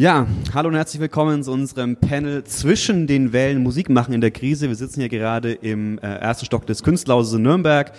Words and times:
Ja, 0.00 0.28
hallo 0.54 0.68
und 0.68 0.76
herzlich 0.76 1.00
willkommen 1.00 1.42
zu 1.42 1.50
unserem 1.50 1.96
Panel 1.96 2.44
Zwischen 2.44 3.08
den 3.08 3.32
Wellen 3.32 3.64
Musik 3.64 3.90
machen 3.90 4.14
in 4.14 4.20
der 4.20 4.30
Krise. 4.30 4.68
Wir 4.68 4.76
sitzen 4.76 5.00
hier 5.00 5.08
gerade 5.08 5.54
im 5.54 5.98
äh, 5.98 6.06
ersten 6.06 6.46
Stock 6.46 6.68
des 6.68 6.84
Kunstlauses 6.84 7.34
in 7.34 7.42
Nürnberg 7.42 7.90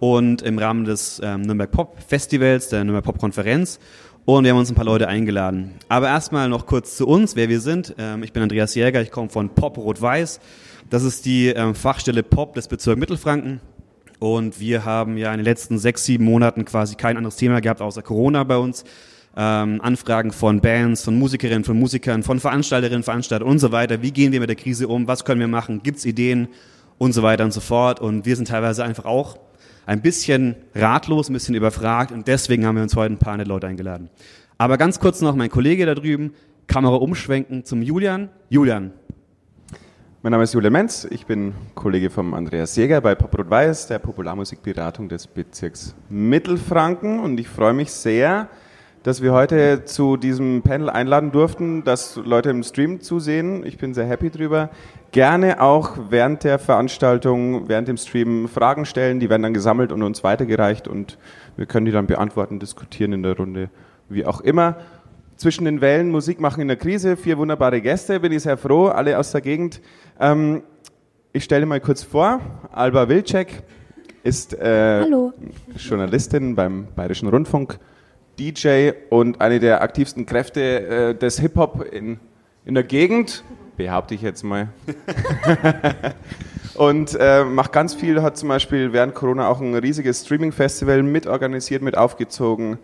und 0.00 0.42
im 0.42 0.58
Rahmen 0.58 0.84
des 0.84 1.20
ähm, 1.22 1.42
Nürnberg 1.42 1.70
Pop 1.70 1.96
Festivals, 2.08 2.70
der 2.70 2.82
Nürnberg 2.82 3.04
Pop 3.04 3.18
Konferenz. 3.18 3.78
Und 4.24 4.42
wir 4.42 4.50
haben 4.50 4.58
uns 4.58 4.68
ein 4.68 4.74
paar 4.74 4.84
Leute 4.84 5.06
eingeladen. 5.06 5.74
Aber 5.88 6.08
erstmal 6.08 6.48
noch 6.48 6.66
kurz 6.66 6.96
zu 6.96 7.06
uns, 7.06 7.36
wer 7.36 7.48
wir 7.48 7.60
sind. 7.60 7.94
Ähm, 7.98 8.24
ich 8.24 8.32
bin 8.32 8.42
Andreas 8.42 8.74
Jäger, 8.74 9.00
ich 9.00 9.12
komme 9.12 9.28
von 9.28 9.48
Pop 9.50 9.78
Rot-Weiß. 9.78 10.40
Das 10.90 11.04
ist 11.04 11.24
die 11.24 11.50
ähm, 11.50 11.76
Fachstelle 11.76 12.24
Pop 12.24 12.54
des 12.54 12.66
Bezirks 12.66 12.98
Mittelfranken. 12.98 13.60
Und 14.18 14.58
wir 14.58 14.84
haben 14.84 15.16
ja 15.18 15.30
in 15.30 15.38
den 15.38 15.44
letzten 15.44 15.78
sechs, 15.78 16.04
sieben 16.04 16.24
Monaten 16.24 16.64
quasi 16.64 16.96
kein 16.96 17.16
anderes 17.16 17.36
Thema 17.36 17.60
gehabt 17.60 17.80
außer 17.80 18.02
Corona 18.02 18.42
bei 18.42 18.56
uns 18.56 18.84
ähm, 19.36 19.80
Anfragen 19.80 20.32
von 20.32 20.60
Bands, 20.60 21.04
von 21.04 21.18
Musikerinnen, 21.18 21.64
von 21.64 21.78
Musikern, 21.78 22.22
von 22.22 22.40
Veranstalterinnen, 22.40 23.02
Veranstaltern 23.02 23.48
und 23.48 23.58
so 23.58 23.72
weiter. 23.72 24.02
Wie 24.02 24.12
gehen 24.12 24.32
wir 24.32 24.40
mit 24.40 24.48
der 24.48 24.56
Krise 24.56 24.88
um? 24.88 25.06
Was 25.08 25.24
können 25.24 25.40
wir 25.40 25.48
machen? 25.48 25.82
Gibt's 25.82 26.04
Ideen? 26.04 26.48
Und 26.96 27.12
so 27.12 27.24
weiter 27.24 27.44
und 27.44 27.52
so 27.52 27.60
fort. 27.60 28.00
Und 28.00 28.24
wir 28.24 28.36
sind 28.36 28.46
teilweise 28.48 28.84
einfach 28.84 29.04
auch 29.04 29.36
ein 29.86 30.00
bisschen 30.00 30.56
ratlos, 30.74 31.28
ein 31.28 31.32
bisschen 31.32 31.54
überfragt 31.54 32.12
und 32.12 32.28
deswegen 32.28 32.66
haben 32.66 32.76
wir 32.76 32.82
uns 32.82 32.96
heute 32.96 33.14
ein 33.14 33.18
paar 33.18 33.36
nette 33.36 33.48
Leute 33.48 33.66
eingeladen. 33.66 34.10
Aber 34.58 34.78
ganz 34.78 35.00
kurz 35.00 35.20
noch 35.20 35.34
mein 35.34 35.50
Kollege 35.50 35.86
da 35.86 35.94
drüben, 35.94 36.34
Kamera 36.66 36.96
umschwenken 36.96 37.64
zum 37.64 37.82
Julian. 37.82 38.30
Julian. 38.48 38.92
Mein 40.22 40.30
Name 40.30 40.44
ist 40.44 40.54
Julian 40.54 40.72
Menz, 40.72 41.06
ich 41.10 41.26
bin 41.26 41.52
Kollege 41.74 42.08
vom 42.08 42.32
Andreas 42.32 42.76
Jäger 42.76 43.02
bei 43.02 43.14
Pop 43.14 43.36
Rot 43.36 43.50
Weiß, 43.50 43.88
der 43.88 43.98
Popularmusikberatung 43.98 45.10
des 45.10 45.26
Bezirks 45.26 45.94
Mittelfranken 46.08 47.20
und 47.20 47.38
ich 47.38 47.48
freue 47.48 47.74
mich 47.74 47.92
sehr, 47.92 48.48
dass 49.04 49.20
wir 49.20 49.32
heute 49.32 49.84
zu 49.84 50.16
diesem 50.16 50.62
Panel 50.62 50.88
einladen 50.88 51.30
durften, 51.30 51.84
dass 51.84 52.16
Leute 52.16 52.48
im 52.48 52.62
Stream 52.62 53.02
zusehen. 53.02 53.64
Ich 53.66 53.76
bin 53.76 53.92
sehr 53.92 54.06
happy 54.06 54.30
drüber. 54.30 54.70
Gerne 55.12 55.60
auch 55.60 55.98
während 56.08 56.42
der 56.42 56.58
Veranstaltung, 56.58 57.68
während 57.68 57.86
dem 57.86 57.98
Stream 57.98 58.48
Fragen 58.48 58.86
stellen. 58.86 59.20
Die 59.20 59.28
werden 59.28 59.42
dann 59.42 59.52
gesammelt 59.52 59.92
und 59.92 60.02
uns 60.02 60.24
weitergereicht 60.24 60.88
und 60.88 61.18
wir 61.58 61.66
können 61.66 61.84
die 61.84 61.92
dann 61.92 62.06
beantworten, 62.06 62.58
diskutieren 62.58 63.12
in 63.12 63.22
der 63.22 63.36
Runde, 63.36 63.68
wie 64.08 64.24
auch 64.24 64.40
immer. 64.40 64.76
Zwischen 65.36 65.66
den 65.66 65.82
Wellen 65.82 66.10
Musik 66.10 66.40
machen 66.40 66.62
in 66.62 66.68
der 66.68 66.78
Krise. 66.78 67.18
Vier 67.18 67.36
wunderbare 67.36 67.82
Gäste, 67.82 68.20
bin 68.20 68.32
ich 68.32 68.44
sehr 68.44 68.56
froh, 68.56 68.86
alle 68.86 69.18
aus 69.18 69.32
der 69.32 69.42
Gegend. 69.42 69.82
Ähm, 70.18 70.62
ich 71.34 71.44
stelle 71.44 71.66
mal 71.66 71.80
kurz 71.80 72.02
vor, 72.02 72.40
Alba 72.72 73.06
Wilczek 73.10 73.64
ist 74.22 74.54
äh, 74.54 75.04
Journalistin 75.76 76.54
beim 76.54 76.86
Bayerischen 76.96 77.28
Rundfunk 77.28 77.78
DJ 78.38 78.90
und 79.10 79.40
eine 79.40 79.60
der 79.60 79.82
aktivsten 79.82 80.26
Kräfte 80.26 80.60
äh, 80.60 81.14
des 81.14 81.38
Hip-Hop 81.40 81.84
in, 81.92 82.18
in 82.64 82.74
der 82.74 82.84
Gegend, 82.84 83.44
behaupte 83.76 84.14
ich 84.14 84.22
jetzt 84.22 84.42
mal. 84.42 84.68
und 86.74 87.16
äh, 87.18 87.44
macht 87.44 87.72
ganz 87.72 87.94
viel, 87.94 88.22
hat 88.22 88.36
zum 88.36 88.48
Beispiel 88.48 88.92
während 88.92 89.14
Corona 89.14 89.48
auch 89.48 89.60
ein 89.60 89.74
riesiges 89.74 90.24
Streaming-Festival 90.24 91.02
mitorganisiert, 91.02 91.82
mit 91.82 91.96
aufgezogen, 91.96 92.78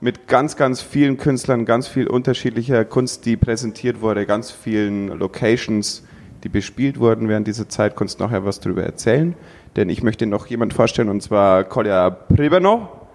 mit 0.00 0.28
ganz, 0.28 0.56
ganz 0.56 0.80
vielen 0.80 1.16
Künstlern, 1.16 1.64
ganz 1.64 1.88
viel 1.88 2.06
unterschiedlicher 2.06 2.84
Kunst, 2.84 3.24
die 3.24 3.36
präsentiert 3.36 4.00
wurde, 4.00 4.26
ganz 4.26 4.50
vielen 4.50 5.08
Locations, 5.08 6.04
die 6.44 6.48
bespielt 6.48 7.00
wurden 7.00 7.28
während 7.28 7.46
dieser 7.46 7.68
Zeit. 7.68 7.96
Kannst 7.96 8.20
du 8.20 8.24
nachher 8.24 8.44
was 8.44 8.60
darüber 8.60 8.82
erzählen? 8.82 9.34
Denn 9.74 9.88
ich 9.88 10.02
möchte 10.02 10.26
noch 10.26 10.46
jemand 10.46 10.74
vorstellen, 10.74 11.08
und 11.08 11.22
zwar 11.22 11.64
Kolja 11.64 12.10
Pribano. 12.10 13.05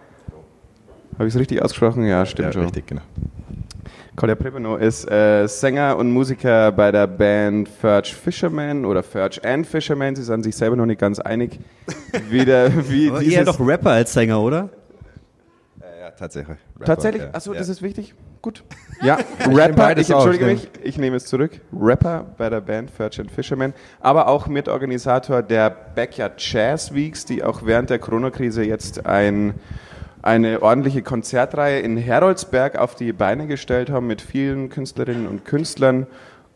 Habe 1.14 1.28
ich 1.28 1.34
es 1.34 1.40
richtig 1.40 1.62
ausgesprochen? 1.62 2.06
Ja, 2.06 2.26
stimmt 2.26 2.48
ja, 2.48 2.54
schon. 2.54 2.64
Richtig, 2.64 2.88
genau. 2.88 3.02
Kolja 4.16 4.36
Prepano 4.36 4.76
ist 4.76 5.10
äh, 5.10 5.48
Sänger 5.48 5.98
und 5.98 6.12
Musiker 6.12 6.72
bei 6.74 6.92
der 6.92 7.08
Band 7.08 7.70
Ferch 7.70 8.14
Fisherman 8.14 8.86
oder 8.86 9.04
Ferch 9.04 9.44
and 9.46 9.66
Fisherman. 9.66 10.16
Sie 10.16 10.24
sind 10.24 10.44
sich 10.44 10.56
selber 10.56 10.76
noch 10.76 10.86
nicht 10.86 11.00
ganz 11.00 11.20
einig, 11.20 11.60
wie, 12.30 12.44
der, 12.44 12.72
wie 12.90 13.10
Aber 13.10 13.22
eher 13.22 13.46
doch 13.46 13.60
Rapper 13.60 13.92
als 13.92 14.14
Sänger, 14.14 14.42
oder? 14.42 14.70
Äh, 15.80 16.02
ja, 16.02 16.12
tatsächlich. 16.12 16.58
Rapper, 16.76 16.86
tatsächlich? 16.86 17.24
Achso, 17.32 17.54
ja. 17.54 17.60
das 17.60 17.70
ist 17.70 17.82
wichtig. 17.82 18.14
Gut. 18.42 18.64
Ja, 19.04 19.18
Rapper, 19.48 19.98
ich 19.98 20.12
entschuldige 20.12 20.46
mich, 20.46 20.70
ich 20.84 21.00
nehme 21.00 21.16
es 21.16 21.26
zurück. 21.26 21.60
Rapper 21.74 22.24
bei 22.38 22.52
der 22.52 22.62
Band 22.62 22.92
Ferch 22.92 23.20
and 23.20 23.32
Fisherman, 23.32 23.74
aber 24.00 24.28
auch 24.28 24.46
Mitorganisator 24.46 25.42
der 25.42 25.72
Backyard 25.72 26.34
Jazz 26.38 26.94
Weeks, 26.94 27.26
die 27.26 27.44
auch 27.44 27.66
während 27.66 27.90
der 27.90 27.98
Corona-Krise 27.98 28.64
jetzt 28.64 29.08
ein 29.08 29.56
eine 30.22 30.62
ordentliche 30.62 31.02
Konzertreihe 31.02 31.80
in 31.80 31.98
Heroldsberg 31.98 32.78
auf 32.78 32.96
die 32.96 33.14
Beine 33.14 33.48
gestellt 33.48 33.90
haben 33.90 34.08
mit 34.08 34.22
vielen 34.22 34.70
Künstlerinnen 34.70 35.28
und 35.28 35.46
Künstlern. 35.46 36.08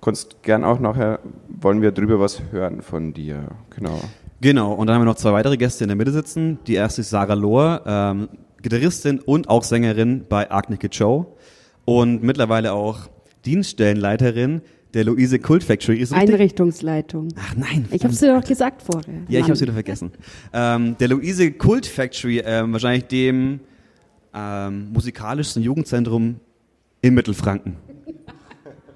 Kannst 0.02 0.44
gern 0.44 0.64
auch 0.64 0.80
nachher, 0.80 1.20
wollen 1.48 1.82
wir 1.82 1.92
drüber 1.92 2.20
was 2.20 2.42
hören 2.52 2.82
von 2.82 3.14
dir. 3.14 3.48
Genau. 3.76 4.00
Genau, 4.42 4.74
und 4.74 4.88
dann 4.88 4.96
haben 4.96 5.02
wir 5.02 5.06
noch 5.06 5.16
zwei 5.16 5.34
weitere 5.34 5.58
Gäste 5.58 5.84
in 5.86 5.88
der 5.88 5.98
Mitte 5.98 6.12
sitzen. 6.12 6.60
Die 6.68 6.76
erste 6.76 7.02
ist 7.02 7.10
Sarah 7.10 7.34
Lohr, 7.34 7.82
ähm, 7.86 8.30
Gitarristin 8.62 9.20
und 9.20 9.50
auch 9.50 9.64
Sängerin 9.64 10.26
bei 10.30 10.52
Arctic 10.52 10.94
Joe 10.94 11.26
und 11.86 12.22
mittlerweile 12.22 12.74
auch 12.74 13.08
Dienststellenleiterin 13.46 14.62
der 14.96 15.04
Luise 15.04 15.40
Kult 15.40 15.64
Factory 15.64 15.98
ist 15.98 16.14
Einrichtungsleitung. 16.14 17.28
Ach 17.38 17.54
nein. 17.56 17.86
Ich 17.92 18.04
habe 18.04 18.14
es 18.14 18.20
dir 18.22 18.34
doch 18.34 18.48
gesagt 18.48 18.82
vorher. 18.82 19.14
Ja, 19.28 19.40
ich 19.40 19.44
habe 19.44 19.54
es 19.54 19.62
wieder 19.62 19.74
vergessen. 19.74 20.12
Ähm, 20.54 20.96
der 20.98 21.10
Luise 21.10 21.52
Kult 21.52 21.86
Factory, 21.86 22.42
ähm, 22.44 22.72
wahrscheinlich 22.72 23.04
dem 23.06 23.60
ähm, 24.34 24.92
musikalischsten 24.94 25.62
Jugendzentrum 25.62 26.38
in 27.02 27.14
Mittelfranken, 27.14 27.76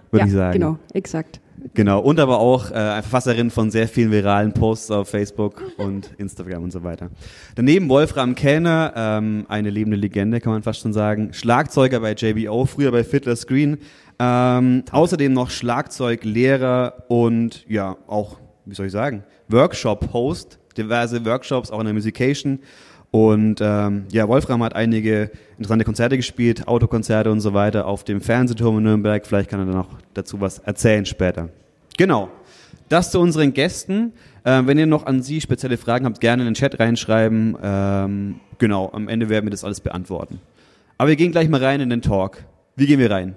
würde 0.09 0.21
ja, 0.21 0.25
ich 0.25 0.31
sagen. 0.31 0.53
Genau, 0.53 0.79
exakt. 0.93 1.41
Genau, 1.73 1.99
und 1.99 2.21
aber 2.21 2.39
auch 2.39 2.71
äh, 2.71 3.01
Verfasserin 3.01 3.49
von 3.51 3.69
sehr 3.69 3.89
vielen 3.89 4.11
viralen 4.11 4.53
Posts 4.53 4.91
auf 4.91 5.09
Facebook 5.09 5.61
und 5.77 6.11
Instagram 6.17 6.63
und 6.63 6.71
so 6.71 6.83
weiter. 6.83 7.09
Daneben 7.55 7.89
Wolfram 7.89 8.35
Kellner, 8.35 8.93
ähm, 8.95 9.45
eine 9.49 9.69
lebende 9.69 9.97
Legende, 9.97 10.39
kann 10.39 10.53
man 10.53 10.63
fast 10.63 10.79
schon 10.79 10.93
sagen. 10.93 11.33
Schlagzeuger 11.33 11.99
bei 11.99 12.13
JBO, 12.13 12.65
früher 12.65 12.91
bei 12.91 13.03
Fiddler 13.03 13.35
Screen, 13.35 13.77
ähm, 14.19 14.83
außerdem 14.91 15.31
noch 15.33 15.49
Schlagzeuglehrer 15.49 17.05
und 17.07 17.65
ja, 17.69 17.95
auch, 18.07 18.37
wie 18.65 18.75
soll 18.75 18.87
ich 18.87 18.91
sagen, 18.91 19.23
Workshop-Host, 19.47 20.59
diverse 20.77 21.25
Workshops, 21.25 21.71
auch 21.71 21.79
in 21.79 21.85
der 21.85 21.93
Musication. 21.93 22.59
Und 23.11 23.59
ähm, 23.59 24.05
ja, 24.11 24.27
Wolfram 24.27 24.61
hat 24.61 24.75
einige 24.75 25.31
interessante 25.57 25.83
Konzerte 25.83 26.15
gespielt, 26.15 26.67
Autokonzerte 26.67 27.31
und 27.31 27.39
so 27.39 27.53
weiter 27.53 27.87
auf 27.87 28.03
dem 28.03 28.21
Fernsehturm 28.21 28.77
in 28.77 28.83
Nürnberg. 28.83 29.25
Vielleicht 29.25 29.49
kann 29.49 29.61
er 29.61 29.65
dann 29.65 29.75
noch 29.75 29.97
dazu 30.13 30.39
was 30.39 30.59
erzählen 30.59 31.05
später. 31.05 31.49
Genau. 31.97 32.29
Das 32.87 33.11
zu 33.11 33.19
unseren 33.19 33.53
Gästen. 33.53 34.13
Ähm, 34.45 34.67
wenn 34.67 34.77
ihr 34.77 34.85
noch 34.85 35.05
an 35.05 35.21
Sie 35.21 35.41
spezielle 35.41 35.77
Fragen 35.77 36.05
habt, 36.05 36.21
gerne 36.21 36.43
in 36.43 36.49
den 36.49 36.53
Chat 36.53 36.79
reinschreiben. 36.79 37.57
Ähm, 37.61 38.39
genau, 38.57 38.89
am 38.93 39.07
Ende 39.07 39.29
werden 39.29 39.45
wir 39.45 39.51
das 39.51 39.63
alles 39.63 39.79
beantworten. 39.79 40.39
Aber 40.97 41.09
wir 41.09 41.15
gehen 41.15 41.31
gleich 41.31 41.49
mal 41.49 41.63
rein 41.63 41.81
in 41.81 41.89
den 41.89 42.01
Talk. 42.01 42.43
Wie 42.75 42.85
gehen 42.85 42.99
wir 42.99 43.09
rein? 43.09 43.35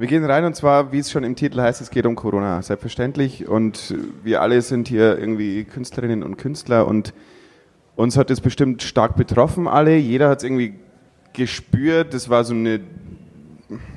Wir 0.00 0.06
gehen 0.06 0.24
rein 0.24 0.46
und 0.46 0.56
zwar, 0.56 0.92
wie 0.92 0.98
es 0.98 1.10
schon 1.10 1.24
im 1.24 1.36
Titel 1.36 1.60
heißt, 1.60 1.82
es 1.82 1.90
geht 1.90 2.06
um 2.06 2.14
Corona, 2.14 2.62
selbstverständlich. 2.62 3.46
Und 3.46 3.94
wir 4.24 4.40
alle 4.40 4.62
sind 4.62 4.88
hier 4.88 5.18
irgendwie 5.18 5.64
Künstlerinnen 5.64 6.22
und 6.22 6.38
Künstler 6.38 6.88
und 6.88 7.12
uns 7.96 8.16
hat 8.16 8.30
es 8.30 8.40
bestimmt 8.40 8.82
stark 8.82 9.14
betroffen, 9.14 9.68
alle. 9.68 9.94
Jeder 9.96 10.30
hat 10.30 10.38
es 10.38 10.44
irgendwie 10.44 10.72
gespürt. 11.34 12.14
Das 12.14 12.30
war 12.30 12.44
so 12.44 12.54
eine, 12.54 12.80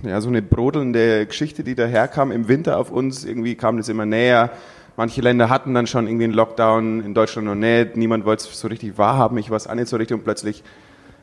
ja, 0.05 0.19
so 0.19 0.27
eine 0.27 0.41
brodelnde 0.41 1.25
Geschichte, 1.25 1.63
die 1.63 1.73
daherkam 1.73 2.33
im 2.33 2.49
Winter 2.49 2.79
auf 2.79 2.91
uns. 2.91 3.23
Irgendwie 3.23 3.55
kam 3.55 3.77
das 3.77 3.87
immer 3.87 4.05
näher. 4.05 4.51
Manche 4.97 5.21
Länder 5.21 5.49
hatten 5.49 5.73
dann 5.73 5.87
schon 5.87 6.07
irgendwie 6.07 6.25
einen 6.25 6.33
Lockdown, 6.33 7.01
in 7.05 7.13
Deutschland 7.13 7.47
noch 7.47 7.55
nicht. 7.55 7.95
Niemand 7.95 8.25
wollte 8.25 8.43
es 8.43 8.59
so 8.59 8.67
richtig 8.67 8.97
wahrhaben. 8.97 9.37
Ich 9.37 9.51
war 9.51 9.55
es 9.55 9.67
auch 9.67 9.75
nicht 9.75 9.87
so 9.87 9.95
richtig 9.95 10.17
und 10.17 10.25
plötzlich 10.25 10.65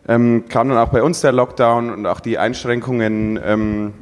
ähm, 0.09 0.47
kam 0.49 0.71
dann 0.71 0.79
auch 0.79 0.89
bei 0.89 1.03
uns 1.03 1.21
der 1.21 1.33
Lockdown 1.33 1.91
und 1.91 2.07
auch 2.07 2.21
die 2.21 2.39
Einschränkungen. 2.39 3.39
Ähm, 3.45 3.93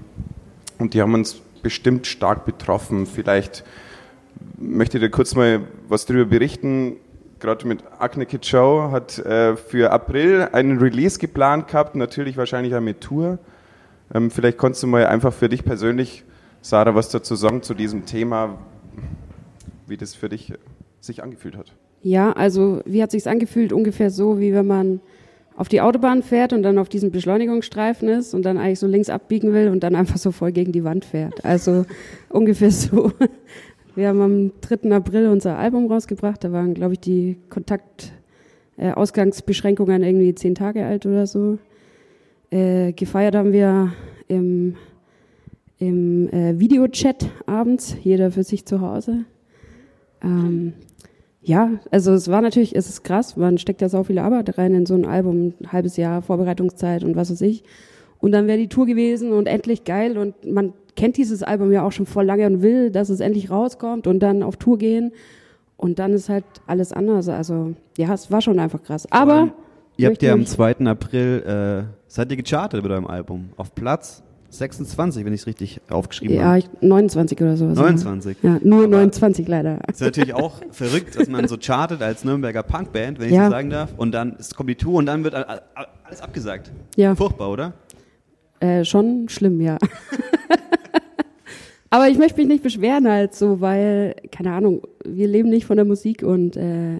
und 0.78 0.94
die 0.94 1.02
haben 1.02 1.14
uns 1.14 1.40
bestimmt 1.62 2.06
stark 2.06 2.44
betroffen. 2.44 3.06
Vielleicht 3.06 3.64
möchte 4.56 4.98
ich 4.98 5.12
kurz 5.12 5.34
mal 5.34 5.62
was 5.88 6.06
darüber 6.06 6.26
berichten. 6.26 6.96
Gerade 7.40 7.66
mit 7.66 7.84
Acne 7.98 8.26
Kid 8.26 8.46
Show 8.46 8.90
hat 8.90 9.18
äh, 9.18 9.56
für 9.56 9.92
April 9.92 10.48
einen 10.52 10.78
Release 10.78 11.18
geplant 11.18 11.68
gehabt, 11.68 11.94
natürlich 11.94 12.36
wahrscheinlich 12.36 12.74
auch 12.74 12.80
mit 12.80 13.00
Tour. 13.00 13.38
Ähm, 14.12 14.30
vielleicht 14.30 14.58
konntest 14.58 14.82
du 14.82 14.86
mal 14.88 15.06
einfach 15.06 15.32
für 15.32 15.48
dich 15.48 15.64
persönlich, 15.64 16.24
Sarah, 16.62 16.94
was 16.94 17.10
dazu 17.10 17.36
sagen 17.36 17.62
zu 17.62 17.74
diesem 17.74 18.06
Thema, 18.06 18.58
wie 19.86 19.96
das 19.96 20.14
für 20.14 20.28
dich 20.28 20.52
sich 21.00 21.22
angefühlt 21.22 21.56
hat. 21.56 21.72
Ja, 22.02 22.32
also 22.32 22.80
wie 22.84 23.02
hat 23.02 23.10
sich 23.10 23.28
angefühlt? 23.28 23.72
Ungefähr 23.72 24.10
so, 24.10 24.40
wie 24.40 24.52
wenn 24.52 24.66
man 24.66 25.00
auf 25.58 25.68
die 25.68 25.80
Autobahn 25.80 26.22
fährt 26.22 26.52
und 26.52 26.62
dann 26.62 26.78
auf 26.78 26.88
diesem 26.88 27.10
Beschleunigungsstreifen 27.10 28.08
ist 28.08 28.32
und 28.32 28.44
dann 28.44 28.58
eigentlich 28.58 28.78
so 28.78 28.86
links 28.86 29.10
abbiegen 29.10 29.52
will 29.52 29.70
und 29.70 29.82
dann 29.82 29.96
einfach 29.96 30.16
so 30.16 30.30
voll 30.30 30.52
gegen 30.52 30.70
die 30.70 30.84
Wand 30.84 31.04
fährt. 31.04 31.44
Also 31.44 31.84
ungefähr 32.28 32.70
so. 32.70 33.10
Wir 33.96 34.06
haben 34.08 34.20
am 34.20 34.52
3. 34.60 34.92
April 34.92 35.28
unser 35.28 35.58
Album 35.58 35.90
rausgebracht. 35.90 36.44
Da 36.44 36.52
waren, 36.52 36.74
glaube 36.74 36.92
ich, 36.92 37.00
die 37.00 37.38
Kontaktausgangsbeschränkungen 37.50 40.04
äh, 40.04 40.08
irgendwie 40.08 40.32
zehn 40.36 40.54
Tage 40.54 40.86
alt 40.86 41.06
oder 41.06 41.26
so. 41.26 41.58
Äh, 42.50 42.92
gefeiert 42.92 43.34
haben 43.34 43.52
wir 43.52 43.92
im 44.28 44.76
im 45.78 46.28
äh, 46.30 46.58
Videochat 46.58 47.30
abends, 47.46 47.96
jeder 48.02 48.32
für 48.32 48.42
sich 48.42 48.64
zu 48.64 48.80
Hause. 48.80 49.26
Ähm, 50.22 50.72
ja, 51.48 51.70
also 51.90 52.12
es 52.12 52.28
war 52.28 52.42
natürlich, 52.42 52.76
es 52.76 52.90
ist 52.90 53.04
krass, 53.04 53.36
man 53.36 53.56
steckt 53.56 53.80
ja 53.80 53.88
so 53.88 54.04
viel 54.04 54.18
Arbeit 54.18 54.58
rein 54.58 54.74
in 54.74 54.84
so 54.84 54.94
ein 54.94 55.06
Album, 55.06 55.54
ein 55.60 55.72
halbes 55.72 55.96
Jahr 55.96 56.20
Vorbereitungszeit 56.20 57.04
und 57.04 57.16
was 57.16 57.30
weiß 57.30 57.40
ich. 57.40 57.64
Und 58.20 58.32
dann 58.32 58.46
wäre 58.46 58.58
die 58.58 58.68
Tour 58.68 58.84
gewesen 58.84 59.32
und 59.32 59.48
endlich 59.48 59.84
geil 59.84 60.18
und 60.18 60.44
man 60.44 60.74
kennt 60.94 61.16
dieses 61.16 61.42
Album 61.42 61.72
ja 61.72 61.84
auch 61.84 61.92
schon 61.92 62.04
vor 62.04 62.22
lange 62.22 62.46
und 62.46 62.60
will, 62.60 62.90
dass 62.90 63.08
es 63.08 63.20
endlich 63.20 63.50
rauskommt 63.50 64.06
und 64.06 64.20
dann 64.20 64.42
auf 64.42 64.56
Tour 64.56 64.76
gehen. 64.76 65.12
Und 65.78 66.00
dann 66.00 66.12
ist 66.12 66.28
halt 66.28 66.44
alles 66.66 66.92
anders. 66.92 67.28
Also 67.28 67.74
ja, 67.96 68.12
es 68.12 68.30
war 68.30 68.42
schon 68.42 68.58
einfach 68.58 68.82
krass. 68.82 69.10
Aber 69.10 69.52
ihr 69.96 70.08
habt 70.08 70.22
ja 70.22 70.34
am 70.34 70.44
2. 70.44 70.80
April 70.86 71.86
äh, 71.88 71.94
seid 72.08 72.30
ihr 72.30 72.36
gechartet 72.36 72.82
mit 72.82 72.92
eurem 72.92 73.06
Album 73.06 73.50
auf 73.56 73.74
Platz 73.74 74.22
26, 74.50 75.24
wenn 75.24 75.32
ich 75.32 75.42
es 75.42 75.46
richtig 75.46 75.80
aufgeschrieben 75.90 76.36
ja, 76.36 76.44
habe. 76.44 76.60
Ja, 76.60 76.66
29 76.80 77.40
oder 77.40 77.56
sowas. 77.56 77.76
29. 77.76 78.38
Ja, 78.42 78.58
nur 78.62 78.84
Aber 78.84 78.88
29 78.88 79.46
leider. 79.46 79.80
Ist 79.88 80.00
natürlich 80.00 80.34
auch 80.34 80.60
verrückt, 80.70 81.18
dass 81.18 81.28
man 81.28 81.48
so 81.48 81.56
chartet 81.58 82.02
als 82.02 82.24
Nürnberger 82.24 82.62
Punkband, 82.62 83.18
wenn 83.18 83.28
ich 83.28 83.34
ja. 83.34 83.46
so 83.46 83.50
sagen 83.50 83.70
darf. 83.70 83.92
Und 83.96 84.12
dann 84.12 84.36
kommt 84.56 84.70
die 84.70 84.74
Tour 84.74 84.94
und 84.94 85.06
dann 85.06 85.24
wird 85.24 85.34
alles 85.34 86.20
abgesagt. 86.20 86.70
Ja. 86.96 87.14
Furchtbar, 87.14 87.50
oder? 87.50 87.74
Äh, 88.60 88.84
schon 88.84 89.28
schlimm, 89.28 89.60
ja. 89.60 89.78
Aber 91.90 92.08
ich 92.08 92.18
möchte 92.18 92.38
mich 92.38 92.48
nicht 92.48 92.62
beschweren 92.62 93.08
halt 93.08 93.34
so, 93.34 93.60
weil, 93.60 94.14
keine 94.30 94.52
Ahnung, 94.52 94.82
wir 95.04 95.26
leben 95.26 95.48
nicht 95.48 95.64
von 95.64 95.76
der 95.76 95.86
Musik 95.86 96.22
und 96.22 96.56
äh, 96.56 96.98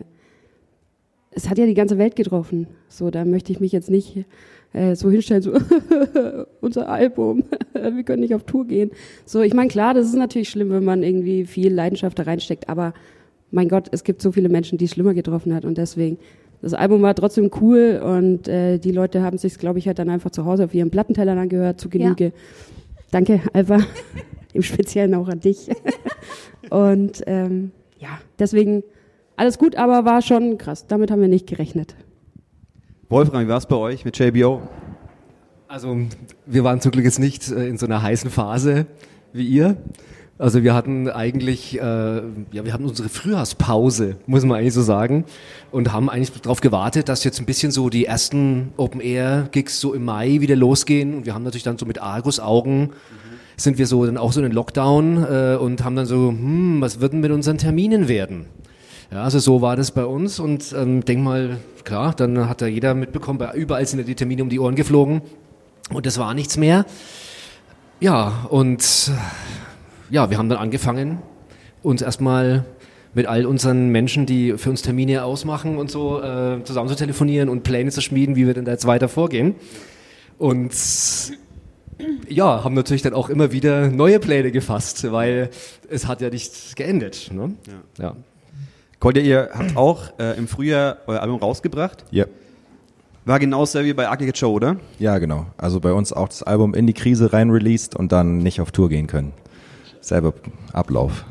es 1.31 1.49
hat 1.49 1.59
ja 1.59 1.67
die 1.67 1.75
ganze 1.75 1.99
Welt 1.99 2.17
getroffen. 2.17 2.67
So, 2.89 3.11
da 3.11 3.25
möchte 3.25 3.53
ich 3.53 3.61
mich 3.61 3.73
jetzt 3.73 3.91
nicht 3.91 4.25
äh, 4.73 4.95
so 4.95 5.11
hinstellen, 5.11 5.43
so 5.43 5.53
unser 6.61 6.89
Album, 6.89 7.45
wir 7.73 8.03
können 8.03 8.21
nicht 8.21 8.35
auf 8.35 8.45
Tour 8.45 8.67
gehen. 8.67 8.91
So, 9.25 9.41
ich 9.41 9.55
meine, 9.55 9.69
klar, 9.69 9.95
das 9.95 10.07
ist 10.07 10.17
natürlich 10.17 10.49
schlimm, 10.49 10.71
wenn 10.71 10.85
man 10.85 11.03
irgendwie 11.03 11.47
viel 11.47 11.73
Leidenschaft 11.73 12.19
da 12.19 12.25
reinsteckt, 12.25 12.69
aber 12.69 12.95
mein 13.51 13.69
Gott, 13.69 13.89
es 13.93 14.05
gibt 14.05 14.21
so 14.21 14.33
viele 14.33 14.49
Menschen, 14.49 14.79
die 14.79 14.85
es 14.85 14.93
schlimmer 14.93 15.15
getroffen 15.15 15.55
hat 15.55 15.65
und 15.65 15.79
deswegen, 15.79 16.19
das 16.61 16.75
Album 16.75 17.03
war 17.03 17.15
trotzdem 17.15 17.51
cool 17.61 18.01
und 18.05 18.49
äh, 18.49 18.79
die 18.79 18.91
Leute 18.91 19.23
haben 19.23 19.39
sich, 19.39 19.59
glaube 19.59 19.79
ich, 19.79 19.87
halt 19.87 19.99
dann 19.99 20.11
einfach 20.11 20.31
zu 20.31 20.45
Hause 20.45 20.65
auf 20.65 20.75
ihren 20.75 20.91
Plattentellern 20.91 21.39
angehört, 21.39 21.81
zu 21.81 21.89
Genüge. 21.89 22.25
Ja. 22.25 22.31
Danke, 23.11 23.41
Alba 23.53 23.79
im 24.53 24.63
Speziellen 24.63 25.15
auch 25.15 25.29
an 25.29 25.41
dich. 25.41 25.69
Und 26.69 27.23
ähm, 27.27 27.71
ja, 27.99 28.19
deswegen 28.39 28.83
alles 29.37 29.59
gut, 29.59 29.77
aber 29.77 30.05
war 30.05 30.21
schon 30.21 30.59
krass. 30.59 30.87
Damit 30.89 31.11
haben 31.11 31.21
wir 31.21 31.29
nicht 31.29 31.47
gerechnet. 31.47 31.95
Wolfgang, 33.11 33.47
wie 33.47 33.51
war 33.51 33.57
es 33.57 33.65
bei 33.65 33.77
euch 33.77 34.05
mit 34.05 34.19
JBO? 34.19 34.61
Also 35.67 35.97
wir 36.45 36.63
waren 36.63 36.83
zum 36.83 36.93
Glück 36.93 37.07
jetzt 37.07 37.19
nicht 37.19 37.51
äh, 37.51 37.67
in 37.67 37.79
so 37.79 37.87
einer 37.87 38.03
heißen 38.03 38.31
Phase 38.31 38.85
wie 39.33 39.47
ihr. 39.47 39.79
Also 40.37 40.63
wir 40.63 40.75
hatten 40.75 41.09
eigentlich, 41.09 41.81
äh, 41.81 41.81
ja, 41.81 42.65
wir 42.67 42.73
hatten 42.75 42.85
unsere 42.85 43.09
Frühjahrspause, 43.09 44.17
muss 44.27 44.45
man 44.45 44.59
eigentlich 44.59 44.75
so 44.75 44.83
sagen, 44.83 45.25
und 45.71 45.91
haben 45.91 46.11
eigentlich 46.11 46.39
darauf 46.43 46.61
gewartet, 46.61 47.09
dass 47.09 47.25
jetzt 47.25 47.41
ein 47.41 47.47
bisschen 47.47 47.73
so 47.73 47.89
die 47.89 48.05
ersten 48.05 48.73
Open-Air-Gigs 48.77 49.81
so 49.81 49.95
im 49.95 50.05
Mai 50.05 50.43
wieder 50.43 50.55
losgehen. 50.55 51.15
Und 51.15 51.25
wir 51.25 51.33
haben 51.33 51.45
natürlich 51.45 51.65
dann 51.65 51.79
so 51.79 51.87
mit 51.87 52.03
Argus-Augen 52.03 52.81
mhm 52.81 53.39
sind 53.61 53.77
wir 53.77 53.87
so 53.87 54.07
dann 54.07 54.17
auch 54.17 54.33
so 54.33 54.41
in 54.41 54.45
den 54.45 54.53
Lockdown 54.53 55.25
äh, 55.25 55.57
und 55.57 55.85
haben 55.85 55.97
dann 55.97 56.07
so, 56.07 56.29
hm, 56.29 56.81
was 56.81 57.01
wird 57.01 57.13
denn 57.13 57.21
mit 57.21 57.33
unseren 57.33 57.59
Terminen 57.59 58.09
werden? 58.09 58.47
Ja, 59.11 59.25
also 59.25 59.39
so 59.39 59.63
war 59.63 59.75
das 59.77 59.93
bei 59.93 60.05
uns 60.05 60.39
und 60.39 60.75
ähm, 60.77 61.03
denk 61.05 61.23
mal, 61.23 61.57
klar, 61.85 62.15
dann 62.15 62.49
hat 62.49 62.61
da 62.61 62.67
jeder 62.67 62.95
mitbekommen, 62.95 63.41
überall 63.55 63.87
sind 63.87 64.01
ja 64.01 64.05
die 64.05 64.15
Termine 64.15 64.43
um 64.43 64.51
die 64.51 64.61
Ohren 64.61 64.75
geflogen 64.75 65.23
und 65.91 66.05
das 66.05 66.19
war 66.19 66.35
nichts 66.35 66.59
mehr. 66.59 66.85
Ja, 68.01 68.47
und 68.51 69.11
ja, 70.11 70.31
wir 70.31 70.37
haben 70.37 70.51
dann 70.51 70.59
angefangen, 70.59 71.23
uns 71.83 72.03
erstmal 72.03 72.67
mit 73.15 73.27
all 73.27 73.47
unseren 73.47 73.89
Menschen, 73.89 74.27
die 74.27 74.59
für 74.59 74.71
uns 74.71 74.83
Termine 74.83 75.25
ausmachen 75.25 75.79
und 75.79 75.91
so, 75.91 76.23
äh, 76.23 76.63
zusammen 76.65 76.89
zu 76.89 76.95
telefonieren 76.95 77.49
und 77.49 77.63
Pläne 77.63 77.91
zu 77.91 78.03
schmieden, 78.03 78.37
wie 78.37 78.47
wir 78.47 78.55
denn 78.55 78.67
da 78.67 78.73
jetzt 78.73 78.87
weiter 78.87 79.09
vorgehen. 79.09 79.55
Und 80.37 80.73
ja, 82.29 82.63
haben 82.63 82.75
natürlich 82.75 83.03
dann 83.03 83.15
auch 83.15 83.31
immer 83.31 83.53
wieder 83.53 83.89
neue 83.89 84.21
Pläne 84.21 84.53
gefasst, 84.53 85.11
weil 85.11 85.51
es 85.89 86.07
hat 86.07 86.21
ja 86.21 86.31
nichts 86.31 86.75
geendet. 86.77 87.31
Ne? 87.33 87.55
Ja. 87.99 88.05
ja. 88.05 88.17
Kolja, 89.01 89.23
ihr 89.23 89.51
habt 89.53 89.77
auch 89.77 90.19
äh, 90.19 90.37
im 90.37 90.49
Frühjahr 90.49 90.99
euer 91.07 91.21
Album 91.21 91.39
rausgebracht. 91.39 92.05
Ja. 92.11 92.27
War 93.25 93.39
genauso 93.39 93.85
wie 93.85 93.93
bei 93.93 94.09
Arctic 94.09 94.37
Show, 94.37 94.53
oder? 94.53 94.77
Ja, 94.99 95.19
genau. 95.19 95.47
Also 95.57 95.81
bei 95.81 95.93
uns 95.93 96.13
auch 96.13 96.29
das 96.29 96.43
Album 96.43 96.75
in 96.75 96.87
die 96.87 96.95
Krise 96.95 97.33
rein 97.33 97.51
released 97.51 97.95
und 97.95 98.11
dann 98.11 98.39
nicht 98.39 98.61
auf 98.61 98.73
Tour 98.73 98.89
gehen 98.89 99.07
können. 99.07 99.33
Selber 100.01 100.33
Ablauf. 100.73 101.25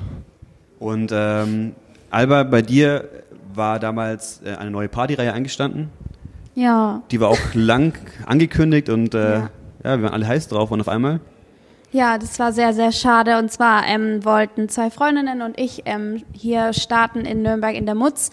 Und 0.79 1.11
ähm, 1.13 1.73
Alba, 2.11 2.43
bei 2.43 2.61
dir 2.61 3.09
war 3.53 3.79
damals 3.79 4.41
äh, 4.45 4.55
eine 4.55 4.69
neue 4.69 4.87
Partyreihe 4.87 5.33
eingestanden. 5.33 5.89
Ja. 6.53 7.01
Die 7.11 7.19
war 7.19 7.29
auch 7.29 7.53
lang 7.53 7.97
angekündigt 8.25 8.89
und 8.89 9.13
äh, 9.15 9.33
ja 9.33 9.49
ja, 9.87 9.97
wir 9.97 10.03
waren 10.03 10.13
alle 10.13 10.27
heiß 10.27 10.47
drauf 10.47 10.71
und 10.71 10.81
auf 10.81 10.89
einmal. 10.89 11.19
Ja, 11.91 12.17
das 12.17 12.37
war 12.37 12.51
sehr, 12.51 12.73
sehr 12.73 12.91
schade. 12.91 13.37
Und 13.37 13.51
zwar 13.51 13.85
ähm, 13.87 14.25
wollten 14.25 14.67
zwei 14.67 14.89
Freundinnen 14.89 15.41
und 15.41 15.57
ich 15.59 15.83
ähm, 15.85 16.23
hier 16.33 16.73
starten 16.73 17.21
in 17.21 17.41
Nürnberg 17.41 17.75
in 17.75 17.85
der 17.85 17.95
Mutz 17.95 18.31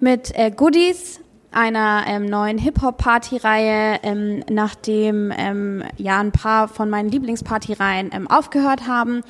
mit 0.00 0.36
äh, 0.38 0.50
Goodies, 0.50 1.20
einer 1.50 2.04
ähm, 2.06 2.26
neuen 2.26 2.58
Hip-Hop-Party-Reihe, 2.58 4.00
ähm, 4.02 4.44
nachdem 4.50 5.32
ähm, 5.36 5.82
ja 5.96 6.20
ein 6.20 6.30
paar 6.30 6.68
von 6.68 6.90
meinen 6.90 7.10
Lieblingspartyreihen 7.10 8.10
ähm, 8.12 8.30
aufgehört 8.30 8.86
haben. 8.86 9.22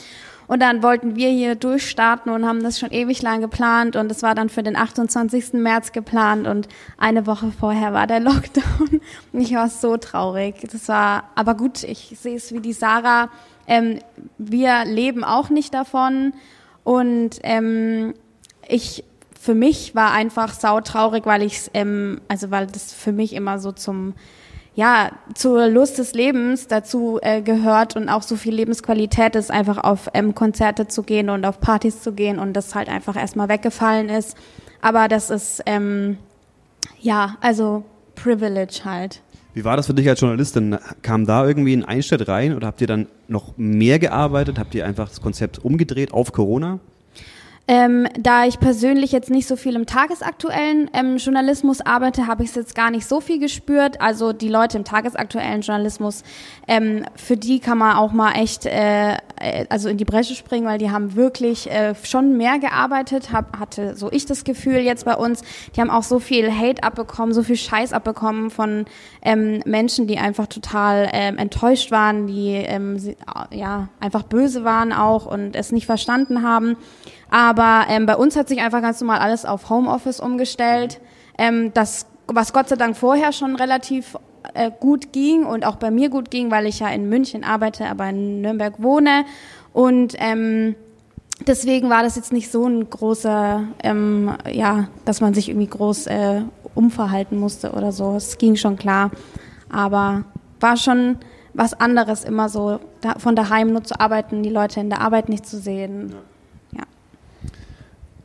Und 0.51 0.61
dann 0.61 0.83
wollten 0.83 1.15
wir 1.15 1.29
hier 1.29 1.55
durchstarten 1.55 2.33
und 2.33 2.45
haben 2.45 2.61
das 2.61 2.81
schon 2.81 2.91
ewig 2.91 3.23
lang 3.23 3.41
geplant 3.41 3.95
und 3.95 4.11
es 4.11 4.25
war 4.25 4.35
dann 4.35 4.49
für 4.49 4.65
den 4.65 4.75
28. 4.75 5.53
März 5.53 5.93
geplant 5.93 6.49
und 6.49 6.67
eine 6.99 7.29
Woche 7.29 7.53
vorher 7.53 7.93
war 7.93 8.09
der 8.09 8.19
Lockdown 8.19 9.01
und 9.33 9.41
ich 9.41 9.55
war 9.55 9.69
so 9.69 9.97
traurig. 9.97 10.57
Das 10.73 10.89
war, 10.89 11.31
aber 11.37 11.55
gut, 11.55 11.85
ich 11.85 12.17
sehe 12.21 12.35
es 12.35 12.53
wie 12.53 12.59
die 12.59 12.73
Sarah. 12.73 13.31
Ähm, 13.71 14.01
wir 14.37 14.85
leben 14.85 15.25
auch 15.25 15.49
nicht 15.49 15.73
davon 15.73 16.35
und 16.85 17.39
ähm, 17.43 18.13
ich 18.69 19.05
für 19.41 19.55
mich 19.55 19.95
war 19.95 20.13
einfach 20.13 20.53
sautraurig, 20.53 21.25
weil 21.25 21.43
ich 21.43 21.71
ähm, 21.73 22.21
also 22.29 22.51
weil 22.51 22.67
das 22.67 22.93
für 22.93 23.13
mich 23.13 23.33
immer 23.33 23.59
so 23.59 23.73
zum 23.73 24.15
ja, 24.75 25.11
zur 25.35 25.67
Lust 25.67 25.99
des 25.99 26.15
Lebens 26.15 26.69
dazu 26.69 27.19
äh, 27.23 27.43
gehört 27.43 27.97
und 27.97 28.09
auch 28.09 28.23
so 28.23 28.37
viel 28.37 28.55
Lebensqualität 28.55 29.35
ist, 29.35 29.51
einfach 29.51 29.79
auf 29.79 30.09
ähm, 30.15 30.35
Konzerte 30.35 30.87
zu 30.87 31.03
gehen 31.03 31.29
und 31.29 31.45
auf 31.45 31.61
Partys 31.61 32.03
zu 32.03 32.13
gehen 32.13 32.39
und 32.39 32.55
das 32.55 32.75
halt 32.75 32.89
einfach 32.89 33.17
erstmal 33.17 33.49
weggefallen 33.49 34.09
ist. 34.09 34.37
Aber 34.81 35.09
das 35.09 35.31
ist, 35.31 35.63
ähm, 35.67 36.19
ja, 37.01 37.37
also 37.41 37.85
Privilege 38.15 38.81
halt. 38.85 39.21
Wie 39.53 39.65
war 39.65 39.77
das 39.77 39.87
für 39.87 39.95
dich 39.95 40.09
als 40.09 40.21
Journalistin? 40.21 40.79
Kam 41.03 41.27
da 41.27 41.47
irgendwie 41.47 41.77
ein 41.77 41.85
Einstellt 41.85 42.29
rein 42.29 42.55
oder 42.55 42.69
habt 42.69 42.81
ihr 42.81 42.87
dann 42.87 43.09
noch 43.27 43.57
mehr 43.57 43.99
gearbeitet? 43.99 44.59
Habt 44.59 44.75
ihr 44.75 44.87
einfach 44.87 45.09
das 45.09 45.21
Konzept 45.21 45.65
umgedreht 45.65 46.13
auf 46.13 46.33
Corona? 46.33 46.79
Ähm, 47.73 48.09
da 48.19 48.47
ich 48.47 48.59
persönlich 48.59 49.13
jetzt 49.13 49.31
nicht 49.31 49.47
so 49.47 49.55
viel 49.55 49.77
im 49.77 49.87
tagesaktuellen 49.87 50.91
ähm, 50.93 51.19
Journalismus 51.19 51.81
arbeite, 51.81 52.27
habe 52.27 52.43
ich 52.43 52.49
es 52.51 52.57
jetzt 52.57 52.75
gar 52.75 52.91
nicht 52.91 53.07
so 53.07 53.21
viel 53.21 53.39
gespürt. 53.39 54.01
Also 54.01 54.33
die 54.33 54.49
Leute 54.49 54.77
im 54.77 54.85
tagesaktuellen 54.85 55.61
Journalismus, 55.61 56.25
ähm, 56.71 57.05
für 57.17 57.37
die 57.37 57.59
kann 57.59 57.79
man 57.79 57.97
auch 57.97 58.13
mal 58.13 58.35
echt 58.35 58.65
äh, 58.65 59.17
äh, 59.41 59.67
also 59.69 59.89
in 59.89 59.97
die 59.97 60.05
Bresche 60.05 60.37
springen, 60.37 60.67
weil 60.67 60.79
die 60.79 60.93
haben 60.93 61.17
wirklich 61.17 61.69
äh, 61.69 61.97
schon 62.05 62.37
mehr 62.37 62.61
gearbeitet, 62.61 63.33
hab, 63.33 63.59
hatte 63.59 63.97
so 63.97 64.09
ich 64.13 64.25
das 64.25 64.45
Gefühl 64.45 64.77
jetzt 64.77 65.05
bei 65.05 65.17
uns. 65.17 65.43
Die 65.75 65.81
haben 65.81 65.91
auch 65.91 66.05
so 66.05 66.21
viel 66.21 66.53
Hate 66.57 66.85
abbekommen, 66.85 67.35
so 67.35 67.43
viel 67.43 67.57
Scheiß 67.57 67.93
abbekommen 67.93 68.51
von 68.51 68.85
ähm, 69.23 69.63
Menschen, 69.67 70.07
die 70.07 70.19
einfach 70.19 70.47
total 70.47 71.09
ähm, 71.13 71.39
enttäuscht 71.39 71.91
waren, 71.91 72.29
die 72.29 72.53
ähm, 72.53 72.99
ja 73.51 73.89
einfach 73.99 74.23
böse 74.23 74.63
waren 74.63 74.93
auch 74.93 75.27
und 75.27 75.57
es 75.57 75.73
nicht 75.73 75.87
verstanden 75.87 76.43
haben. 76.45 76.77
Aber 77.31 77.87
ähm, 77.89 78.07
bei 78.07 78.15
uns 78.15 78.37
hat 78.37 78.49
sich 78.49 78.61
einfach 78.61 78.81
ganz 78.81 79.01
normal 79.01 79.19
alles 79.19 79.45
auf 79.45 79.71
Homeoffice 79.71 80.21
umgestellt. 80.21 81.01
Ähm, 81.37 81.73
das, 81.75 82.07
was 82.35 82.53
Gott 82.53 82.69
sei 82.69 82.77
Dank 82.77 82.97
vorher 82.97 83.33
schon 83.33 83.57
relativ 83.57 84.17
äh, 84.55 84.71
gut 84.79 85.13
ging 85.13 85.45
und 85.45 85.65
auch 85.65 85.77
bei 85.77 85.91
mir 85.91 86.09
gut 86.09 86.31
ging, 86.31 86.51
weil 86.51 86.67
ich 86.67 86.81
ja 86.81 86.89
in 86.89 87.09
München 87.09 87.45
arbeite, 87.45 87.87
aber 87.87 88.09
in 88.09 88.41
Nürnberg 88.41 88.83
wohne. 88.83 89.25
Und 89.73 90.15
ähm, 90.19 90.75
deswegen 91.47 91.91
war 91.91 92.03
das 92.03 92.17
jetzt 92.17 92.33
nicht 92.33 92.51
so 92.51 92.67
ein 92.67 92.89
großer, 92.89 93.65
ähm, 93.83 94.35
ja, 94.51 94.89
dass 95.05 95.21
man 95.21 95.35
sich 95.35 95.49
irgendwie 95.49 95.69
groß 95.69 96.07
äh, 96.07 96.43
umverhalten 96.75 97.39
musste 97.39 97.73
oder 97.73 97.93
so. 97.93 98.17
Es 98.17 98.39
ging 98.39 98.57
schon 98.57 98.77
klar. 98.77 99.11
Aber 99.71 100.25
war 100.59 100.77
schon 100.77 101.19
was 101.55 101.75
anderes, 101.75 102.25
immer 102.25 102.49
so 102.49 102.81
da, 103.01 103.19
von 103.19 103.37
daheim 103.37 103.73
nur 103.73 103.85
zu 103.85 103.99
arbeiten, 103.99 104.43
die 104.43 104.51
Leute 104.51 104.81
in 104.81 104.89
der 104.89 105.01
Arbeit 105.01 105.29
nicht 105.29 105.47
zu 105.47 105.59
sehen. 105.59 106.11
Ja. 106.11 106.17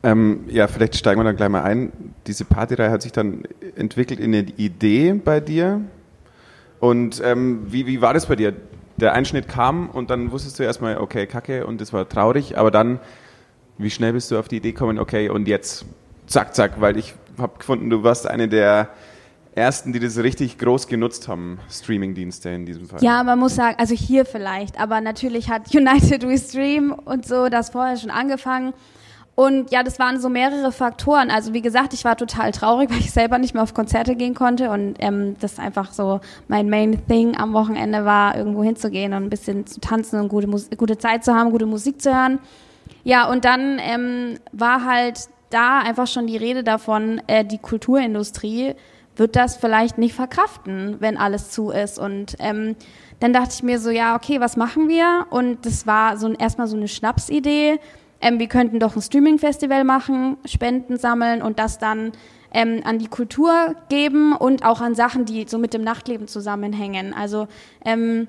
Ähm, 0.06 0.44
ja, 0.48 0.68
vielleicht 0.68 0.96
steigen 0.96 1.20
wir 1.20 1.24
dann 1.24 1.36
gleich 1.36 1.48
mal 1.48 1.62
ein. 1.62 1.92
Diese 2.26 2.44
Partyreihe 2.44 2.90
hat 2.90 3.02
sich 3.02 3.12
dann 3.12 3.42
entwickelt 3.74 4.20
in 4.20 4.34
eine 4.34 4.46
Idee 4.56 5.12
bei 5.12 5.40
dir. 5.40 5.80
Und 6.78 7.20
ähm, 7.24 7.66
wie, 7.66 7.86
wie 7.86 8.00
war 8.00 8.14
das 8.14 8.26
bei 8.26 8.36
dir? 8.36 8.54
der 8.96 9.12
Einschnitt 9.12 9.48
kam 9.48 9.90
und 9.90 10.10
dann 10.10 10.32
wusstest 10.32 10.58
du 10.58 10.62
erstmal, 10.62 10.98
okay, 10.98 11.26
kacke 11.26 11.66
und 11.66 11.80
es 11.80 11.92
war 11.92 12.08
traurig, 12.08 12.56
aber 12.58 12.70
dann, 12.70 12.98
wie 13.78 13.90
schnell 13.90 14.12
bist 14.12 14.30
du 14.30 14.38
auf 14.38 14.48
die 14.48 14.56
Idee 14.56 14.72
gekommen, 14.72 14.98
okay, 14.98 15.28
und 15.28 15.48
jetzt 15.48 15.84
zack, 16.26 16.54
zack, 16.54 16.80
weil 16.80 16.96
ich 16.96 17.14
habe 17.38 17.58
gefunden, 17.58 17.90
du 17.90 18.02
warst 18.02 18.26
eine 18.26 18.48
der 18.48 18.88
ersten, 19.54 19.92
die 19.92 20.00
das 20.00 20.18
richtig 20.18 20.58
groß 20.58 20.86
genutzt 20.86 21.28
haben, 21.28 21.58
Streaming-Dienste 21.70 22.50
in 22.50 22.66
diesem 22.66 22.88
Fall. 22.88 23.02
Ja, 23.02 23.22
man 23.22 23.38
muss 23.38 23.54
sagen, 23.54 23.76
also 23.78 23.94
hier 23.94 24.24
vielleicht, 24.24 24.80
aber 24.80 25.00
natürlich 25.00 25.50
hat 25.50 25.74
United 25.74 26.26
We 26.26 26.38
Stream 26.38 26.92
und 26.92 27.26
so 27.26 27.48
das 27.48 27.70
vorher 27.70 27.96
schon 27.96 28.10
angefangen. 28.10 28.72
Und 29.36 29.70
ja, 29.70 29.82
das 29.82 29.98
waren 29.98 30.18
so 30.18 30.30
mehrere 30.30 30.72
Faktoren. 30.72 31.30
Also 31.30 31.52
wie 31.52 31.60
gesagt, 31.60 31.92
ich 31.92 32.04
war 32.04 32.16
total 32.16 32.52
traurig, 32.52 32.90
weil 32.90 32.98
ich 32.98 33.12
selber 33.12 33.38
nicht 33.38 33.54
mehr 33.54 33.62
auf 33.62 33.74
Konzerte 33.74 34.16
gehen 34.16 34.34
konnte 34.34 34.70
und 34.70 34.96
ähm, 34.98 35.36
das 35.38 35.60
einfach 35.60 35.92
so 35.92 36.20
mein 36.48 36.68
Main 36.68 37.06
Thing 37.06 37.36
am 37.36 37.52
Wochenende 37.52 38.04
war, 38.04 38.36
irgendwo 38.36 38.64
hinzugehen 38.64 39.12
und 39.12 39.24
ein 39.24 39.30
bisschen 39.30 39.66
zu 39.66 39.78
tanzen 39.78 40.18
und 40.18 40.28
gute, 40.28 40.48
Mus 40.48 40.68
gute 40.76 40.98
Zeit 40.98 41.22
zu 41.22 41.34
haben, 41.34 41.50
gute 41.50 41.66
Musik 41.66 42.00
zu 42.00 42.12
hören. 42.12 42.38
Ja, 43.04 43.28
und 43.30 43.44
dann 43.44 43.78
ähm, 43.78 44.38
war 44.52 44.84
halt 44.84 45.28
da 45.50 45.80
einfach 45.80 46.06
schon 46.06 46.26
die 46.26 46.38
Rede 46.38 46.64
davon, 46.64 47.20
äh, 47.26 47.44
die 47.44 47.58
Kulturindustrie 47.58 48.74
wird 49.16 49.36
das 49.36 49.56
vielleicht 49.56 49.98
nicht 49.98 50.14
verkraften, 50.14 50.96
wenn 51.00 51.16
alles 51.16 51.50
zu 51.50 51.70
ist. 51.70 51.98
Und 51.98 52.36
ähm, 52.38 52.74
dann 53.20 53.32
dachte 53.32 53.50
ich 53.54 53.62
mir 53.62 53.78
so, 53.78 53.90
ja, 53.90 54.14
okay, 54.16 54.40
was 54.40 54.56
machen 54.56 54.88
wir? 54.88 55.26
Und 55.30 55.64
das 55.64 55.86
war 55.86 56.16
so 56.16 56.32
erstmal 56.32 56.66
so 56.66 56.76
eine 56.76 56.88
Schnapsidee 56.88 57.78
ähm, 58.20 58.38
wir 58.38 58.48
könnten 58.48 58.80
doch 58.80 58.96
ein 58.96 59.02
Streaming-Festival 59.02 59.84
machen, 59.84 60.36
Spenden 60.44 60.96
sammeln 60.96 61.42
und 61.42 61.58
das 61.58 61.78
dann 61.78 62.12
ähm, 62.52 62.80
an 62.84 62.98
die 62.98 63.08
Kultur 63.08 63.74
geben 63.88 64.34
und 64.34 64.64
auch 64.64 64.80
an 64.80 64.94
Sachen, 64.94 65.24
die 65.24 65.46
so 65.48 65.58
mit 65.58 65.74
dem 65.74 65.82
Nachtleben 65.82 66.28
zusammenhängen. 66.28 67.12
Also 67.14 67.48
ähm, 67.84 68.28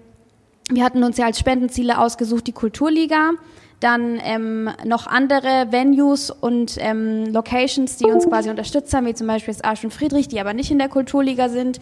wir 0.70 0.84
hatten 0.84 1.04
uns 1.04 1.18
ja 1.18 1.26
als 1.26 1.40
Spendenziele 1.40 1.98
ausgesucht 1.98 2.46
die 2.48 2.52
Kulturliga, 2.52 3.32
dann 3.80 4.20
ähm, 4.24 4.70
noch 4.86 5.08
andere 5.08 5.68
Venues 5.72 6.32
und 6.32 6.78
ähm, 6.80 7.32
Locations, 7.32 7.96
die 7.98 8.06
uns 8.06 8.28
quasi 8.28 8.50
unterstützt 8.50 8.94
haben, 8.94 9.06
wie 9.06 9.14
zum 9.14 9.28
Beispiel 9.28 9.54
das 9.54 9.64
Arsch 9.64 9.84
und 9.84 9.94
Friedrich, 9.94 10.28
die 10.28 10.40
aber 10.40 10.54
nicht 10.54 10.72
in 10.72 10.80
der 10.80 10.90
Kulturliga 10.90 11.48
sind. 11.48 11.80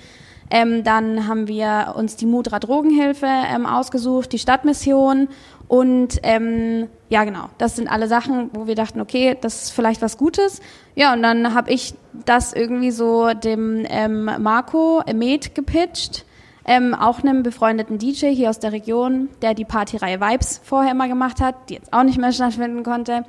Ähm, 0.52 0.84
dann 0.84 1.28
haben 1.28 1.48
wir 1.48 1.96
uns 1.98 2.18
die 2.18 2.28
Mudra 2.28 2.60
Drogenhilfe 2.60 3.26
ähm, 3.28 3.66
ausgesucht, 3.66 4.32
die 4.32 4.40
Stadtmission 4.40 5.30
und 5.68 6.20
ähm, 6.24 6.88
ja, 7.10 7.24
genau, 7.24 7.50
das 7.58 7.76
sind 7.76 7.88
alle 7.88 8.08
Sachen, 8.08 8.50
wo 8.54 8.68
wir 8.68 8.76
dachten, 8.76 9.02
okay, 9.02 9.36
das 9.40 9.64
ist 9.64 9.72
vielleicht 9.72 10.02
was 10.02 10.18
Gutes. 10.18 10.62
Ja, 10.96 11.14
und 11.14 11.24
dann 11.24 11.54
habe 11.54 11.72
ich 11.72 11.96
das 12.26 12.54
irgendwie 12.54 12.92
so 12.92 13.34
dem 13.34 13.86
ähm, 13.90 14.30
Marco 14.40 15.02
Med 15.14 15.56
gepitcht, 15.56 16.26
ähm, 16.66 16.94
auch 16.94 17.24
einem 17.24 17.44
befreundeten 17.44 17.98
DJ 17.98 18.28
hier 18.28 18.50
aus 18.50 18.60
der 18.60 18.72
Region, 18.72 19.30
der 19.42 19.54
die 19.54 19.66
Partyreihe 19.66 20.20
Vibes 20.20 20.62
vorher 20.64 20.92
immer 20.92 21.08
gemacht 21.08 21.42
hat, 21.42 21.70
die 21.70 21.76
jetzt 21.76 21.94
auch 21.94 22.04
nicht 22.04 22.18
mehr 22.18 22.32
stattfinden 22.34 22.84
konnte. 22.84 23.24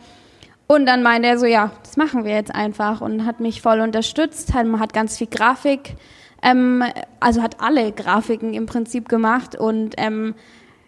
Und 0.68 0.86
dann 0.86 1.02
meinte 1.02 1.28
er 1.28 1.38
so, 1.38 1.46
ja, 1.46 1.70
das 1.84 1.96
machen 1.96 2.24
wir 2.24 2.32
jetzt 2.32 2.54
einfach 2.54 3.00
und 3.00 3.24
hat 3.24 3.40
mich 3.40 3.62
voll 3.62 3.80
unterstützt, 3.80 4.52
hat, 4.52 4.66
hat 4.78 4.92
ganz 4.92 5.16
viel 5.16 5.28
Grafik 5.28 5.96
ähm, 6.42 6.84
also 7.20 7.42
hat 7.42 7.60
alle 7.60 7.92
Grafiken 7.92 8.54
im 8.54 8.66
Prinzip 8.66 9.08
gemacht 9.08 9.56
und 9.56 9.94
ähm, 9.96 10.34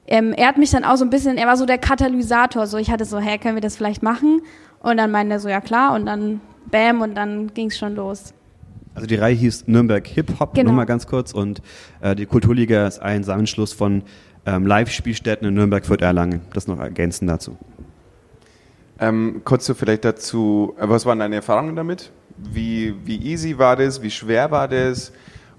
ähm, 0.09 0.33
er 0.33 0.49
hat 0.49 0.57
mich 0.57 0.71
dann 0.71 0.85
auch 0.85 0.97
so 0.97 1.05
ein 1.05 1.11
bisschen, 1.11 1.37
er 1.37 1.47
war 1.47 1.57
so 1.57 1.67
der 1.67 1.79
Katalysator, 1.79 2.67
so 2.67 2.79
ich 2.79 2.91
hatte 2.91 3.05
so, 3.05 3.19
hä, 3.19 3.39
können 3.39 3.57
wir 3.57 3.61
das 3.61 3.77
vielleicht 3.77 4.03
machen? 4.03 4.41
Und 4.81 4.97
dann 4.97 5.11
meinte 5.11 5.35
er 5.35 5.41
so, 5.41 5.49
ja 5.49 5.61
klar, 5.61 5.95
und 5.95 6.07
dann 6.07 6.41
bam, 6.71 7.03
und 7.03 7.15
dann 7.15 7.53
ging 7.53 7.69
es 7.69 7.79
schon 7.79 7.95
los. 7.95 8.33
Also 8.95 9.07
die 9.07 9.17
Reihe 9.17 9.35
hieß 9.35 9.69
Nürnberg 9.69 10.07
Hip 10.07 10.41
Hop, 10.41 10.55
genau. 10.55 10.71
nochmal 10.71 10.87
ganz 10.87 11.07
kurz, 11.07 11.33
und 11.33 11.61
äh, 12.01 12.17
die 12.17 12.27
Kulturliga 12.27 12.87
ist 12.87 13.01
ein 13.01 13.23
Zusammenschluss 13.23 13.73
von 13.75 14.03
ähm, 14.47 14.67
Live-Spielstätten 14.67 15.47
in 15.47 15.55
Nürnberg, 15.55 15.85
Fürth, 15.85 16.01
Erlangen. 16.01 16.41
Das 16.55 16.67
noch 16.67 16.81
ergänzen 16.81 17.29
dazu. 17.29 17.59
Ähm, 18.99 19.43
kurz 19.45 19.67
so 19.67 19.75
vielleicht 19.75 20.07
dazu, 20.07 20.75
äh, 20.79 20.89
was 20.89 21.05
waren 21.05 21.19
deine 21.19 21.37
Erfahrungen 21.37 21.77
damit? 21.77 22.11
Wie, 22.39 22.95
wie 23.05 23.19
easy 23.19 23.59
war 23.59 23.77
das? 23.77 24.01
Wie 24.01 24.11
schwer 24.11 24.51
war 24.51 24.69
das? 24.69 25.13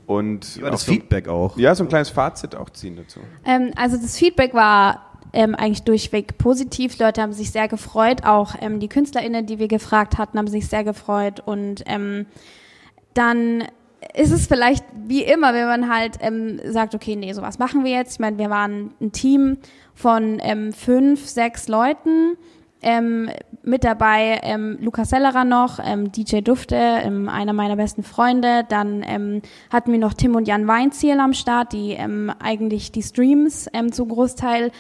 Und 0.10 0.56
ja, 0.56 0.72
das 0.72 0.86
so, 0.86 0.92
Feedback 0.92 1.28
auch. 1.28 1.56
Ja, 1.56 1.76
so 1.76 1.84
ein 1.84 1.88
kleines 1.88 2.10
Fazit 2.10 2.56
auch 2.56 2.72
ziehen 2.72 2.96
dazu. 2.96 3.20
Ähm, 3.46 3.74
also 3.76 3.96
das 3.96 4.18
Feedback 4.18 4.56
war 4.56 5.06
ähm, 5.34 5.54
eigentlich 5.54 5.84
durchweg 5.84 6.40
positiv. 6.40 6.98
Leute 6.98 7.22
haben 7.22 7.32
sich 7.32 7.52
sehr 7.52 7.68
gefreut. 7.68 8.26
Auch 8.26 8.56
ähm, 8.60 8.80
die 8.80 8.88
KünstlerInnen, 8.88 9.46
die 9.46 9.60
wir 9.60 9.68
gefragt 9.68 10.18
hatten, 10.18 10.40
haben 10.40 10.48
sich 10.48 10.68
sehr 10.68 10.84
gefreut. 10.84 11.44
Und 11.46 11.84
ähm, 11.86 12.26
dann 13.14 13.66
ist 14.16 14.32
es 14.32 14.48
vielleicht 14.48 14.84
wie 14.96 15.22
immer, 15.22 15.54
wenn 15.54 15.68
man 15.68 15.94
halt 15.94 16.18
ähm, 16.22 16.60
sagt, 16.66 16.96
okay, 16.96 17.16
nee, 17.16 17.32
sowas 17.34 17.60
machen 17.60 17.84
wir 17.84 17.92
jetzt. 17.92 18.14
Ich 18.14 18.20
meine, 18.20 18.40
wir 18.40 18.50
waren 18.50 18.96
ein 19.00 19.12
Team 19.12 19.58
von 19.94 20.40
ähm, 20.42 20.74
fünf, 20.74 21.28
sechs 21.28 21.68
Leuten 21.68 22.36
ähm, 22.82 23.30
mit 23.64 23.84
dabei 23.84 24.40
ähm, 24.44 24.78
Lukas 24.82 25.10
Sellerer 25.10 25.44
noch, 25.44 25.80
ähm, 25.84 26.12
DJ 26.12 26.40
Dufte, 26.40 26.76
ähm, 26.76 27.28
einer 27.30 27.54
meiner 27.54 27.76
besten 27.76 28.04
Freunde. 28.04 28.66
Dann 28.68 29.04
ähm, 29.06 29.42
hatten 29.70 29.92
wir 29.92 30.00
noch 30.00 30.14
Tim 30.14 30.36
und 30.36 30.48
Jan 30.48 30.68
Weinziel 30.68 31.20
am 31.20 31.34
Start, 31.34 31.74
die 31.74 31.92
ähm, 31.92 32.32
eigentlich 32.40 32.92
die 32.92 33.04
Streams 33.04 33.68
ähm, 33.74 33.92
zum 33.92 34.10
Großteil 34.10 34.72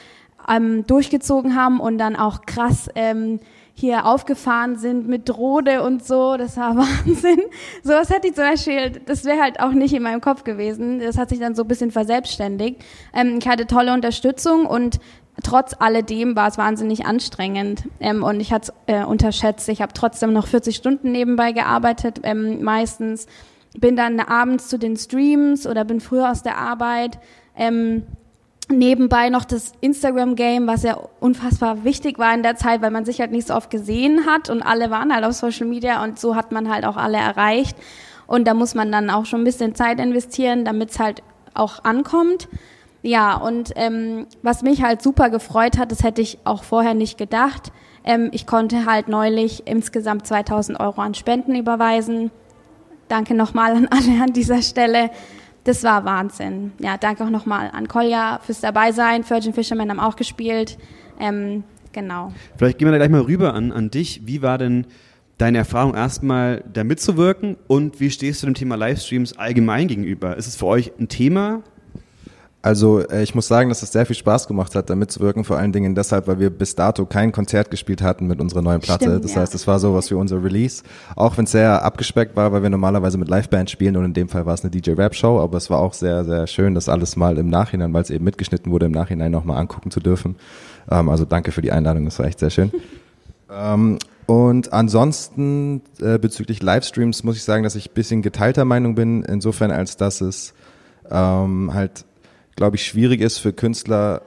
ähm, 0.48 0.86
durchgezogen 0.88 1.56
haben 1.56 1.80
und 1.80 1.98
dann 1.98 2.16
auch 2.16 2.42
krass 2.46 2.90
ähm, 2.96 3.40
hier 3.74 4.06
aufgefahren 4.06 4.78
sind 4.78 5.08
mit 5.08 5.30
Drohne 5.30 5.84
und 5.84 6.06
so. 6.06 6.38
Das 6.38 6.58
war 6.58 6.76
Wahnsinn. 6.78 7.42
Sowas 7.84 8.10
hätte 8.10 8.28
ich 8.28 8.36
zum 8.36 8.44
Beispiel, 8.44 8.92
das 9.06 9.26
wäre 9.26 9.42
halt 9.42 9.60
auch 9.60 9.72
nicht 9.72 9.94
in 9.94 10.04
meinem 10.04 10.22
Kopf 10.22 10.44
gewesen. 10.44 11.00
Das 11.00 11.18
hat 11.18 11.30
sich 11.30 11.40
dann 11.40 11.56
so 11.56 11.64
ein 11.64 11.68
bisschen 11.68 11.92
verselbstständigt. 11.92 12.82
Ähm, 13.14 13.40
ich 13.40 13.48
hatte 13.48 13.68
tolle 13.68 13.94
Unterstützung 13.94 14.66
und 14.66 15.00
trotz 15.44 15.76
alledem 15.78 16.36
war 16.36 16.48
es 16.48 16.58
wahnsinnig 16.58 17.06
anstrengend 17.06 17.84
ähm, 18.00 18.24
und 18.24 18.40
ich 18.40 18.52
hatte 18.52 18.74
äh, 18.88 19.04
unterschätzt. 19.04 19.70
Ich 19.70 19.82
habe 19.82 19.94
trotzdem 19.94 20.34
noch 20.34 20.48
40 20.48 20.76
Stunden 20.76 21.12
nebenbei 21.12 21.52
gearbeitet, 21.52 22.22
ähm, 22.24 22.64
meistens. 22.64 23.28
Bin 23.78 23.96
dann 23.96 24.20
abends 24.20 24.68
zu 24.68 24.80
den 24.80 24.98
Streams 24.98 25.68
oder 25.68 25.86
bin 25.86 26.02
früher 26.02 26.32
aus 26.32 26.42
der 26.42 26.58
Arbeit. 26.58 27.20
Ähm, 27.56 28.04
nebenbei 28.72 29.30
noch 29.30 29.46
das 29.46 29.74
Instagram-Game, 29.82 30.68
was 30.68 30.84
ja 30.84 30.98
unfassbar 31.20 31.84
wichtig 31.84 32.20
war 32.20 32.34
in 32.34 32.44
der 32.44 32.56
Zeit, 32.56 32.82
weil 32.82 32.92
man 32.92 33.06
sich 33.06 33.20
halt 33.20 33.32
nicht 33.32 33.48
so 33.48 33.56
oft 33.56 33.70
gesehen 33.70 34.26
hat 34.26 34.50
und 34.50 34.62
alle 34.62 34.90
waren 34.90 35.14
halt 35.14 35.26
auf 35.26 35.34
Social 35.34 35.68
Media 35.68 36.04
und 36.04 36.20
so 36.20 36.36
hat 36.36 36.52
man 36.52 36.72
halt 36.72 36.86
auch 36.86 36.98
alle 36.98 37.18
erreicht. 37.18 37.78
Und 38.28 38.48
da 38.48 38.54
muss 38.54 38.76
man 38.76 38.92
dann 38.92 39.10
auch 39.10 39.26
schon 39.26 39.42
ein 39.42 39.46
bisschen 39.46 39.74
Zeit 39.74 40.00
investieren, 40.00 40.64
damit 40.64 40.92
es 40.92 41.00
halt 41.00 41.24
auch 41.56 41.84
ankommt. 41.84 42.48
Ja, 43.02 43.36
und 43.38 43.72
ähm, 43.76 44.28
was 44.42 44.62
mich 44.62 44.84
halt 44.84 45.02
super 45.02 45.30
gefreut 45.30 45.78
hat, 45.78 45.92
das 45.92 46.04
hätte 46.04 46.22
ich 46.22 46.40
auch 46.44 46.64
vorher 46.64 46.94
nicht 46.94 47.18
gedacht. 47.18 47.72
Ähm, 48.04 48.30
ich 48.34 48.46
konnte 48.46 48.86
halt 48.86 49.08
neulich 49.08 49.68
insgesamt 49.68 50.28
2000 50.28 50.80
Euro 50.80 51.02
an 51.02 51.14
Spenden 51.14 51.56
überweisen. 51.56 52.32
Danke 53.08 53.36
nochmal 53.36 53.76
an 53.76 53.88
alle 53.90 54.22
an 54.22 54.34
dieser 54.34 54.62
Stelle. 54.62 55.12
Das 55.64 55.84
war 55.84 56.06
Wahnsinn. 56.06 56.72
Ja, 56.80 56.98
danke 56.98 57.24
auch 57.24 57.30
nochmal 57.30 57.70
an 57.74 57.88
Kolja 57.88 58.40
fürs 58.44 58.62
Dabeisein. 58.62 59.30
Virgin 59.30 59.54
Fisherman 59.54 59.90
haben 59.90 60.00
auch 60.00 60.16
gespielt. 60.16 60.78
Ähm, 61.20 61.64
genau. 61.92 62.34
Vielleicht 62.58 62.78
gehen 62.78 62.88
wir 62.88 62.92
da 62.92 62.98
gleich 62.98 63.10
mal 63.10 63.22
rüber 63.22 63.54
an, 63.54 63.72
an 63.72 63.90
dich. 63.92 64.22
Wie 64.26 64.42
war 64.42 64.58
denn 64.58 64.88
deine 65.38 65.58
Erfahrung 65.60 65.96
erstmal 65.96 66.64
da 66.72 66.84
mitzuwirken 66.84 67.56
und 67.68 68.00
wie 68.00 68.12
stehst 68.12 68.44
du 68.44 68.48
dem 68.48 68.56
Thema 68.56 68.76
Livestreams 68.76 69.38
allgemein 69.38 69.88
gegenüber? 69.88 70.36
Ist 70.36 70.48
es 70.48 70.56
für 70.56 70.66
euch 70.66 70.92
ein 71.00 71.08
Thema? 71.08 71.64
Also 72.62 73.00
äh, 73.00 73.24
ich 73.24 73.36
muss 73.36 73.48
sagen, 73.48 73.70
dass 73.70 73.84
es 73.84 73.94
sehr 73.94 74.06
viel 74.06 74.18
Spaß 74.18 74.48
gemacht 74.48 74.76
hat, 74.76 74.90
da 74.90 74.96
mitzuwirken, 74.96 75.46
vor 75.46 75.58
allen 75.58 75.72
Dingen 75.72 75.96
deshalb, 75.96 76.28
weil 76.28 76.40
wir 76.40 76.50
bis 76.50 76.76
dato 76.76 77.06
kein 77.06 77.32
Konzert 77.32 77.72
gespielt 77.72 78.02
hatten 78.02 78.28
mit 78.28 78.42
unserer 78.42 78.62
neuen 78.62 78.82
Platte. 78.82 79.06
Stimmt, 79.06 79.24
das 79.24 79.36
ja. 79.36 79.42
heißt, 79.42 79.56
es 79.56 79.66
war 79.66 79.80
sowas 79.80 80.12
wie 80.12 80.16
unser 80.16 80.44
Release, 80.44 80.84
auch 81.16 81.38
wenn 81.38 81.46
es 81.46 81.52
sehr 81.52 81.84
abgespeckt 81.86 82.36
war, 82.36 82.52
weil 82.52 82.62
wir 82.62 82.70
normalerweise 82.70 83.18
mit 83.18 83.30
Liveband 83.30 83.70
spielen 83.70 83.96
und 83.96 84.04
in 84.04 84.14
dem 84.14 84.28
Fall 84.28 84.46
war 84.46 84.56
es 84.56 84.64
eine 84.64 84.72
DJ-Rap-Show, 84.72 85.40
aber 85.40 85.58
es 85.58 85.70
war 85.70 85.80
auch 85.80 85.94
sehr, 85.94 86.26
sehr 86.26 86.48
schön, 86.48 86.76
das 86.76 86.90
alles 86.90 87.16
mal 87.16 87.38
im 87.38 87.50
Nachhinein, 87.50 87.94
weil 87.94 88.02
es 88.02 88.10
eben 88.10 88.26
mitgeschnitten 88.26 88.72
wurde, 88.74 88.88
im 88.88 88.92
Nachhinein 88.92 89.32
nochmal 89.32 89.58
angucken 89.58 89.90
zu 89.90 90.02
dürfen. 90.02 90.36
Ähm, 90.92 91.08
also 91.08 91.24
danke 91.24 91.54
für 91.54 91.62
die 91.62 91.72
Einladung, 91.72 92.04
das 92.04 92.20
war 92.20 92.26
echt 92.26 92.40
sehr 92.40 92.50
schön. 92.50 92.74
ähm, 93.50 94.00
und 94.26 94.74
ansonsten 94.74 95.82
äh, 96.02 96.20
bezüglich 96.20 96.62
Livestreams 96.62 97.24
muss 97.24 97.38
ich 97.38 97.44
sagen, 97.44 97.64
dass 97.64 97.76
ich 97.76 97.92
bisschen 97.92 98.22
geteilter 98.22 98.66
Meinung 98.66 98.96
bin, 98.96 99.24
insofern 99.24 99.72
als 99.72 99.96
dass 99.96 100.20
es 100.20 100.54
ähm, 101.10 101.74
halt 101.74 102.06
glaube 102.60 102.76
ich, 102.76 102.86
schwierig 102.86 103.22
ist 103.22 103.38
für 103.38 103.54
Künstler, 103.54 104.22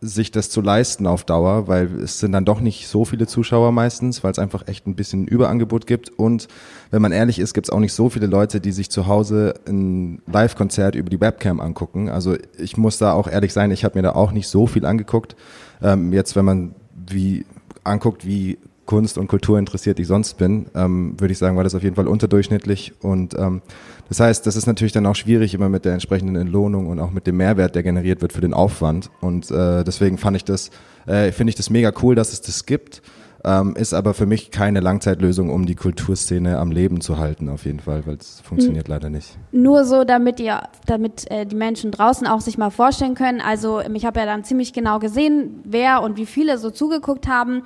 sich 0.00 0.32
das 0.32 0.50
zu 0.50 0.60
leisten 0.60 1.06
auf 1.06 1.22
Dauer, 1.22 1.68
weil 1.68 1.86
es 2.00 2.18
sind 2.18 2.32
dann 2.32 2.44
doch 2.44 2.58
nicht 2.58 2.88
so 2.88 3.04
viele 3.04 3.28
Zuschauer 3.28 3.70
meistens, 3.70 4.24
weil 4.24 4.32
es 4.32 4.40
einfach 4.40 4.66
echt 4.66 4.88
ein 4.88 4.96
bisschen 4.96 5.28
Überangebot 5.28 5.86
gibt. 5.86 6.10
Und 6.10 6.48
wenn 6.90 7.00
man 7.00 7.12
ehrlich 7.12 7.38
ist, 7.38 7.54
gibt 7.54 7.68
es 7.68 7.70
auch 7.70 7.78
nicht 7.78 7.92
so 7.92 8.10
viele 8.10 8.26
Leute, 8.26 8.60
die 8.60 8.72
sich 8.72 8.90
zu 8.90 9.06
Hause 9.06 9.54
ein 9.68 10.22
Live-Konzert 10.26 10.96
über 10.96 11.08
die 11.08 11.20
Webcam 11.20 11.60
angucken. 11.60 12.08
Also 12.08 12.36
ich 12.58 12.76
muss 12.76 12.98
da 12.98 13.12
auch 13.12 13.28
ehrlich 13.28 13.52
sein, 13.52 13.70
ich 13.70 13.84
habe 13.84 13.96
mir 13.96 14.02
da 14.02 14.12
auch 14.16 14.32
nicht 14.32 14.48
so 14.48 14.66
viel 14.66 14.84
angeguckt. 14.84 15.36
Ähm, 15.80 16.12
jetzt, 16.12 16.34
wenn 16.34 16.44
man 16.44 16.74
wie 17.08 17.46
anguckt, 17.84 18.26
wie 18.26 18.58
Kunst 18.88 19.18
und 19.18 19.28
Kultur 19.28 19.58
interessiert 19.58 20.00
ich 20.00 20.06
sonst 20.06 20.38
bin, 20.38 20.66
ähm, 20.74 21.14
würde 21.18 21.30
ich 21.30 21.38
sagen, 21.38 21.58
war 21.58 21.62
das 21.62 21.74
auf 21.74 21.82
jeden 21.82 21.94
Fall 21.94 22.08
unterdurchschnittlich. 22.08 22.94
Und 23.02 23.38
ähm, 23.38 23.60
das 24.08 24.18
heißt, 24.18 24.46
das 24.46 24.56
ist 24.56 24.66
natürlich 24.66 24.92
dann 24.92 25.04
auch 25.04 25.14
schwierig 25.14 25.52
immer 25.52 25.68
mit 25.68 25.84
der 25.84 25.92
entsprechenden 25.92 26.36
Entlohnung 26.36 26.86
und 26.86 26.98
auch 26.98 27.10
mit 27.10 27.26
dem 27.26 27.36
Mehrwert, 27.36 27.74
der 27.74 27.82
generiert 27.82 28.22
wird 28.22 28.32
für 28.32 28.40
den 28.40 28.54
Aufwand. 28.54 29.10
Und 29.20 29.50
äh, 29.50 29.84
deswegen 29.84 30.16
fand 30.16 30.38
ich 30.38 30.44
das, 30.44 30.70
äh, 31.06 31.32
finde 31.32 31.50
ich 31.50 31.54
das 31.54 31.68
mega 31.68 31.92
cool, 32.02 32.14
dass 32.14 32.32
es 32.32 32.40
das 32.40 32.64
gibt. 32.64 33.02
Ähm, 33.44 33.76
ist 33.76 33.94
aber 33.94 34.14
für 34.14 34.26
mich 34.26 34.50
keine 34.50 34.80
Langzeitlösung, 34.80 35.50
um 35.50 35.64
die 35.64 35.76
Kulturszene 35.76 36.58
am 36.58 36.72
Leben 36.72 37.00
zu 37.00 37.18
halten, 37.18 37.48
auf 37.48 37.66
jeden 37.66 37.78
Fall, 37.78 38.04
weil 38.04 38.16
es 38.16 38.40
funktioniert 38.40 38.88
hm. 38.88 38.94
leider 38.94 39.10
nicht. 39.10 39.38
Nur 39.52 39.84
so, 39.84 40.02
damit 40.02 40.40
ihr, 40.40 40.62
damit 40.86 41.30
äh, 41.30 41.46
die 41.46 41.54
Menschen 41.54 41.92
draußen 41.92 42.26
auch 42.26 42.40
sich 42.40 42.58
mal 42.58 42.70
vorstellen 42.70 43.14
können. 43.14 43.40
Also 43.40 43.80
ich 43.80 44.04
habe 44.04 44.18
ja 44.18 44.26
dann 44.26 44.42
ziemlich 44.42 44.72
genau 44.72 44.98
gesehen, 44.98 45.60
wer 45.62 46.02
und 46.02 46.16
wie 46.16 46.26
viele 46.26 46.58
so 46.58 46.70
zugeguckt 46.70 47.28
haben. 47.28 47.62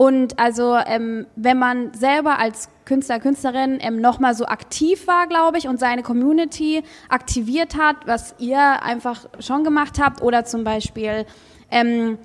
Und 0.00 0.38
also 0.38 0.78
ähm, 0.86 1.26
wenn 1.36 1.58
man 1.58 1.92
selber 1.92 2.38
als 2.38 2.70
Künstler, 2.86 3.20
Künstlerin 3.20 3.76
ähm, 3.82 4.00
nochmal 4.00 4.34
so 4.34 4.46
aktiv 4.46 5.06
war, 5.06 5.26
glaube 5.26 5.58
ich, 5.58 5.68
und 5.68 5.78
seine 5.78 6.02
Community 6.02 6.82
aktiviert 7.10 7.76
hat, 7.76 7.96
was 8.06 8.34
ihr 8.38 8.82
einfach 8.82 9.28
schon 9.40 9.62
gemacht 9.62 10.00
habt, 10.00 10.22
oder 10.22 10.46
zum 10.46 10.64
Beispiel 10.64 11.26
ähm, 11.70 12.16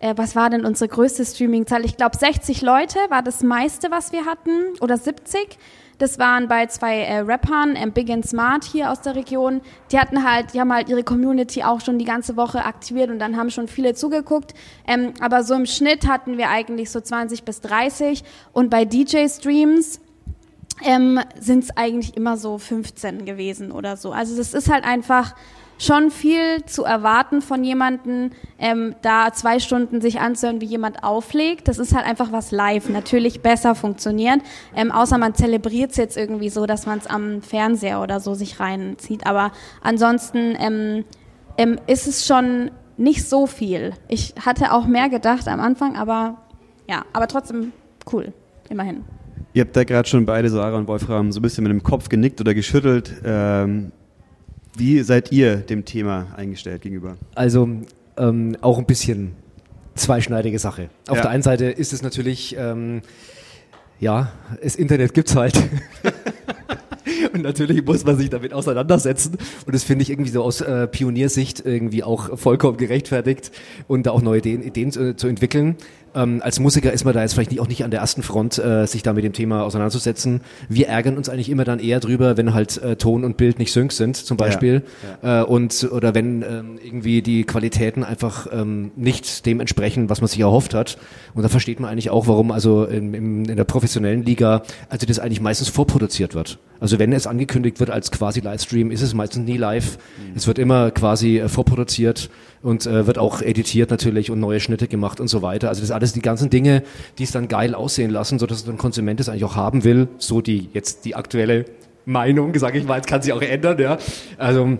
äh, 0.00 0.12
was 0.14 0.36
war 0.36 0.50
denn 0.50 0.66
unsere 0.66 0.88
größte 0.88 1.24
Streaming-Zahl? 1.24 1.86
Ich 1.86 1.96
glaube 1.96 2.18
60 2.18 2.60
Leute 2.60 2.98
war 3.08 3.22
das 3.22 3.42
meiste, 3.42 3.90
was 3.90 4.12
wir 4.12 4.26
hatten, 4.26 4.74
oder 4.82 4.98
70. 4.98 5.56
Das 6.02 6.18
waren 6.18 6.48
bei 6.48 6.66
zwei 6.66 7.02
äh, 7.02 7.20
Rappern, 7.20 7.76
ähm, 7.76 7.92
Big 7.92 8.10
and 8.10 8.26
Smart 8.26 8.64
hier 8.64 8.90
aus 8.90 9.02
der 9.02 9.14
Region. 9.14 9.60
Die 9.92 10.00
hatten 10.00 10.28
halt, 10.28 10.52
die 10.52 10.58
haben 10.58 10.72
halt 10.72 10.88
ihre 10.88 11.04
Community 11.04 11.62
auch 11.62 11.80
schon 11.80 11.96
die 12.00 12.04
ganze 12.04 12.36
Woche 12.36 12.64
aktiviert 12.64 13.08
und 13.08 13.20
dann 13.20 13.36
haben 13.36 13.50
schon 13.50 13.68
viele 13.68 13.94
zugeguckt. 13.94 14.52
Ähm, 14.84 15.14
aber 15.20 15.44
so 15.44 15.54
im 15.54 15.64
Schnitt 15.64 16.08
hatten 16.08 16.38
wir 16.38 16.50
eigentlich 16.50 16.90
so 16.90 17.00
20 17.00 17.44
bis 17.44 17.60
30 17.60 18.24
und 18.52 18.68
bei 18.68 18.84
DJ-Streams 18.84 20.00
ähm, 20.82 21.20
sind 21.38 21.62
es 21.62 21.76
eigentlich 21.76 22.16
immer 22.16 22.36
so 22.36 22.58
15 22.58 23.24
gewesen 23.24 23.70
oder 23.70 23.96
so. 23.96 24.10
Also 24.10 24.36
das 24.36 24.54
ist 24.54 24.68
halt 24.68 24.82
einfach 24.84 25.36
schon 25.82 26.10
viel 26.10 26.64
zu 26.64 26.84
erwarten 26.84 27.42
von 27.42 27.64
jemandem, 27.64 28.30
ähm, 28.58 28.94
da 29.02 29.32
zwei 29.32 29.58
Stunden 29.58 30.00
sich 30.00 30.20
anzuhören, 30.20 30.60
wie 30.60 30.66
jemand 30.66 31.02
auflegt. 31.02 31.66
Das 31.66 31.78
ist 31.78 31.94
halt 31.94 32.06
einfach 32.06 32.30
was 32.30 32.52
live, 32.52 32.88
natürlich 32.88 33.42
besser 33.42 33.74
funktioniert. 33.74 34.40
Ähm, 34.76 34.92
außer 34.92 35.18
man 35.18 35.34
zelebriert 35.34 35.90
es 35.90 35.96
jetzt 35.96 36.16
irgendwie 36.16 36.50
so, 36.50 36.66
dass 36.66 36.86
man 36.86 36.98
es 36.98 37.08
am 37.08 37.42
Fernseher 37.42 38.00
oder 38.00 38.20
so 38.20 38.34
sich 38.34 38.60
reinzieht. 38.60 39.26
Aber 39.26 39.50
ansonsten 39.82 40.56
ähm, 40.58 41.04
ähm, 41.58 41.78
ist 41.88 42.06
es 42.06 42.26
schon 42.26 42.70
nicht 42.96 43.28
so 43.28 43.46
viel. 43.46 43.94
Ich 44.06 44.34
hatte 44.44 44.72
auch 44.72 44.86
mehr 44.86 45.08
gedacht 45.08 45.48
am 45.48 45.58
Anfang, 45.58 45.96
aber 45.96 46.38
ja, 46.88 47.04
aber 47.12 47.26
trotzdem 47.26 47.72
cool, 48.12 48.32
immerhin. 48.68 49.04
Ihr 49.54 49.64
habt 49.64 49.76
da 49.76 49.82
gerade 49.84 50.08
schon 50.08 50.24
beide, 50.24 50.48
Sarah 50.48 50.78
und 50.78 50.86
Wolfram, 50.86 51.32
so 51.32 51.40
ein 51.40 51.42
bisschen 51.42 51.64
mit 51.64 51.72
dem 51.72 51.82
Kopf 51.82 52.08
genickt 52.08 52.40
oder 52.40 52.54
geschüttelt. 52.54 53.12
Ähm, 53.24 53.92
wie 54.76 55.00
seid 55.02 55.32
ihr 55.32 55.56
dem 55.56 55.84
Thema 55.84 56.28
eingestellt 56.36 56.82
gegenüber? 56.82 57.16
Also 57.34 57.68
ähm, 58.16 58.56
auch 58.60 58.78
ein 58.78 58.86
bisschen 58.86 59.32
zweischneidige 59.94 60.58
Sache. 60.58 60.88
Auf 61.08 61.16
ja. 61.16 61.22
der 61.22 61.30
einen 61.30 61.42
Seite 61.42 61.66
ist 61.66 61.92
es 61.92 62.02
natürlich, 62.02 62.56
ähm, 62.58 63.02
ja, 64.00 64.32
das 64.62 64.76
Internet 64.76 65.14
gibt 65.14 65.28
es 65.28 65.36
halt. 65.36 65.60
Und 67.32 67.42
natürlich 67.42 67.84
muss 67.84 68.04
man 68.04 68.16
sich 68.16 68.30
damit 68.30 68.52
auseinandersetzen. 68.52 69.36
Und 69.66 69.74
das 69.74 69.84
finde 69.84 70.02
ich 70.02 70.10
irgendwie 70.10 70.30
so 70.30 70.42
aus 70.42 70.60
äh, 70.60 70.86
Pioniersicht 70.86 71.64
irgendwie 71.64 72.02
auch 72.04 72.38
vollkommen 72.38 72.76
gerechtfertigt 72.76 73.50
und 73.88 74.06
da 74.06 74.10
auch 74.10 74.22
neue 74.22 74.38
Ideen, 74.38 74.62
Ideen 74.62 74.92
zu, 74.92 75.16
zu 75.16 75.28
entwickeln. 75.28 75.76
Ähm, 76.14 76.40
als 76.42 76.60
Musiker 76.60 76.92
ist 76.92 77.04
man 77.04 77.14
da 77.14 77.22
jetzt 77.22 77.34
vielleicht 77.34 77.50
nicht, 77.50 77.60
auch 77.60 77.68
nicht 77.68 77.84
an 77.84 77.90
der 77.90 78.00
ersten 78.00 78.22
Front, 78.22 78.58
äh, 78.58 78.86
sich 78.86 79.02
da 79.02 79.12
mit 79.12 79.24
dem 79.24 79.32
Thema 79.32 79.62
auseinanderzusetzen. 79.62 80.40
Wir 80.68 80.88
ärgern 80.88 81.16
uns 81.16 81.28
eigentlich 81.28 81.48
immer 81.48 81.64
dann 81.64 81.78
eher 81.78 82.00
drüber, 82.00 82.36
wenn 82.36 82.54
halt 82.54 82.82
äh, 82.82 82.96
Ton 82.96 83.24
und 83.24 83.36
Bild 83.36 83.58
nicht 83.58 83.72
sync 83.72 83.92
sind, 83.92 84.16
zum 84.16 84.36
Beispiel. 84.36 84.82
Ja, 85.22 85.28
ja. 85.28 85.42
Äh, 85.42 85.44
und 85.44 85.88
oder 85.90 86.14
wenn 86.14 86.42
ähm, 86.42 86.78
irgendwie 86.82 87.22
die 87.22 87.44
Qualitäten 87.44 88.04
einfach 88.04 88.46
ähm, 88.52 88.92
nicht 88.96 89.46
dem 89.46 89.60
entsprechen, 89.60 90.10
was 90.10 90.20
man 90.20 90.28
sich 90.28 90.40
erhofft 90.40 90.74
hat. 90.74 90.98
Und 91.34 91.42
da 91.42 91.48
versteht 91.48 91.80
man 91.80 91.90
eigentlich 91.90 92.10
auch, 92.10 92.26
warum 92.26 92.50
also 92.50 92.84
in, 92.84 93.14
in, 93.14 93.44
in 93.46 93.56
der 93.56 93.64
professionellen 93.64 94.22
Liga, 94.22 94.62
also 94.88 95.06
das 95.06 95.18
eigentlich 95.18 95.40
meistens 95.40 95.68
vorproduziert 95.68 96.34
wird. 96.34 96.58
Also 96.82 96.98
wenn 96.98 97.12
es 97.12 97.28
angekündigt 97.28 97.78
wird 97.78 97.90
als 97.90 98.10
quasi 98.10 98.40
Livestream, 98.40 98.90
ist 98.90 99.02
es 99.02 99.14
meistens 99.14 99.46
nie 99.46 99.56
live. 99.56 99.98
Mhm. 99.98 100.32
Es 100.34 100.48
wird 100.48 100.58
immer 100.58 100.90
quasi 100.90 101.38
äh, 101.38 101.48
vorproduziert 101.48 102.28
und 102.60 102.86
äh, 102.86 103.06
wird 103.06 103.18
auch 103.18 103.40
editiert 103.40 103.92
natürlich 103.92 104.32
und 104.32 104.40
neue 104.40 104.58
Schnitte 104.58 104.88
gemacht 104.88 105.20
und 105.20 105.28
so 105.28 105.42
weiter. 105.42 105.68
Also 105.68 105.80
das 105.80 105.92
alles 105.92 106.12
die 106.12 106.22
ganzen 106.22 106.50
Dinge, 106.50 106.82
die 107.18 107.22
es 107.22 107.30
dann 107.30 107.46
geil 107.46 107.76
aussehen 107.76 108.10
lassen, 108.10 108.40
so 108.40 108.46
dass 108.46 108.66
ein 108.66 108.78
Konsument 108.78 109.20
es 109.20 109.28
eigentlich 109.28 109.44
auch 109.44 109.54
haben 109.54 109.84
will. 109.84 110.08
So 110.18 110.40
die 110.40 110.70
jetzt 110.72 111.04
die 111.04 111.14
aktuelle 111.14 111.66
Meinung, 112.04 112.52
sage 112.58 112.80
ich 112.80 112.84
mal, 112.84 112.96
jetzt 112.96 113.06
kann 113.06 113.22
sich 113.22 113.32
auch 113.32 113.42
ändern, 113.42 113.78
ja. 113.78 113.98
Also 114.36 114.76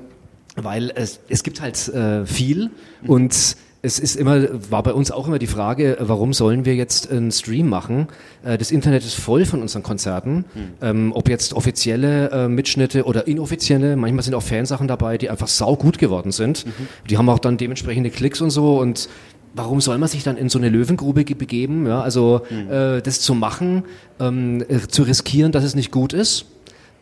weil 0.56 0.90
es, 0.96 1.20
es 1.28 1.44
gibt 1.44 1.60
halt 1.60 1.86
äh, 1.86 2.26
viel 2.26 2.72
und 3.06 3.56
es 3.84 3.98
ist 3.98 4.14
immer, 4.14 4.46
war 4.70 4.84
bei 4.84 4.92
uns 4.92 5.10
auch 5.10 5.26
immer 5.26 5.40
die 5.40 5.48
Frage, 5.48 5.96
warum 6.00 6.32
sollen 6.32 6.64
wir 6.64 6.76
jetzt 6.76 7.10
einen 7.10 7.32
Stream 7.32 7.68
machen? 7.68 8.06
Äh, 8.44 8.56
das 8.56 8.70
Internet 8.70 9.04
ist 9.04 9.14
voll 9.14 9.44
von 9.44 9.60
unseren 9.60 9.82
Konzerten, 9.82 10.44
hm. 10.54 10.62
ähm, 10.80 11.12
ob 11.12 11.28
jetzt 11.28 11.52
offizielle 11.52 12.30
äh, 12.30 12.48
Mitschnitte 12.48 13.04
oder 13.04 13.26
inoffizielle. 13.26 13.96
Manchmal 13.96 14.22
sind 14.22 14.34
auch 14.34 14.42
Fansachen 14.42 14.86
dabei, 14.86 15.18
die 15.18 15.28
einfach 15.28 15.48
sau 15.48 15.74
gut 15.74 15.98
geworden 15.98 16.30
sind. 16.30 16.64
Mhm. 16.64 16.70
Die 17.10 17.18
haben 17.18 17.28
auch 17.28 17.40
dann 17.40 17.56
dementsprechende 17.56 18.10
Klicks 18.10 18.40
und 18.40 18.50
so 18.50 18.78
und 18.78 19.08
Warum 19.54 19.82
soll 19.82 19.98
man 19.98 20.08
sich 20.08 20.22
dann 20.22 20.38
in 20.38 20.48
so 20.48 20.58
eine 20.58 20.70
Löwengrube 20.70 21.24
begeben? 21.24 21.86
Ja, 21.86 22.00
also 22.00 22.40
mhm. 22.48 22.70
äh, 22.70 23.02
das 23.02 23.20
zu 23.20 23.34
machen, 23.34 23.84
ähm, 24.18 24.64
äh, 24.66 24.88
zu 24.88 25.02
riskieren, 25.02 25.52
dass 25.52 25.62
es 25.62 25.74
nicht 25.74 25.90
gut 25.90 26.14
ist 26.14 26.46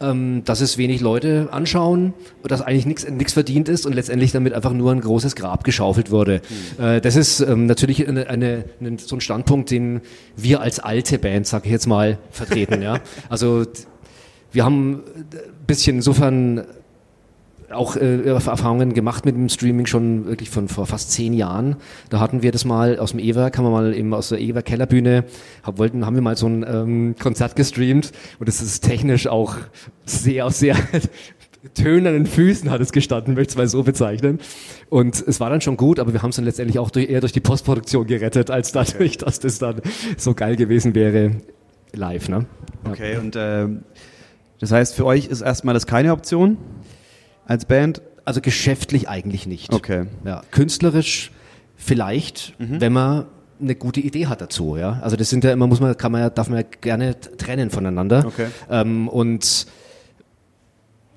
ähm, 0.00 0.42
dass 0.44 0.60
es 0.60 0.78
wenig 0.78 1.00
Leute 1.00 1.48
anschauen 1.52 2.14
und 2.42 2.50
dass 2.50 2.62
eigentlich 2.62 2.86
nichts 2.86 3.32
verdient 3.32 3.68
ist 3.68 3.86
und 3.86 3.94
letztendlich 3.94 4.32
damit 4.32 4.54
einfach 4.54 4.72
nur 4.72 4.92
ein 4.92 5.00
großes 5.00 5.36
Grab 5.36 5.64
geschaufelt 5.64 6.10
wurde. 6.10 6.40
Mhm. 6.78 6.84
Äh, 6.84 7.00
das 7.00 7.16
ist 7.16 7.40
ähm, 7.40 7.66
natürlich 7.66 8.06
eine, 8.08 8.28
eine, 8.28 8.64
eine, 8.80 8.98
so 8.98 9.16
ein 9.16 9.20
Standpunkt, 9.20 9.70
den 9.70 10.00
wir 10.36 10.60
als 10.60 10.78
alte 10.78 11.18
Band, 11.18 11.46
sage 11.46 11.66
ich 11.66 11.72
jetzt 11.72 11.86
mal, 11.86 12.18
vertreten. 12.30 12.82
ja, 12.82 13.00
also 13.28 13.64
wir 14.52 14.64
haben 14.64 14.94
ein 14.94 15.24
bisschen 15.66 15.96
insofern 15.96 16.64
auch 17.72 17.96
äh, 17.96 18.22
Erfahrungen 18.22 18.94
gemacht 18.94 19.24
mit 19.24 19.36
dem 19.36 19.48
Streaming 19.48 19.86
schon 19.86 20.26
wirklich 20.26 20.50
von 20.50 20.68
vor 20.68 20.86
fast 20.86 21.12
zehn 21.12 21.32
Jahren. 21.32 21.76
Da 22.08 22.20
hatten 22.20 22.42
wir 22.42 22.52
das 22.52 22.64
mal 22.64 22.98
aus 22.98 23.10
dem 23.10 23.20
E-Werk, 23.20 23.58
haben 23.58 23.64
wir 23.64 23.70
mal 23.70 23.94
eben 23.94 24.12
aus 24.14 24.30
der 24.30 24.40
E-Werk 24.40 24.64
Kellerbühne, 24.64 25.24
hab, 25.62 25.78
wollten, 25.78 26.06
haben 26.06 26.14
wir 26.14 26.22
mal 26.22 26.36
so 26.36 26.46
ein 26.46 26.64
ähm, 26.68 27.14
Konzert 27.18 27.56
gestreamt 27.56 28.12
und 28.38 28.48
das 28.48 28.60
ist 28.60 28.80
technisch 28.80 29.26
auch 29.26 29.56
sehr, 30.04 30.46
auf 30.46 30.54
sehr 30.54 30.76
tönernen 31.74 32.26
Füßen 32.26 32.70
hat 32.70 32.80
es 32.80 32.92
gestanden, 32.92 33.34
möchte 33.34 33.50
ich 33.50 33.54
es 33.54 33.58
mal 33.58 33.68
so 33.68 33.82
bezeichnen. 33.82 34.40
Und 34.88 35.22
es 35.26 35.40
war 35.40 35.50
dann 35.50 35.60
schon 35.60 35.76
gut, 35.76 35.98
aber 35.98 36.12
wir 36.12 36.22
haben 36.22 36.30
es 36.30 36.36
dann 36.36 36.44
letztendlich 36.44 36.78
auch 36.78 36.90
durch, 36.90 37.10
eher 37.10 37.20
durch 37.20 37.32
die 37.32 37.40
Postproduktion 37.40 38.06
gerettet, 38.06 38.50
als 38.50 38.72
dadurch, 38.72 39.18
dass 39.18 39.40
das 39.40 39.58
dann 39.58 39.82
so 40.16 40.34
geil 40.34 40.56
gewesen 40.56 40.94
wäre 40.94 41.32
live. 41.92 42.28
Ne? 42.28 42.46
Okay, 42.88 43.16
und 43.18 43.36
äh, 43.36 43.68
das 44.58 44.72
heißt, 44.72 44.94
für 44.94 45.04
euch 45.06 45.26
ist 45.26 45.40
erstmal 45.40 45.74
das 45.74 45.86
keine 45.86 46.12
Option? 46.12 46.58
Als 47.50 47.64
Band? 47.64 48.00
Also 48.24 48.40
geschäftlich 48.40 49.08
eigentlich 49.08 49.46
nicht. 49.46 49.72
Okay. 49.72 50.06
Ja, 50.24 50.42
künstlerisch 50.52 51.32
vielleicht, 51.76 52.54
mhm. 52.60 52.80
wenn 52.80 52.92
man 52.92 53.26
eine 53.60 53.74
gute 53.74 54.00
Idee 54.00 54.28
hat 54.28 54.40
dazu, 54.40 54.76
ja. 54.76 55.00
Also 55.02 55.16
das 55.16 55.30
sind 55.30 55.42
ja 55.42 55.52
immer, 55.52 55.66
muss 55.66 55.80
man, 55.80 55.96
kann 55.96 56.12
man 56.12 56.20
ja, 56.20 56.30
darf 56.30 56.48
man 56.48 56.60
ja 56.60 56.66
gerne 56.80 57.18
trennen 57.18 57.70
voneinander. 57.70 58.24
Okay. 58.24 58.46
Ähm, 58.70 59.08
und 59.08 59.42
es 59.42 59.66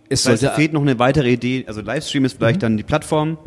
das 0.09 0.25
heißt, 0.25 0.41
sollte, 0.41 0.55
fehlt 0.55 0.73
noch 0.73 0.81
eine 0.81 0.97
weitere 0.97 1.31
Idee. 1.31 1.65
Also 1.67 1.81
Livestream 1.81 2.25
ist 2.25 2.37
vielleicht 2.37 2.57
mhm. 2.57 2.61
dann 2.61 2.77
die 2.77 2.83
Plattform, 2.83 3.37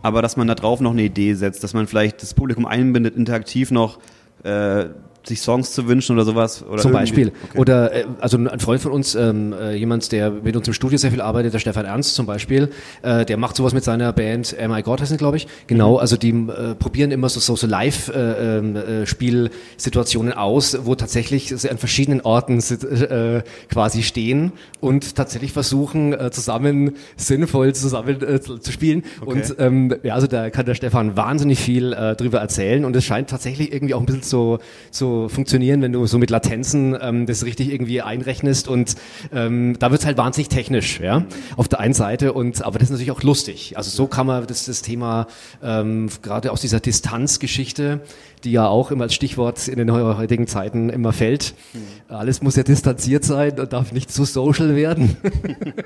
aber 0.00 0.22
dass 0.22 0.38
man 0.38 0.48
da 0.48 0.54
drauf 0.54 0.80
noch 0.80 0.92
eine 0.92 1.02
Idee 1.02 1.34
setzt, 1.34 1.62
dass 1.62 1.74
man 1.74 1.86
vielleicht 1.86 2.22
das 2.22 2.32
Publikum 2.32 2.64
einbindet, 2.64 3.14
interaktiv 3.14 3.70
noch 3.70 3.98
äh, 4.42 4.86
sich 5.26 5.40
Songs 5.40 5.72
zu 5.72 5.88
wünschen 5.88 6.16
oder 6.16 6.24
sowas? 6.24 6.64
Oder 6.68 6.82
Zum 6.82 6.92
Beispiel. 6.92 7.32
Okay. 7.50 7.58
Oder 7.58 7.92
äh, 7.92 8.04
also 8.20 8.38
ein 8.38 8.60
Freund 8.60 8.80
von 8.80 8.92
uns, 8.92 9.14
ähm, 9.14 9.52
äh, 9.52 9.74
jemand, 9.74 10.10
der 10.12 10.30
mit 10.30 10.56
uns 10.56 10.66
im 10.66 10.72
Studio 10.74 10.98
sehr 10.98 11.10
viel 11.10 11.20
arbeitet, 11.20 11.52
der 11.54 11.58
Stefan 11.58 11.84
Ernst 11.84 12.14
zum 12.14 12.26
Beispiel, 12.26 12.70
äh, 13.02 13.24
der 13.24 13.36
macht 13.36 13.56
sowas 13.56 13.72
mit 13.72 13.82
seiner 13.84 14.12
Band 14.12 14.56
Oh 14.62 14.68
My 14.68 14.82
God 14.82 15.00
heißt 15.00 15.16
glaube 15.18 15.36
ich. 15.36 15.48
Genau, 15.66 15.94
mhm. 15.94 15.98
also 15.98 16.16
die 16.16 16.30
äh, 16.30 16.74
probieren 16.74 17.10
immer 17.10 17.28
so, 17.28 17.40
so, 17.40 17.56
so 17.56 17.66
Live-Spielsituationen 17.66 20.32
äh, 20.32 20.34
äh, 20.34 20.38
aus, 20.38 20.78
wo 20.84 20.94
tatsächlich 20.94 21.48
sie 21.48 21.70
an 21.70 21.78
verschiedenen 21.78 22.20
Orten 22.22 22.58
äh, 22.58 23.42
quasi 23.70 24.02
stehen 24.02 24.52
und 24.80 25.16
tatsächlich 25.16 25.52
versuchen, 25.52 26.12
äh, 26.12 26.30
zusammen 26.30 26.96
sinnvoll 27.16 27.74
zusammen 27.74 28.22
äh, 28.22 28.40
zu 28.40 28.72
spielen. 28.72 29.04
Okay. 29.20 29.30
Und 29.30 29.54
ähm, 29.58 29.94
ja, 30.02 30.14
also 30.14 30.26
da 30.26 30.50
kann 30.50 30.66
der 30.66 30.74
Stefan 30.74 31.16
wahnsinnig 31.16 31.58
viel 31.58 31.92
äh, 31.92 32.16
drüber 32.16 32.40
erzählen 32.40 32.84
und 32.84 32.96
es 32.96 33.04
scheint 33.04 33.30
tatsächlich 33.30 33.72
irgendwie 33.72 33.94
auch 33.94 34.00
ein 34.00 34.06
bisschen 34.06 34.22
so, 34.22 34.58
so 34.90 35.11
so 35.12 35.28
funktionieren, 35.28 35.82
wenn 35.82 35.92
du 35.92 36.06
so 36.06 36.18
mit 36.18 36.30
Latenzen 36.30 36.96
ähm, 37.00 37.26
das 37.26 37.44
richtig 37.44 37.70
irgendwie 37.70 38.02
einrechnest 38.02 38.68
und 38.68 38.94
ähm, 39.32 39.76
da 39.78 39.90
wird's 39.90 40.06
halt 40.06 40.16
wahnsinnig 40.16 40.48
technisch, 40.48 41.00
ja, 41.00 41.24
auf 41.56 41.68
der 41.68 41.80
einen 41.80 41.94
Seite 41.94 42.32
und 42.32 42.64
aber 42.64 42.78
das 42.78 42.86
ist 42.86 42.92
natürlich 42.92 43.12
auch 43.12 43.22
lustig. 43.22 43.76
Also 43.76 43.90
so 43.90 44.06
kann 44.06 44.26
man 44.26 44.46
das, 44.46 44.66
das 44.66 44.82
Thema 44.82 45.26
ähm, 45.62 46.08
gerade 46.22 46.52
aus 46.52 46.60
dieser 46.60 46.80
Distanzgeschichte, 46.80 48.00
die 48.44 48.52
ja 48.52 48.66
auch 48.66 48.90
immer 48.90 49.04
als 49.04 49.14
Stichwort 49.14 49.68
in 49.68 49.78
den 49.78 49.92
heutigen 49.92 50.46
Zeiten 50.46 50.88
immer 50.88 51.12
fällt. 51.12 51.54
Mhm. 51.72 52.14
Alles 52.14 52.42
muss 52.42 52.56
ja 52.56 52.62
distanziert 52.62 53.24
sein 53.24 53.58
und 53.60 53.72
darf 53.72 53.92
nicht 53.92 54.10
zu 54.10 54.24
social 54.24 54.74
werden. 54.74 55.16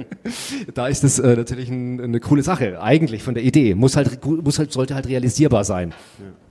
da 0.75 0.87
ist 0.87 1.05
das 1.05 1.19
äh, 1.19 1.37
natürlich 1.37 1.69
ein, 1.69 2.01
eine 2.01 2.21
coole 2.21 2.43
Sache, 2.43 2.81
eigentlich 2.81 3.23
von 3.23 3.35
der 3.35 3.43
Idee. 3.43 3.75
Muss 3.75 3.97
halt, 3.97 4.25
muss 4.25 4.59
halt, 4.59 4.73
sollte 4.73 4.95
halt 4.95 5.09
realisierbar 5.09 5.65
sein. 5.65 5.93
Ja. 6.19 6.46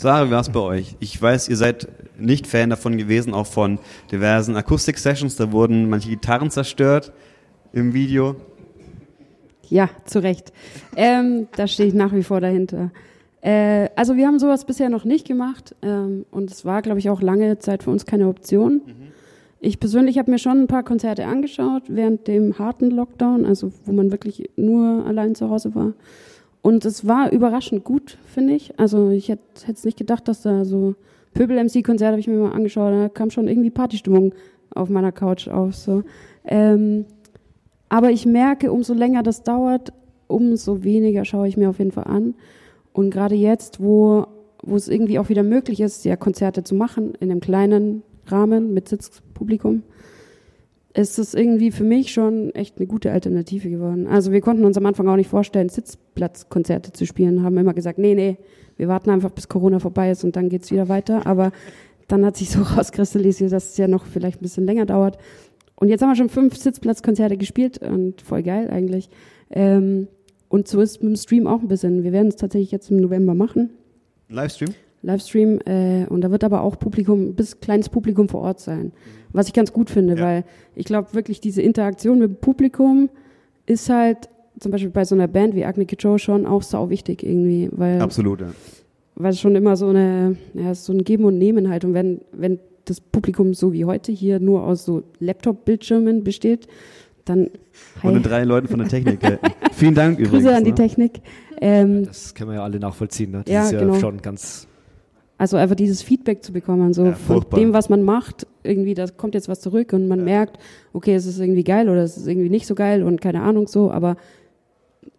Sarah, 0.00 0.28
wie 0.28 0.30
war's 0.30 0.50
bei 0.50 0.60
euch? 0.60 0.94
Ich 1.00 1.20
weiß, 1.20 1.48
ihr 1.48 1.56
seid 1.56 1.88
nicht 2.16 2.46
Fan 2.46 2.70
davon 2.70 2.98
gewesen, 2.98 3.34
auch 3.34 3.48
von 3.48 3.80
diversen 4.12 4.54
Akustik-Sessions. 4.54 5.34
Da 5.34 5.50
wurden 5.50 5.90
manche 5.90 6.08
Gitarren 6.08 6.52
zerstört 6.52 7.12
im 7.72 7.94
Video. 7.94 8.36
Ja, 9.68 9.90
zu 10.04 10.22
Recht. 10.22 10.52
Ähm, 10.94 11.48
da 11.56 11.66
stehe 11.66 11.88
ich 11.88 11.94
nach 11.94 12.12
wie 12.12 12.22
vor 12.22 12.40
dahinter. 12.40 12.92
Äh, 13.40 13.88
also 13.96 14.16
wir 14.16 14.28
haben 14.28 14.38
sowas 14.38 14.66
bisher 14.66 14.88
noch 14.88 15.04
nicht 15.04 15.26
gemacht 15.26 15.74
ähm, 15.82 16.26
und 16.30 16.48
es 16.52 16.64
war, 16.64 16.80
glaube 16.80 17.00
ich, 17.00 17.10
auch 17.10 17.20
lange 17.20 17.58
Zeit 17.58 17.82
für 17.82 17.90
uns 17.90 18.06
keine 18.06 18.28
Option. 18.28 18.74
Mhm. 18.86 19.08
Ich 19.58 19.80
persönlich 19.80 20.16
habe 20.16 20.30
mir 20.30 20.38
schon 20.38 20.60
ein 20.60 20.68
paar 20.68 20.84
Konzerte 20.84 21.26
angeschaut 21.26 21.82
während 21.88 22.28
dem 22.28 22.56
harten 22.60 22.92
Lockdown, 22.92 23.44
also 23.44 23.72
wo 23.84 23.90
man 23.90 24.12
wirklich 24.12 24.48
nur 24.54 25.04
allein 25.04 25.34
zu 25.34 25.50
Hause 25.50 25.74
war. 25.74 25.94
Und 26.62 26.84
es 26.84 27.06
war 27.06 27.32
überraschend 27.32 27.84
gut, 27.84 28.18
finde 28.26 28.54
ich. 28.54 28.78
Also 28.78 29.10
ich 29.10 29.28
hätte 29.28 29.42
es 29.64 29.84
nicht 29.84 29.98
gedacht, 29.98 30.28
dass 30.28 30.42
da 30.42 30.64
so 30.64 30.94
Pöbel-MC-Konzert 31.34 32.10
habe 32.10 32.20
ich 32.20 32.26
mir 32.26 32.38
mal 32.38 32.52
angeschaut, 32.52 32.92
da 32.92 33.08
kam 33.08 33.30
schon 33.30 33.48
irgendwie 33.48 33.70
Partystimmung 33.70 34.34
auf 34.74 34.88
meiner 34.88 35.12
Couch 35.12 35.48
auf. 35.48 35.74
So. 35.74 36.02
Ähm, 36.44 37.04
aber 37.88 38.10
ich 38.10 38.26
merke, 38.26 38.72
umso 38.72 38.94
länger 38.94 39.22
das 39.22 39.42
dauert, 39.42 39.92
umso 40.26 40.84
weniger 40.84 41.24
schaue 41.24 41.48
ich 41.48 41.56
mir 41.56 41.70
auf 41.70 41.78
jeden 41.78 41.92
Fall 41.92 42.04
an. 42.04 42.34
Und 42.92 43.10
gerade 43.10 43.34
jetzt, 43.34 43.80
wo, 43.80 44.26
wo 44.62 44.76
es 44.76 44.88
irgendwie 44.88 45.18
auch 45.18 45.28
wieder 45.28 45.42
möglich 45.42 45.80
ist, 45.80 46.04
ja 46.04 46.16
Konzerte 46.16 46.64
zu 46.64 46.74
machen 46.74 47.14
in 47.20 47.30
einem 47.30 47.40
kleinen 47.40 48.02
Rahmen 48.26 48.74
mit 48.74 48.88
Sitzpublikum, 48.88 49.82
ist 50.98 51.18
es 51.18 51.34
irgendwie 51.34 51.70
für 51.70 51.84
mich 51.84 52.12
schon 52.12 52.50
echt 52.54 52.78
eine 52.78 52.86
gute 52.86 53.12
Alternative 53.12 53.70
geworden. 53.70 54.08
Also 54.08 54.32
wir 54.32 54.40
konnten 54.40 54.64
uns 54.64 54.76
am 54.76 54.84
Anfang 54.84 55.06
auch 55.08 55.16
nicht 55.16 55.30
vorstellen, 55.30 55.68
Sitzplatzkonzerte 55.68 56.92
zu 56.92 57.06
spielen, 57.06 57.44
haben 57.44 57.56
immer 57.56 57.72
gesagt, 57.72 57.98
nee, 57.98 58.16
nee, 58.16 58.36
wir 58.76 58.88
warten 58.88 59.10
einfach, 59.10 59.30
bis 59.30 59.48
Corona 59.48 59.78
vorbei 59.78 60.10
ist 60.10 60.24
und 60.24 60.34
dann 60.34 60.48
geht's 60.48 60.72
wieder 60.72 60.88
weiter. 60.88 61.24
Aber 61.24 61.52
dann 62.08 62.24
hat 62.24 62.36
sich 62.36 62.50
so 62.50 62.62
rauskristallisiert, 62.76 63.52
dass 63.52 63.70
es 63.70 63.76
ja 63.76 63.86
noch 63.86 64.06
vielleicht 64.06 64.40
ein 64.40 64.42
bisschen 64.42 64.66
länger 64.66 64.86
dauert. 64.86 65.18
Und 65.76 65.88
jetzt 65.88 66.02
haben 66.02 66.10
wir 66.10 66.16
schon 66.16 66.28
fünf 66.28 66.56
Sitzplatzkonzerte 66.56 67.36
gespielt 67.36 67.78
und 67.78 68.20
voll 68.20 68.42
geil 68.42 68.68
eigentlich. 68.68 69.08
Ähm, 69.50 70.08
und 70.48 70.66
so 70.66 70.80
ist 70.80 71.02
mit 71.02 71.10
dem 71.12 71.16
Stream 71.16 71.46
auch 71.46 71.60
ein 71.60 71.68
bisschen. 71.68 72.02
Wir 72.02 72.10
werden 72.10 72.28
es 72.28 72.36
tatsächlich 72.36 72.72
jetzt 72.72 72.90
im 72.90 72.96
November 72.96 73.34
machen. 73.34 73.70
Livestream? 74.28 74.74
Livestream. 75.02 75.60
Äh, 75.64 76.06
und 76.08 76.22
da 76.22 76.30
wird 76.30 76.44
aber 76.44 76.62
auch 76.62 76.78
Publikum, 76.78 77.34
bis 77.34 77.60
kleines 77.60 77.88
Publikum 77.88 78.28
vor 78.28 78.42
Ort 78.42 78.60
sein. 78.60 78.92
Was 79.32 79.46
ich 79.46 79.52
ganz 79.52 79.72
gut 79.72 79.90
finde, 79.90 80.16
ja. 80.16 80.22
weil 80.22 80.44
ich 80.74 80.84
glaube 80.84 81.14
wirklich 81.14 81.40
diese 81.40 81.62
Interaktion 81.62 82.18
mit 82.18 82.30
dem 82.30 82.36
Publikum 82.36 83.10
ist 83.66 83.90
halt 83.90 84.28
zum 84.58 84.72
Beispiel 84.72 84.90
bei 84.90 85.04
so 85.04 85.14
einer 85.14 85.28
Band 85.28 85.54
wie 85.54 85.64
Agni 85.64 85.86
Joe 85.98 86.18
schon 86.18 86.46
auch 86.46 86.62
sau 86.62 86.90
wichtig 86.90 87.22
irgendwie. 87.22 87.68
Weil, 87.72 88.00
Absolut, 88.00 88.40
ja. 88.40 88.48
Weil 89.14 89.32
es 89.32 89.40
schon 89.40 89.54
immer 89.54 89.76
so 89.76 89.88
eine, 89.88 90.36
ja, 90.54 90.74
so 90.74 90.92
ein 90.92 91.04
Geben 91.04 91.24
und 91.24 91.38
Nehmen 91.38 91.68
halt. 91.68 91.84
Und 91.84 91.94
wenn, 91.94 92.22
wenn 92.32 92.58
das 92.84 93.00
Publikum 93.00 93.54
so 93.54 93.72
wie 93.72 93.84
heute 93.84 94.12
hier 94.12 94.40
nur 94.40 94.64
aus 94.64 94.84
so 94.84 95.02
Laptop-Bildschirmen 95.20 96.24
besteht, 96.24 96.66
dann. 97.24 97.50
Hi. 98.02 98.08
Und 98.08 98.14
den 98.14 98.22
drei 98.22 98.44
Leuten 98.44 98.68
von 98.68 98.78
der 98.78 98.88
Technik. 98.88 99.20
Vielen 99.72 99.94
Dank 99.94 100.18
Grüße 100.18 100.28
übrigens. 100.28 100.44
Grüße 100.44 100.56
an 100.56 100.64
die 100.64 100.70
ne? 100.70 100.76
Technik. 100.76 101.20
Ähm, 101.60 102.06
das 102.06 102.34
können 102.34 102.50
wir 102.50 102.56
ja 102.56 102.62
alle 102.62 102.78
nachvollziehen. 102.78 103.32
Ne? 103.32 103.42
Das 103.44 103.52
ja, 103.52 103.64
ist 103.64 103.72
ja 103.72 103.80
genau. 103.80 103.94
schon 103.94 104.22
ganz 104.22 104.66
also 105.38 105.56
einfach 105.56 105.76
dieses 105.76 106.02
Feedback 106.02 106.44
zu 106.44 106.52
bekommen, 106.52 106.92
so 106.92 107.06
ja, 107.06 107.12
von 107.12 107.44
dem, 107.54 107.72
was 107.72 107.88
man 107.88 108.02
macht, 108.02 108.46
irgendwie, 108.64 108.94
da 108.94 109.06
kommt 109.06 109.34
jetzt 109.34 109.48
was 109.48 109.60
zurück 109.60 109.92
und 109.92 110.08
man 110.08 110.18
ja. 110.18 110.24
merkt, 110.24 110.58
okay, 110.92 111.14
es 111.14 111.26
ist 111.26 111.38
irgendwie 111.38 111.64
geil 111.64 111.88
oder 111.88 112.02
es 112.02 112.16
ist 112.16 112.26
irgendwie 112.26 112.50
nicht 112.50 112.66
so 112.66 112.74
geil 112.74 113.04
und 113.04 113.20
keine 113.20 113.42
Ahnung 113.42 113.68
so, 113.68 113.90
aber 113.90 114.16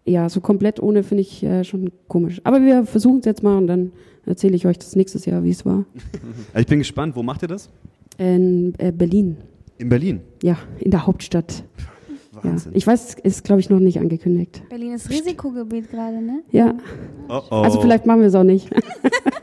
ja, 0.06 0.28
so 0.28 0.42
komplett 0.42 0.82
ohne 0.82 1.04
finde 1.04 1.22
ich 1.22 1.44
äh, 1.44 1.64
schon 1.64 1.92
komisch. 2.08 2.42
Aber 2.44 2.62
wir 2.62 2.86
versuchen 2.86 3.20
es 3.20 3.26
jetzt 3.26 3.44
mal 3.44 3.58
und 3.58 3.68
dann 3.68 3.92
erzähle 4.26 4.56
ich 4.56 4.68
euch 4.68 4.78
das 4.78 4.96
nächstes 4.96 5.26
Jahr, 5.26 5.44
wie 5.44 5.52
es 5.52 5.66
war. 5.66 5.86
ich 6.56 6.68
bin 6.68 6.80
gespannt, 6.80 7.16
wo 7.16 7.24
macht 7.24 7.42
ihr 7.44 7.48
das? 7.48 7.70
In 8.18 8.74
äh, 8.78 8.92
Berlin. 8.92 9.38
In 9.78 9.88
Berlin? 9.88 10.20
Ja, 10.44 10.58
in 10.80 10.92
der 10.92 11.08
Hauptstadt. 11.08 11.64
Wahnsinn. 12.44 12.74
Ja. 12.74 12.78
Ich 12.78 12.86
weiß, 12.86 13.16
ist 13.24 13.44
glaube 13.46 13.62
ich 13.62 13.70
noch 13.70 13.80
nicht 13.80 14.00
angekündigt. 14.00 14.64
Berlin 14.70 14.94
ist 14.94 15.10
Risikogebiet 15.10 15.90
gerade, 15.90 16.22
ne? 16.22 16.42
Ja. 16.52 16.76
Oh 17.30 17.42
oh. 17.50 17.56
Also 17.56 17.82
vielleicht 17.82 18.06
machen 18.06 18.22
wir 18.22 18.28
es 18.28 18.36
auch 18.36 18.44
nicht. 18.44 18.70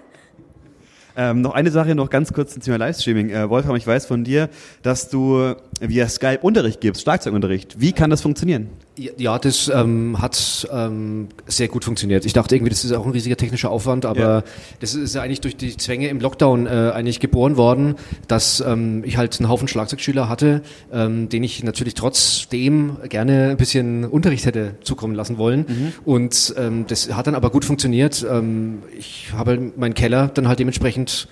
Ähm, 1.16 1.40
noch 1.40 1.54
eine 1.54 1.70
Sache 1.70 1.94
noch 1.94 2.10
ganz 2.10 2.32
kurz 2.32 2.52
zum 2.52 2.62
Thema 2.62 2.76
Livestreaming. 2.76 3.30
Äh, 3.30 3.48
Wolfram, 3.48 3.74
ich 3.76 3.86
weiß 3.86 4.06
von 4.06 4.22
dir, 4.22 4.50
dass 4.82 5.08
du 5.08 5.54
via 5.80 6.08
Skype 6.08 6.40
Unterricht 6.42 6.80
gibst, 6.80 7.02
Schlagzeugunterricht. 7.02 7.80
Wie 7.80 7.92
kann 7.92 8.10
das 8.10 8.20
funktionieren? 8.20 8.68
Ja, 8.98 9.38
das 9.38 9.68
ähm, 9.68 10.22
hat 10.22 10.66
ähm, 10.72 11.28
sehr 11.46 11.68
gut 11.68 11.84
funktioniert. 11.84 12.24
Ich 12.24 12.32
dachte 12.32 12.54
irgendwie, 12.54 12.70
das 12.70 12.82
ist 12.82 12.92
auch 12.92 13.04
ein 13.04 13.12
riesiger 13.12 13.36
technischer 13.36 13.70
Aufwand, 13.70 14.06
aber 14.06 14.20
ja. 14.20 14.42
das 14.80 14.94
ist 14.94 15.14
ja 15.14 15.20
eigentlich 15.20 15.42
durch 15.42 15.54
die 15.54 15.76
Zwänge 15.76 16.08
im 16.08 16.18
Lockdown 16.18 16.66
äh, 16.66 16.92
eigentlich 16.94 17.20
geboren 17.20 17.58
worden, 17.58 17.96
dass 18.26 18.60
ähm, 18.60 19.04
ich 19.04 19.18
halt 19.18 19.38
einen 19.38 19.50
Haufen 19.50 19.68
Schlagzeugschüler 19.68 20.30
hatte, 20.30 20.62
ähm, 20.90 21.28
den 21.28 21.44
ich 21.44 21.62
natürlich 21.62 21.92
trotzdem 21.92 22.96
gerne 23.08 23.50
ein 23.50 23.58
bisschen 23.58 24.04
Unterricht 24.04 24.46
hätte 24.46 24.76
zukommen 24.82 25.14
lassen 25.14 25.36
wollen. 25.36 25.66
Mhm. 25.68 25.92
Und 26.06 26.54
ähm, 26.56 26.86
das 26.86 27.12
hat 27.12 27.26
dann 27.26 27.34
aber 27.34 27.50
gut 27.50 27.66
funktioniert. 27.66 28.24
Ähm, 28.28 28.82
ich 28.98 29.30
habe 29.36 29.72
meinen 29.76 29.94
Keller 29.94 30.28
dann 30.28 30.48
halt 30.48 30.58
dementsprechend 30.58 31.28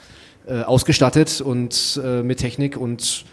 äh, 0.47 0.61
ausgestattet 0.61 1.41
und 1.41 1.99
äh, 2.05 2.23
mit 2.23 2.41
Technik 2.41 2.77
und 2.77 3.25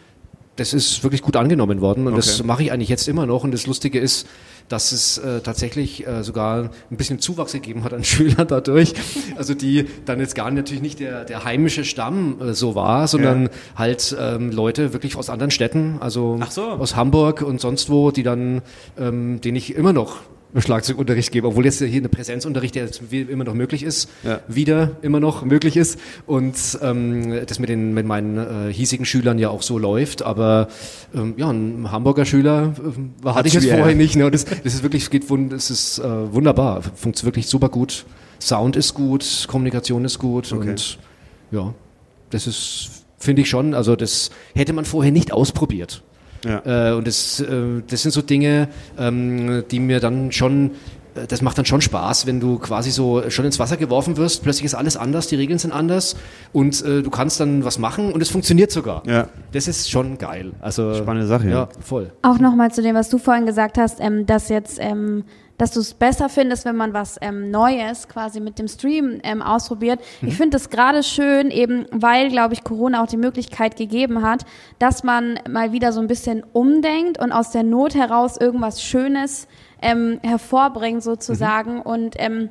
das 0.55 0.73
ist 0.73 1.03
wirklich 1.03 1.21
gut 1.21 1.35
angenommen 1.35 1.81
worden 1.81 2.07
und 2.07 2.13
okay. 2.13 2.21
das 2.21 2.43
mache 2.43 2.63
ich 2.63 2.71
eigentlich 2.71 2.89
jetzt 2.89 3.07
immer 3.07 3.25
noch. 3.25 3.43
Und 3.43 3.51
das 3.51 3.67
Lustige 3.67 3.99
ist, 3.99 4.27
dass 4.67 4.91
es 4.91 5.17
äh, 5.17 5.41
tatsächlich 5.41 6.05
äh, 6.07 6.23
sogar 6.23 6.69
ein 6.89 6.97
bisschen 6.97 7.19
Zuwachs 7.19 7.53
gegeben 7.53 7.83
hat 7.83 7.93
an 7.93 8.03
Schülern 8.05 8.47
dadurch. 8.47 8.93
Also 9.37 9.53
die 9.53 9.87
dann 10.05 10.19
jetzt 10.19 10.35
gar 10.35 10.51
natürlich 10.51 10.81
nicht 10.81 10.99
der, 10.99 11.25
der 11.25 11.43
heimische 11.43 11.83
Stamm 11.83 12.41
äh, 12.41 12.53
so 12.53 12.75
war, 12.75 13.07
sondern 13.07 13.43
ja. 13.43 13.49
halt 13.75 14.15
ähm, 14.19 14.51
Leute 14.51 14.93
wirklich 14.93 15.15
aus 15.15 15.29
anderen 15.29 15.51
Städten, 15.51 15.97
also 15.99 16.39
so. 16.49 16.63
aus 16.63 16.95
Hamburg 16.95 17.41
und 17.41 17.59
sonst 17.59 17.89
wo, 17.89 18.11
die 18.11 18.23
dann, 18.23 18.61
ähm, 18.97 19.41
den 19.41 19.55
ich 19.55 19.75
immer 19.75 19.93
noch 19.93 20.17
Schlagzeugunterricht 20.57 21.31
gebe, 21.31 21.47
obwohl 21.47 21.65
jetzt 21.65 21.79
hier 21.79 21.87
eine 21.89 22.09
Präsenzunterricht, 22.09 22.75
der 22.75 22.85
jetzt 22.85 23.01
immer 23.11 23.43
noch 23.43 23.53
möglich 23.53 23.83
ist, 23.83 24.09
ja. 24.23 24.41
wieder 24.47 24.91
immer 25.01 25.19
noch 25.19 25.43
möglich 25.45 25.77
ist 25.77 25.99
und 26.25 26.55
ähm, 26.81 27.45
das 27.45 27.59
mit 27.59 27.69
den 27.69 27.93
mit 27.93 28.05
meinen 28.05 28.37
äh, 28.37 28.73
hiesigen 28.73 29.05
Schülern 29.05 29.39
ja 29.39 29.49
auch 29.49 29.61
so 29.61 29.77
läuft, 29.77 30.23
aber 30.23 30.67
ähm, 31.15 31.35
ja, 31.37 31.49
ein 31.49 31.91
Hamburger 31.91 32.25
Schüler 32.25 32.73
äh, 33.23 33.27
hatte 33.29 33.47
ich 33.47 33.53
jetzt 33.53 33.69
vorher 33.69 33.95
nicht, 33.95 34.15
ne? 34.15 34.29
das, 34.29 34.45
das 34.45 34.73
ist 34.73 34.83
wirklich, 34.83 35.09
geht 35.09 35.29
wund, 35.29 35.53
das 35.53 35.69
ist 35.69 35.99
äh, 35.99 36.33
wunderbar, 36.33 36.81
funktioniert 36.81 37.23
wirklich 37.23 37.47
super 37.47 37.69
gut, 37.69 38.05
Sound 38.41 38.75
ist 38.75 38.93
gut, 38.93 39.45
Kommunikation 39.47 40.03
ist 40.03 40.19
gut 40.19 40.51
okay. 40.51 40.69
und 40.69 40.99
ja, 41.51 41.73
das 42.29 42.47
ist 42.47 43.01
finde 43.21 43.43
ich 43.43 43.49
schon, 43.49 43.73
also 43.73 43.95
das 43.95 44.31
hätte 44.55 44.73
man 44.73 44.85
vorher 44.85 45.11
nicht 45.11 45.31
ausprobiert. 45.31 46.01
Ja. 46.45 46.89
Äh, 46.89 46.93
und 46.93 47.07
das, 47.07 47.39
äh, 47.39 47.81
das 47.87 48.01
sind 48.01 48.11
so 48.11 48.21
Dinge, 48.21 48.67
ähm, 48.97 49.63
die 49.69 49.79
mir 49.79 49.99
dann 49.99 50.31
schon 50.31 50.71
äh, 51.15 51.27
das 51.27 51.41
macht 51.41 51.57
dann 51.57 51.65
schon 51.65 51.81
Spaß, 51.81 52.25
wenn 52.25 52.39
du 52.39 52.57
quasi 52.57 52.91
so 52.91 53.29
schon 53.29 53.45
ins 53.45 53.59
Wasser 53.59 53.77
geworfen 53.77 54.17
wirst, 54.17 54.43
plötzlich 54.43 54.65
ist 54.65 54.75
alles 54.75 54.97
anders, 54.97 55.27
die 55.27 55.35
Regeln 55.35 55.59
sind 55.59 55.71
anders 55.71 56.15
und 56.53 56.83
äh, 56.83 57.01
du 57.01 57.09
kannst 57.09 57.39
dann 57.39 57.63
was 57.63 57.79
machen 57.79 58.11
und 58.11 58.21
es 58.21 58.29
funktioniert 58.29 58.71
sogar. 58.71 59.03
Ja. 59.05 59.27
Das 59.51 59.67
ist 59.67 59.89
schon 59.89 60.17
geil. 60.17 60.53
Also 60.61 60.93
spannende 60.95 61.27
Sache. 61.27 61.47
Ja, 61.47 61.51
ja 61.51 61.69
voll. 61.81 62.11
Auch 62.21 62.39
nochmal 62.39 62.71
zu 62.71 62.81
dem, 62.81 62.95
was 62.95 63.09
du 63.09 63.17
vorhin 63.17 63.45
gesagt 63.45 63.77
hast, 63.77 63.99
ähm, 63.99 64.25
dass 64.25 64.49
jetzt 64.49 64.77
ähm, 64.81 65.23
dass 65.61 65.69
du 65.69 65.79
es 65.79 65.93
besser 65.93 66.27
findest, 66.27 66.65
wenn 66.65 66.75
man 66.75 66.91
was 66.95 67.19
ähm, 67.21 67.51
Neues 67.51 68.07
quasi 68.07 68.39
mit 68.39 68.57
dem 68.57 68.67
Stream 68.67 69.19
ähm, 69.21 69.43
ausprobiert. 69.43 69.99
Mhm. 70.19 70.29
Ich 70.29 70.35
finde 70.35 70.57
es 70.57 70.71
gerade 70.71 71.03
schön, 71.03 71.51
eben 71.51 71.85
weil, 71.91 72.29
glaube 72.29 72.55
ich, 72.55 72.63
Corona 72.63 73.03
auch 73.03 73.07
die 73.07 73.15
Möglichkeit 73.17 73.75
gegeben 73.75 74.23
hat, 74.23 74.43
dass 74.79 75.03
man 75.03 75.37
mal 75.47 75.71
wieder 75.71 75.93
so 75.93 75.99
ein 76.01 76.07
bisschen 76.07 76.43
umdenkt 76.51 77.19
und 77.19 77.31
aus 77.31 77.51
der 77.51 77.61
Not 77.61 77.93
heraus 77.93 78.37
irgendwas 78.37 78.81
Schönes 78.81 79.47
ähm, 79.83 80.19
hervorbringt 80.23 81.03
sozusagen 81.03 81.75
mhm. 81.75 81.81
und 81.81 82.15
ähm, 82.17 82.49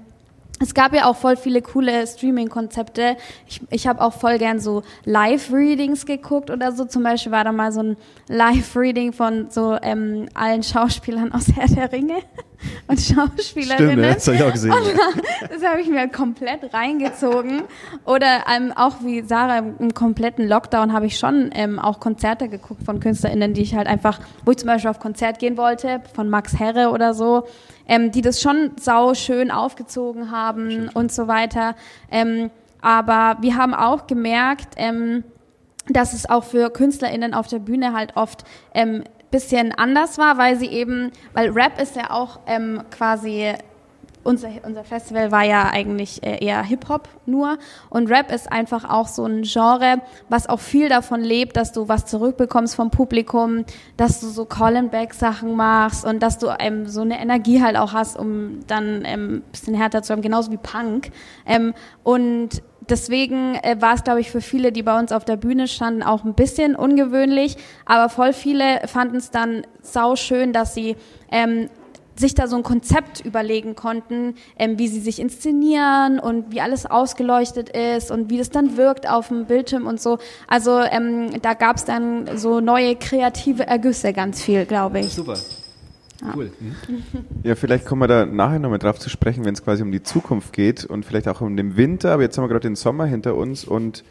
es 0.61 0.75
gab 0.75 0.95
ja 0.95 1.07
auch 1.07 1.17
voll 1.17 1.37
viele 1.37 1.63
coole 1.63 2.07
Streaming-Konzepte. 2.07 3.17
Ich, 3.49 3.63
ich 3.71 3.87
habe 3.87 4.03
auch 4.03 4.13
voll 4.13 4.39
gern 4.39 4.61
so 4.61 4.83
Live-Readings 5.07 6.05
geguckt 6.05 6.51
oder 6.51 6.73
so. 6.73 6.85
Zum 6.85 7.03
Beispiel 7.03 7.33
war 7.33 7.45
da 7.45 7.53
mal 7.53 7.73
so 7.73 7.81
ein 7.81 7.97
Live-Reading 8.29 9.15
von 9.15 9.51
so 9.51 9.79
ähm, 9.81 10.29
allen 10.35 10.63
Schauspielern 10.63 11.33
aus 11.33 11.47
Herr 11.57 11.67
der 11.67 11.91
Ringe. 11.91 12.19
und 12.87 13.01
Schauspielerinnen. 13.01 13.93
Stimmt, 13.93 14.17
das 14.17 14.27
habe 14.27 14.37
ich 14.37 14.43
auch 14.43 14.53
gesehen. 14.53 14.75
das 15.49 15.65
habe 15.65 15.81
ich 15.81 15.89
mir 15.89 16.09
komplett 16.09 16.73
reingezogen. 16.75 17.63
Oder 18.05 18.45
ähm, 18.55 18.73
auch 18.75 18.97
wie 19.03 19.23
Sarah 19.23 19.59
im 19.59 19.95
kompletten 19.95 20.47
Lockdown 20.49 20.93
habe 20.93 21.07
ich 21.07 21.19
schon 21.19 21.51
ähm, 21.55 21.79
auch 21.79 22.01
Konzerte 22.01 22.49
geguckt 22.49 22.83
von 22.85 23.01
KünstlerInnen, 23.01 23.55
die 23.55 23.63
ich 23.63 23.75
halt 23.75 23.87
einfach, 23.87 24.21
wo 24.45 24.51
ich 24.51 24.59
zum 24.59 24.67
Beispiel 24.67 24.91
auf 24.91 25.01
Konzert 25.01 25.39
gehen 25.39 25.57
wollte, 25.57 26.03
von 26.15 26.29
Max 26.29 26.59
Herre 26.59 26.91
oder 26.91 27.15
so, 27.15 27.47
ähm, 27.91 28.13
die 28.13 28.23
das 28.23 28.41
schon 28.41 28.71
sau 28.81 29.15
schön 29.15 29.51
aufgezogen 29.51 30.31
haben 30.31 30.71
schön. 30.71 30.89
und 30.91 31.13
so 31.13 31.27
weiter. 31.27 31.75
Ähm, 32.11 32.51
aber 32.81 33.39
wir 33.43 33.57
haben 33.57 33.75
auch 33.75 34.07
gemerkt, 34.07 34.75
ähm, 34.77 35.25
dass 35.89 36.15
es 36.15 36.31
auch 36.31 36.45
für 36.45 36.71
KünstlerInnen 36.71 37.35
auf 37.35 37.49
der 37.49 37.59
Bühne 37.59 37.93
halt 37.93 38.17
oft 38.17 38.45
ähm, 38.75 39.03
bisschen 39.33 39.73
anders 39.73 40.19
war, 40.19 40.39
weil 40.39 40.57
sie 40.57 40.69
eben, 40.69 41.11
weil 41.35 41.51
Rap 41.51 41.81
ist 41.81 41.97
ja 41.97 42.11
auch 42.11 42.39
ähm, 42.47 42.83
quasi 42.91 43.55
unser, 44.23 44.49
unser 44.65 44.85
Festival 44.85 45.33
war 45.33 45.45
ja 45.45 45.71
eigentlich 45.71 46.23
äh, 46.23 46.45
eher 46.45 46.63
Hip-Hop 46.63 47.09
nur 47.27 47.59
und 47.89 48.11
Rap 48.11 48.33
ist 48.33 48.51
einfach 48.51 48.89
auch 48.89 49.09
so 49.09 49.25
ein 49.25 49.43
Genre, 49.43 50.03
was 50.29 50.49
auch 50.49 50.61
viel 50.61 50.89
davon 50.89 51.21
lebt, 51.23 51.57
dass 51.57 51.73
du 51.73 51.89
was 51.89 52.07
zurückbekommst 52.07 52.75
vom 52.75 52.91
Publikum, 52.91 53.65
dass 53.97 54.21
du 54.21 54.29
so 54.29 54.45
Call-and-Back-Sachen 54.45 55.55
machst 55.55 56.05
und 56.05 56.23
dass 56.23 56.39
du 56.39 56.49
ähm, 56.59 56.87
so 56.87 57.01
eine 57.01 57.21
Energie 57.21 57.63
halt 57.63 57.77
auch 57.77 57.93
hast, 57.93 58.19
um 58.19 58.61
dann 58.67 59.03
ähm, 59.05 59.37
ein 59.37 59.43
bisschen 59.51 59.75
härter 59.75 60.03
zu 60.03 60.13
haben, 60.13 60.23
genauso 60.23 60.51
wie 60.51 60.59
Punk. 60.59 61.11
Ähm, 61.47 61.75
und 62.03 62.63
deswegen 62.91 63.55
äh, 63.57 63.77
war 63.81 63.95
es, 63.95 64.05
glaube 64.05 64.21
ich, 64.21 64.31
für 64.31 64.41
viele, 64.41 64.73
die 64.73 64.83
bei 64.83 64.99
uns 64.99 65.13
auf 65.13 65.25
der 65.25 65.37
Bühne 65.37 65.69
standen, 65.69 66.03
auch 66.03 66.25
ein 66.25 66.35
bisschen 66.35 66.77
ungewöhnlich. 66.77 67.57
Aber 67.87 68.09
voll 68.09 68.33
viele 68.33 68.87
fanden 68.87 69.17
es 69.17 69.31
dann 69.31 69.63
sau 69.83 70.17
schön, 70.17 70.53
dass 70.53 70.75
sie 70.75 70.97
ähm, 71.31 71.71
sich 72.21 72.35
da 72.35 72.47
so 72.47 72.57
ein 72.57 72.63
Konzept 72.63 73.25
überlegen 73.25 73.75
konnten, 73.75 74.35
ähm, 74.59 74.79
wie 74.79 74.89
sie 74.89 75.01
sich 75.01 75.19
inszenieren 75.19 76.21
und 76.21 76.53
wie 76.53 76.61
alles 76.61 76.87
ausgeleuchtet 76.87 77.71
ist 77.71 78.11
und 78.11 78.31
wie 78.31 78.39
das 78.39 78.51
dann 78.51 78.77
wirkt 78.77 79.09
auf 79.09 79.29
dem 79.29 79.47
Bildschirm 79.47 79.87
und 79.87 80.01
so. 80.01 80.19
Also 80.47 80.79
ähm, 80.81 81.41
da 81.43 81.55
gab 81.55 81.77
es 81.77 81.85
dann 81.85 82.39
so 82.39 82.61
neue 82.61 82.97
kreative 82.97 83.67
Ergüsse 83.67 84.13
ganz 84.13 84.43
viel, 84.43 84.67
glaube 84.67 85.01
ich. 85.01 85.13
Super. 85.13 85.37
Cool. 86.35 86.53
Mhm. 86.61 86.75
Ja, 87.45 87.55
vielleicht 87.55 87.87
kommen 87.87 88.03
wir 88.03 88.09
da 88.09 88.27
nachher 88.27 88.59
nochmal 88.59 88.79
drauf 88.79 88.99
zu 88.99 89.09
sprechen, 89.09 89.45
wenn 89.45 89.55
es 89.55 89.65
quasi 89.65 89.83
um 89.83 89.91
die 89.91 90.03
Zukunft 90.03 90.53
geht 90.53 90.85
und 90.85 91.07
vielleicht 91.07 91.29
auch 91.29 91.41
um 91.41 91.57
den 91.57 91.77
Winter. 91.77 92.13
Aber 92.13 92.23
jetzt 92.23 92.37
haben 92.37 92.45
wir 92.45 92.49
gerade 92.49 92.69
den 92.69 92.77
Sommer 92.77 93.07
hinter 93.07 93.35
uns 93.37 93.65
und 93.65 94.05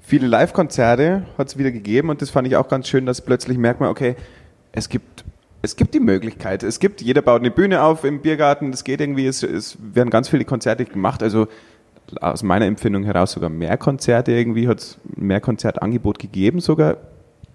viele 0.00 0.26
Live-Konzerte 0.26 1.24
hat 1.38 1.48
es 1.48 1.58
wieder 1.58 1.70
gegeben 1.70 2.10
und 2.10 2.22
das 2.22 2.30
fand 2.30 2.48
ich 2.48 2.56
auch 2.56 2.68
ganz 2.68 2.88
schön, 2.88 3.06
dass 3.06 3.20
plötzlich 3.20 3.56
merkt 3.56 3.80
man, 3.80 3.88
okay, 3.88 4.16
es 4.72 4.88
gibt, 4.88 5.24
es 5.64 5.76
gibt 5.76 5.94
die 5.94 6.00
Möglichkeit. 6.00 6.62
Es 6.62 6.78
gibt, 6.78 7.00
jeder 7.00 7.22
baut 7.22 7.40
eine 7.40 7.50
Bühne 7.50 7.82
auf 7.82 8.04
im 8.04 8.20
Biergarten, 8.20 8.70
das 8.70 8.84
geht 8.84 9.00
irgendwie, 9.00 9.26
es, 9.26 9.42
es 9.42 9.78
werden 9.80 10.10
ganz 10.10 10.28
viele 10.28 10.44
Konzerte 10.44 10.84
gemacht. 10.84 11.22
Also 11.22 11.48
aus 12.20 12.42
meiner 12.42 12.66
Empfindung 12.66 13.04
heraus 13.04 13.32
sogar 13.32 13.48
mehr 13.48 13.76
Konzerte 13.78 14.32
irgendwie, 14.32 14.68
hat 14.68 14.80
es 14.80 14.98
mehr 15.16 15.40
Konzertangebot 15.40 16.18
gegeben 16.18 16.60
sogar 16.60 16.98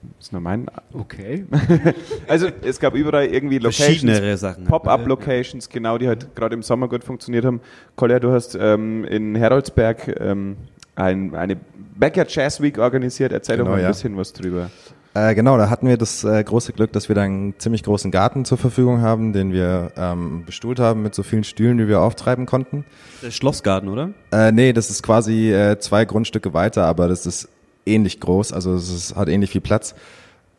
das 0.02 0.28
ist 0.28 0.32
nur 0.32 0.42
mein. 0.42 0.66
Okay. 0.94 1.46
also 2.28 2.48
es 2.62 2.80
gab 2.80 2.96
überall 2.96 3.26
irgendwie 3.26 3.58
Locations, 3.58 4.40
Sachen. 4.40 4.64
Pop-up-Locations, 4.64 5.68
genau, 5.68 5.98
die 5.98 6.08
halt 6.08 6.36
gerade 6.36 6.56
im 6.56 6.64
Sommer 6.64 6.88
gut 6.88 7.04
funktioniert 7.04 7.44
haben. 7.44 7.60
Kolja, 7.98 8.20
du 8.20 8.32
hast 8.32 8.58
ähm, 8.60 9.04
in 9.04 9.36
Heroldsberg 9.36 10.16
ähm, 10.20 10.56
ein, 10.96 11.36
eine 11.36 11.58
Backyard 11.98 12.34
Jazz 12.34 12.62
Week 12.62 12.78
organisiert. 12.78 13.34
Erzähl 13.34 13.58
genau, 13.58 13.66
doch 13.66 13.72
mal 13.72 13.78
ein 13.80 13.84
ja. 13.84 13.90
bisschen 13.90 14.16
was 14.16 14.32
drüber. 14.32 14.70
Äh, 15.16 15.34
genau, 15.34 15.58
da 15.58 15.70
hatten 15.70 15.88
wir 15.88 15.98
das 15.98 16.24
äh, 16.24 16.44
große 16.44 16.74
Glück, 16.74 16.92
dass 16.94 17.10
wir 17.10 17.16
da 17.16 17.24
einen 17.24 17.56
ziemlich 17.58 17.84
großen 17.84 18.12
Garten 18.12 18.46
zur 18.46 18.60
Verfügung 18.60 19.02
haben, 19.02 19.34
den 19.34 19.52
wir 19.52 19.92
ähm, 19.98 20.44
bestuhlt 20.46 20.80
haben 20.80 21.02
mit 21.02 21.16
so 21.16 21.24
vielen 21.24 21.44
Stühlen, 21.44 21.80
die 21.80 21.88
wir 21.88 22.02
auftreiben 22.02 22.46
konnten. 22.46 22.86
Der 23.24 23.32
Schlossgarten, 23.32 23.90
oder? 23.90 24.12
Äh, 24.32 24.52
nee, 24.52 24.72
das 24.72 24.90
ist 24.92 25.02
quasi 25.02 25.52
äh, 25.52 25.80
zwei 25.80 26.06
Grundstücke 26.06 26.54
weiter, 26.54 26.86
aber 26.86 27.08
das 27.08 27.26
ist 27.26 27.50
ähnlich 27.88 28.20
groß, 28.20 28.54
also 28.54 28.76
es 28.76 28.90
ist, 28.90 29.16
hat 29.16 29.30
ähnlich 29.30 29.50
viel 29.50 29.62
Platz. 29.62 29.96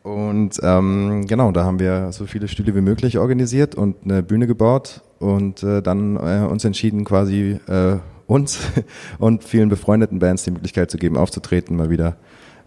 Und 0.03 0.59
ähm, 0.63 1.27
genau, 1.27 1.51
da 1.51 1.63
haben 1.63 1.79
wir 1.79 2.11
so 2.11 2.25
viele 2.25 2.47
Stühle 2.47 2.75
wie 2.75 2.81
möglich 2.81 3.19
organisiert 3.19 3.75
und 3.75 3.97
eine 4.03 4.23
Bühne 4.23 4.47
gebaut 4.47 5.01
und 5.19 5.61
äh, 5.63 5.81
dann 5.81 6.17
äh, 6.17 6.45
uns 6.45 6.65
entschieden, 6.65 7.05
quasi 7.05 7.59
äh, 7.67 7.97
uns 8.25 8.59
und 9.19 9.43
vielen 9.43 9.69
befreundeten 9.69 10.19
Bands 10.19 10.43
die 10.43 10.51
Möglichkeit 10.51 10.89
zu 10.89 10.97
geben, 10.97 11.17
aufzutreten, 11.17 11.77
mal 11.77 11.89
wieder 11.89 12.17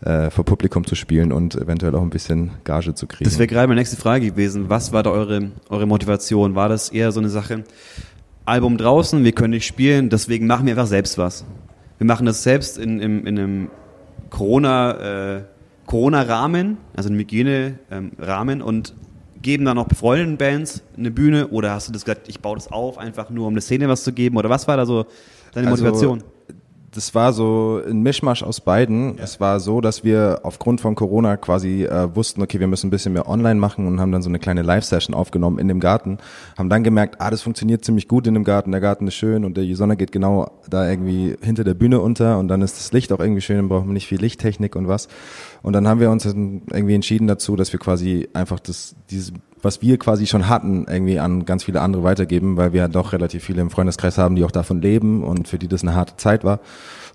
äh, 0.04 0.30
vor 0.30 0.44
Publikum 0.44 0.86
zu 0.86 0.94
spielen 0.94 1.32
und 1.32 1.54
eventuell 1.54 1.94
auch 1.94 2.02
ein 2.02 2.10
bisschen 2.10 2.50
Gage 2.64 2.94
zu 2.94 3.06
kriegen. 3.06 3.24
Das 3.24 3.38
wäre 3.38 3.46
gerade 3.46 3.68
meine 3.68 3.80
nächste 3.80 3.96
Frage 3.96 4.26
gewesen. 4.30 4.68
Was 4.68 4.92
war 4.92 5.02
da 5.02 5.10
eure, 5.10 5.50
eure 5.70 5.86
Motivation? 5.86 6.54
War 6.54 6.68
das 6.68 6.90
eher 6.90 7.10
so 7.10 7.20
eine 7.20 7.30
Sache, 7.30 7.64
Album 8.44 8.76
draußen, 8.76 9.24
wir 9.24 9.32
können 9.32 9.52
nicht 9.52 9.66
spielen, 9.66 10.10
deswegen 10.10 10.46
machen 10.46 10.66
wir 10.66 10.74
einfach 10.74 10.86
selbst 10.86 11.16
was? 11.16 11.46
Wir 11.96 12.06
machen 12.06 12.26
das 12.26 12.42
selbst 12.42 12.76
in, 12.76 13.00
in, 13.00 13.26
in 13.26 13.38
einem 13.38 13.70
Corona, 14.28 15.36
äh, 15.36 15.44
Corona-Rahmen, 15.86 16.76
also 16.94 17.08
einen 17.08 17.18
Hygiene-Rahmen 17.18 18.60
und 18.60 18.94
geben 19.40 19.64
dann 19.64 19.78
auch 19.78 19.86
befreundeten 19.86 20.36
Bands 20.36 20.82
eine 20.96 21.10
Bühne 21.10 21.48
oder 21.48 21.70
hast 21.70 21.88
du 21.88 21.92
das 21.92 22.04
gesagt, 22.04 22.28
ich 22.28 22.40
baue 22.40 22.56
das 22.56 22.70
auf, 22.70 22.98
einfach 22.98 23.30
nur 23.30 23.46
um 23.46 23.54
der 23.54 23.62
Szene 23.62 23.88
was 23.88 24.04
zu 24.04 24.12
geben 24.12 24.36
oder 24.36 24.50
was 24.50 24.68
war 24.68 24.76
da 24.76 24.84
so 24.84 25.06
deine 25.52 25.68
also, 25.68 25.84
Motivation? 25.84 26.22
Das 26.94 27.14
war 27.14 27.32
so 27.32 27.80
ein 27.86 28.02
Mischmasch 28.02 28.42
aus 28.42 28.60
beiden. 28.60 29.16
Ja. 29.16 29.24
Es 29.24 29.40
war 29.40 29.60
so, 29.60 29.80
dass 29.80 30.04
wir 30.04 30.40
aufgrund 30.44 30.80
von 30.80 30.94
Corona 30.94 31.36
quasi 31.36 31.84
äh, 31.84 32.14
wussten, 32.14 32.40
okay, 32.42 32.60
wir 32.60 32.68
müssen 32.68 32.86
ein 32.86 32.90
bisschen 32.90 33.12
mehr 33.12 33.28
online 33.28 33.58
machen 33.58 33.86
und 33.86 34.00
haben 34.00 34.12
dann 34.12 34.22
so 34.22 34.28
eine 34.28 34.38
kleine 34.38 34.62
Live-Session 34.62 35.14
aufgenommen 35.14 35.58
in 35.58 35.68
dem 35.68 35.80
Garten. 35.80 36.18
Haben 36.56 36.68
dann 36.68 36.84
gemerkt, 36.84 37.20
ah, 37.20 37.30
das 37.30 37.42
funktioniert 37.42 37.84
ziemlich 37.84 38.06
gut 38.06 38.26
in 38.26 38.34
dem 38.34 38.44
Garten. 38.44 38.70
Der 38.70 38.80
Garten 38.80 39.08
ist 39.08 39.14
schön 39.14 39.44
und 39.44 39.56
die 39.56 39.74
Sonne 39.74 39.96
geht 39.96 40.12
genau 40.12 40.50
da 40.68 40.88
irgendwie 40.88 41.36
hinter 41.42 41.64
der 41.64 41.74
Bühne 41.74 42.00
unter 42.00 42.38
und 42.38 42.48
dann 42.48 42.62
ist 42.62 42.78
das 42.78 42.92
Licht 42.92 43.12
auch 43.12 43.20
irgendwie 43.20 43.40
schön, 43.40 43.56
dann 43.56 43.68
brauchen 43.68 43.88
wir 43.88 43.92
nicht 43.92 44.06
viel 44.06 44.20
Lichttechnik 44.20 44.76
und 44.76 44.88
was. 44.88 45.08
Und 45.64 45.72
dann 45.72 45.88
haben 45.88 45.98
wir 45.98 46.10
uns 46.10 46.26
irgendwie 46.26 46.94
entschieden 46.94 47.26
dazu, 47.26 47.56
dass 47.56 47.72
wir 47.72 47.80
quasi 47.80 48.28
einfach 48.34 48.60
das, 48.60 48.94
dieses 49.10 49.32
was 49.62 49.80
wir 49.80 49.98
quasi 49.98 50.26
schon 50.26 50.46
hatten, 50.46 50.84
irgendwie 50.86 51.18
an 51.18 51.46
ganz 51.46 51.64
viele 51.64 51.80
andere 51.80 52.02
weitergeben, 52.02 52.58
weil 52.58 52.74
wir 52.74 52.82
ja 52.82 52.88
doch 52.88 53.14
relativ 53.14 53.44
viele 53.44 53.62
im 53.62 53.70
Freundeskreis 53.70 54.18
haben, 54.18 54.36
die 54.36 54.44
auch 54.44 54.50
davon 54.50 54.82
leben 54.82 55.24
und 55.24 55.48
für 55.48 55.58
die 55.58 55.68
das 55.68 55.80
eine 55.80 55.94
harte 55.94 56.18
Zeit 56.18 56.44
war. 56.44 56.60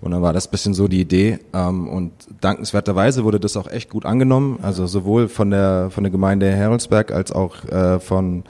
Und 0.00 0.10
dann 0.10 0.20
war 0.20 0.32
das 0.32 0.48
bisschen 0.48 0.74
so 0.74 0.88
die 0.88 1.00
Idee. 1.00 1.38
Ähm, 1.54 1.88
und 1.88 2.10
dankenswerterweise 2.40 3.22
wurde 3.22 3.38
das 3.38 3.56
auch 3.56 3.70
echt 3.70 3.88
gut 3.88 4.04
angenommen. 4.04 4.58
Also 4.62 4.88
sowohl 4.88 5.28
von 5.28 5.50
der 5.50 5.90
von 5.90 6.02
der 6.02 6.10
Gemeinde 6.10 6.50
Heroldsberg 6.50 7.12
als 7.12 7.30
auch 7.30 7.64
äh, 7.66 8.00
von 8.00 8.42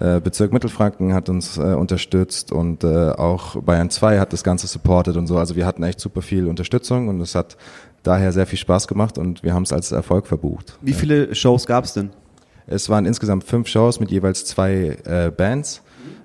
äh, 0.00 0.18
Bezirk 0.20 0.54
Mittelfranken 0.54 1.12
hat 1.12 1.28
uns 1.28 1.58
äh, 1.58 1.60
unterstützt 1.60 2.52
und 2.52 2.86
auch 2.86 3.60
Bayern 3.62 3.90
2 3.90 4.18
hat 4.18 4.32
das 4.32 4.44
Ganze 4.44 4.66
supportet 4.66 5.16
und 5.16 5.26
so. 5.26 5.36
Also 5.36 5.56
wir 5.56 5.66
hatten 5.66 5.82
echt 5.82 6.00
super 6.00 6.22
viel 6.22 6.46
Unterstützung 6.46 7.08
und 7.08 7.20
es 7.20 7.34
hat 7.34 7.58
daher 8.06 8.32
sehr 8.32 8.46
viel 8.46 8.58
Spaß 8.58 8.88
gemacht 8.88 9.18
und 9.18 9.42
wir 9.42 9.54
haben 9.54 9.64
es 9.64 9.72
als 9.72 9.92
Erfolg 9.92 10.26
verbucht. 10.26 10.78
Wie 10.80 10.92
viele 10.92 11.34
Shows 11.34 11.66
gab 11.66 11.84
es 11.84 11.92
denn? 11.92 12.10
Es 12.66 12.88
waren 12.88 13.06
insgesamt 13.06 13.44
fünf 13.44 13.68
Shows 13.68 14.00
mit 14.00 14.10
jeweils 14.10 14.44
zwei 14.44 14.98
äh, 15.04 15.30
Bands. 15.30 15.82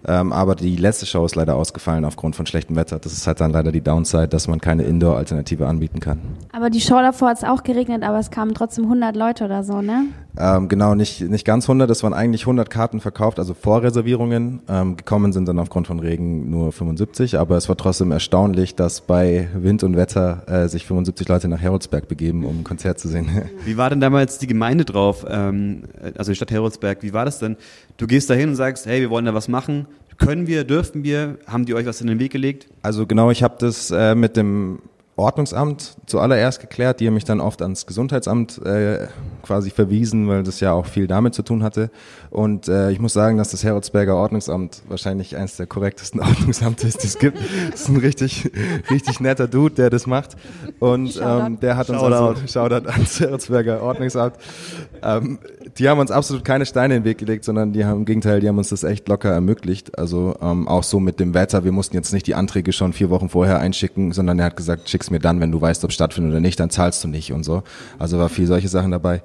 Ähm, 0.08 0.34
aber 0.34 0.56
die 0.56 0.76
letzte 0.76 1.06
Show 1.06 1.26
ist 1.26 1.36
leider 1.36 1.56
ausgefallen 1.56 2.06
aufgrund 2.06 2.36
von 2.36 2.46
schlechtem 2.46 2.76
Wetter. 2.76 3.00
Das 3.00 3.14
ist 3.14 3.28
halt 3.28 3.40
dann 3.42 3.52
leider 3.52 3.72
die 3.72 3.82
Downside, 3.82 4.28
dass 4.28 4.48
man 4.48 4.60
keine 4.60 4.84
Indoor-Alternative 4.84 5.68
anbieten 5.68 6.00
kann. 6.00 6.20
Aber 6.52 6.70
die 6.70 6.82
Show 6.82 6.96
davor 6.96 7.30
hat 7.30 7.38
es 7.38 7.44
auch 7.44 7.64
geregnet, 7.64 8.04
aber 8.04 8.20
es 8.20 8.32
kamen 8.32 8.54
trotzdem 8.54 8.86
100 8.86 9.16
Leute 9.16 9.46
oder 9.46 9.64
so, 9.64 9.82
ne? 9.82 10.06
Ähm, 10.38 10.70
genau, 10.70 10.96
nicht, 10.96 11.22
nicht 11.22 11.46
ganz 11.46 11.66
100. 11.66 11.90
Es 11.90 12.04
waren 12.04 12.14
eigentlich 12.14 12.44
100 12.44 12.70
Karten 12.70 13.02
verkauft, 13.02 13.38
also 13.38 13.54
Vorreservierungen. 13.54 14.62
Ähm, 14.70 14.98
gekommen 14.98 15.34
sind 15.34 15.48
dann 15.48 15.60
aufgrund 15.60 15.88
von 15.88 16.00
Regen 16.00 16.50
nur 16.50 16.72
75. 16.72 17.38
Aber 17.38 17.58
es 17.58 17.68
war 17.68 17.76
trotzdem 17.76 18.12
erstaunlich, 18.12 18.76
dass 18.76 19.02
bei 19.02 19.50
Wind 19.54 19.84
und 19.84 19.98
Wetter 19.98 20.44
äh, 20.48 20.68
sich 20.70 20.86
75 20.86 21.28
Leute 21.28 21.48
nach 21.48 21.60
Heroldsberg 21.60 22.08
begeben, 22.08 22.46
um 22.46 22.60
ein 22.60 22.64
Konzert 22.64 23.00
zu 23.00 23.08
sehen. 23.08 23.28
Wie 23.66 23.78
war 23.78 23.90
denn 23.90 24.00
damals 24.00 24.38
die 24.38 24.48
Gemeinde 24.48 24.86
drauf? 24.86 25.26
Ähm, 25.30 25.84
also 26.18 26.32
die 26.32 26.36
Stadt 26.36 26.52
Heroldsberg, 26.52 27.04
wie 27.04 27.14
war 27.14 27.26
das 27.26 27.40
denn? 27.40 27.58
Du 28.02 28.08
gehst 28.08 28.32
da 28.32 28.34
hin 28.34 28.50
und 28.50 28.56
sagst, 28.56 28.88
hey, 28.88 29.00
wir 29.00 29.12
wollen 29.12 29.26
da 29.26 29.36
was 29.36 29.48
machen. 29.48 29.86
Können 30.18 30.48
wir, 30.48 30.64
dürfen 30.64 31.04
wir? 31.04 31.38
Haben 31.46 31.68
die 31.68 31.76
euch 31.76 31.86
was 31.86 32.02
in 32.02 32.08
den 32.08 32.18
Weg 32.18 32.32
gelegt? 32.32 32.68
Also 32.82 33.06
genau, 33.06 33.30
ich 33.30 33.44
habe 33.44 33.58
das 33.60 33.92
äh, 33.92 34.16
mit 34.16 34.36
dem 34.36 34.80
Ordnungsamt 35.22 35.96
zuallererst 36.06 36.60
geklärt. 36.60 37.00
Die 37.00 37.08
haben 37.08 37.14
mich 37.14 37.24
dann 37.24 37.40
oft 37.40 37.62
ans 37.62 37.86
Gesundheitsamt 37.86 38.64
äh, 38.66 39.08
quasi 39.44 39.70
verwiesen, 39.70 40.28
weil 40.28 40.44
das 40.44 40.60
ja 40.60 40.74
auch 40.74 40.86
viel 40.86 41.08
damit 41.08 41.34
zu 41.34 41.44
tun 41.44 41.64
hatte. 41.64 41.90
Und 42.30 42.68
äh, 42.68 42.92
ich 42.92 43.00
muss 43.00 43.14
sagen, 43.14 43.38
dass 43.38 43.52
das 43.52 43.64
Heroldsberger 43.64 44.16
Ordnungsamt 44.16 44.84
wahrscheinlich 44.88 45.38
eines 45.38 45.58
der 45.58 45.68
korrektesten 45.68 46.20
Ordnungsamte 46.22 46.88
ist, 46.88 47.04
die 47.04 47.08
es 47.08 47.20
gibt. 47.20 47.38
Das 47.72 47.82
ist 47.82 47.90
ein 47.90 47.98
richtig, 47.98 48.52
richtig 48.90 49.20
netter 49.20 49.48
Dude, 49.48 49.76
der 49.76 49.90
das 49.90 50.08
macht. 50.08 50.36
Und 50.80 51.22
ähm, 51.24 51.60
der 51.60 51.78
hat 51.78 51.90
uns 51.90 52.00
Shoutout. 52.00 52.16
also, 52.16 52.48
Shoutout 52.48 52.90
ans 52.90 53.20
Heroldsberger 53.20 53.82
Ordnungsamt. 53.82 54.36
Ähm, 55.04 55.40
die 55.78 55.88
haben 55.88 56.00
uns 56.00 56.12
absolut 56.12 56.44
keine 56.44 56.66
Steine 56.66 56.96
in 56.96 57.04
den 57.04 57.10
Weg 57.10 57.18
gelegt, 57.18 57.46
sondern 57.46 57.74
die 57.74 57.86
haben 57.86 58.00
im 58.00 58.06
Gegenteil, 58.06 58.40
die 58.40 58.48
haben 58.48 58.58
uns 58.58 58.70
das 58.70 58.84
echt 58.84 59.08
locker 59.08 59.32
ermöglicht. 59.32 59.98
Also 59.98 60.36
ähm, 60.42 60.68
auch 60.68 60.84
so 60.84 61.00
mit 61.00 61.20
dem 61.20 61.34
Wetter. 61.34 61.64
Wir 61.64 61.72
mussten 61.72 61.96
jetzt 61.96 62.14
nicht 62.14 62.28
die 62.28 62.36
Anträge 62.36 62.74
schon 62.74 62.94
vier 62.94 63.10
Wochen 63.10 63.30
vorher 63.30 63.60
einschicken, 63.60 64.12
sondern 64.12 64.40
er 64.40 64.46
hat 64.46 64.58
gesagt, 64.58 64.90
schick's 64.90 65.11
mir 65.12 65.20
dann, 65.20 65.40
wenn 65.40 65.52
du 65.52 65.62
weißt, 65.62 65.84
ob 65.84 65.90
es 65.90 65.96
stattfindet 65.96 66.32
oder 66.32 66.40
nicht, 66.40 66.60
dann 66.60 66.70
zahlst 66.70 67.04
du 67.04 67.08
nicht 67.08 67.32
und 67.34 67.44
so. 67.44 67.64
Also 68.00 68.18
war 68.18 68.30
viel 68.30 68.48
solche 68.48 68.68
Sachen 68.68 68.92
dabei. 68.92 69.22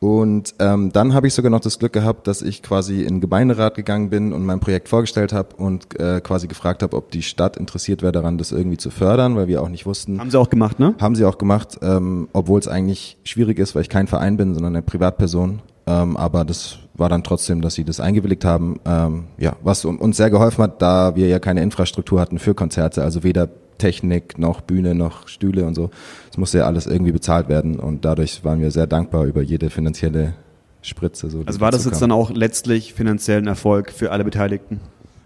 Und 0.00 0.54
ähm, 0.58 0.92
dann 0.92 1.14
habe 1.14 1.26
ich 1.26 1.32
sogar 1.32 1.50
noch 1.50 1.60
das 1.60 1.78
Glück 1.78 1.94
gehabt, 1.94 2.26
dass 2.26 2.42
ich 2.42 2.62
quasi 2.62 3.02
in 3.02 3.14
den 3.14 3.20
Gemeinderat 3.22 3.74
gegangen 3.74 4.10
bin 4.10 4.34
und 4.34 4.44
mein 4.44 4.60
Projekt 4.60 4.90
vorgestellt 4.90 5.32
habe 5.32 5.56
und 5.56 5.98
äh, 5.98 6.20
quasi 6.20 6.46
gefragt 6.46 6.82
habe, 6.82 6.94
ob 6.96 7.10
die 7.10 7.22
Stadt 7.22 7.56
interessiert 7.56 8.02
wäre 8.02 8.12
daran, 8.12 8.36
das 8.36 8.52
irgendwie 8.52 8.76
zu 8.76 8.90
fördern, 8.90 9.34
weil 9.34 9.48
wir 9.48 9.62
auch 9.62 9.70
nicht 9.70 9.86
wussten. 9.86 10.20
Haben 10.20 10.30
sie 10.30 10.38
auch 10.38 10.50
gemacht, 10.50 10.78
ne? 10.78 10.94
Haben 11.00 11.14
sie 11.14 11.24
auch 11.24 11.38
gemacht, 11.38 11.78
ähm, 11.80 12.28
obwohl 12.34 12.60
es 12.60 12.68
eigentlich 12.68 13.16
schwierig 13.24 13.58
ist, 13.58 13.74
weil 13.74 13.80
ich 13.80 13.88
kein 13.88 14.06
Verein 14.06 14.36
bin, 14.36 14.52
sondern 14.52 14.74
eine 14.74 14.82
Privatperson. 14.82 15.60
Ähm, 15.86 16.16
aber 16.18 16.44
das 16.44 16.78
war 16.94 17.08
dann 17.08 17.24
trotzdem, 17.24 17.60
dass 17.60 17.74
sie 17.74 17.84
das 17.84 18.00
eingewilligt 18.00 18.44
haben. 18.44 18.80
Ähm, 18.84 19.24
ja, 19.38 19.56
was 19.62 19.84
uns 19.84 20.16
sehr 20.16 20.30
geholfen 20.30 20.64
hat, 20.64 20.82
da 20.82 21.16
wir 21.16 21.28
ja 21.28 21.38
keine 21.38 21.62
Infrastruktur 21.62 22.20
hatten 22.20 22.38
für 22.38 22.54
Konzerte, 22.54 23.02
also 23.02 23.22
weder 23.22 23.48
Technik, 23.78 24.38
noch 24.38 24.60
Bühne, 24.60 24.94
noch 24.94 25.28
Stühle 25.28 25.64
und 25.66 25.74
so. 25.74 25.90
Es 26.30 26.38
musste 26.38 26.58
ja 26.58 26.66
alles 26.66 26.86
irgendwie 26.86 27.12
bezahlt 27.12 27.48
werden 27.48 27.78
und 27.78 28.04
dadurch 28.04 28.44
waren 28.44 28.60
wir 28.60 28.70
sehr 28.70 28.86
dankbar 28.86 29.24
über 29.24 29.42
jede 29.42 29.70
finanzielle 29.70 30.34
Spritze. 30.82 31.30
So, 31.30 31.42
also 31.46 31.60
war 31.60 31.70
das 31.70 31.84
jetzt 31.84 32.02
dann 32.02 32.12
auch 32.12 32.30
letztlich 32.30 32.94
finanziell 32.94 33.38
ein 33.38 33.46
Erfolg 33.46 33.90
für 33.90 34.12
alle 34.12 34.24
Beteiligten? 34.24 34.80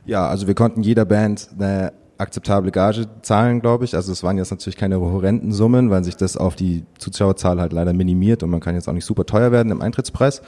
Ja, 0.07 0.27
also 0.29 0.47
wir 0.47 0.55
konnten 0.55 0.83
jeder 0.83 1.05
Band 1.05 1.49
eine 1.59 1.93
akzeptable 2.19 2.71
Gage 2.71 3.07
zahlen, 3.23 3.61
glaube 3.61 3.85
ich. 3.85 3.95
Also 3.95 4.13
es 4.13 4.23
waren 4.23 4.39
jetzt 4.39 4.51
natürlich 4.51 4.77
keine 4.77 5.01
horrenden 5.01 5.53
Summen, 5.53 5.91
weil 5.91 6.05
sich 6.05 6.17
das 6.17 6.37
auf 6.37 6.57
die 6.57 6.85
Zuschauerzahl 6.99 7.61
halt 7.61 7.73
leider 7.73 7.93
minimiert 7.93 8.43
und 8.43 8.51
man 8.51 8.61
kann 8.61 8.75
jetzt 8.75 8.89
auch 8.89 8.93
nicht 8.93 9.05
super 9.05 9.25
teuer 9.25 9.53
werden 9.53 9.71
im 9.71 9.81
Eintrittspreis. 9.81 10.43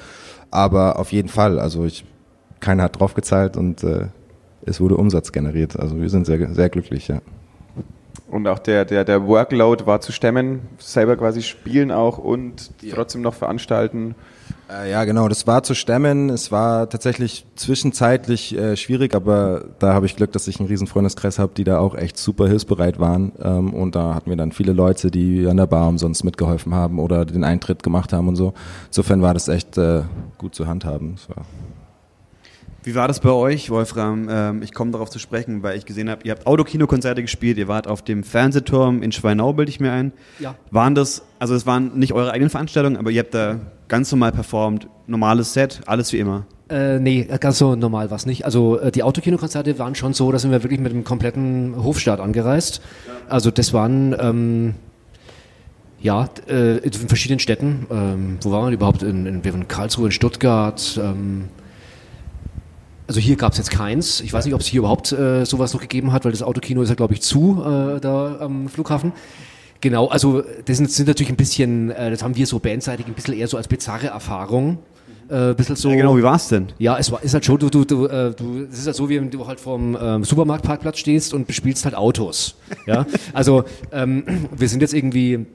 Aber 0.50 0.98
auf 0.98 1.12
jeden 1.12 1.28
Fall, 1.28 1.60
also 1.60 1.84
ich, 1.84 2.04
keiner 2.58 2.84
hat 2.84 2.98
drauf 2.98 3.14
gezahlt 3.14 3.56
und 3.56 3.84
äh, 3.84 4.08
es 4.62 4.80
wurde 4.80 4.96
Umsatz 4.96 5.32
generiert. 5.32 5.78
Also 5.78 6.00
wir 6.00 6.10
sind 6.10 6.26
sehr, 6.26 6.52
sehr 6.52 6.68
glücklich, 6.68 7.08
ja. 7.08 7.20
Und 8.30 8.46
auch 8.46 8.60
der, 8.60 8.84
der, 8.84 9.04
der 9.04 9.26
Workload 9.26 9.86
war 9.86 10.00
zu 10.00 10.12
stemmen, 10.12 10.68
selber 10.78 11.16
quasi 11.16 11.42
spielen 11.42 11.90
auch 11.90 12.18
und 12.18 12.70
ja. 12.80 12.94
trotzdem 12.94 13.22
noch 13.22 13.34
veranstalten. 13.34 14.14
Äh, 14.70 14.90
ja, 14.90 15.04
genau, 15.04 15.28
das 15.28 15.48
war 15.48 15.64
zu 15.64 15.74
stemmen. 15.74 16.30
Es 16.30 16.52
war 16.52 16.88
tatsächlich 16.88 17.44
zwischenzeitlich 17.56 18.56
äh, 18.56 18.76
schwierig, 18.76 19.16
aber 19.16 19.64
da 19.80 19.94
habe 19.94 20.06
ich 20.06 20.14
Glück, 20.14 20.30
dass 20.30 20.46
ich 20.46 20.60
einen 20.60 20.68
riesen 20.68 20.86
Freundeskreis 20.86 21.40
habe, 21.40 21.52
die 21.56 21.64
da 21.64 21.80
auch 21.80 21.96
echt 21.96 22.18
super 22.18 22.46
hilfsbereit 22.46 23.00
waren. 23.00 23.32
Ähm, 23.42 23.74
und 23.74 23.96
da 23.96 24.14
hatten 24.14 24.30
wir 24.30 24.36
dann 24.36 24.52
viele 24.52 24.72
Leute, 24.72 25.10
die 25.10 25.46
an 25.48 25.56
der 25.56 25.66
Bar 25.66 25.88
umsonst 25.88 26.24
mitgeholfen 26.24 26.72
haben 26.72 27.00
oder 27.00 27.24
den 27.24 27.42
Eintritt 27.42 27.82
gemacht 27.82 28.12
haben 28.12 28.28
und 28.28 28.36
so. 28.36 28.54
Insofern 28.86 29.22
war 29.22 29.34
das 29.34 29.48
echt 29.48 29.76
äh, 29.76 30.02
gut 30.38 30.54
zu 30.54 30.68
handhaben. 30.68 31.16
Das 31.16 31.36
war 31.36 31.44
wie 32.82 32.94
war 32.94 33.08
das 33.08 33.20
bei 33.20 33.30
euch, 33.30 33.70
Wolfram? 33.70 34.28
Ähm, 34.30 34.62
ich 34.62 34.72
komme 34.72 34.90
darauf 34.90 35.10
zu 35.10 35.18
sprechen, 35.18 35.62
weil 35.62 35.76
ich 35.76 35.84
gesehen 35.84 36.08
habe, 36.08 36.22
ihr 36.24 36.32
habt 36.32 36.46
Autokinokonzerte 36.46 37.22
gespielt, 37.22 37.58
ihr 37.58 37.68
wart 37.68 37.86
auf 37.86 38.02
dem 38.02 38.24
Fernsehturm 38.24 39.02
in 39.02 39.12
Schweinau, 39.12 39.52
bilde 39.52 39.70
ich 39.70 39.80
mir 39.80 39.92
ein. 39.92 40.12
Ja. 40.38 40.54
Waren 40.70 40.94
das, 40.94 41.22
also 41.38 41.54
es 41.54 41.66
waren 41.66 41.98
nicht 41.98 42.12
eure 42.12 42.32
eigenen 42.32 42.50
Veranstaltungen, 42.50 42.96
aber 42.96 43.10
ihr 43.10 43.20
habt 43.20 43.34
da 43.34 43.60
ganz 43.88 44.10
normal 44.10 44.32
performt, 44.32 44.88
normales 45.06 45.52
Set, 45.52 45.80
alles 45.86 46.12
wie 46.12 46.18
immer? 46.18 46.46
Äh, 46.70 47.00
nee, 47.00 47.24
ganz 47.24 47.58
so 47.58 47.74
normal 47.74 48.10
war 48.10 48.16
es 48.16 48.26
nicht. 48.26 48.44
Also 48.44 48.78
äh, 48.78 48.92
die 48.92 49.02
Autokinokonzerte 49.02 49.78
waren 49.78 49.94
schon 49.94 50.14
so, 50.14 50.30
da 50.30 50.38
sind 50.38 50.52
wir 50.52 50.62
wirklich 50.62 50.80
mit 50.80 50.92
einem 50.92 51.04
kompletten 51.04 51.74
Hofstaat 51.76 52.20
angereist. 52.20 52.80
Also 53.28 53.50
das 53.50 53.72
waren... 53.72 54.16
Ähm, 54.18 54.74
ja, 56.02 56.30
äh, 56.48 56.78
in 56.78 56.92
verschiedenen 56.92 57.40
Städten. 57.40 57.86
Ähm, 57.90 58.38
wo 58.40 58.50
waren 58.52 58.66
wir 58.68 58.72
überhaupt? 58.72 59.02
In, 59.02 59.26
in, 59.26 59.42
in 59.42 59.68
Karlsruhe, 59.68 60.06
in 60.06 60.12
Stuttgart, 60.12 60.98
ähm, 61.02 61.50
also 63.10 63.18
hier 63.18 63.34
gab 63.34 63.50
es 63.50 63.58
jetzt 63.58 63.72
keins. 63.72 64.20
Ich 64.20 64.32
weiß 64.32 64.44
nicht, 64.44 64.54
ob 64.54 64.60
es 64.60 64.68
hier 64.68 64.78
überhaupt 64.78 65.10
äh, 65.10 65.44
sowas 65.44 65.74
noch 65.74 65.80
gegeben 65.80 66.12
hat, 66.12 66.24
weil 66.24 66.30
das 66.30 66.44
Autokino 66.44 66.80
ist 66.82 66.90
ja, 66.90 66.94
glaube 66.94 67.14
ich, 67.14 67.22
zu 67.22 67.60
äh, 67.60 67.98
da 67.98 68.36
am 68.38 68.68
Flughafen. 68.68 69.12
Genau, 69.80 70.06
also 70.06 70.44
das 70.64 70.76
sind, 70.76 70.92
sind 70.92 71.08
natürlich 71.08 71.30
ein 71.30 71.36
bisschen, 71.36 71.90
äh, 71.90 72.12
das 72.12 72.22
haben 72.22 72.36
wir 72.36 72.46
so 72.46 72.60
bandseitig 72.60 73.08
ein 73.08 73.14
bisschen 73.14 73.34
eher 73.34 73.48
so 73.48 73.56
als 73.56 73.66
bizarre 73.66 74.06
Erfahrung. 74.06 74.78
Äh, 75.28 75.54
bisschen 75.54 75.74
so, 75.74 75.90
ja, 75.90 75.96
genau, 75.96 76.16
wie 76.16 76.22
war 76.22 76.36
es 76.36 76.46
denn? 76.46 76.68
Ja, 76.78 76.98
es 76.98 77.10
war, 77.10 77.20
ist 77.24 77.34
halt 77.34 77.44
schon, 77.44 77.58
du, 77.58 77.68
du, 77.68 77.84
du, 77.84 78.06
äh, 78.06 78.32
du, 78.32 78.68
es 78.70 78.78
ist 78.78 78.86
halt 78.86 78.94
so, 78.94 79.08
wie 79.08 79.16
wenn 79.16 79.28
du 79.28 79.44
halt 79.44 79.58
vorm 79.58 79.98
ähm, 80.00 80.22
Supermarktparkplatz 80.22 80.98
stehst 80.98 81.34
und 81.34 81.48
bespielst 81.48 81.86
halt 81.86 81.96
Autos. 81.96 82.54
ja, 82.86 83.06
also 83.32 83.64
ähm, 83.90 84.22
wir 84.56 84.68
sind 84.68 84.82
jetzt 84.82 84.94
irgendwie 84.94 85.46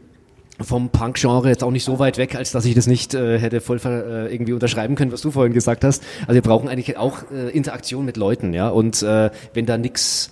vom 0.62 0.90
Punk-Genre 0.90 1.50
jetzt 1.50 1.64
auch 1.64 1.72
nicht 1.72 1.84
so 1.84 2.00
weit 2.00 2.18
weg, 2.18 2.36
als 2.36 2.52
dass 2.52 2.66
ich 2.66 2.76
das 2.76 2.88
nicht 2.88 3.14
äh, 3.14 3.40
hätte 3.40 3.62
voll 3.62 3.80
äh, 3.86 4.34
irgendwie 4.34 4.54
unterschreiben 4.54 4.96
können, 4.96 5.12
was 5.12 5.22
du 5.22 5.32
vorhin 5.32 5.54
gesagt 5.54 5.84
hast. 5.84 6.04
Also 6.22 6.36
wir 6.36 6.42
brauchen 6.42 6.70
eigentlich 6.70 6.98
auch 6.98 7.30
äh, 7.32 7.50
Interaktion 7.50 8.06
mit 8.06 8.18
Leuten, 8.18 8.54
ja. 8.54 8.70
Und 8.70 9.04
äh, 9.04 9.32
wenn 9.54 9.66
da 9.66 9.78
nichts 9.78 10.32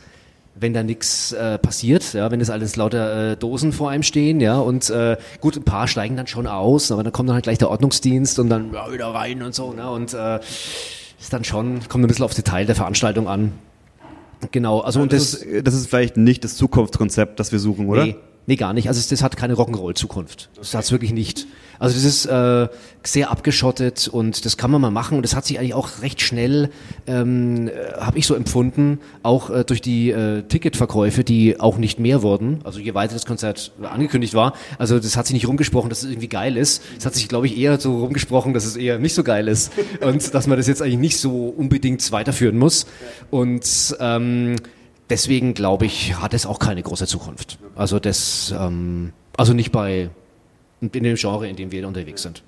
wenn 0.56 0.74
da 0.74 0.84
nichts 0.84 1.32
äh, 1.32 1.58
passiert, 1.58 2.14
ja, 2.14 2.30
wenn 2.30 2.40
das 2.40 2.52
alles 2.52 2.76
lauter 2.76 3.32
äh, 3.32 3.38
Dosen 3.38 3.74
vor 3.74 3.90
einem 3.90 4.04
stehen, 4.04 4.40
ja, 4.40 4.60
und 4.60 4.88
äh, 4.92 5.18
gut, 5.42 5.58
ein 5.58 5.64
paar 5.64 5.88
steigen 5.88 6.16
dann 6.16 6.28
schon 6.28 6.46
aus, 6.46 6.92
aber 6.92 7.04
dann 7.04 7.12
kommt 7.12 7.28
dann 7.28 7.34
halt 7.34 7.44
gleich 7.44 7.58
der 7.58 7.72
Ordnungsdienst 7.72 8.38
und 8.38 8.50
dann 8.50 8.72
ja, 8.72 8.92
wieder 8.92 9.08
rein 9.08 9.42
und 9.42 9.56
so, 9.56 9.74
ne, 9.74 9.90
und 9.90 10.14
äh, 10.14 10.40
ist 11.20 11.34
dann 11.34 11.44
schon, 11.44 11.80
kommt 11.90 12.04
ein 12.04 12.08
bisschen 12.08 12.26
aufs 12.26 12.36
Detail 12.36 12.66
der 12.68 12.76
Veranstaltung 12.76 13.28
an. 13.28 13.54
Genau, 14.52 14.82
also, 14.82 14.86
also 14.86 15.02
und 15.02 15.14
das, 15.14 15.40
das, 15.40 15.64
das 15.64 15.74
ist 15.74 15.88
vielleicht 15.88 16.18
nicht 16.18 16.44
das 16.44 16.56
Zukunftskonzept, 16.56 17.40
das 17.40 17.52
wir 17.52 17.60
suchen, 17.60 17.88
oder? 17.88 18.06
Nee, 18.06 18.16
Nee, 18.46 18.56
gar 18.58 18.74
nicht. 18.74 18.88
Also 18.88 19.02
das 19.10 19.24
hat 19.24 19.38
keine 19.38 19.54
Rock'n'Roll-Zukunft. 19.54 20.50
Das 20.56 20.74
hat 20.74 20.84
es 20.84 20.92
wirklich 20.92 21.14
nicht. 21.14 21.48
Also 21.80 21.96
das 21.96 22.04
ist 22.04 22.26
äh, 22.26 22.68
sehr 23.04 23.32
abgeschottet 23.32 24.08
und 24.08 24.46
das 24.46 24.58
kann 24.58 24.72
man 24.72 24.80
mal 24.80 24.92
machen 24.92 25.18
und 25.18 25.24
das 25.24 25.36
hat 25.36 25.46
sich 25.46 25.60
eigentlich 25.60 25.74
auch 25.74 26.02
recht 26.02 26.22
schnell, 26.22 26.70
ähm, 27.08 27.68
äh, 27.68 27.72
habe 28.00 28.18
ich 28.18 28.28
so 28.28 28.36
empfunden, 28.36 29.00
auch 29.22 29.50
äh, 29.50 29.64
durch 29.64 29.82
die 29.82 30.12
äh, 30.12 30.44
Ticketverkäufe, 30.44 31.24
die 31.24 31.60
auch 31.60 31.78
nicht 31.78 32.00
mehr 32.00 32.22
wurden. 32.22 32.62
Also 32.64 32.80
je 32.80 32.94
weiter 32.94 33.14
das 33.14 33.26
Konzert 33.26 33.72
angekündigt 33.82 34.34
war, 34.34 34.54
also 34.78 35.00
das 35.00 35.18
hat 35.18 35.28
sich 35.28 35.34
nicht 35.34 35.48
rumgesprochen, 35.48 35.90
dass 35.90 36.04
es 36.04 36.10
irgendwie 36.10 36.30
geil 36.30 36.58
ist. 36.58 36.84
Es 36.98 37.06
hat 37.06 37.16
sich, 37.16 37.28
glaube 37.28 37.48
ich, 37.48 37.58
eher 37.58 37.80
so 37.80 38.00
rumgesprochen, 38.00 38.54
dass 38.54 38.66
es 38.66 38.76
eher 38.76 39.00
nicht 39.00 39.14
so 39.14 39.24
geil 39.24 39.48
ist 39.48 39.72
und 40.02 40.34
dass 40.34 40.48
man 40.48 40.58
das 40.58 40.68
jetzt 40.68 40.82
eigentlich 40.82 41.00
nicht 41.00 41.18
so 41.18 41.48
unbedingt 41.50 42.12
weiterführen 42.12 42.58
muss. 42.58 42.86
Und 43.30 43.96
ähm, 44.00 44.56
deswegen 45.10 45.54
glaube 45.54 45.86
ich, 45.86 46.16
hat 46.20 46.34
es 46.34 46.46
auch 46.46 46.60
keine 46.60 46.82
große 46.84 47.08
Zukunft. 47.08 47.60
Also 47.76 48.00
das, 48.00 48.54
ähm, 48.58 49.14
also 49.38 49.54
nicht 49.54 49.72
bei 49.72 50.10
in 50.82 50.92
dem 50.92 51.16
Genre, 51.16 51.48
in 51.48 51.56
dem 51.56 51.72
wir 51.72 51.88
unterwegs 51.88 52.22
sind. 52.22 52.44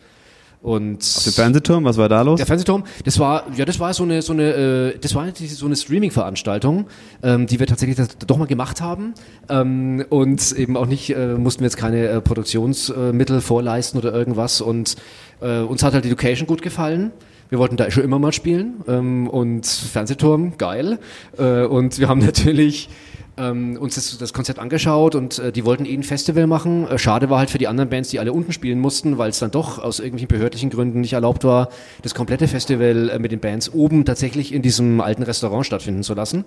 Und 0.61 1.03
Auf 1.03 1.23
dem 1.23 1.33
Fernsehturm, 1.33 1.83
was 1.85 1.97
war 1.97 2.09
da 2.09 2.23
los? 2.23 2.37
Der 2.37 2.47
Fernsehturm, 2.47 2.85
das 3.03 3.19
war, 3.19 3.43
ja, 3.55 3.65
das 3.65 3.79
war 3.79 3.93
so 3.93 4.01
eine, 4.01 4.23
so 4.23 4.33
eine, 4.33 4.93
äh, 4.95 4.97
das 4.97 5.13
war 5.13 5.27
so 5.35 5.65
eine 5.67 5.75
Streaming-Veranstaltung, 5.75 6.87
ähm, 7.21 7.45
die 7.45 7.59
wir 7.59 7.67
tatsächlich 7.67 7.99
doch 8.25 8.37
mal 8.37 8.47
gemacht 8.47 8.81
haben 8.81 9.13
ähm, 9.47 10.03
und 10.09 10.53
eben 10.53 10.75
auch 10.75 10.87
nicht 10.87 11.15
äh, 11.15 11.35
mussten 11.35 11.61
wir 11.61 11.67
jetzt 11.67 11.77
keine 11.77 12.07
äh, 12.07 12.19
Produktionsmittel 12.19 13.41
vorleisten 13.41 13.99
oder 13.99 14.11
irgendwas 14.11 14.59
und 14.59 14.95
äh, 15.39 15.59
uns 15.59 15.83
hat 15.83 15.93
halt 15.93 16.03
die 16.03 16.09
Location 16.09 16.47
gut 16.47 16.63
gefallen. 16.63 17.11
Wir 17.49 17.59
wollten 17.59 17.77
da 17.77 17.89
schon 17.91 18.03
immer 18.03 18.19
mal 18.19 18.33
spielen 18.33 18.83
ähm, 18.87 19.27
und 19.27 19.67
Fernsehturm, 19.67 20.57
geil. 20.57 20.99
Äh, 21.37 21.65
und 21.65 21.99
wir 21.99 22.09
haben 22.09 22.19
natürlich 22.25 22.89
ähm, 23.37 23.77
uns 23.77 23.95
das, 23.95 24.17
das, 24.17 24.33
Konzept 24.33 24.59
angeschaut 24.59 25.15
und 25.15 25.39
äh, 25.39 25.51
die 25.51 25.65
wollten 25.65 25.85
eh 25.85 25.93
ein 25.93 26.03
Festival 26.03 26.47
machen. 26.47 26.87
Äh, 26.87 26.97
schade 26.97 27.29
war 27.29 27.39
halt 27.39 27.49
für 27.49 27.57
die 27.57 27.67
anderen 27.67 27.89
Bands, 27.89 28.09
die 28.09 28.19
alle 28.19 28.33
unten 28.33 28.51
spielen 28.51 28.79
mussten, 28.79 29.17
weil 29.17 29.29
es 29.29 29.39
dann 29.39 29.51
doch 29.51 29.79
aus 29.79 29.99
irgendwelchen 29.99 30.29
behördlichen 30.29 30.69
Gründen 30.69 31.01
nicht 31.01 31.13
erlaubt 31.13 31.43
war, 31.43 31.69
das 32.01 32.15
komplette 32.15 32.47
Festival 32.47 33.09
äh, 33.09 33.19
mit 33.19 33.31
den 33.31 33.39
Bands 33.39 33.73
oben 33.73 34.05
tatsächlich 34.05 34.53
in 34.53 34.61
diesem 34.61 35.01
alten 35.01 35.23
Restaurant 35.23 35.65
stattfinden 35.65 36.03
zu 36.03 36.13
lassen. 36.13 36.45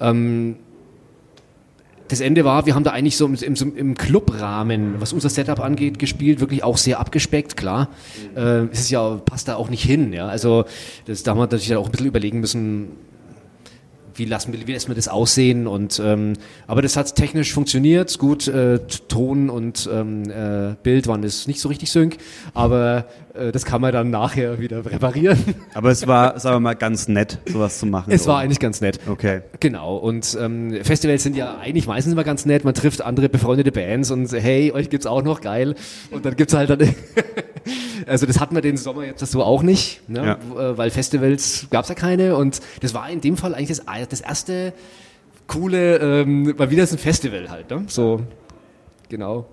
Ähm, 0.00 0.56
das 2.10 2.20
Ende 2.20 2.44
war, 2.44 2.66
wir 2.66 2.74
haben 2.74 2.84
da 2.84 2.90
eigentlich 2.90 3.16
so 3.16 3.26
im, 3.26 3.34
im, 3.34 3.76
im 3.76 3.94
Clubrahmen, 3.94 5.00
was 5.00 5.12
unser 5.12 5.28
Setup 5.28 5.60
angeht, 5.60 5.98
gespielt, 5.98 6.40
wirklich 6.40 6.64
auch 6.64 6.76
sehr 6.76 6.98
abgespeckt, 6.98 7.56
klar. 7.56 7.88
Äh, 8.34 8.66
es 8.72 8.80
ist 8.80 8.90
ja, 8.90 9.20
passt 9.24 9.46
da 9.48 9.54
auch 9.56 9.70
nicht 9.70 9.84
hin, 9.84 10.12
ja. 10.12 10.26
Also 10.26 10.64
das, 11.06 11.22
da 11.22 11.30
haben 11.30 11.38
wir 11.38 11.42
natürlich 11.42 11.74
auch 11.76 11.86
ein 11.86 11.92
bisschen 11.92 12.06
überlegen 12.06 12.40
müssen, 12.40 12.88
wie 14.14 14.24
lassen 14.24 14.52
wir, 14.52 14.66
wie 14.66 14.72
lässt 14.72 14.88
man 14.88 14.96
das 14.96 15.08
aussehen 15.08 15.66
und 15.66 16.00
ähm, 16.04 16.34
aber 16.66 16.82
das 16.82 16.96
hat 16.96 17.14
technisch 17.14 17.52
funktioniert, 17.52 18.18
gut, 18.18 18.48
äh, 18.48 18.78
Ton 19.08 19.50
und 19.50 19.88
ähm, 19.92 20.30
äh, 20.30 20.74
Bild 20.82 21.06
waren 21.06 21.22
das 21.22 21.46
nicht 21.46 21.60
so 21.60 21.68
richtig 21.68 21.90
sync, 21.90 22.16
aber 22.54 23.06
äh, 23.34 23.52
das 23.52 23.64
kann 23.64 23.80
man 23.80 23.92
dann 23.92 24.10
nachher 24.10 24.58
wieder 24.58 24.84
reparieren. 24.84 25.38
Aber 25.74 25.90
es 25.90 26.06
war, 26.06 26.38
sagen 26.40 26.56
wir 26.56 26.60
mal, 26.60 26.74
ganz 26.74 27.06
nett, 27.08 27.38
sowas 27.46 27.78
zu 27.78 27.86
machen. 27.86 28.12
Es 28.12 28.22
oder? 28.22 28.32
war 28.32 28.40
eigentlich 28.40 28.58
ganz 28.58 28.80
nett. 28.80 28.98
Okay. 29.08 29.42
Genau 29.60 29.96
und 29.96 30.36
ähm, 30.40 30.82
Festivals 30.82 31.22
sind 31.22 31.36
ja 31.36 31.58
eigentlich 31.58 31.86
meistens 31.86 32.12
immer 32.12 32.24
ganz 32.24 32.44
nett, 32.46 32.64
man 32.64 32.74
trifft 32.74 33.02
andere 33.02 33.28
befreundete 33.28 33.72
Bands 33.72 34.10
und 34.10 34.30
hey, 34.32 34.72
euch 34.72 34.90
gibt's 34.90 35.06
auch 35.06 35.22
noch, 35.22 35.40
geil 35.40 35.74
und 36.10 36.24
dann 36.24 36.36
gibt's 36.36 36.54
halt 36.54 36.70
dann 36.70 36.80
Also 38.06 38.26
das 38.26 38.40
hatten 38.40 38.54
wir 38.54 38.62
den 38.62 38.76
Sommer 38.76 39.04
jetzt 39.04 39.24
so 39.24 39.42
auch 39.42 39.62
nicht, 39.62 40.08
ne? 40.08 40.38
ja. 40.54 40.70
Äh, 40.70 40.78
weil 40.78 40.90
Festivals 40.90 41.66
gab 41.70 41.84
es 41.84 41.88
ja 41.88 41.94
keine 41.94 42.36
und 42.36 42.60
das 42.80 42.94
war 42.94 43.08
in 43.10 43.20
dem 43.20 43.36
Fall 43.36 43.54
eigentlich 43.54 43.68
das, 43.68 43.82
das 44.12 44.20
erste 44.20 44.72
coole, 45.46 45.96
ähm, 45.98 46.54
mal 46.56 46.70
wieder 46.70 46.84
ist 46.84 46.92
ein 46.92 46.98
Festival 46.98 47.50
halt, 47.50 47.70
ne? 47.70 47.84
So, 47.88 48.20
genau. 49.08 49.46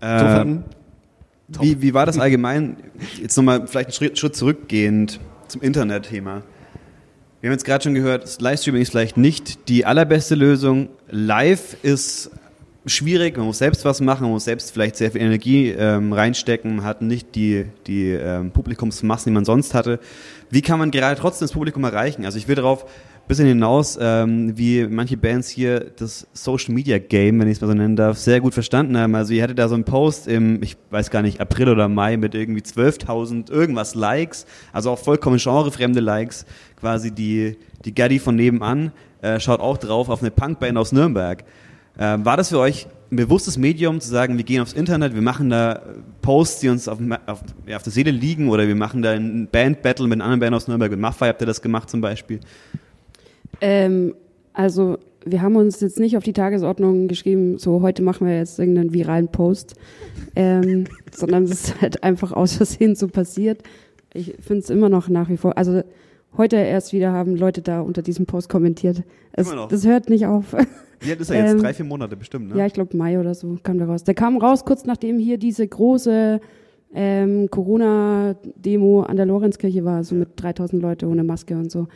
Ähm, 0.00 0.64
wie, 1.48 1.80
wie 1.80 1.94
war 1.94 2.06
das 2.06 2.18
allgemein? 2.18 2.76
Jetzt 3.20 3.36
nochmal 3.36 3.66
vielleicht 3.66 3.88
einen 3.88 3.94
Schritt, 3.94 4.18
Schritt 4.18 4.36
zurückgehend 4.36 5.20
zum 5.48 5.62
Internet-Thema. 5.62 6.42
Wir 7.40 7.50
haben 7.50 7.54
jetzt 7.54 7.64
gerade 7.64 7.84
schon 7.84 7.94
gehört, 7.94 8.40
Livestreaming 8.40 8.82
ist 8.82 8.90
vielleicht 8.90 9.16
nicht 9.16 9.68
die 9.68 9.84
allerbeste 9.84 10.34
Lösung. 10.34 10.88
Live 11.08 11.76
ist 11.84 12.30
schwierig, 12.86 13.36
man 13.36 13.46
muss 13.46 13.58
selbst 13.58 13.84
was 13.84 14.00
machen, 14.00 14.22
man 14.22 14.32
muss 14.32 14.44
selbst 14.44 14.72
vielleicht 14.72 14.96
sehr 14.96 15.10
viel 15.10 15.20
Energie 15.20 15.70
ähm, 15.70 16.12
reinstecken, 16.12 16.76
man 16.76 16.84
hat 16.84 17.02
nicht 17.02 17.34
die, 17.34 17.66
die 17.86 18.10
ähm, 18.10 18.52
Publikumsmassen, 18.52 19.30
die 19.30 19.34
man 19.34 19.44
sonst 19.44 19.74
hatte. 19.74 20.00
Wie 20.50 20.62
kann 20.62 20.78
man 20.78 20.90
gerade 20.90 21.20
trotzdem 21.20 21.46
das 21.46 21.52
Publikum 21.52 21.84
erreichen? 21.84 22.24
Also 22.24 22.38
ich 22.38 22.48
will 22.48 22.54
darauf 22.54 22.86
bisschen 23.28 23.46
hinaus, 23.46 23.98
ähm, 24.00 24.56
wie 24.56 24.86
manche 24.86 25.16
Bands 25.16 25.48
hier 25.48 25.80
das 25.96 26.26
Social 26.32 26.74
Media 26.74 26.98
Game, 26.98 27.40
wenn 27.40 27.48
ich 27.48 27.54
es 27.54 27.60
mal 27.60 27.68
so 27.68 27.74
nennen 27.74 27.96
darf, 27.96 28.18
sehr 28.18 28.40
gut 28.40 28.54
verstanden 28.54 28.96
haben. 28.96 29.14
Also 29.14 29.32
ihr 29.32 29.42
hattet 29.42 29.58
da 29.58 29.68
so 29.68 29.74
einen 29.74 29.84
Post 29.84 30.28
im, 30.28 30.62
ich 30.62 30.76
weiß 30.90 31.10
gar 31.10 31.22
nicht, 31.22 31.40
April 31.40 31.68
oder 31.68 31.88
Mai 31.88 32.16
mit 32.16 32.34
irgendwie 32.34 32.62
12.000 32.62 33.50
irgendwas 33.50 33.94
Likes, 33.94 34.46
also 34.72 34.90
auch 34.90 34.98
vollkommen 34.98 35.38
genrefremde 35.38 36.00
Likes, 36.00 36.46
quasi 36.78 37.10
die, 37.10 37.56
die 37.84 37.94
Gaddy 37.94 38.18
von 38.18 38.36
nebenan 38.36 38.92
äh, 39.22 39.40
schaut 39.40 39.60
auch 39.60 39.78
drauf 39.78 40.08
auf 40.08 40.20
eine 40.20 40.30
Punkband 40.30 40.78
aus 40.78 40.92
Nürnberg. 40.92 41.44
Ähm, 41.98 42.24
war 42.24 42.36
das 42.36 42.50
für 42.50 42.58
euch 42.58 42.86
ein 43.10 43.16
bewusstes 43.16 43.56
Medium 43.56 44.00
zu 44.00 44.08
sagen, 44.08 44.36
wir 44.36 44.44
gehen 44.44 44.60
aufs 44.60 44.72
Internet, 44.72 45.14
wir 45.14 45.22
machen 45.22 45.50
da 45.50 45.80
Posts, 46.22 46.60
die 46.60 46.68
uns 46.68 46.88
auf, 46.88 46.98
auf, 47.26 47.40
ja, 47.66 47.76
auf 47.76 47.82
der 47.82 47.92
Seele 47.92 48.10
liegen 48.10 48.48
oder 48.48 48.66
wir 48.66 48.74
machen 48.74 49.02
da 49.02 49.12
ein 49.12 49.48
Band-Battle 49.50 50.06
mit 50.06 50.14
einer 50.14 50.24
anderen 50.24 50.40
Band 50.40 50.54
aus 50.54 50.68
Nürnberg, 50.68 50.90
mit 50.90 51.00
Maffei 51.00 51.28
habt 51.28 51.40
ihr 51.40 51.46
das 51.46 51.62
gemacht 51.62 51.88
zum 51.88 52.00
Beispiel? 52.00 52.40
Ähm, 53.60 54.14
also 54.52 54.98
wir 55.24 55.42
haben 55.42 55.56
uns 55.56 55.80
jetzt 55.80 55.98
nicht 55.98 56.16
auf 56.16 56.22
die 56.22 56.32
Tagesordnung 56.32 57.08
geschrieben, 57.08 57.58
so 57.58 57.82
heute 57.82 58.02
machen 58.02 58.26
wir 58.26 58.36
jetzt 58.36 58.58
irgendeinen 58.58 58.92
viralen 58.92 59.28
Post, 59.28 59.74
ähm, 60.36 60.86
sondern 61.12 61.44
es 61.44 61.50
ist 61.50 61.80
halt 61.80 62.02
einfach 62.02 62.32
aus 62.32 62.56
Versehen 62.56 62.94
so 62.94 63.08
passiert. 63.08 63.62
Ich 64.14 64.34
finde 64.40 64.62
es 64.62 64.70
immer 64.70 64.88
noch 64.88 65.08
nach 65.08 65.28
wie 65.28 65.36
vor, 65.36 65.58
also 65.58 65.82
heute 66.36 66.56
erst 66.56 66.92
wieder 66.92 67.12
haben 67.12 67.36
Leute 67.36 67.60
da 67.60 67.80
unter 67.80 68.02
diesem 68.02 68.26
Post 68.26 68.48
kommentiert. 68.48 69.02
Es, 69.32 69.52
das 69.68 69.86
hört 69.86 70.08
nicht 70.08 70.26
auf. 70.26 70.54
Wie 71.00 71.10
alt 71.10 71.20
ist 71.20 71.30
er 71.30 71.42
jetzt? 71.42 71.52
Ähm, 71.52 71.58
Drei, 71.60 71.74
vier 71.74 71.84
Monate 71.84 72.16
bestimmt, 72.16 72.48
ne? 72.48 72.58
Ja, 72.58 72.66
ich 72.66 72.72
glaube 72.72 72.96
Mai 72.96 73.18
oder 73.18 73.34
so 73.34 73.58
kam 73.62 73.78
der 73.78 73.88
raus. 73.88 74.04
Der 74.04 74.14
kam 74.14 74.38
raus 74.38 74.64
kurz 74.64 74.84
nachdem 74.84 75.18
hier 75.18 75.38
diese 75.38 75.66
große 75.66 76.40
ähm, 76.94 77.50
Corona-Demo 77.50 79.02
an 79.02 79.16
der 79.16 79.26
Lorenzkirche 79.26 79.84
war, 79.84 80.04
so 80.04 80.14
mit 80.14 80.28
3000 80.36 80.80
Leute 80.80 81.06
ohne 81.06 81.24
Maske 81.24 81.54
und 81.56 81.70
so. 81.70 81.88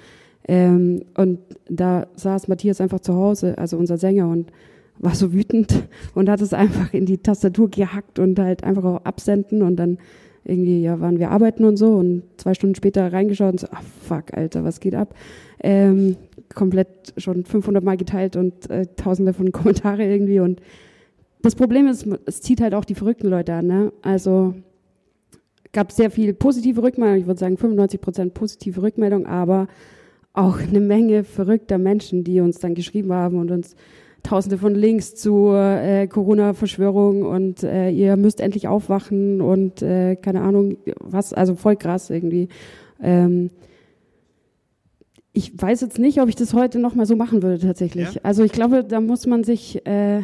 Ähm, 0.50 1.02
und 1.16 1.38
da 1.68 2.08
saß 2.16 2.48
Matthias 2.48 2.80
einfach 2.80 2.98
zu 2.98 3.14
Hause, 3.14 3.56
also 3.56 3.76
unser 3.76 3.98
Sänger, 3.98 4.28
und 4.28 4.50
war 4.98 5.14
so 5.14 5.32
wütend 5.32 5.88
und 6.16 6.28
hat 6.28 6.40
es 6.40 6.52
einfach 6.52 6.92
in 6.92 7.06
die 7.06 7.18
Tastatur 7.18 7.70
gehackt 7.70 8.18
und 8.18 8.36
halt 8.36 8.64
einfach 8.64 8.82
auch 8.82 9.04
absenden 9.04 9.62
und 9.62 9.76
dann 9.76 9.98
irgendwie, 10.42 10.82
ja, 10.82 10.98
waren 10.98 11.20
wir 11.20 11.30
arbeiten 11.30 11.64
und 11.64 11.76
so 11.76 11.94
und 11.94 12.24
zwei 12.36 12.54
Stunden 12.54 12.74
später 12.74 13.12
reingeschaut 13.12 13.52
und 13.52 13.60
so, 13.60 13.68
ah, 13.70 13.80
fuck, 14.02 14.36
Alter, 14.36 14.64
was 14.64 14.80
geht 14.80 14.96
ab? 14.96 15.14
Ähm, 15.62 16.16
komplett 16.52 17.14
schon 17.16 17.44
500 17.44 17.84
Mal 17.84 17.96
geteilt 17.96 18.34
und 18.34 18.68
äh, 18.70 18.86
tausende 18.96 19.32
von 19.32 19.52
Kommentare 19.52 20.04
irgendwie 20.04 20.40
und 20.40 20.60
das 21.42 21.54
Problem 21.54 21.86
ist, 21.86 22.08
es 22.26 22.40
zieht 22.40 22.60
halt 22.60 22.74
auch 22.74 22.84
die 22.84 22.96
verrückten 22.96 23.28
Leute 23.28 23.54
an, 23.54 23.66
ne? 23.66 23.92
Also, 24.02 24.54
gab 25.72 25.92
sehr 25.92 26.10
viel 26.10 26.34
positive 26.34 26.82
Rückmeldung, 26.82 27.20
ich 27.20 27.26
würde 27.26 27.38
sagen 27.38 27.56
95 27.56 28.00
Prozent 28.00 28.34
positive 28.34 28.82
Rückmeldung, 28.82 29.26
aber 29.26 29.68
auch 30.32 30.58
eine 30.60 30.80
Menge 30.80 31.24
verrückter 31.24 31.78
Menschen, 31.78 32.24
die 32.24 32.40
uns 32.40 32.58
dann 32.58 32.74
geschrieben 32.74 33.12
haben 33.12 33.38
und 33.38 33.50
uns 33.50 33.74
tausende 34.22 34.58
von 34.58 34.74
Links 34.74 35.14
zu 35.14 35.52
äh, 35.52 36.06
Corona-Verschwörung 36.06 37.22
und 37.22 37.62
äh, 37.62 37.90
ihr 37.90 38.16
müsst 38.16 38.40
endlich 38.40 38.68
aufwachen 38.68 39.40
und 39.40 39.82
äh, 39.82 40.16
keine 40.16 40.42
Ahnung 40.42 40.76
was, 41.00 41.32
also 41.32 41.54
voll 41.54 41.76
krass 41.76 42.10
irgendwie. 42.10 42.48
Ähm, 43.02 43.50
ich 45.32 45.52
weiß 45.60 45.80
jetzt 45.80 45.98
nicht, 45.98 46.20
ob 46.20 46.28
ich 46.28 46.36
das 46.36 46.54
heute 46.54 46.78
noch 46.78 46.94
mal 46.94 47.06
so 47.06 47.16
machen 47.16 47.42
würde 47.42 47.58
tatsächlich. 47.58 48.14
Ja? 48.14 48.20
Also 48.22 48.44
ich 48.44 48.52
glaube, 48.52 48.84
da 48.84 49.00
muss 49.00 49.26
man 49.26 49.42
sich 49.42 49.86
äh, 49.86 50.22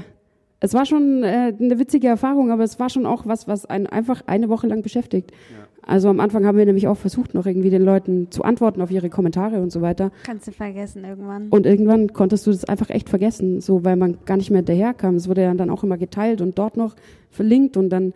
es 0.60 0.74
war 0.74 0.86
schon 0.86 1.22
äh, 1.22 1.52
eine 1.58 1.78
witzige 1.78 2.08
Erfahrung, 2.08 2.50
aber 2.50 2.64
es 2.64 2.78
war 2.78 2.88
schon 2.88 3.06
auch 3.06 3.26
was, 3.26 3.46
was 3.46 3.66
einen 3.66 3.86
einfach 3.86 4.22
eine 4.26 4.48
Woche 4.48 4.66
lang 4.66 4.82
beschäftigt. 4.82 5.30
Ja. 5.30 5.65
Also 5.82 6.08
am 6.08 6.18
Anfang 6.18 6.44
haben 6.44 6.58
wir 6.58 6.66
nämlich 6.66 6.88
auch 6.88 6.96
versucht, 6.96 7.34
noch 7.34 7.46
irgendwie 7.46 7.70
den 7.70 7.82
Leuten 7.82 8.30
zu 8.30 8.42
antworten 8.42 8.80
auf 8.80 8.90
ihre 8.90 9.08
Kommentare 9.08 9.60
und 9.60 9.70
so 9.70 9.82
weiter. 9.82 10.10
Kannst 10.24 10.48
du 10.48 10.52
vergessen 10.52 11.04
irgendwann. 11.04 11.48
Und 11.48 11.64
irgendwann 11.64 12.12
konntest 12.12 12.46
du 12.46 12.50
das 12.50 12.64
einfach 12.64 12.90
echt 12.90 13.08
vergessen, 13.08 13.60
so 13.60 13.84
weil 13.84 13.96
man 13.96 14.18
gar 14.24 14.36
nicht 14.36 14.50
mehr 14.50 14.58
hinterherkam. 14.58 15.14
Es 15.14 15.28
wurde 15.28 15.42
ja 15.42 15.54
dann 15.54 15.70
auch 15.70 15.84
immer 15.84 15.96
geteilt 15.96 16.40
und 16.40 16.58
dort 16.58 16.76
noch 16.76 16.96
verlinkt 17.30 17.76
und 17.76 17.90
dann 17.90 18.14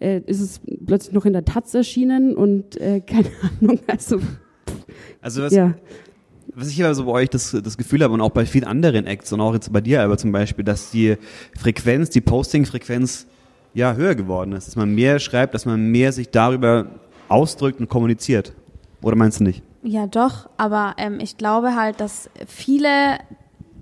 äh, 0.00 0.20
ist 0.26 0.40
es 0.40 0.60
plötzlich 0.86 1.12
noch 1.14 1.26
in 1.26 1.34
der 1.34 1.44
Taz 1.44 1.74
erschienen 1.74 2.36
und 2.36 2.80
äh, 2.80 3.00
keine 3.06 3.28
Ahnung, 3.60 3.78
also. 3.86 4.18
Also 5.20 5.42
was, 5.42 5.52
ja 5.52 5.74
was 6.54 6.68
ich 6.68 6.82
aber 6.82 6.94
so 6.94 7.04
bei 7.04 7.12
euch 7.12 7.30
das, 7.30 7.56
das 7.62 7.76
Gefühl 7.76 8.02
habe 8.02 8.14
und 8.14 8.20
auch 8.20 8.30
bei 8.30 8.46
vielen 8.46 8.64
anderen 8.64 9.06
Acts 9.06 9.32
und 9.32 9.40
auch 9.40 9.54
jetzt 9.54 9.72
bei 9.72 9.80
dir 9.80 10.02
aber 10.02 10.18
zum 10.18 10.32
Beispiel, 10.32 10.64
dass 10.64 10.90
die 10.90 11.16
Frequenz, 11.56 12.10
die 12.10 12.20
Posting-Frequenz 12.20 13.26
ja 13.74 13.94
höher 13.94 14.14
geworden 14.14 14.52
ist, 14.52 14.66
dass 14.66 14.76
man 14.76 14.94
mehr 14.94 15.18
schreibt, 15.18 15.54
dass 15.54 15.66
man 15.66 15.90
mehr 15.90 16.12
sich 16.12 16.30
darüber 16.30 16.86
ausdrückt 17.28 17.80
und 17.80 17.88
kommuniziert. 17.88 18.52
Oder 19.02 19.16
meinst 19.16 19.40
du 19.40 19.44
nicht? 19.44 19.62
Ja, 19.82 20.06
doch, 20.06 20.48
aber 20.56 20.94
ähm, 20.98 21.20
ich 21.20 21.36
glaube 21.38 21.74
halt, 21.74 22.00
dass 22.00 22.28
viele 22.46 23.18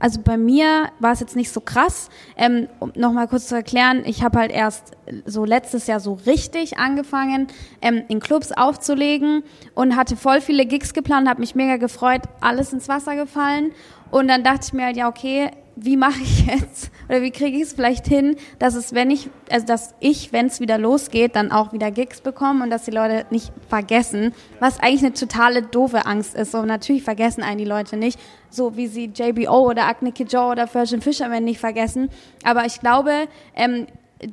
also 0.01 0.20
bei 0.22 0.36
mir 0.36 0.91
war 1.01 1.12
es 1.12 1.20
jetzt 1.20 1.36
nicht 1.36 1.51
so 1.51 1.61
krass. 1.61 2.09
Ähm, 2.36 2.68
um 2.78 2.93
nochmal 2.95 3.28
kurz 3.28 3.49
zu 3.49 3.57
erklären, 3.57 4.03
ich 4.05 4.22
habe 4.22 4.39
halt 4.39 4.53
erst 4.53 4.93
so 5.24 5.45
letztes 5.45 5.86
Jahr 5.86 6.01
so 6.01 6.14
richtig 6.26 6.78
angefangen, 6.78 7.49
ähm, 7.82 8.03
in 8.09 8.20
Clubs 8.20 8.53
aufzulegen 8.53 9.43
und 9.74 9.97
hatte 9.97 10.16
voll 10.16 10.41
viele 10.41 10.66
Gigs 10.66 10.95
geplant, 10.95 11.28
habe 11.28 11.41
mich 11.41 11.55
mega 11.55 11.76
gefreut, 11.76 12.22
alles 12.41 12.72
ins 12.72 12.89
Wasser 12.89 13.16
gefallen. 13.16 13.72
Und 14.11 14.28
dann 14.28 14.42
dachte 14.42 14.66
ich 14.66 14.72
mir 14.72 14.86
halt, 14.86 14.96
ja, 14.96 15.09
okay, 15.09 15.50
wie 15.80 15.96
mache 15.96 16.20
ich 16.20 16.46
jetzt 16.46 16.90
oder 17.09 17.22
wie 17.22 17.30
kriege 17.30 17.56
ich 17.56 17.64
es 17.64 17.72
vielleicht 17.72 18.06
hin, 18.06 18.36
dass 18.59 18.74
es, 18.74 18.94
wenn 18.94 19.11
ich, 19.11 19.30
also 19.50 19.66
dass 19.66 19.94
ich, 20.00 20.32
wenn 20.32 20.46
es 20.46 20.61
wieder 20.61 20.78
losgeht, 20.78 21.36
dann 21.36 21.52
auch 21.52 21.72
wieder 21.72 21.90
Gigs 21.90 22.20
bekomme 22.20 22.64
und 22.64 22.70
dass 22.70 22.84
die 22.84 22.90
Leute 22.90 23.26
nicht 23.30 23.52
vergessen, 23.68 24.34
was 24.61 24.80
eigentlich 24.80 25.04
eine 25.04 25.14
totale 25.14 25.62
doofe 25.62 26.06
Angst 26.06 26.34
ist. 26.34 26.52
So 26.52 26.64
natürlich 26.64 27.02
vergessen 27.02 27.42
einen 27.42 27.59
die 27.59 27.64
Leute 27.64 27.96
nicht, 27.96 28.18
so 28.50 28.76
wie 28.76 28.86
sie 28.86 29.11
JBO 29.14 29.68
oder 29.68 29.86
Agni 29.86 30.11
Joe 30.11 30.50
oder 30.50 30.72
Virgin 30.72 31.00
Fisherman 31.00 31.44
nicht 31.44 31.61
vergessen. 31.61 32.11
Aber 32.44 32.64
ich 32.64 32.80
glaube, 32.80 33.28
ähm, 33.54 33.86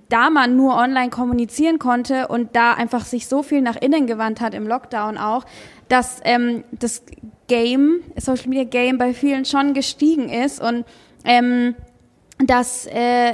da 0.10 0.30
man 0.32 0.56
nur 0.56 0.76
online 0.76 1.10
kommunizieren 1.12 1.78
konnte 1.78 2.28
und 2.28 2.56
da 2.56 2.74
einfach 2.74 3.06
sich 3.06 3.28
so 3.28 3.44
viel 3.44 3.62
nach 3.62 3.76
innen 3.76 4.08
gewandt 4.08 4.42
hat 4.42 4.56
im 4.56 4.68
Lockdown 4.68 5.18
auch, 5.20 5.46
dass 5.90 6.20
ähm, 6.24 6.64
das 6.72 7.04
Game, 7.48 8.02
Social 8.18 8.48
Media 8.50 8.64
Game 8.64 8.98
bei 8.98 9.14
vielen 9.14 9.46
schon 9.46 9.74
gestiegen 9.74 10.30
ist 10.30 10.62
und 10.62 10.86
ähm, 11.24 11.76
dass, 12.40 12.86
äh, 12.88 13.34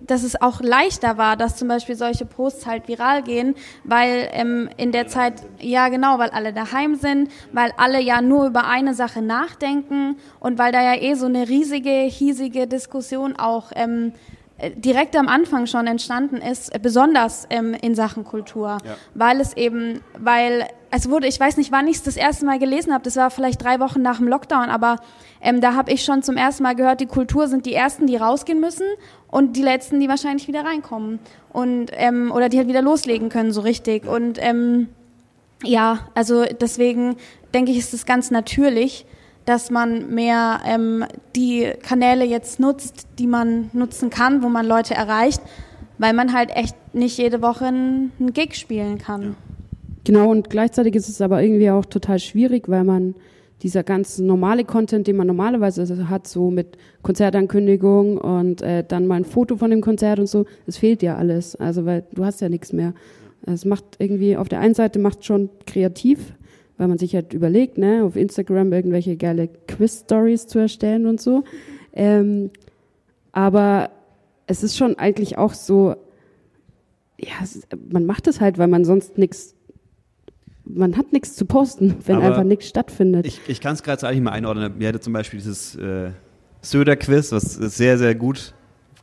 dass 0.00 0.22
es 0.22 0.40
auch 0.40 0.60
leichter 0.60 1.18
war, 1.18 1.36
dass 1.36 1.56
zum 1.56 1.68
Beispiel 1.68 1.94
solche 1.94 2.24
Posts 2.24 2.66
halt 2.66 2.88
viral 2.88 3.22
gehen, 3.22 3.54
weil 3.84 4.28
ähm, 4.32 4.68
in 4.76 4.92
der 4.92 5.06
Zeit, 5.06 5.34
ja 5.60 5.88
genau, 5.88 6.18
weil 6.18 6.30
alle 6.30 6.52
daheim 6.52 6.96
sind, 6.96 7.30
weil 7.52 7.72
alle 7.76 8.00
ja 8.00 8.20
nur 8.20 8.46
über 8.46 8.66
eine 8.66 8.94
Sache 8.94 9.22
nachdenken 9.22 10.16
und 10.40 10.58
weil 10.58 10.72
da 10.72 10.82
ja 10.82 11.00
eh 11.00 11.14
so 11.14 11.26
eine 11.26 11.48
riesige, 11.48 11.90
hiesige 11.90 12.66
Diskussion 12.66 13.36
auch 13.36 13.72
ähm, 13.76 14.12
äh, 14.12 14.39
direkt 14.76 15.16
am 15.16 15.28
Anfang 15.28 15.66
schon 15.66 15.86
entstanden 15.86 16.36
ist, 16.36 16.70
besonders 16.82 17.46
ähm, 17.50 17.74
in 17.74 17.94
Sachen 17.94 18.24
Kultur, 18.24 18.78
ja. 18.84 18.96
weil 19.14 19.40
es 19.40 19.56
eben, 19.56 20.00
weil 20.18 20.66
es 20.90 21.08
wurde, 21.08 21.26
ich 21.26 21.38
weiß 21.38 21.56
nicht, 21.56 21.72
wann 21.72 21.86
ich 21.86 21.96
es 21.96 22.02
das 22.02 22.16
erste 22.16 22.44
Mal 22.44 22.58
gelesen 22.58 22.92
habe, 22.92 23.04
das 23.04 23.16
war 23.16 23.30
vielleicht 23.30 23.62
drei 23.62 23.80
Wochen 23.80 24.02
nach 24.02 24.18
dem 24.18 24.28
Lockdown, 24.28 24.68
aber 24.68 24.96
ähm, 25.40 25.60
da 25.60 25.74
habe 25.74 25.92
ich 25.92 26.04
schon 26.04 26.22
zum 26.22 26.36
ersten 26.36 26.62
Mal 26.62 26.74
gehört, 26.74 27.00
die 27.00 27.06
Kultur 27.06 27.48
sind 27.48 27.64
die 27.64 27.74
ersten, 27.74 28.06
die 28.06 28.16
rausgehen 28.16 28.60
müssen 28.60 28.86
und 29.28 29.56
die 29.56 29.62
letzten, 29.62 30.00
die 30.00 30.08
wahrscheinlich 30.08 30.48
wieder 30.48 30.64
reinkommen 30.64 31.20
und 31.52 31.90
ähm, 31.92 32.32
oder 32.34 32.48
die 32.48 32.58
halt 32.58 32.68
wieder 32.68 32.82
loslegen 32.82 33.28
können 33.28 33.52
so 33.52 33.60
richtig. 33.60 34.06
Und 34.06 34.38
ähm, 34.40 34.88
ja, 35.62 36.08
also 36.14 36.44
deswegen 36.44 37.16
denke 37.54 37.70
ich, 37.70 37.78
ist 37.78 37.94
es 37.94 38.06
ganz 38.06 38.30
natürlich, 38.30 39.06
dass 39.50 39.72
man 39.72 40.14
mehr 40.14 40.60
ähm, 40.64 41.04
die 41.34 41.72
Kanäle 41.82 42.24
jetzt 42.24 42.60
nutzt, 42.60 43.08
die 43.18 43.26
man 43.26 43.68
nutzen 43.72 44.08
kann, 44.08 44.44
wo 44.44 44.48
man 44.48 44.64
Leute 44.64 44.94
erreicht, 44.94 45.42
weil 45.98 46.12
man 46.12 46.32
halt 46.32 46.54
echt 46.54 46.76
nicht 46.94 47.18
jede 47.18 47.42
Woche 47.42 47.66
einen 47.66 48.12
Gig 48.32 48.54
spielen 48.54 48.98
kann. 48.98 49.34
Genau, 50.04 50.30
und 50.30 50.50
gleichzeitig 50.50 50.94
ist 50.94 51.08
es 51.08 51.20
aber 51.20 51.42
irgendwie 51.42 51.68
auch 51.68 51.84
total 51.84 52.20
schwierig, 52.20 52.68
weil 52.68 52.84
man 52.84 53.16
dieser 53.62 53.82
ganz 53.82 54.20
normale 54.20 54.64
Content, 54.64 55.08
den 55.08 55.16
man 55.16 55.26
normalerweise 55.26 56.08
hat, 56.08 56.28
so 56.28 56.52
mit 56.52 56.78
Konzertankündigung 57.02 58.18
und 58.18 58.62
äh, 58.62 58.84
dann 58.86 59.08
mal 59.08 59.16
ein 59.16 59.24
Foto 59.24 59.56
von 59.56 59.70
dem 59.70 59.80
Konzert 59.80 60.20
und 60.20 60.28
so, 60.28 60.46
es 60.68 60.78
fehlt 60.78 61.02
ja 61.02 61.16
alles. 61.16 61.56
Also 61.56 61.86
weil 61.86 62.04
du 62.14 62.24
hast 62.24 62.40
ja 62.40 62.48
nichts 62.48 62.72
mehr. 62.72 62.94
Es 63.44 63.64
macht 63.64 63.84
irgendwie 63.98 64.36
auf 64.36 64.48
der 64.48 64.60
einen 64.60 64.74
Seite 64.74 65.00
macht 65.00 65.24
schon 65.24 65.50
kreativ, 65.66 66.34
weil 66.80 66.88
man 66.88 66.96
sich 66.96 67.14
halt 67.14 67.34
überlegt, 67.34 67.76
ne, 67.76 68.02
auf 68.04 68.16
Instagram 68.16 68.72
irgendwelche 68.72 69.18
geile 69.18 69.48
Quiz-Stories 69.68 70.46
zu 70.46 70.58
erstellen 70.58 71.04
und 71.04 71.20
so. 71.20 71.44
Ähm, 71.92 72.48
aber 73.32 73.90
es 74.46 74.62
ist 74.62 74.78
schon 74.78 74.98
eigentlich 74.98 75.36
auch 75.36 75.52
so, 75.52 75.94
ja, 77.20 77.34
man 77.90 78.06
macht 78.06 78.28
es 78.28 78.40
halt, 78.40 78.56
weil 78.56 78.66
man 78.66 78.86
sonst 78.86 79.18
nichts 79.18 79.54
man 80.64 80.96
hat 80.96 81.12
nichts 81.12 81.36
zu 81.36 81.44
posten, 81.44 81.96
wenn 82.06 82.16
Aber 82.16 82.28
einfach 82.28 82.44
nichts 82.44 82.68
stattfindet. 82.68 83.26
Ich, 83.26 83.42
ich 83.46 83.60
kann 83.60 83.74
es 83.74 83.82
gerade 83.82 84.08
eigentlich 84.08 84.22
mal 84.22 84.30
einordnen. 84.30 84.78
Mir 84.78 84.88
hatte 84.88 85.00
zum 85.00 85.12
Beispiel 85.12 85.38
dieses 85.38 85.76
äh, 85.76 86.12
Söder-Quiz, 86.62 87.30
was 87.32 87.54
sehr, 87.56 87.98
sehr 87.98 88.14
gut 88.14 88.54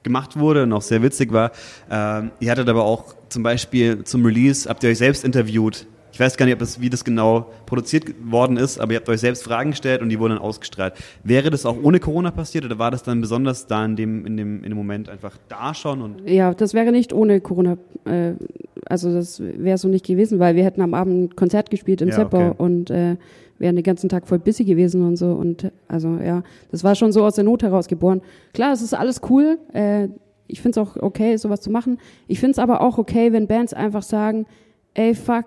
gemacht 0.01 0.39
wurde 0.39 0.63
und 0.63 0.73
auch 0.73 0.81
sehr 0.81 1.03
witzig 1.03 1.31
war. 1.31 1.51
Ähm, 1.91 2.31
ihr 2.39 2.49
hattet 2.49 2.69
aber 2.69 2.85
auch 2.85 3.13
zum 3.29 3.43
Beispiel 3.43 4.03
zum 4.03 4.25
Release, 4.25 4.67
habt 4.67 4.83
ihr 4.83 4.89
euch 4.89 4.97
selbst 4.97 5.23
interviewt 5.23 5.85
ich 6.11 6.19
weiß 6.19 6.37
gar 6.37 6.45
nicht, 6.45 6.53
ob 6.53 6.59
das, 6.59 6.79
wie 6.79 6.89
das 6.89 7.03
genau 7.03 7.47
produziert 7.65 8.05
worden 8.23 8.57
ist, 8.57 8.79
aber 8.79 8.93
ihr 8.93 8.99
habt 8.99 9.09
euch 9.09 9.19
selbst 9.19 9.43
Fragen 9.43 9.71
gestellt 9.71 10.01
und 10.01 10.09
die 10.09 10.19
wurden 10.19 10.33
dann 10.33 10.41
ausgestrahlt. 10.41 10.93
Wäre 11.23 11.49
das 11.49 11.65
auch 11.65 11.77
ohne 11.81 11.99
Corona 11.99 12.31
passiert 12.31 12.65
oder 12.65 12.79
war 12.79 12.91
das 12.91 13.03
dann 13.03 13.21
besonders 13.21 13.67
da 13.67 13.85
in 13.85 13.95
dem, 13.95 14.25
in 14.25 14.37
dem, 14.37 14.63
in 14.63 14.69
dem 14.69 14.77
Moment 14.77 15.09
einfach 15.09 15.37
da 15.49 15.73
schon? 15.73 16.01
Und 16.01 16.29
ja, 16.29 16.53
das 16.53 16.73
wäre 16.73 16.91
nicht 16.91 17.13
ohne 17.13 17.41
Corona. 17.41 17.77
Äh, 18.05 18.33
also 18.85 19.13
das 19.13 19.39
wäre 19.39 19.77
so 19.77 19.87
nicht 19.87 20.05
gewesen, 20.05 20.39
weil 20.39 20.55
wir 20.55 20.63
hätten 20.63 20.81
am 20.81 20.93
Abend 20.93 21.31
ein 21.31 21.35
Konzert 21.35 21.69
gespielt 21.69 22.01
im 22.01 22.09
ja, 22.09 22.15
Zeppau 22.15 22.49
okay. 22.49 22.55
und 22.57 22.89
äh, 22.89 23.17
wären 23.59 23.75
den 23.75 23.83
ganzen 23.83 24.09
Tag 24.09 24.27
voll 24.27 24.39
busy 24.39 24.63
gewesen 24.63 25.05
und 25.05 25.17
so. 25.17 25.31
Und 25.33 25.71
also 25.87 26.17
ja, 26.17 26.43
das 26.71 26.83
war 26.83 26.95
schon 26.95 27.11
so 27.11 27.25
aus 27.25 27.35
der 27.35 27.43
Not 27.43 27.63
heraus 27.63 27.87
geboren. 27.87 28.21
Klar, 28.53 28.73
es 28.73 28.81
ist 28.81 28.93
alles 28.93 29.21
cool. 29.29 29.57
Äh, 29.73 30.07
ich 30.47 30.61
finde 30.61 30.79
es 30.79 30.87
auch 30.87 30.95
okay, 30.97 31.35
sowas 31.37 31.61
zu 31.61 31.69
machen. 31.69 31.99
Ich 32.27 32.39
finde 32.39 32.51
es 32.51 32.59
aber 32.59 32.81
auch 32.81 32.97
okay, 32.97 33.33
wenn 33.33 33.47
Bands 33.47 33.73
einfach 33.73 34.03
sagen, 34.03 34.45
ey, 34.93 35.13
fuck, 35.13 35.45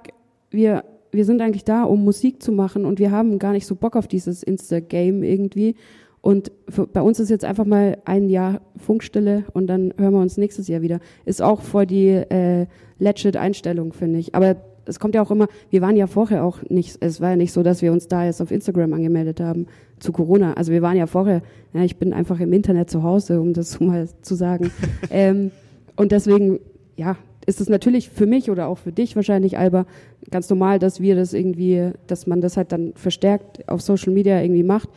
wir, 0.50 0.84
wir 1.12 1.24
sind 1.24 1.40
eigentlich 1.40 1.64
da, 1.64 1.84
um 1.84 2.04
Musik 2.04 2.42
zu 2.42 2.52
machen 2.52 2.84
und 2.84 2.98
wir 2.98 3.10
haben 3.10 3.38
gar 3.38 3.52
nicht 3.52 3.66
so 3.66 3.74
Bock 3.74 3.96
auf 3.96 4.08
dieses 4.08 4.42
Insta-Game 4.42 5.22
irgendwie. 5.22 5.76
Und 6.22 6.52
für, 6.68 6.86
bei 6.86 7.00
uns 7.00 7.18
ist 7.18 7.30
jetzt 7.30 7.44
einfach 7.44 7.64
mal 7.64 7.98
ein 8.04 8.28
Jahr 8.28 8.60
Funkstille 8.76 9.44
und 9.52 9.68
dann 9.68 9.94
hören 9.96 10.12
wir 10.12 10.20
uns 10.20 10.36
nächstes 10.36 10.68
Jahr 10.68 10.82
wieder. 10.82 11.00
Ist 11.24 11.40
auch 11.40 11.62
voll 11.62 11.86
die 11.86 12.08
äh, 12.08 12.66
legit 12.98 13.36
Einstellung, 13.36 13.92
finde 13.92 14.18
ich. 14.18 14.34
Aber 14.34 14.56
es 14.84 14.98
kommt 14.98 15.14
ja 15.14 15.22
auch 15.22 15.30
immer, 15.30 15.46
wir 15.70 15.80
waren 15.80 15.96
ja 15.96 16.06
vorher 16.06 16.44
auch 16.44 16.58
nicht, 16.68 16.98
es 17.00 17.20
war 17.20 17.30
ja 17.30 17.36
nicht 17.36 17.52
so, 17.52 17.62
dass 17.62 17.80
wir 17.80 17.92
uns 17.92 18.08
da 18.08 18.24
jetzt 18.24 18.42
auf 18.42 18.50
Instagram 18.50 18.92
angemeldet 18.92 19.40
haben 19.40 19.66
zu 19.98 20.12
Corona. 20.12 20.54
Also 20.54 20.72
wir 20.72 20.82
waren 20.82 20.96
ja 20.96 21.06
vorher, 21.06 21.42
ja, 21.72 21.82
ich 21.82 21.96
bin 21.96 22.12
einfach 22.12 22.40
im 22.40 22.52
Internet 22.52 22.90
zu 22.90 23.02
Hause, 23.02 23.40
um 23.40 23.54
das 23.54 23.72
so 23.72 23.84
mal 23.84 24.08
zu 24.20 24.34
sagen. 24.34 24.70
ähm, 25.10 25.50
und 25.96 26.12
deswegen, 26.12 26.58
ja, 26.96 27.16
ist 27.46 27.60
es 27.60 27.68
natürlich 27.68 28.10
für 28.10 28.26
mich 28.26 28.50
oder 28.50 28.68
auch 28.68 28.78
für 28.78 28.92
dich 28.92 29.16
wahrscheinlich, 29.16 29.58
Alba, 29.58 29.86
ganz 30.30 30.48
normal, 30.50 30.78
dass 30.78 31.00
wir 31.00 31.16
das 31.16 31.32
irgendwie, 31.32 31.92
dass 32.06 32.26
man 32.26 32.40
das 32.40 32.56
halt 32.56 32.72
dann 32.72 32.92
verstärkt 32.94 33.68
auf 33.68 33.80
Social 33.80 34.12
Media 34.12 34.40
irgendwie 34.40 34.62
macht. 34.62 34.88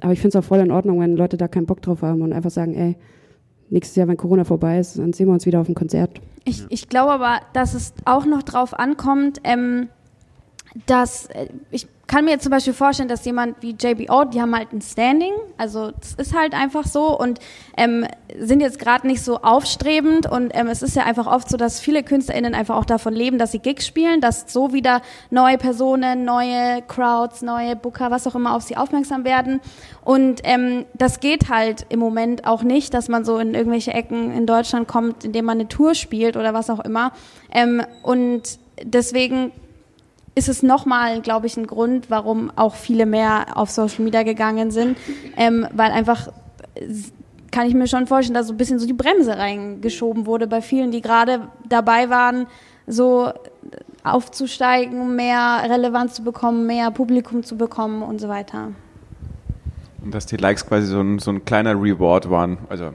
Aber 0.00 0.12
ich 0.12 0.20
finde 0.20 0.36
es 0.36 0.44
auch 0.44 0.46
voll 0.46 0.58
in 0.58 0.72
Ordnung, 0.72 1.00
wenn 1.00 1.16
Leute 1.16 1.36
da 1.36 1.48
keinen 1.48 1.66
Bock 1.66 1.80
drauf 1.80 2.02
haben 2.02 2.22
und 2.22 2.32
einfach 2.32 2.50
sagen, 2.50 2.74
ey, 2.74 2.96
nächstes 3.70 3.96
Jahr, 3.96 4.08
wenn 4.08 4.16
Corona 4.16 4.44
vorbei 4.44 4.78
ist, 4.78 4.98
dann 4.98 5.12
sehen 5.12 5.28
wir 5.28 5.32
uns 5.32 5.46
wieder 5.46 5.60
auf 5.60 5.66
dem 5.66 5.74
Konzert. 5.74 6.20
Ich, 6.44 6.64
ich 6.70 6.88
glaube 6.88 7.12
aber, 7.12 7.40
dass 7.52 7.74
es 7.74 7.94
auch 8.04 8.26
noch 8.26 8.42
drauf 8.42 8.78
ankommt, 8.78 9.40
ähm, 9.44 9.88
dass 10.86 11.26
äh, 11.26 11.48
ich 11.70 11.86
kann 12.06 12.26
mir 12.26 12.32
jetzt 12.32 12.42
zum 12.42 12.50
Beispiel 12.50 12.74
vorstellen, 12.74 13.08
dass 13.08 13.24
jemand 13.24 13.62
wie 13.62 13.70
JBO, 13.70 14.24
die 14.26 14.42
haben 14.42 14.54
halt 14.54 14.70
ein 14.72 14.82
Standing, 14.82 15.32
also 15.56 15.92
das 15.92 16.12
ist 16.12 16.36
halt 16.36 16.52
einfach 16.52 16.84
so 16.86 17.18
und 17.18 17.38
ähm, 17.76 18.06
sind 18.38 18.60
jetzt 18.60 18.78
gerade 18.78 19.06
nicht 19.06 19.22
so 19.22 19.38
aufstrebend 19.38 20.30
und 20.30 20.50
ähm, 20.54 20.66
es 20.66 20.82
ist 20.82 20.94
ja 20.94 21.04
einfach 21.04 21.26
oft 21.26 21.48
so, 21.48 21.56
dass 21.56 21.80
viele 21.80 22.02
KünstlerInnen 22.02 22.54
einfach 22.54 22.76
auch 22.76 22.84
davon 22.84 23.14
leben, 23.14 23.38
dass 23.38 23.52
sie 23.52 23.60
Gigs 23.60 23.86
spielen, 23.86 24.20
dass 24.20 24.52
so 24.52 24.74
wieder 24.74 25.00
neue 25.30 25.56
Personen, 25.56 26.26
neue 26.26 26.82
Crowds, 26.86 27.40
neue 27.40 27.76
Booker, 27.76 28.10
was 28.10 28.26
auch 28.26 28.34
immer 28.34 28.54
auf 28.56 28.62
sie 28.62 28.76
aufmerksam 28.76 29.24
werden 29.24 29.60
und 30.04 30.40
ähm, 30.44 30.84
das 30.92 31.20
geht 31.20 31.48
halt 31.48 31.86
im 31.88 31.98
Moment 31.98 32.46
auch 32.46 32.62
nicht, 32.62 32.92
dass 32.92 33.08
man 33.08 33.24
so 33.24 33.38
in 33.38 33.54
irgendwelche 33.54 33.92
Ecken 33.92 34.32
in 34.32 34.46
Deutschland 34.46 34.86
kommt, 34.86 35.24
indem 35.24 35.46
man 35.46 35.60
eine 35.60 35.68
Tour 35.68 35.94
spielt 35.94 36.36
oder 36.36 36.52
was 36.52 36.68
auch 36.68 36.80
immer 36.80 37.12
ähm, 37.54 37.82
und 38.02 38.58
deswegen 38.82 39.52
ist 40.34 40.48
es 40.48 40.62
nochmal, 40.62 41.20
glaube 41.20 41.46
ich, 41.46 41.56
ein 41.56 41.66
Grund, 41.66 42.10
warum 42.10 42.50
auch 42.56 42.74
viele 42.74 43.06
mehr 43.06 43.56
auf 43.56 43.70
Social 43.70 44.04
Media 44.04 44.22
gegangen 44.22 44.70
sind, 44.70 44.96
ähm, 45.36 45.66
weil 45.72 45.90
einfach 45.90 46.28
kann 47.50 47.66
ich 47.66 47.74
mir 47.74 47.86
schon 47.86 48.06
vorstellen, 48.06 48.34
dass 48.34 48.46
so 48.46 48.54
ein 48.54 48.56
bisschen 48.56 48.78
so 48.78 48.86
die 48.86 48.94
Bremse 48.94 49.36
reingeschoben 49.36 50.26
wurde 50.26 50.46
bei 50.46 50.62
vielen, 50.62 50.90
die 50.90 51.02
gerade 51.02 51.48
dabei 51.68 52.08
waren, 52.08 52.46
so 52.86 53.30
aufzusteigen, 54.04 55.14
mehr 55.14 55.62
Relevanz 55.68 56.14
zu 56.14 56.24
bekommen, 56.24 56.66
mehr 56.66 56.90
Publikum 56.90 57.42
zu 57.42 57.56
bekommen 57.56 58.02
und 58.02 58.20
so 58.20 58.28
weiter. 58.28 58.72
Und 60.02 60.14
dass 60.14 60.26
die 60.26 60.36
Likes 60.36 60.66
quasi 60.66 60.86
so 60.86 61.00
ein, 61.00 61.18
so 61.18 61.30
ein 61.30 61.44
kleiner 61.44 61.74
Reward 61.74 62.28
waren, 62.30 62.58
also 62.68 62.92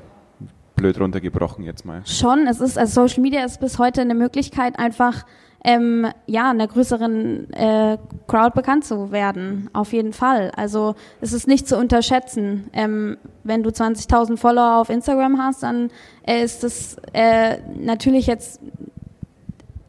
blöd 0.75 0.99
runtergebrochen 0.99 1.63
jetzt 1.63 1.85
mal. 1.85 2.01
Schon, 2.05 2.47
es 2.47 2.59
ist, 2.59 2.77
also 2.77 3.07
Social 3.07 3.21
Media 3.21 3.45
ist 3.45 3.59
bis 3.59 3.79
heute 3.79 4.01
eine 4.01 4.15
Möglichkeit, 4.15 4.77
einfach 4.77 5.25
ähm, 5.63 6.07
ja, 6.27 6.49
einer 6.51 6.67
größeren 6.67 7.51
äh, 7.53 7.97
Crowd 8.27 8.51
bekannt 8.55 8.85
zu 8.85 9.11
werden. 9.11 9.69
Auf 9.73 9.93
jeden 9.93 10.13
Fall. 10.13 10.51
Also 10.55 10.95
es 11.21 11.33
ist 11.33 11.47
nicht 11.47 11.67
zu 11.67 11.77
unterschätzen. 11.77 12.69
Ähm, 12.73 13.17
wenn 13.43 13.63
du 13.63 13.69
20.000 13.69 14.37
Follower 14.37 14.77
auf 14.77 14.89
Instagram 14.89 15.37
hast, 15.41 15.63
dann 15.63 15.89
äh, 16.25 16.43
ist 16.43 16.63
das 16.63 16.97
äh, 17.13 17.57
natürlich 17.77 18.27
jetzt 18.27 18.61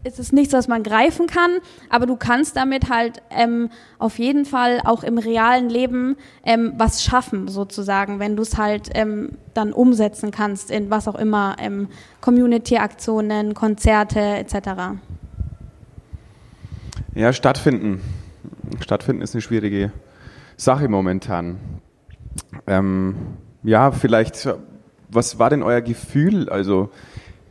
ist 0.04 0.18
es 0.18 0.32
nichts, 0.32 0.54
was 0.54 0.68
man 0.68 0.82
greifen 0.82 1.26
kann, 1.26 1.58
aber 1.90 2.06
du 2.06 2.16
kannst 2.16 2.56
damit 2.56 2.88
halt 2.88 3.20
ähm, 3.30 3.68
auf 3.98 4.18
jeden 4.18 4.44
Fall 4.44 4.80
auch 4.84 5.02
im 5.02 5.18
realen 5.18 5.68
Leben 5.68 6.16
ähm, 6.44 6.72
was 6.76 7.02
schaffen, 7.02 7.48
sozusagen, 7.48 8.18
wenn 8.18 8.36
du 8.36 8.42
es 8.42 8.56
halt 8.56 8.90
ähm, 8.94 9.32
dann 9.54 9.72
umsetzen 9.72 10.30
kannst 10.30 10.70
in 10.70 10.88
was 10.90 11.08
auch 11.08 11.16
immer, 11.16 11.56
ähm, 11.60 11.88
Community-Aktionen, 12.20 13.54
Konzerte 13.54 14.20
etc. 14.20 14.98
Ja, 17.18 17.32
stattfinden. 17.32 18.00
Stattfinden 18.80 19.22
ist 19.22 19.34
eine 19.34 19.42
schwierige 19.42 19.90
Sache 20.56 20.88
momentan. 20.88 21.58
Ähm, 22.68 23.16
ja, 23.64 23.90
vielleicht, 23.90 24.48
was 25.08 25.40
war 25.40 25.50
denn 25.50 25.64
euer 25.64 25.80
Gefühl, 25.80 26.48
also 26.48 26.90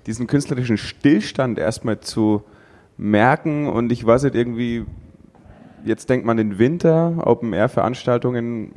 diesen 0.06 0.26
künstlerischen 0.26 0.78
Stillstand 0.78 1.60
erstmal 1.60 2.00
zu 2.00 2.46
merken 2.96 3.68
und 3.68 3.92
ich 3.92 4.06
weiß 4.06 4.24
nicht, 4.24 4.36
irgendwie, 4.36 4.86
jetzt 5.84 6.10
denkt 6.10 6.26
man 6.26 6.38
den 6.38 6.60
Winter, 6.60 7.28
Open-Air-Veranstaltungen, 7.28 8.72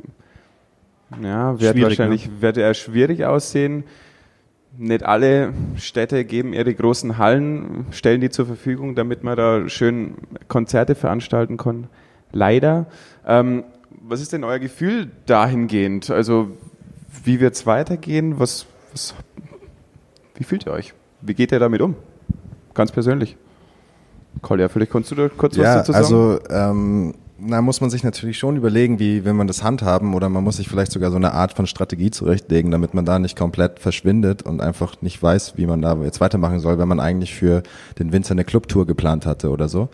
ja, 1.23 1.57
wird 1.57 1.71
schwierig, 1.71 1.83
wahrscheinlich, 1.83 2.27
ne? 2.27 2.41
wird 2.41 2.57
eher 2.57 2.73
schwierig 2.73 3.23
aussehen 3.23 3.85
nicht 4.77 5.03
alle 5.03 5.53
Städte 5.75 6.25
geben 6.25 6.53
ihre 6.53 6.73
großen 6.73 7.17
Hallen, 7.17 7.85
stellen 7.91 8.21
die 8.21 8.29
zur 8.29 8.45
Verfügung, 8.45 8.95
damit 8.95 9.23
man 9.23 9.35
da 9.37 9.67
schön 9.69 10.15
Konzerte 10.47 10.95
veranstalten 10.95 11.57
kann. 11.57 11.87
Leider. 12.31 12.87
Ähm, 13.25 13.63
was 14.01 14.21
ist 14.21 14.33
denn 14.33 14.43
euer 14.43 14.59
Gefühl 14.59 15.11
dahingehend? 15.25 16.09
Also, 16.09 16.51
wie 17.23 17.39
wird 17.39 17.55
es 17.55 17.65
weitergehen? 17.65 18.39
Was, 18.39 18.65
was, 18.91 19.13
wie 20.35 20.43
fühlt 20.43 20.65
ihr 20.65 20.71
euch? 20.71 20.93
Wie 21.21 21.33
geht 21.33 21.51
ihr 21.51 21.59
damit 21.59 21.81
um? 21.81 21.95
Ganz 22.73 22.91
persönlich. 22.91 23.37
Kolja, 24.41 24.69
vielleicht 24.69 24.91
kannst 24.91 25.11
du 25.11 25.15
da 25.15 25.29
kurz 25.29 25.57
ja, 25.57 25.63
was 25.63 25.75
dazu 25.75 25.91
sagen? 25.91 26.03
Also, 26.03 26.39
ähm, 26.49 27.13
na, 27.43 27.61
muss 27.61 27.81
man 27.81 27.89
sich 27.89 28.03
natürlich 28.03 28.37
schon 28.37 28.55
überlegen, 28.55 28.99
wie 28.99 29.25
will 29.25 29.33
man 29.33 29.47
das 29.47 29.63
handhaben 29.63 30.13
oder 30.13 30.29
man 30.29 30.43
muss 30.43 30.57
sich 30.57 30.67
vielleicht 30.67 30.91
sogar 30.91 31.09
so 31.09 31.17
eine 31.17 31.33
Art 31.33 31.53
von 31.53 31.65
Strategie 31.65 32.11
zurechtlegen, 32.11 32.71
damit 32.71 32.93
man 32.93 33.03
da 33.03 33.17
nicht 33.17 33.37
komplett 33.37 33.79
verschwindet 33.79 34.43
und 34.43 34.61
einfach 34.61 35.01
nicht 35.01 35.21
weiß, 35.21 35.53
wie 35.57 35.65
man 35.65 35.81
da 35.81 35.97
jetzt 36.03 36.21
weitermachen 36.21 36.59
soll, 36.59 36.77
wenn 36.77 36.87
man 36.87 36.99
eigentlich 36.99 37.33
für 37.33 37.63
den 37.97 38.11
Winter 38.11 38.31
eine 38.31 38.43
Clubtour 38.43 38.85
geplant 38.85 39.25
hatte 39.25 39.49
oder 39.49 39.69
so. 39.69 39.89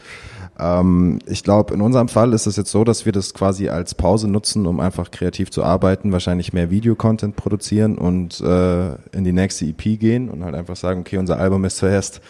Ähm, 0.59 1.19
ich 1.25 1.43
glaube, 1.43 1.73
in 1.73 1.81
unserem 1.81 2.09
Fall 2.09 2.33
ist 2.33 2.47
es 2.47 2.57
jetzt 2.57 2.71
so, 2.71 2.83
dass 2.83 3.05
wir 3.05 3.13
das 3.13 3.33
quasi 3.33 3.69
als 3.69 3.95
Pause 3.95 4.27
nutzen, 4.27 4.65
um 4.65 4.79
einfach 4.79 5.11
kreativ 5.11 5.49
zu 5.49 5.63
arbeiten, 5.63 6.11
wahrscheinlich 6.11 6.51
mehr 6.51 6.69
Videocontent 6.69 7.35
produzieren 7.37 7.97
und 7.97 8.41
äh, 8.41 8.89
in 9.11 9.23
die 9.23 9.33
nächste 9.33 9.65
EP 9.65 9.99
gehen 9.99 10.29
und 10.29 10.43
halt 10.43 10.55
einfach 10.55 10.75
sagen, 10.75 11.01
okay, 11.01 11.17
unser 11.17 11.39
Album 11.39 11.63
ist 11.63 11.77
zuerst 11.77 12.21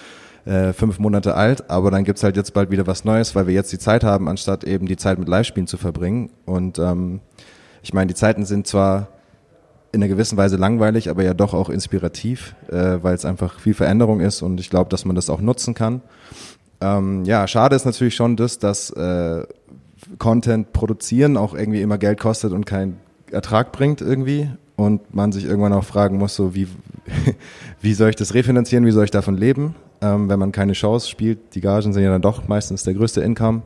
äh, 0.48 0.74
fünf 0.74 0.98
Monate 1.00 1.36
alt, 1.36 1.70
aber 1.70 1.92
dann 1.92 2.04
gibt's 2.04 2.24
halt 2.24 2.38
jetzt 2.38 2.54
bald 2.54 2.72
wieder 2.72 2.88
was 2.88 3.04
Neues, 3.04 3.36
weil 3.36 3.48
wir 3.48 3.54
jetzt 3.54 3.72
die 3.72 3.80
Zeit 3.80 4.04
haben, 4.04 4.30
anstatt 4.30 4.64
eben 4.64 4.88
die 4.88 4.98
Zeit 4.98 5.20
mit 5.20 5.28
Live-Spielen 5.28 5.68
zu 5.68 5.78
verbringen. 5.78 6.30
Und 6.46 6.80
ähm, 6.80 7.20
ich 7.84 7.94
meine, 7.94 8.08
die 8.08 8.16
Zeiten 8.16 8.46
sind 8.46 8.66
zwar 8.66 9.10
in 9.92 10.02
einer 10.02 10.10
gewissen 10.10 10.38
Weise 10.38 10.58
langweilig, 10.58 11.10
aber 11.10 11.24
ja 11.24 11.34
doch 11.34 11.54
auch 11.54 11.70
inspirativ, 11.70 12.56
äh, 12.70 12.98
weil 13.02 13.16
es 13.16 13.26
einfach 13.26 13.60
viel 13.60 13.74
Veränderung 13.74 14.20
ist 14.20 14.42
und 14.42 14.60
ich 14.60 14.70
glaube, 14.70 14.90
dass 14.90 15.06
man 15.06 15.16
das 15.16 15.30
auch 15.30 15.42
nutzen 15.42 15.74
kann. 15.74 16.02
Ähm, 16.80 17.26
ja, 17.26 17.48
schade 17.48 17.76
ist 17.76 17.86
natürlich 17.86 18.16
schon 18.16 18.36
das, 18.36 18.60
dass 18.60 18.90
äh, 18.92 19.44
Content 20.18 20.72
produzieren 20.74 21.38
auch 21.38 21.54
irgendwie 21.54 21.82
immer 21.82 21.98
Geld 21.98 22.20
kostet 22.20 22.54
und 22.54 22.66
keinen 22.66 22.98
Ertrag 23.32 23.72
bringt 23.72 24.02
irgendwie 24.02 24.50
und 24.76 25.14
man 25.14 25.32
sich 25.32 25.46
irgendwann 25.46 25.74
auch 25.74 25.84
fragen 25.84 26.18
muss, 26.18 26.36
so 26.36 26.54
wie, 26.54 26.68
wie 27.82 27.94
soll 27.94 28.10
ich 28.10 28.16
das 28.16 28.34
refinanzieren, 28.34 28.86
wie 28.86 28.92
soll 28.92 29.06
ich 29.06 29.12
davon 29.12 29.36
leben? 29.36 29.76
ähm, 30.02 30.30
wenn 30.30 30.40
man 30.40 30.52
keine 30.52 30.74
Chance 30.74 31.10
spielt. 31.10 31.56
Die 31.56 31.62
Gagen 31.62 31.94
sind 31.94 32.04
ja 32.04 32.12
dann 32.12 32.22
doch 32.22 32.48
meistens 32.48 32.84
der 32.84 32.94
größte 32.94 33.22
Income. 33.22 33.64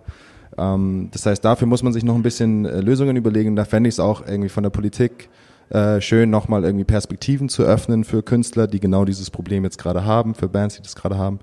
Ähm, 0.57 1.09
das 1.11 1.25
heißt, 1.25 1.43
dafür 1.43 1.67
muss 1.67 1.83
man 1.83 1.93
sich 1.93 2.03
noch 2.03 2.15
ein 2.15 2.23
bisschen 2.23 2.65
äh, 2.65 2.81
Lösungen 2.81 3.15
überlegen. 3.15 3.55
Da 3.55 3.65
fände 3.65 3.89
ich 3.89 3.95
es 3.95 3.99
auch 3.99 4.25
irgendwie 4.25 4.49
von 4.49 4.63
der 4.63 4.69
Politik 4.69 5.29
äh, 5.69 6.01
schön, 6.01 6.29
nochmal 6.29 6.63
irgendwie 6.63 6.83
Perspektiven 6.83 7.49
zu 7.49 7.63
öffnen 7.63 8.03
für 8.03 8.23
Künstler, 8.23 8.67
die 8.67 8.79
genau 8.79 9.05
dieses 9.05 9.29
Problem 9.29 9.63
jetzt 9.63 9.77
gerade 9.77 10.05
haben, 10.05 10.35
für 10.35 10.49
Bands, 10.49 10.75
die 10.75 10.81
das 10.81 10.95
gerade 10.95 11.17
haben. 11.17 11.39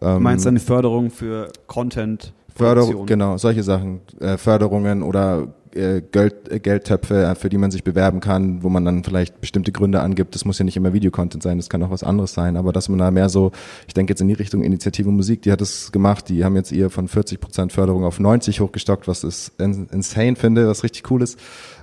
Ähm, 0.00 0.14
du 0.14 0.20
meinst 0.20 0.46
eine 0.46 0.60
Förderung 0.60 1.10
für 1.10 1.50
Content? 1.66 2.32
Förderung, 2.54 3.04
genau, 3.06 3.36
solche 3.36 3.64
Sachen, 3.64 4.00
äh, 4.20 4.36
Förderungen 4.36 5.02
oder 5.02 5.48
äh, 5.74 6.02
Geld, 6.02 6.50
äh, 6.50 6.58
Geldtöpfe, 6.60 7.34
für 7.38 7.48
die 7.48 7.58
man 7.58 7.70
sich 7.70 7.84
bewerben 7.84 8.20
kann, 8.20 8.62
wo 8.62 8.68
man 8.68 8.84
dann 8.84 9.04
vielleicht 9.04 9.40
bestimmte 9.40 9.72
Gründe 9.72 10.00
angibt. 10.00 10.34
Das 10.34 10.44
muss 10.44 10.58
ja 10.58 10.64
nicht 10.64 10.76
immer 10.76 10.92
Videocontent 10.92 11.42
sein, 11.42 11.58
das 11.58 11.68
kann 11.68 11.82
auch 11.82 11.90
was 11.90 12.02
anderes 12.02 12.34
sein. 12.34 12.56
Aber 12.56 12.72
dass 12.72 12.88
man 12.88 12.98
da 12.98 13.10
mehr 13.10 13.28
so, 13.28 13.52
ich 13.86 13.94
denke 13.94 14.12
jetzt 14.12 14.20
in 14.20 14.28
die 14.28 14.34
Richtung 14.34 14.62
Initiative 14.62 15.10
Musik, 15.10 15.42
die 15.42 15.52
hat 15.52 15.60
es 15.60 15.92
gemacht, 15.92 16.28
die 16.28 16.44
haben 16.44 16.56
jetzt 16.56 16.72
eher 16.72 16.90
von 16.90 17.08
40 17.08 17.40
Prozent 17.40 17.72
Förderung 17.72 18.04
auf 18.04 18.20
90 18.20 18.60
hochgestockt, 18.60 19.08
was 19.08 19.24
ich 19.24 19.52
insane 19.58 20.36
finde, 20.36 20.68
was 20.68 20.82
richtig 20.84 21.10
cool 21.10 21.22
ist. 21.22 21.38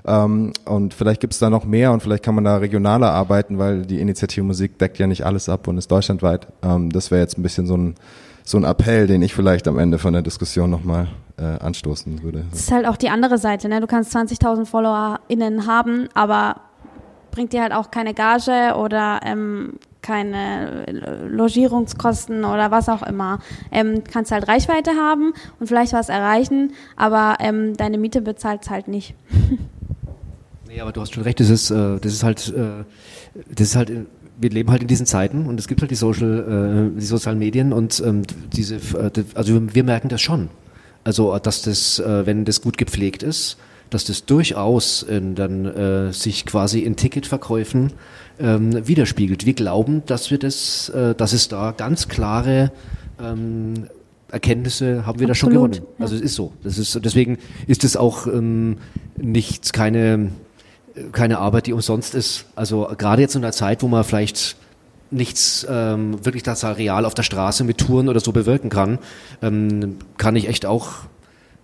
Ähm, 0.06 0.54
und 0.66 0.94
vielleicht 0.94 1.22
gibt 1.22 1.34
es 1.34 1.40
da 1.40 1.50
noch 1.50 1.66
mehr 1.66 1.92
und 1.92 2.02
vielleicht 2.02 2.24
kann 2.24 2.36
man 2.36 2.44
da 2.44 2.58
regionaler 2.58 3.12
arbeiten, 3.12 3.58
weil 3.58 3.86
die 3.86 4.00
Initiative 4.00 4.44
Musik 4.44 4.78
deckt 4.80 4.98
ja 4.98 5.08
nicht 5.08 5.26
alles 5.26 5.50
ab 5.50 5.68
und 5.68 5.78
ist 5.78 5.92
deutschlandweit. 5.92 6.48
Ähm, 6.64 6.92
das 6.92 7.12
wäre 7.12 7.22
jetzt 7.22 7.38
ein 7.38 7.44
bisschen 7.44 7.68
so 7.68 7.78
ein 7.78 7.96
so 8.44 8.58
ein 8.58 8.64
Appell, 8.64 9.08
den 9.08 9.22
ich 9.22 9.34
vielleicht 9.34 9.68
am 9.68 9.78
Ende 9.78 9.98
von 10.00 10.14
der 10.14 10.22
Diskussion 10.24 10.70
nochmal 10.70 11.08
äh, 11.42 11.58
anstoßen 11.60 12.22
würde. 12.24 12.46
Das 12.52 12.62
ist 12.62 12.72
halt 12.72 12.86
auch 12.86 12.98
die 12.98 13.10
andere 13.10 13.38
Seite. 13.38 13.68
Ne? 13.68 13.82
Du 13.82 13.88
kannst 13.88 14.16
20.000 14.16 14.66
FollowerInnen 14.66 15.66
haben, 15.66 16.08
aber 16.14 16.62
bringt 17.32 17.54
dir 17.54 17.62
halt 17.62 17.74
auch 17.74 17.92
keine 17.92 18.14
Gage 18.14 18.76
oder 18.78 19.22
ähm, 19.24 19.80
keine 20.02 20.86
Logierungskosten 21.30 22.44
oder 22.44 22.72
was 22.72 22.90
auch 22.90 23.04
immer. 23.04 23.40
Ähm, 23.72 24.04
kannst 24.04 24.32
halt 24.32 24.48
Reichweite 24.48 24.92
haben 24.92 25.34
und 25.60 25.68
vielleicht 25.68 25.94
was 25.94 26.10
erreichen, 26.10 26.74
aber 26.96 27.38
ähm, 27.40 27.78
deine 27.78 27.98
Miete 27.98 28.22
bezahlt 28.22 28.70
halt 28.70 28.88
nicht. 28.88 29.16
nee, 30.68 30.82
aber 30.82 30.92
du 30.92 31.02
hast 31.02 31.14
schon 31.14 31.24
recht, 31.24 31.40
das 31.40 31.50
ist, 31.50 31.72
äh, 31.72 32.00
das 32.00 32.14
ist 32.14 32.24
halt, 32.24 32.54
äh, 32.56 32.84
das 33.56 33.68
ist 33.68 33.76
halt 33.76 33.92
wir 34.42 34.50
leben 34.50 34.72
halt 34.72 34.82
in 34.82 34.88
diesen 34.88 35.06
Zeiten 35.06 35.46
und 35.46 35.60
es 35.60 35.68
gibt 35.68 35.82
halt 35.82 35.92
die 35.92 35.96
Social, 35.96 36.92
äh, 36.96 37.00
die 37.00 37.06
sozialen 37.06 37.38
Medien 37.38 37.72
und 37.72 38.02
ähm, 38.04 38.24
diese, 38.52 38.76
äh, 38.76 39.12
also 39.36 39.74
wir 39.74 39.84
merken 39.84 40.10
das 40.10 40.22
schon. 40.22 40.50
Also, 41.04 41.38
dass 41.40 41.62
das, 41.62 42.00
äh, 42.00 42.26
wenn 42.26 42.46
das 42.46 42.62
gut 42.62 42.78
gepflegt 42.78 43.24
ist, 43.24 43.58
dass 43.90 44.06
das 44.06 44.26
durchaus 44.26 45.04
in, 45.04 45.36
dann 45.36 45.66
äh, 45.66 46.14
sich 46.14 46.46
quasi 46.46 46.80
in 46.80 46.96
Ticketverkäufen 46.96 47.94
ähm, 48.40 48.88
widerspiegelt. 48.88 49.46
Wir 49.46 49.54
glauben, 49.54 50.04
dass 50.06 50.32
wir 50.32 50.38
das, 50.38 50.90
äh, 50.90 51.14
dass 51.16 51.34
es 51.34 51.48
da 51.48 51.72
ganz 51.72 52.08
klare 52.08 52.72
ähm, 53.22 53.88
Erkenntnisse 54.32 55.06
haben 55.06 55.20
wir 55.20 55.30
Absolut, 55.30 55.30
da 55.30 55.36
schon 55.36 55.50
gewonnen. 55.50 55.82
Also 56.00 56.16
es 56.16 56.22
ist 56.22 56.36
so. 56.36 56.54
Das 56.64 56.78
ist, 56.78 57.04
deswegen 57.04 57.38
ist 57.68 57.84
es 57.84 57.98
auch 57.98 58.28
ähm, 58.28 58.78
nichts, 59.18 59.74
keine 59.74 60.30
keine 61.12 61.40
Arbeit, 61.40 61.68
die 61.68 61.74
umsonst 61.74 62.16
ist. 62.16 62.46
Also 62.56 62.90
gerade 62.98 63.22
jetzt 63.22 63.36
in 63.36 63.44
einer 63.44 63.54
Zeit, 63.54 63.84
wo 63.84 63.88
man 63.88 64.04
vielleicht 64.04 64.56
nichts 65.12 65.66
ähm, 65.70 66.24
wirklich 66.26 66.44
das 66.44 66.64
real 66.64 67.06
auf 67.06 67.14
der 67.14 67.24
Straße 67.24 67.64
mit 67.64 67.78
Touren 67.78 68.10
oder 68.10 68.20
so 68.20 68.32
bewirken 68.32 68.70
kann, 68.70 69.00
ähm, 69.42 69.98
kann 70.18 70.36
ich 70.36 70.48
echt 70.48 70.66
auch 70.66 70.90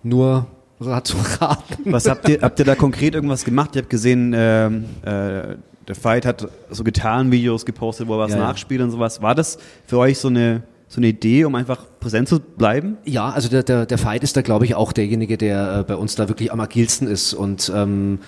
nur 0.02 0.46
dazu 0.80 1.16
raten. 1.40 1.92
Was 1.92 2.08
habt 2.08 2.28
ihr, 2.28 2.40
habt 2.42 2.58
ihr 2.58 2.64
da 2.64 2.74
konkret 2.74 3.14
irgendwas 3.14 3.44
gemacht? 3.44 3.70
Ich 3.72 3.78
habe 3.78 3.88
gesehen, 3.88 4.32
ähm, 4.36 4.84
äh, 5.02 5.56
der 5.88 5.94
Fight 5.94 6.26
hat 6.26 6.46
so 6.70 6.84
Gitarrenvideos 6.84 7.64
gepostet, 7.64 8.08
wo 8.08 8.14
er 8.14 8.18
was 8.18 8.32
ja, 8.32 8.38
nachspielt 8.38 8.82
und 8.82 8.90
sowas. 8.90 9.22
War 9.22 9.34
das 9.34 9.58
für 9.86 9.98
euch 9.98 10.18
so 10.18 10.28
eine 10.28 10.62
so 10.88 11.00
eine 11.00 11.08
Idee, 11.08 11.44
um 11.44 11.54
einfach 11.54 11.84
präsent 12.00 12.28
zu 12.28 12.40
bleiben? 12.40 12.96
Ja, 13.04 13.28
also 13.28 13.48
der, 13.48 13.62
der, 13.62 13.84
der 13.84 14.02
Veit 14.02 14.22
ist 14.22 14.36
da, 14.36 14.42
glaube 14.42 14.64
ich, 14.64 14.74
auch 14.74 14.92
derjenige, 14.92 15.36
der 15.36 15.80
äh, 15.80 15.84
bei 15.84 15.94
uns 15.96 16.14
da 16.14 16.28
wirklich 16.28 16.50
am 16.50 16.60
agilsten 16.60 17.06
ist 17.06 17.34
und 17.34 17.70
ähm, 17.74 18.20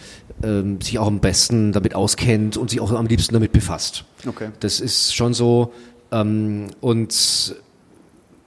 ähm, 0.43 0.81
sich 0.81 0.99
auch 0.99 1.07
am 1.07 1.21
besten 1.21 1.73
damit 1.73 1.95
auskennt 1.95 2.59
und 2.59 2.71
sich 2.71 2.81
auch 2.81 2.93
am 2.93 3.07
liebsten 3.07 3.33
damit 3.33 3.53
befasst. 3.53 4.05
Okay. 4.27 4.51
Das 4.61 4.81
ist 4.81 5.15
schon 5.15 5.33
so. 5.33 5.73
Ähm, 6.13 6.67
und 6.81 7.55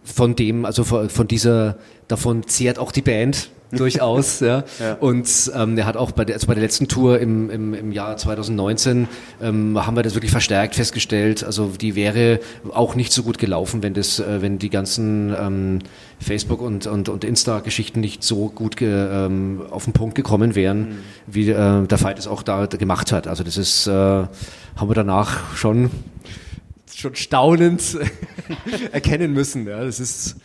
von 0.04 0.36
dem, 0.36 0.66
also 0.66 0.84
von, 0.84 1.10
von 1.10 1.28
dieser, 1.28 1.78
davon 2.08 2.46
zehrt 2.48 2.78
auch 2.78 2.92
die 2.92 3.02
Band 3.02 3.50
durchaus. 3.78 4.40
ja. 4.40 4.64
ja. 4.80 4.94
Und 5.00 5.52
ähm, 5.56 5.78
er 5.78 5.86
hat 5.86 5.98
auch 5.98 6.12
bei 6.12 6.26
der, 6.26 6.36
also 6.36 6.48
bei 6.48 6.54
der 6.54 6.64
letzten 6.64 6.88
Tour 6.88 7.20
im, 7.20 7.50
im, 7.50 7.74
im 7.74 7.92
Jahr 7.92 8.18
2019 8.18 9.08
ähm, 9.42 9.86
haben 9.86 9.96
wir 9.96 10.04
das 10.04 10.16
wirklich 10.16 10.32
verstärkt 10.32 10.76
festgestellt. 10.76 11.44
Also 11.44 11.72
die 11.80 11.96
wäre 11.96 12.40
auch 12.74 12.96
nicht 12.96 13.12
so 13.12 13.24
gut 13.24 13.38
gelaufen, 13.38 13.84
wenn 13.84 13.94
das, 13.94 14.20
äh, 14.20 14.42
wenn 14.42 14.60
die 14.60 14.70
ganzen 14.70 15.36
ähm, 15.38 15.80
Facebook 16.20 16.62
und, 16.62 16.88
und, 16.88 17.10
und 17.10 17.24
Insta-Geschichten 17.24 18.00
nicht 18.00 18.24
so 18.24 18.50
gut 18.50 18.78
ge, 18.78 18.90
ähm, 18.90 19.62
auf 19.70 19.86
den 19.86 19.94
Punkt 19.94 20.16
gekommen 20.16 20.56
wären, 20.56 20.80
mhm. 20.80 20.96
wie 21.28 21.50
äh, 21.50 21.86
der 21.86 21.98
Fight 21.98 22.20
es 22.20 22.28
auch 22.28 22.44
da 22.44 22.66
gemacht 22.66 23.12
hat. 23.12 23.28
Also 23.28 23.44
das 23.44 23.58
ist, 23.58 23.88
äh, 23.88 23.92
haben 23.92 24.90
wir 24.90 24.96
danach 24.96 25.56
schon 25.56 25.90
schon 26.96 27.16
staunend 27.16 27.98
erkennen 28.92 29.34
müssen. 29.34 29.68
Ja, 29.68 29.84
das 29.84 30.00
ist 30.00 30.36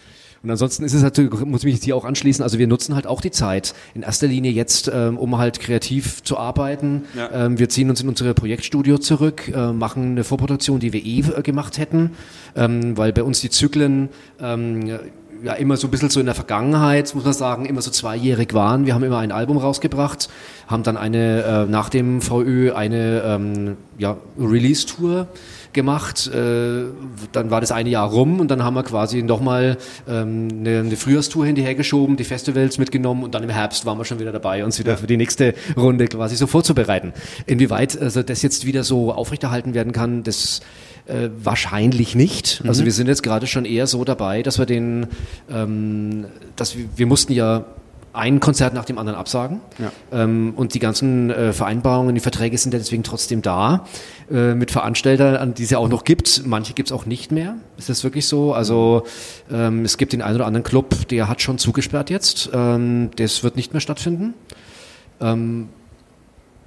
und 0.42 0.50
ansonsten 0.50 0.84
ist 0.84 0.94
es 0.94 1.02
natürlich, 1.02 1.32
muss 1.40 1.64
ich 1.64 1.72
mich 1.72 1.82
hier 1.82 1.96
auch 1.96 2.04
anschließen, 2.04 2.42
also 2.42 2.58
wir 2.58 2.66
nutzen 2.66 2.94
halt 2.94 3.06
auch 3.06 3.20
die 3.20 3.30
Zeit 3.30 3.74
in 3.94 4.02
erster 4.02 4.28
Linie 4.28 4.52
jetzt, 4.52 4.90
ähm, 4.92 5.18
um 5.18 5.36
halt 5.38 5.58
kreativ 5.58 6.22
zu 6.22 6.38
arbeiten. 6.38 7.04
Ja. 7.16 7.46
Ähm, 7.46 7.58
wir 7.58 7.68
ziehen 7.68 7.90
uns 7.90 8.00
in 8.00 8.08
unsere 8.08 8.34
Projektstudio 8.34 8.98
zurück, 8.98 9.48
äh, 9.48 9.72
machen 9.72 10.12
eine 10.12 10.24
Vorproduktion, 10.24 10.78
die 10.78 10.92
wir 10.92 11.04
eh 11.04 11.20
äh, 11.20 11.42
gemacht 11.42 11.78
hätten, 11.78 12.12
ähm, 12.54 12.96
weil 12.96 13.12
bei 13.12 13.24
uns 13.24 13.40
die 13.40 13.50
Zyklen 13.50 14.10
ähm, 14.40 14.98
ja 15.42 15.52
immer 15.54 15.76
so 15.76 15.86
ein 15.86 15.90
bisschen 15.90 16.10
so 16.10 16.20
in 16.20 16.26
der 16.26 16.34
Vergangenheit, 16.34 17.14
muss 17.14 17.24
man 17.24 17.32
sagen, 17.32 17.66
immer 17.66 17.82
so 17.82 17.90
zweijährig 17.90 18.54
waren. 18.54 18.86
Wir 18.86 18.94
haben 18.94 19.04
immer 19.04 19.18
ein 19.18 19.32
Album 19.32 19.56
rausgebracht, 19.56 20.28
haben 20.66 20.82
dann 20.82 20.96
eine, 20.96 21.42
äh, 21.42 21.70
nach 21.70 21.88
dem 21.88 22.20
VÖ 22.20 22.72
eine 22.74 23.22
ähm, 23.24 23.76
ja, 23.98 24.16
Release-Tour 24.38 25.28
gemacht. 25.72 26.26
Äh, 26.28 26.84
dann 27.32 27.50
war 27.50 27.60
das 27.60 27.72
eine 27.72 27.90
Jahr 27.90 28.08
rum 28.08 28.40
und 28.40 28.50
dann 28.50 28.62
haben 28.62 28.74
wir 28.74 28.82
quasi 28.82 29.22
nochmal 29.22 29.76
ähm, 30.08 30.48
eine, 30.50 30.80
eine 30.80 30.96
Frühjahrstour 30.96 31.46
hinterhergeschoben, 31.46 32.16
die 32.16 32.24
Festivals 32.24 32.78
mitgenommen 32.78 33.22
und 33.22 33.34
dann 33.34 33.42
im 33.42 33.50
Herbst 33.50 33.86
waren 33.86 33.98
wir 33.98 34.04
schon 34.04 34.18
wieder 34.18 34.32
dabei, 34.32 34.64
uns 34.64 34.78
wieder 34.78 34.96
für 34.96 35.06
die 35.06 35.16
nächste 35.16 35.54
Runde 35.76 36.06
quasi 36.06 36.36
so 36.36 36.46
vorzubereiten. 36.46 37.12
Inwieweit 37.46 38.00
also 38.00 38.22
das 38.22 38.42
jetzt 38.42 38.66
wieder 38.66 38.84
so 38.84 39.12
aufrechterhalten 39.12 39.74
werden 39.74 39.92
kann, 39.92 40.22
das 40.22 40.60
äh, 41.06 41.30
wahrscheinlich 41.42 42.14
nicht. 42.14 42.62
Also 42.66 42.82
mhm. 42.82 42.86
wir 42.86 42.92
sind 42.92 43.06
jetzt 43.08 43.22
gerade 43.22 43.46
schon 43.46 43.64
eher 43.64 43.86
so 43.86 44.04
dabei, 44.04 44.42
dass 44.42 44.58
wir 44.58 44.66
den, 44.66 45.06
ähm, 45.50 46.26
dass 46.56 46.76
wir, 46.76 46.84
wir 46.96 47.06
mussten 47.06 47.32
ja 47.32 47.64
ein 48.18 48.40
Konzert 48.40 48.74
nach 48.74 48.84
dem 48.84 48.98
anderen 48.98 49.18
absagen. 49.18 49.60
Ja. 49.78 49.92
Ähm, 50.12 50.52
und 50.56 50.74
die 50.74 50.78
ganzen 50.78 51.30
äh, 51.30 51.52
Vereinbarungen, 51.52 52.14
die 52.14 52.20
Verträge 52.20 52.58
sind 52.58 52.72
ja 52.72 52.78
deswegen 52.78 53.02
trotzdem 53.02 53.42
da 53.42 53.86
äh, 54.30 54.54
mit 54.54 54.70
Veranstaltern, 54.70 55.36
an 55.36 55.54
die 55.54 55.62
es 55.62 55.70
ja 55.70 55.78
auch 55.78 55.88
noch 55.88 56.04
gibt. 56.04 56.42
Manche 56.44 56.74
gibt 56.74 56.88
es 56.88 56.92
auch 56.92 57.06
nicht 57.06 57.32
mehr. 57.32 57.56
Ist 57.76 57.88
das 57.88 58.04
wirklich 58.04 58.26
so? 58.26 58.52
Also 58.52 59.04
ähm, 59.50 59.84
es 59.84 59.96
gibt 59.96 60.12
den 60.12 60.22
einen 60.22 60.36
oder 60.36 60.46
anderen 60.46 60.64
Club, 60.64 61.08
der 61.08 61.28
hat 61.28 61.40
schon 61.40 61.58
zugesperrt 61.58 62.10
jetzt. 62.10 62.50
Ähm, 62.52 63.10
das 63.16 63.42
wird 63.42 63.56
nicht 63.56 63.72
mehr 63.72 63.80
stattfinden. 63.80 64.34
Ähm, 65.20 65.68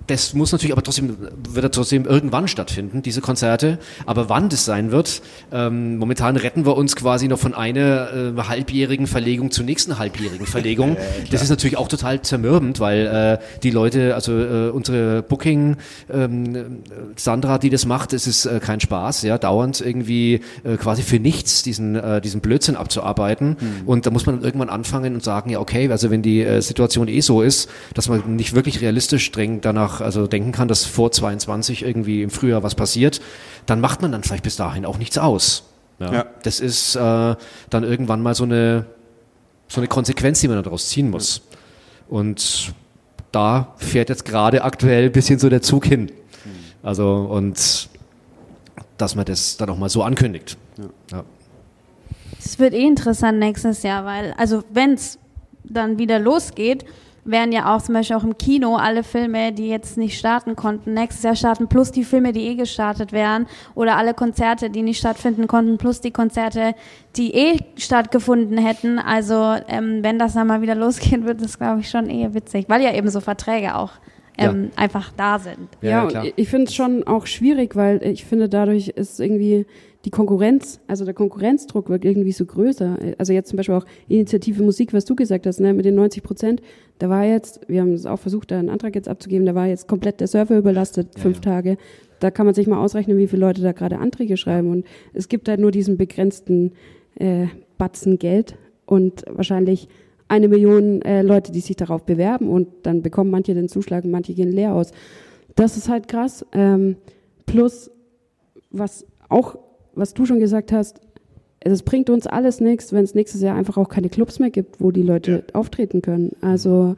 das 0.08 0.34
muss 0.34 0.52
natürlich 0.52 0.72
aber 0.72 0.84
trotzdem, 0.84 1.18
wird 1.49 1.64
er 1.64 1.72
trotzdem 1.72 2.06
irgendwann 2.06 2.47
stattfinden, 2.47 3.02
diese 3.02 3.22
Konzerte. 3.22 3.78
Aber 4.06 4.30
wann 4.30 4.49
das 4.49 4.66
sein 4.66 4.91
wird, 4.91 5.22
ähm, 5.52 5.97
momentan 5.97 6.38
retten 6.38 6.66
wir 6.66 6.76
uns 6.76 6.95
quasi 6.95 7.28
noch 7.28 7.39
von 7.39 7.54
einer 7.54 8.10
äh, 8.14 8.41
halbjährigen 8.41 9.08
Verlegung 9.08 9.52
zur 9.52 9.66
nächsten 9.66 9.99
halbjährigen 9.99 10.45
Verlegung. 10.52 10.95
Ja, 10.95 11.02
das 11.32 11.43
ist 11.43 11.49
natürlich 11.49 11.78
auch 11.78 11.88
total 11.88 12.22
zermürbend, 12.22 12.80
weil 12.80 13.39
äh, 13.41 13.60
die 13.64 13.70
Leute, 13.70 14.16
also 14.16 14.34
äh, 14.38 14.70
unsere 14.70 15.22
Booking, 15.24 15.78
ähm, 16.12 16.82
Sandra, 17.16 17.58
die 17.58 17.70
das 17.70 17.86
macht, 17.86 18.14
es 18.14 18.28
ist 18.28 18.45
äh, 18.45 18.60
kein 18.60 18.80
Spaß, 18.80 19.22
ja, 19.24 19.38
dauernd 19.38 19.82
irgendwie 19.82 20.41
äh, 20.64 20.78
quasi 20.78 21.04
für 21.04 21.20
nichts 21.20 21.64
diesen, 21.64 21.95
äh, 21.95 22.22
diesen 22.22 22.41
Blödsinn 22.41 22.76
abzuarbeiten. 22.76 23.58
Mhm. 23.60 23.88
Und 23.88 24.06
da 24.06 24.12
muss 24.12 24.26
man 24.26 24.41
irgendwann 24.41 24.70
anfangen 24.70 25.14
und 25.14 25.24
sagen, 25.24 25.49
ja, 25.49 25.60
okay, 25.60 25.89
also 25.91 26.10
wenn 26.10 26.22
die 26.22 26.41
äh, 26.41 26.62
Situation 26.62 27.08
eh 27.08 27.22
so 27.22 27.41
ist, 27.41 27.70
dass 27.93 28.10
man 28.10 28.36
nicht 28.36 28.54
wirklich 28.54 28.82
realistisch 28.82 29.26
streng 29.26 29.62
danach 29.62 29.90
danach 29.91 30.01
also 30.01 30.27
denken 30.27 30.51
kann, 30.51 30.67
dass 30.67 30.85
vor 30.85 31.11
22 31.11 31.83
irgendwie 31.83 32.23
im 32.23 32.29
Frühjahr 32.29 32.63
was 32.63 32.75
passiert, 32.75 33.21
dann 33.65 33.81
macht 33.81 34.01
man 34.01 34.11
dann 34.11 34.23
vielleicht 34.23 34.43
bis 34.43 34.55
dahin 34.55 34.85
auch 34.85 34.97
nichts 34.97 35.17
aus. 35.17 35.63
Ja. 35.99 36.13
ja. 36.13 36.25
Das 36.43 36.59
ist 36.59 36.95
äh, 36.95 36.99
dann 37.69 37.83
irgendwann 37.83 38.21
mal 38.21 38.35
so 38.35 38.43
eine, 38.43 38.85
so 39.67 39.81
eine 39.81 39.87
Konsequenz, 39.87 40.41
die 40.41 40.47
man 40.47 40.61
daraus 40.63 40.89
ziehen 40.89 41.09
muss. 41.09 41.41
Und 42.09 42.73
da 43.31 43.73
fährt 43.77 44.09
jetzt 44.09 44.25
gerade 44.25 44.63
aktuell 44.63 45.05
ein 45.05 45.11
bisschen 45.11 45.39
so 45.39 45.49
der 45.49 45.61
Zug 45.61 45.85
hin. 45.85 46.11
Also, 46.83 47.27
und 47.29 47.89
dass 48.97 49.15
man 49.15 49.25
das 49.25 49.57
dann 49.57 49.69
auch 49.69 49.77
mal 49.77 49.89
so 49.89 50.03
ankündigt. 50.03 50.57
Ja. 51.11 51.23
Es 52.43 52.57
wird 52.57 52.73
eh 52.73 52.85
interessant 52.85 53.37
nächstes 53.37 53.83
Jahr, 53.83 54.03
weil, 54.03 54.33
also 54.37 54.63
wenn 54.73 54.93
es 54.93 55.19
dann 55.63 55.99
wieder 55.99 56.17
losgeht, 56.17 56.85
werden 57.24 57.51
ja 57.51 57.76
auch 57.76 57.82
zum 57.82 57.93
Beispiel 57.93 58.15
auch 58.15 58.24
im 58.24 58.38
Kino 58.38 58.76
alle 58.76 59.03
Filme, 59.03 59.51
die 59.51 59.67
jetzt 59.67 59.97
nicht 59.97 60.17
starten 60.17 60.55
konnten, 60.55 60.93
nächstes 60.93 61.24
Jahr 61.24 61.36
starten, 61.36 61.67
plus 61.67 61.91
die 61.91 62.03
Filme, 62.03 62.34
die 62.34 62.47
eh 62.47 62.55
gestartet 62.55 63.11
wären, 63.11 63.47
oder 63.76 63.97
alle 63.97 64.13
Konzerte, 64.13 64.69
die 64.69 64.82
nicht 64.82 64.99
stattfinden 64.99 65.47
konnten, 65.47 65.78
plus 65.78 66.01
die 66.01 66.11
Konzerte, 66.11 66.74
die 67.15 67.34
eh 67.34 67.57
stattgefunden 67.78 68.57
hätten. 68.57 68.99
Also 68.99 69.55
ähm, 69.67 70.03
wenn 70.03 70.19
das 70.19 70.34
dann 70.34 70.47
mal 70.47 70.61
wieder 70.61 70.76
losgehen 70.82 71.26
wird, 71.26 71.41
ist 71.41 71.57
glaube 71.57 71.82
ich 71.82 71.89
schon 71.89 72.09
eher 72.09 72.34
witzig, 72.34 72.65
weil 72.67 72.82
ja 72.82 72.93
eben 72.93 73.09
so 73.09 73.19
Verträge 73.19 73.76
auch 73.76 73.91
ähm, 74.38 74.65
ja. 74.65 74.69
einfach 74.77 75.11
da 75.15 75.39
sind. 75.39 75.69
Ja, 75.82 76.09
ja 76.09 76.23
ich 76.36 76.49
finde 76.49 76.65
es 76.67 76.75
schon 76.75 77.03
auch 77.03 77.25
schwierig, 77.25 77.75
weil 77.75 78.03
ich 78.03 78.25
finde, 78.25 78.49
dadurch 78.49 78.89
ist 78.89 79.19
irgendwie 79.19 79.65
die 80.05 80.09
Konkurrenz, 80.09 80.79
also 80.88 81.05
der 81.05 81.13
Konkurrenzdruck 81.13 81.89
wird 81.89 82.05
irgendwie 82.05 82.32
so 82.32 82.45
größer. 82.45 82.97
Also 83.17 83.34
jetzt 83.34 83.49
zum 83.49 83.57
Beispiel 83.57 83.75
auch 83.75 83.86
Initiative 84.07 84.63
Musik, 84.63 84.93
was 84.93 85.05
du 85.05 85.15
gesagt 85.15 85.45
hast, 85.45 85.59
ne, 85.59 85.73
mit 85.73 85.86
den 85.86 85.95
90 85.95 86.23
Prozent, 86.23 86.61
da 86.97 87.09
war 87.09 87.23
jetzt, 87.23 87.61
wir 87.67 87.82
haben 87.82 87.93
es 87.93 88.05
auch 88.05 88.19
versucht, 88.19 88.51
da 88.51 88.59
einen 88.59 88.69
Antrag 88.69 88.95
jetzt 88.95 89.07
abzugeben, 89.07 89.45
da 89.45 89.53
war 89.53 89.67
jetzt 89.67 89.88
komplett 89.88 90.19
der 90.19 90.27
Server 90.27 90.57
überlastet, 90.57 91.09
ja, 91.15 91.21
fünf 91.21 91.38
ja. 91.38 91.41
Tage. 91.41 91.77
Da 92.19 92.32
kann 92.32 92.45
man 92.45 92.55
sich 92.55 92.67
mal 92.67 92.77
ausrechnen, 92.77 93.17
wie 93.17 93.27
viele 93.27 93.41
Leute 93.41 93.61
da 93.61 93.71
gerade 93.71 93.99
Anträge 93.99 94.38
schreiben. 94.38 94.71
Und 94.71 94.86
es 95.13 95.27
gibt 95.27 95.49
halt 95.49 95.59
nur 95.59 95.71
diesen 95.71 95.97
begrenzten 95.97 96.73
äh, 97.15 97.47
Batzen 97.77 98.19
Geld 98.19 98.55
und 98.86 99.23
wahrscheinlich 99.27 99.88
eine 100.32 100.47
Million 100.47 101.01
äh, 101.01 101.21
Leute, 101.21 101.51
die 101.51 101.59
sich 101.59 101.75
darauf 101.75 102.05
bewerben 102.05 102.47
und 102.47 102.67
dann 102.84 103.01
bekommen 103.01 103.29
manche 103.29 103.53
den 103.53 103.67
Zuschlag 103.67 104.03
und 104.03 104.11
manche 104.11 104.34
gehen 104.34 104.51
leer 104.51 104.73
aus. 104.73 104.91
Das 105.55 105.77
ist 105.77 105.89
halt 105.89 106.07
krass. 106.07 106.45
Ähm, 106.53 106.95
plus, 107.45 107.91
was 108.71 109.05
auch 109.29 109.57
was 109.93 110.13
du 110.13 110.25
schon 110.25 110.39
gesagt 110.39 110.71
hast, 110.71 111.01
es 111.59 111.84
bringt 111.84 112.09
uns 112.09 112.25
alles 112.27 112.59
nichts, 112.59 112.91
wenn 112.91 113.03
es 113.03 113.13
nächstes 113.13 113.41
Jahr 113.41 113.55
einfach 113.55 113.77
auch 113.77 113.89
keine 113.89 114.09
Clubs 114.09 114.39
mehr 114.39 114.49
gibt, 114.49 114.82
wo 114.82 114.91
die 114.91 115.03
Leute 115.03 115.43
ja. 115.47 115.55
auftreten 115.55 116.01
können. 116.01 116.32
Also 116.41 116.95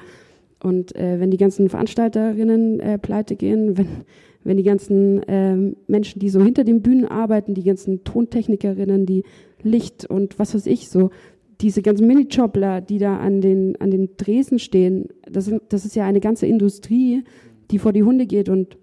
und 0.61 0.95
äh, 0.95 1.19
wenn 1.19 1.31
die 1.31 1.37
ganzen 1.37 1.69
Veranstalterinnen 1.69 2.79
äh, 2.79 2.97
pleite 2.97 3.35
gehen, 3.35 3.77
wenn, 3.77 3.87
wenn 4.43 4.57
die 4.57 4.63
ganzen 4.63 5.21
ähm, 5.27 5.75
Menschen, 5.87 6.19
die 6.19 6.29
so 6.29 6.41
hinter 6.41 6.63
den 6.63 6.81
Bühnen 6.81 7.05
arbeiten, 7.05 7.53
die 7.53 7.63
ganzen 7.63 8.03
Tontechnikerinnen, 8.03 9.05
die 9.05 9.23
Licht 9.61 10.05
und 10.05 10.39
was 10.39 10.55
weiß 10.55 10.65
ich 10.67 10.89
so, 10.89 11.09
diese 11.61 11.81
ganzen 11.81 12.07
Minijobler, 12.07 12.81
die 12.81 12.97
da 12.97 13.17
an 13.17 13.41
den, 13.41 13.79
an 13.79 13.91
den 13.91 14.09
Dresen 14.17 14.59
stehen, 14.59 15.09
das, 15.29 15.45
sind, 15.45 15.61
das 15.69 15.85
ist 15.85 15.95
ja 15.95 16.05
eine 16.05 16.19
ganze 16.19 16.45
Industrie, 16.45 17.23
die 17.71 17.79
vor 17.79 17.93
die 17.93 18.03
Hunde 18.03 18.25
geht 18.25 18.49
und 18.49 18.77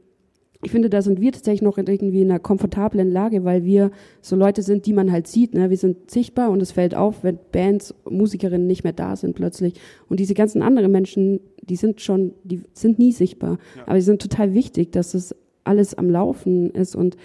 ich 0.62 0.70
finde, 0.70 0.90
da 0.90 1.00
sind 1.00 1.20
wir 1.20 1.32
tatsächlich 1.32 1.62
noch 1.62 1.78
irgendwie 1.78 2.20
in 2.20 2.30
einer 2.30 2.38
komfortablen 2.38 3.10
Lage, 3.10 3.44
weil 3.44 3.64
wir 3.64 3.90
so 4.20 4.36
Leute 4.36 4.62
sind, 4.62 4.84
die 4.84 4.92
man 4.92 5.10
halt 5.10 5.26
sieht. 5.26 5.54
Ne? 5.54 5.70
Wir 5.70 5.78
sind 5.78 6.10
sichtbar 6.10 6.50
und 6.50 6.60
es 6.60 6.72
fällt 6.72 6.94
auf, 6.94 7.24
wenn 7.24 7.38
Bands, 7.50 7.94
Musikerinnen 8.08 8.66
nicht 8.66 8.84
mehr 8.84 8.92
da 8.92 9.16
sind 9.16 9.34
plötzlich. 9.34 9.74
Und 10.08 10.20
diese 10.20 10.34
ganzen 10.34 10.60
anderen 10.60 10.92
Menschen, 10.92 11.40
die 11.62 11.76
sind 11.76 12.02
schon, 12.02 12.34
die 12.44 12.60
sind 12.74 12.98
nie 12.98 13.12
sichtbar. 13.12 13.58
Ja. 13.76 13.84
Aber 13.86 14.00
sie 14.00 14.04
sind 14.04 14.20
total 14.20 14.52
wichtig, 14.52 14.92
dass 14.92 15.12
das 15.12 15.34
alles 15.64 15.94
am 15.94 16.10
Laufen 16.10 16.70
ist. 16.70 16.94
Und 16.94 17.16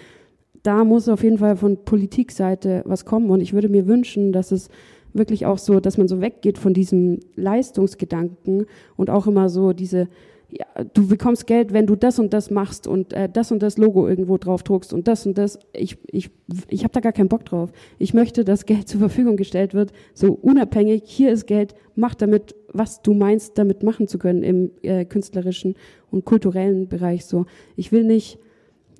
da 0.62 0.84
muss 0.84 1.08
auf 1.08 1.22
jeden 1.22 1.38
Fall 1.38 1.56
von 1.56 1.84
Politikseite 1.84 2.82
was 2.86 3.04
kommen. 3.04 3.28
Und 3.28 3.42
ich 3.42 3.52
würde 3.52 3.68
mir 3.68 3.86
wünschen, 3.86 4.32
dass 4.32 4.50
es 4.50 4.70
wirklich 5.16 5.46
auch 5.46 5.58
so, 5.58 5.80
dass 5.80 5.98
man 5.98 6.08
so 6.08 6.20
weggeht 6.20 6.58
von 6.58 6.74
diesem 6.74 7.20
Leistungsgedanken 7.34 8.66
und 8.96 9.10
auch 9.10 9.26
immer 9.26 9.48
so 9.48 9.72
diese 9.72 10.08
ja, 10.48 10.84
du 10.94 11.08
bekommst 11.08 11.46
Geld, 11.46 11.72
wenn 11.72 11.86
du 11.86 11.96
das 11.96 12.18
und 12.18 12.32
das 12.32 12.50
machst 12.50 12.86
und 12.86 13.12
äh, 13.12 13.28
das 13.28 13.50
und 13.50 13.62
das 13.62 13.78
Logo 13.78 14.06
irgendwo 14.06 14.38
drauf 14.38 14.62
druckst 14.62 14.92
und 14.92 15.08
das 15.08 15.26
und 15.26 15.36
das. 15.38 15.58
Ich, 15.72 15.98
ich, 16.06 16.30
ich 16.68 16.84
habe 16.84 16.92
da 16.92 17.00
gar 17.00 17.12
keinen 17.12 17.28
Bock 17.28 17.44
drauf. 17.44 17.72
Ich 17.98 18.14
möchte, 18.14 18.44
dass 18.44 18.64
Geld 18.64 18.88
zur 18.88 19.00
Verfügung 19.00 19.36
gestellt 19.36 19.74
wird, 19.74 19.92
so 20.14 20.32
unabhängig. 20.32 21.02
Hier 21.04 21.32
ist 21.32 21.46
Geld, 21.46 21.74
mach 21.94 22.14
damit, 22.14 22.54
was 22.72 23.02
du 23.02 23.12
meinst, 23.12 23.58
damit 23.58 23.82
machen 23.82 24.06
zu 24.06 24.18
können 24.18 24.42
im 24.42 24.70
äh, 24.82 25.04
künstlerischen 25.04 25.74
und 26.10 26.24
kulturellen 26.24 26.88
Bereich. 26.88 27.26
So, 27.26 27.46
ich 27.74 27.90
will 27.90 28.04
nicht, 28.04 28.38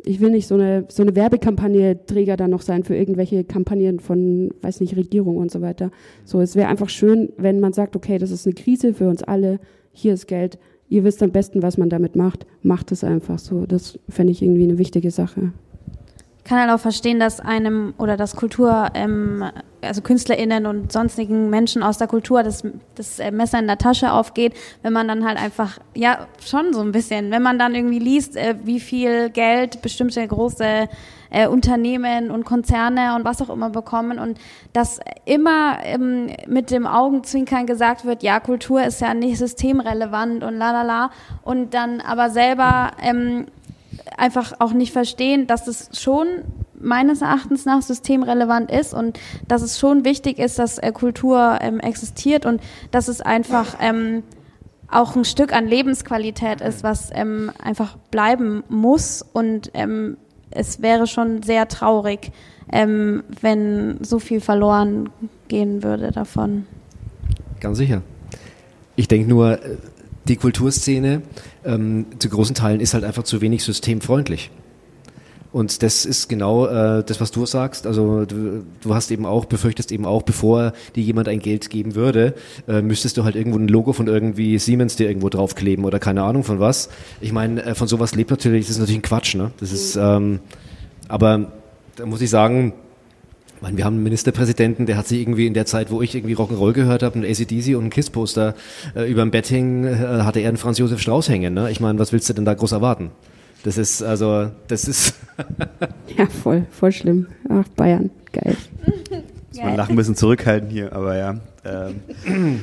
ich 0.06 0.20
will 0.20 0.30
nicht 0.30 0.46
so 0.46 0.54
eine 0.54 0.86
so 0.88 1.02
eine 1.02 1.14
Werbekampagne 1.14 2.06
Träger 2.06 2.36
dann 2.36 2.50
noch 2.50 2.62
sein 2.62 2.84
für 2.84 2.96
irgendwelche 2.96 3.44
Kampagnen 3.44 4.00
von, 4.00 4.50
weiß 4.62 4.80
nicht, 4.80 4.96
Regierung 4.96 5.36
und 5.36 5.50
so 5.50 5.60
weiter. 5.60 5.90
So, 6.24 6.40
es 6.40 6.56
wäre 6.56 6.68
einfach 6.68 6.88
schön, 6.88 7.32
wenn 7.36 7.60
man 7.60 7.74
sagt, 7.74 7.96
okay, 7.96 8.18
das 8.18 8.30
ist 8.30 8.46
eine 8.46 8.54
Krise 8.54 8.94
für 8.94 9.08
uns 9.08 9.22
alle. 9.22 9.58
Hier 9.92 10.14
ist 10.14 10.26
Geld 10.26 10.58
ihr 10.88 11.04
wisst 11.04 11.22
am 11.22 11.30
besten, 11.30 11.62
was 11.62 11.78
man 11.78 11.88
damit 11.88 12.16
macht, 12.16 12.46
macht 12.62 12.92
es 12.92 13.04
einfach 13.04 13.38
so. 13.38 13.66
Das 13.66 13.98
fände 14.08 14.32
ich 14.32 14.42
irgendwie 14.42 14.64
eine 14.64 14.78
wichtige 14.78 15.10
Sache. 15.10 15.52
Ich 16.38 16.44
kann 16.44 16.60
halt 16.60 16.70
auch 16.70 16.80
verstehen, 16.80 17.18
dass 17.18 17.40
einem 17.40 17.94
oder 17.98 18.16
dass 18.16 18.36
Kultur, 18.36 18.88
ähm, 18.94 19.44
also 19.86 20.00
KünstlerInnen 20.00 20.66
und 20.66 20.92
sonstigen 20.92 21.50
Menschen 21.50 21.82
aus 21.82 21.98
der 21.98 22.06
Kultur 22.06 22.42
das, 22.42 22.62
das 22.94 23.18
äh, 23.18 23.30
Messer 23.30 23.58
in 23.58 23.66
der 23.66 23.78
Tasche 23.78 24.12
aufgeht, 24.12 24.54
wenn 24.82 24.92
man 24.92 25.08
dann 25.08 25.26
halt 25.26 25.38
einfach, 25.38 25.78
ja, 25.94 26.26
schon 26.44 26.72
so 26.72 26.80
ein 26.80 26.92
bisschen, 26.92 27.30
wenn 27.30 27.42
man 27.42 27.58
dann 27.58 27.74
irgendwie 27.74 27.98
liest, 27.98 28.36
äh, 28.36 28.56
wie 28.64 28.80
viel 28.80 29.30
Geld 29.30 29.82
bestimmte 29.82 30.26
große 30.26 30.88
äh, 31.30 31.46
Unternehmen 31.48 32.30
und 32.30 32.44
Konzerne 32.44 33.14
und 33.14 33.24
was 33.24 33.42
auch 33.42 33.50
immer 33.50 33.70
bekommen 33.70 34.18
und 34.18 34.38
dass 34.72 35.00
immer 35.24 35.78
ähm, 35.82 36.28
mit 36.46 36.70
dem 36.70 36.86
Augenzwinkern 36.86 37.66
gesagt 37.66 38.04
wird, 38.04 38.22
ja, 38.22 38.40
Kultur 38.40 38.82
ist 38.82 39.00
ja 39.00 39.14
nicht 39.14 39.38
systemrelevant 39.38 40.44
und 40.44 40.56
la 40.56 40.72
la 40.72 40.82
la 40.82 41.10
und 41.42 41.74
dann 41.74 42.00
aber 42.00 42.30
selber 42.30 42.92
ähm, 43.02 43.46
einfach 44.16 44.54
auch 44.60 44.72
nicht 44.72 44.92
verstehen, 44.92 45.46
dass 45.46 45.66
es 45.66 45.90
schon 45.98 46.26
meines 46.80 47.22
Erachtens 47.22 47.64
nach 47.64 47.82
systemrelevant 47.82 48.70
ist 48.70 48.94
und 48.94 49.18
dass 49.48 49.62
es 49.62 49.78
schon 49.78 50.04
wichtig 50.04 50.38
ist, 50.38 50.58
dass 50.58 50.78
äh, 50.78 50.92
Kultur 50.92 51.58
ähm, 51.60 51.80
existiert 51.80 52.46
und 52.46 52.60
dass 52.90 53.08
es 53.08 53.20
einfach 53.20 53.76
ähm, 53.80 54.22
auch 54.88 55.16
ein 55.16 55.24
Stück 55.24 55.52
an 55.52 55.66
Lebensqualität 55.66 56.60
ist, 56.60 56.82
was 56.82 57.10
ähm, 57.12 57.50
einfach 57.62 57.96
bleiben 58.10 58.62
muss 58.68 59.24
und 59.32 59.70
ähm, 59.74 60.16
es 60.50 60.80
wäre 60.80 61.06
schon 61.06 61.42
sehr 61.42 61.68
traurig, 61.68 62.30
ähm, 62.72 63.24
wenn 63.40 63.98
so 64.02 64.18
viel 64.18 64.40
verloren 64.40 65.08
gehen 65.48 65.82
würde 65.82 66.12
davon. 66.12 66.66
Ganz 67.60 67.78
sicher. 67.78 68.02
Ich 68.96 69.08
denke 69.08 69.28
nur, 69.28 69.62
äh, 69.62 69.76
die 70.28 70.36
Kulturszene 70.36 71.22
ähm, 71.64 72.06
zu 72.18 72.28
großen 72.28 72.54
Teilen 72.54 72.80
ist 72.80 72.94
halt 72.94 73.04
einfach 73.04 73.22
zu 73.22 73.40
wenig 73.40 73.62
systemfreundlich. 73.62 74.50
Und 75.56 75.82
das 75.82 76.04
ist 76.04 76.28
genau 76.28 76.66
äh, 76.66 77.02
das, 77.02 77.18
was 77.18 77.30
du 77.30 77.46
sagst. 77.46 77.86
Also 77.86 78.26
du, 78.26 78.66
du 78.82 78.94
hast 78.94 79.10
eben 79.10 79.24
auch, 79.24 79.46
befürchtest 79.46 79.90
eben 79.90 80.04
auch, 80.04 80.22
bevor 80.22 80.74
dir 80.94 81.02
jemand 81.02 81.28
ein 81.28 81.38
Geld 81.38 81.70
geben 81.70 81.94
würde, 81.94 82.34
äh, 82.68 82.82
müsstest 82.82 83.16
du 83.16 83.24
halt 83.24 83.36
irgendwo 83.36 83.58
ein 83.58 83.66
Logo 83.66 83.94
von 83.94 84.06
irgendwie 84.06 84.58
Siemens 84.58 84.96
dir 84.96 85.08
irgendwo 85.08 85.30
draufkleben 85.30 85.86
oder 85.86 85.98
keine 85.98 86.24
Ahnung 86.24 86.44
von 86.44 86.60
was. 86.60 86.90
Ich 87.22 87.32
meine, 87.32 87.62
äh, 87.62 87.74
von 87.74 87.88
sowas 87.88 88.14
lebt 88.14 88.30
natürlich, 88.30 88.66
das 88.66 88.72
ist 88.72 88.80
natürlich 88.80 88.98
ein 88.98 89.02
Quatsch, 89.02 89.34
ne? 89.34 89.50
Das 89.58 89.72
ist, 89.72 89.96
ähm, 89.96 90.40
aber 91.08 91.52
da 91.96 92.04
muss 92.04 92.20
ich 92.20 92.28
sagen, 92.28 92.74
meine, 93.62 93.78
wir 93.78 93.86
haben 93.86 93.94
einen 93.94 94.02
Ministerpräsidenten, 94.02 94.84
der 94.84 94.98
hat 94.98 95.06
sich 95.06 95.22
irgendwie 95.22 95.46
in 95.46 95.54
der 95.54 95.64
Zeit, 95.64 95.90
wo 95.90 96.02
ich 96.02 96.14
irgendwie 96.14 96.36
Rock'n'Roll 96.36 96.74
gehört 96.74 97.02
habe, 97.02 97.18
ein 97.18 97.24
ACDC 97.24 97.76
und 97.76 97.84
ein 97.84 97.90
KISS-Poster 97.90 98.54
äh, 98.94 99.10
über 99.10 99.22
dem 99.22 99.30
Bett 99.30 99.46
hing, 99.46 99.86
äh, 99.86 99.96
hatte 99.96 100.40
er 100.40 100.48
einen 100.48 100.58
Franz 100.58 100.76
Josef 100.76 101.00
Strauß 101.00 101.30
hängen. 101.30 101.54
Ne? 101.54 101.70
Ich 101.70 101.80
meine, 101.80 101.98
was 101.98 102.12
willst 102.12 102.28
du 102.28 102.34
denn 102.34 102.44
da 102.44 102.52
groß 102.52 102.72
erwarten? 102.72 103.10
Das 103.66 103.78
ist, 103.78 104.00
also, 104.00 104.52
das 104.68 104.86
ist. 104.86 105.14
ja, 106.16 106.26
voll, 106.26 106.66
voll 106.70 106.92
schlimm. 106.92 107.26
Ach, 107.48 107.66
Bayern, 107.74 108.10
geil. 108.32 108.56
Muss 109.50 109.60
man 109.60 109.74
lachen 109.74 109.94
ein 109.94 109.96
bisschen 109.96 110.14
zurückhalten 110.14 110.70
hier, 110.70 110.92
aber 110.92 111.16
ja. 111.16 111.34
Ähm, 111.64 112.60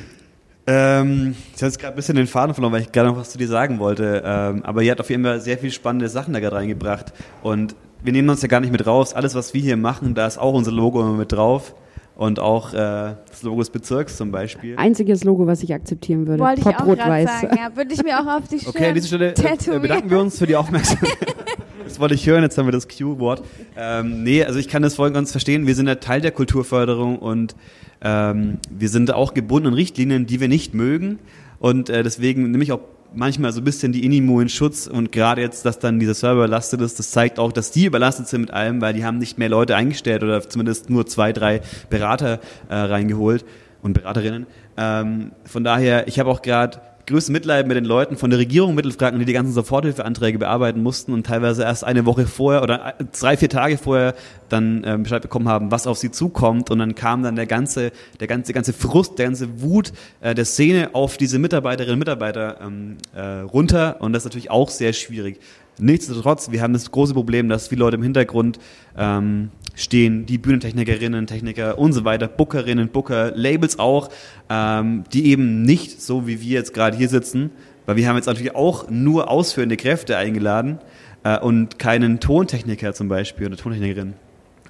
ähm, 0.66 1.36
ich 1.54 1.62
habe 1.62 1.66
jetzt 1.66 1.80
gerade 1.80 1.94
ein 1.94 1.98
bisschen 1.98 2.16
den 2.16 2.26
Faden 2.26 2.54
verloren, 2.54 2.72
weil 2.72 2.84
ich 2.84 2.94
gerade 2.94 3.10
noch 3.10 3.18
was 3.18 3.32
zu 3.32 3.38
dir 3.38 3.50
sagen 3.50 3.80
wollte. 3.80 4.24
Ähm, 4.26 4.64
aber 4.64 4.82
ihr 4.82 4.92
habt 4.92 5.02
auf 5.02 5.10
jeden 5.10 5.26
Fall 5.26 5.42
sehr 5.42 5.58
viele 5.58 5.74
spannende 5.74 6.08
Sachen 6.08 6.34
da 6.34 6.40
gerade 6.40 6.56
reingebracht. 6.56 7.12
Und 7.42 7.76
wir 8.02 8.14
nehmen 8.14 8.30
uns 8.30 8.42
ja 8.42 8.48
gar 8.48 8.62
nicht 8.62 8.72
mit 8.72 8.88
raus. 8.88 9.14
Alles, 9.14 9.36
was 9.36 9.54
wir 9.54 9.62
hier 9.62 9.76
machen, 9.76 10.16
da 10.16 10.26
ist 10.26 10.38
auch 10.38 10.54
unser 10.54 10.72
Logo 10.72 11.02
immer 11.02 11.18
mit 11.18 11.34
drauf 11.34 11.76
und 12.16 12.40
auch 12.40 12.74
äh, 12.74 12.78
das 12.78 13.42
Logo 13.44 13.60
des 13.60 13.70
Bezirks 13.70 14.18
zum 14.18 14.32
Beispiel. 14.32 14.76
Einziges 14.78 15.24
Logo, 15.24 15.48
was 15.48 15.64
ich 15.64 15.74
akzeptieren 15.74 16.28
würde. 16.28 16.44
Wollte 16.44 16.62
Pop, 16.62 16.74
ich 16.74 16.80
auch 16.80 16.86
Rot, 16.86 17.00
Weiß. 17.00 17.42
sagen, 17.42 17.58
ja, 17.58 17.76
würde 17.76 17.94
ich 17.94 18.04
mir 18.04 18.20
auch 18.20 18.38
auf 18.38 18.48
die 18.48 18.60
Stirn 18.60 18.74
Okay, 18.76 18.86
an 18.88 18.94
dieser 18.94 19.08
Stelle 19.08 19.34
äh, 19.34 19.80
bedanken 19.80 20.10
wir 20.10 20.20
uns 20.20 20.38
für 20.38 20.48
die 20.48 20.56
Aufmerksamkeit. 20.56 21.36
das 21.84 22.00
wollte 22.00 22.16
ich 22.16 22.26
hören, 22.28 22.44
jetzt 22.44 22.58
haben 22.58 22.68
wir 22.68 22.72
das 22.72 22.88
Q-Wort. 22.88 23.44
Ähm, 23.76 24.24
nee, 24.24 24.44
also 24.44 24.60
ich 24.60 24.68
kann 24.68 24.84
das 24.84 24.96
voll 24.96 25.12
ganz 25.12 25.32
verstehen. 25.32 25.66
Wir 25.66 25.76
sind 25.76 25.88
ja 25.88 25.96
Teil 25.96 26.22
der 26.22 26.32
Kulturförderung 26.32 27.18
und 27.18 27.56
ähm, 28.02 28.60
wir 28.70 28.90
sind 28.90 29.14
auch 29.14 29.34
gebunden 29.34 29.70
an 29.70 29.74
Richtlinien, 29.74 30.26
die 30.28 30.40
wir 30.40 30.48
nicht 30.50 30.74
mögen. 30.74 31.20
Und 31.60 31.90
äh, 31.90 32.04
deswegen 32.04 32.52
nehme 32.52 32.64
ich 32.64 32.74
auch 32.74 32.82
manchmal 33.16 33.52
so 33.52 33.62
ein 33.62 33.64
bisschen 33.64 33.92
die 33.92 34.06
Inimo 34.06 34.40
in 34.40 34.50
Schutz 34.50 34.88
und 34.88 35.12
gerade 35.12 35.42
jetzt, 35.42 35.66
dass 35.66 35.80
dann 35.80 36.00
dieser 36.00 36.14
Server 36.14 36.46
überlastet 36.46 36.82
ist, 36.82 37.00
das 37.00 37.12
zeigt 37.12 37.40
auch, 37.40 37.52
dass 37.52 37.72
die 37.72 37.86
überlastet 37.86 38.28
sind 38.28 38.42
mit 38.42 38.52
allem, 38.52 38.82
weil 38.82 38.94
die 38.94 39.06
haben 39.06 39.18
nicht 39.18 39.38
mehr 39.38 39.50
Leute 39.50 39.76
eingestellt 39.76 40.24
oder 40.24 40.48
zumindest 40.48 40.90
nur 40.90 41.06
zwei, 41.06 41.34
drei 41.34 41.62
Berater 41.90 42.40
äh, 42.70 42.76
reingeholt 42.76 43.46
und 43.82 43.94
Beraterinnen. 43.94 44.48
Ähm, 44.78 45.32
von 45.46 45.64
daher, 45.64 46.08
ich 46.08 46.20
habe 46.20 46.30
auch 46.30 46.42
gerade 46.42 46.82
größtes 47.08 47.32
Mitleid 47.32 47.68
mit 47.68 47.76
den 47.76 47.86
Leuten 47.86 48.18
von 48.18 48.30
der 48.30 48.40
Regierung 48.40 48.76
Mittelfranken, 48.76 49.20
die 49.20 49.26
die 49.26 49.34
ganzen 49.34 49.54
Soforthilfeanträge 49.54 50.40
bearbeiten 50.40 50.82
mussten 50.82 51.14
und 51.14 51.26
teilweise 51.26 51.64
erst 51.64 51.84
eine 51.84 52.06
Woche 52.06 52.28
vorher 52.28 52.64
oder 52.64 52.96
drei, 53.20 53.38
vier 53.38 53.50
Tage 53.50 53.78
vorher 53.78 54.16
dann 54.50 54.84
äh, 54.84 54.98
Bescheid 54.98 55.22
bekommen 55.22 55.48
haben, 55.48 55.72
was 55.72 55.88
auf 55.88 55.98
sie 55.98 56.12
zukommt 56.12 56.72
und 56.72 56.80
dann 56.80 56.96
kam 56.96 57.24
dann 57.24 57.36
der 57.36 57.46
ganze, 57.46 57.92
der 58.20 58.28
ganze, 58.28 58.54
ganze 58.54 58.74
Frust, 58.74 59.20
der 59.20 59.26
ganze 59.26 59.62
Wut 59.62 59.92
äh, 60.22 60.34
der 60.34 60.46
Szene 60.46 60.92
auf 60.94 61.18
diese 61.18 61.40
Mitarbeiterinnen 61.40 61.94
und 61.94 62.00
Mitarbeiter 62.00 62.62
ähm, 62.62 62.98
äh, 63.14 63.22
runter 63.42 63.98
und 64.00 64.14
das 64.14 64.22
ist 64.24 64.26
natürlich 64.26 64.52
auch 64.52 64.70
sehr 64.70 64.94
schwierig. 64.94 65.40
Nichtsdestotrotz, 65.80 66.52
wir 66.52 66.62
haben 66.62 66.74
das 66.74 66.92
große 66.92 67.14
Problem, 67.14 67.50
dass 67.50 67.68
viele 67.68 67.80
Leute 67.80 67.98
im 67.98 68.04
Hintergrund 68.04 68.60
ähm, 68.96 69.50
stehen, 69.76 70.26
die 70.26 70.38
Bühnentechnikerinnen, 70.38 71.28
Techniker 71.28 71.78
und 71.80 71.94
so 71.94 72.06
weiter, 72.06 72.28
Bookerinnen, 72.28 72.90
Booker, 72.90 73.32
Labels 73.36 73.80
auch, 73.80 74.10
ähm, 74.50 75.04
die 75.14 75.28
eben 75.28 75.64
nicht 75.64 76.02
so 76.02 76.28
wie 76.28 76.42
wir 76.42 76.54
jetzt 76.60 76.74
gerade 76.74 76.96
hier 76.98 77.10
sitzen, 77.10 77.52
Weil 77.86 77.98
wir 77.98 78.08
haben 78.08 78.16
jetzt 78.16 78.28
natürlich 78.28 78.56
auch 78.56 78.90
nur 78.90 79.30
ausführende 79.30 79.76
Kräfte 79.76 80.16
eingeladen 80.18 80.80
äh, 81.24 81.38
und 81.40 81.80
keinen 81.80 82.20
Tontechniker 82.20 82.94
zum 82.94 83.10
Beispiel 83.10 83.48
oder 83.48 83.58
Tontechnikerin. 83.58 84.14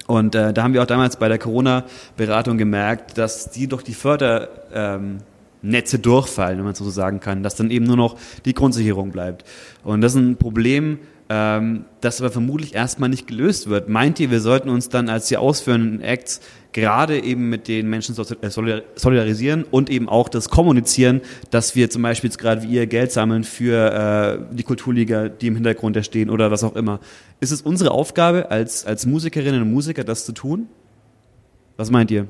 Und 0.06 0.34
äh, 0.34 0.52
da 0.52 0.62
haben 0.62 0.74
wir 0.74 0.82
auch 0.82 0.86
damals 0.86 1.16
bei 1.16 1.28
der 1.28 1.38
Corona-Beratung 1.38 2.58
gemerkt, 2.58 3.16
dass 3.16 3.50
die 3.50 3.68
durch 3.68 3.82
die 3.82 3.94
Fördernetze 3.94 5.18
durchfallen, 5.98 6.58
wenn 6.58 6.64
man 6.64 6.74
so 6.74 6.90
sagen 6.90 7.20
kann, 7.20 7.42
dass 7.42 7.54
dann 7.54 7.70
eben 7.70 7.86
nur 7.86 7.96
noch 7.96 8.16
die 8.44 8.52
Grundsicherung 8.52 9.12
bleibt. 9.12 9.44
Und 9.82 10.02
das 10.02 10.14
ist 10.14 10.20
ein 10.20 10.36
Problem, 10.36 10.98
ähm, 11.34 11.84
das 12.00 12.20
aber 12.20 12.30
vermutlich 12.30 12.76
erstmal 12.76 13.08
nicht 13.08 13.26
gelöst 13.26 13.68
wird. 13.68 13.88
Meint 13.88 14.20
ihr, 14.20 14.30
wir 14.30 14.40
sollten 14.40 14.68
uns 14.68 14.88
dann 14.88 15.08
als 15.08 15.26
die 15.26 15.36
ausführenden 15.36 16.00
Acts 16.00 16.40
gerade 16.72 17.20
eben 17.20 17.48
mit 17.48 17.66
den 17.66 17.90
Menschen 17.90 18.14
äh, 18.16 18.50
solidarisieren 18.50 19.64
und 19.64 19.90
eben 19.90 20.08
auch 20.08 20.28
das 20.28 20.48
Kommunizieren, 20.48 21.22
dass 21.50 21.74
wir 21.74 21.90
zum 21.90 22.02
Beispiel 22.02 22.30
jetzt 22.30 22.38
gerade 22.38 22.62
wie 22.62 22.68
ihr 22.68 22.86
Geld 22.86 23.10
sammeln 23.10 23.42
für 23.42 24.46
äh, 24.52 24.54
die 24.54 24.62
Kulturliga, 24.62 25.28
die 25.28 25.48
im 25.48 25.54
Hintergrund 25.54 25.98
stehen 26.04 26.30
oder 26.30 26.52
was 26.52 26.62
auch 26.62 26.76
immer. 26.76 27.00
Ist 27.40 27.50
es 27.50 27.62
unsere 27.62 27.90
Aufgabe 27.90 28.52
als, 28.52 28.86
als 28.86 29.04
Musikerinnen 29.04 29.62
und 29.62 29.72
Musiker, 29.72 30.04
das 30.04 30.24
zu 30.24 30.32
tun? 30.32 30.68
Was 31.76 31.90
meint 31.90 32.12
ihr? 32.12 32.28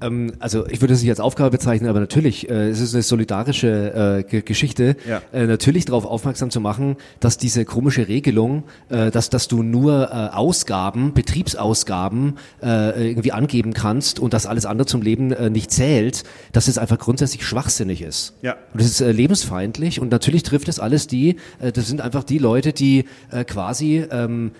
Ähm, 0.00 0.32
also 0.38 0.66
ich 0.66 0.80
würde 0.80 0.94
es 0.94 1.02
nicht 1.02 1.10
als 1.10 1.20
Aufgabe 1.20 1.50
bezeichnen, 1.50 1.88
aber 1.88 2.00
natürlich, 2.00 2.48
äh, 2.48 2.68
es 2.68 2.80
ist 2.80 2.94
eine 2.94 3.02
solidarische 3.02 4.24
äh, 4.30 4.40
Geschichte, 4.42 4.96
ja. 5.08 5.22
äh, 5.32 5.46
natürlich 5.46 5.84
darauf 5.84 6.04
aufmerksam 6.04 6.50
zu 6.50 6.60
machen, 6.60 6.96
dass 7.20 7.38
diese 7.38 7.64
komische 7.64 8.08
Regelung, 8.08 8.64
äh, 8.88 9.10
dass, 9.10 9.30
dass 9.30 9.48
du 9.48 9.62
nur 9.62 10.10
äh, 10.10 10.34
Ausgaben, 10.34 11.14
Betriebsausgaben 11.14 12.38
äh, 12.62 13.10
irgendwie 13.10 13.32
angeben 13.32 13.72
kannst 13.72 14.18
und 14.18 14.34
dass 14.34 14.46
alles 14.46 14.66
andere 14.66 14.86
zum 14.86 15.02
Leben 15.02 15.32
äh, 15.32 15.50
nicht 15.50 15.70
zählt, 15.70 16.24
dass 16.52 16.68
es 16.68 16.78
einfach 16.78 16.98
grundsätzlich 16.98 17.44
schwachsinnig 17.46 18.02
ist. 18.02 18.34
Ja. 18.42 18.56
Und 18.72 18.80
es 18.80 18.86
ist 18.86 19.00
äh, 19.00 19.12
lebensfeindlich 19.12 20.00
und 20.00 20.10
natürlich 20.10 20.42
trifft 20.42 20.68
es 20.68 20.78
alles 20.78 21.06
die, 21.06 21.36
äh, 21.60 21.72
das 21.72 21.86
sind 21.86 22.00
einfach 22.00 22.24
die 22.24 22.38
Leute, 22.38 22.72
die 22.72 23.04
äh, 23.30 23.44
quasi 23.44 24.04
ähm, 24.10 24.52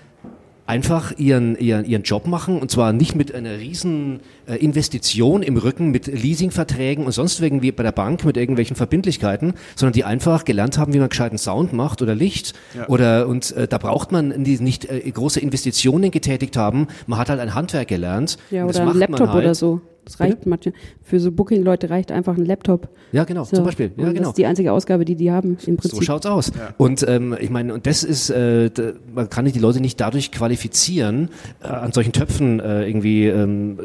einfach 0.67 1.13
ihren, 1.19 1.57
ihren, 1.59 1.85
ihren 1.85 2.03
Job 2.03 2.27
machen 2.27 2.59
und 2.59 2.71
zwar 2.71 2.93
nicht 2.93 3.15
mit 3.15 3.35
einer 3.35 3.59
riesen 3.59 4.21
äh, 4.47 4.57
Investition 4.57 5.43
im 5.43 5.57
Rücken, 5.57 5.91
mit 5.91 6.07
Leasingverträgen 6.07 7.05
und 7.05 7.13
sonst 7.13 7.41
irgendwie 7.41 7.71
bei 7.71 7.83
der 7.83 7.93
Bank 7.93 8.25
mit 8.25 8.37
irgendwelchen 8.37 8.77
Verbindlichkeiten, 8.77 9.55
sondern 9.77 9.93
die 9.93 10.05
einfach 10.05 10.45
gelernt 10.45 10.79
haben, 10.79 10.95
wie 10.95 10.99
man 10.99 11.11
gescheiten 11.11 11.39
Sound 11.39 11.73
macht 11.73 12.01
oder 12.01 12.15
Licht 12.15 12.55
ja. 12.75 12.89
oder 12.89 13.29
und 13.29 13.53
äh, 13.53 13.69
da 13.69 13.79
braucht 13.79 14.11
man 14.11 14.29
nicht 14.29 14.87
äh, 14.87 15.11
große 15.11 15.41
Investitionen 15.41 16.11
getätigt 16.11 16.57
haben, 16.57 16.89
man 17.07 17.19
hat 17.19 17.29
halt 17.29 17.41
ein 17.41 17.55
Handwerk 17.55 17.89
gelernt. 17.89 18.39
Ja, 18.51 18.65
oder 18.65 18.89
ein 18.89 18.97
Laptop 18.97 19.29
halt. 19.29 19.45
oder 19.45 19.55
so. 19.55 19.81
Das 20.05 20.21
reicht 20.21 20.47
manche. 20.47 20.73
Für 21.03 21.21
so 21.21 21.33
Booking-Leute 21.33 21.91
reicht 21.91 22.13
einfach 22.13 22.37
ein 22.37 22.45
Laptop. 22.45 22.89
Ja, 23.13 23.25
genau, 23.25 23.45
so. 23.45 23.57
zum 23.57 23.65
Beispiel. 23.65 23.93
Ja, 23.97 24.09
genau. 24.09 24.19
Das 24.19 24.29
ist 24.29 24.39
die 24.39 24.47
einzige 24.47 24.73
Ausgabe, 24.73 25.05
die 25.05 25.17
die 25.17 25.31
haben 25.31 25.57
im 25.67 25.77
Prinzip. 25.77 25.99
So 25.99 26.03
schaut's 26.03 26.27
aus. 26.27 26.49
Ja. 26.49 26.75
Und 26.77 27.07
ähm, 27.09 27.37
ich 27.41 27.51
meine, 27.51 27.75
und 27.75 27.87
das 27.87 28.03
ist, 28.03 28.31
äh, 28.31 28.71
man 29.15 29.31
kann 29.31 29.45
die 29.45 29.59
Leute 29.59 29.81
nicht 29.81 30.01
dadurch 30.01 30.33
qualifizieren, 30.33 31.31
äh, 31.63 31.69
an 31.69 31.93
solchen 31.93 32.13
Töpfen 32.13 32.61
äh, 32.61 32.87
irgendwie 32.87 33.27
ähm, 33.27 33.79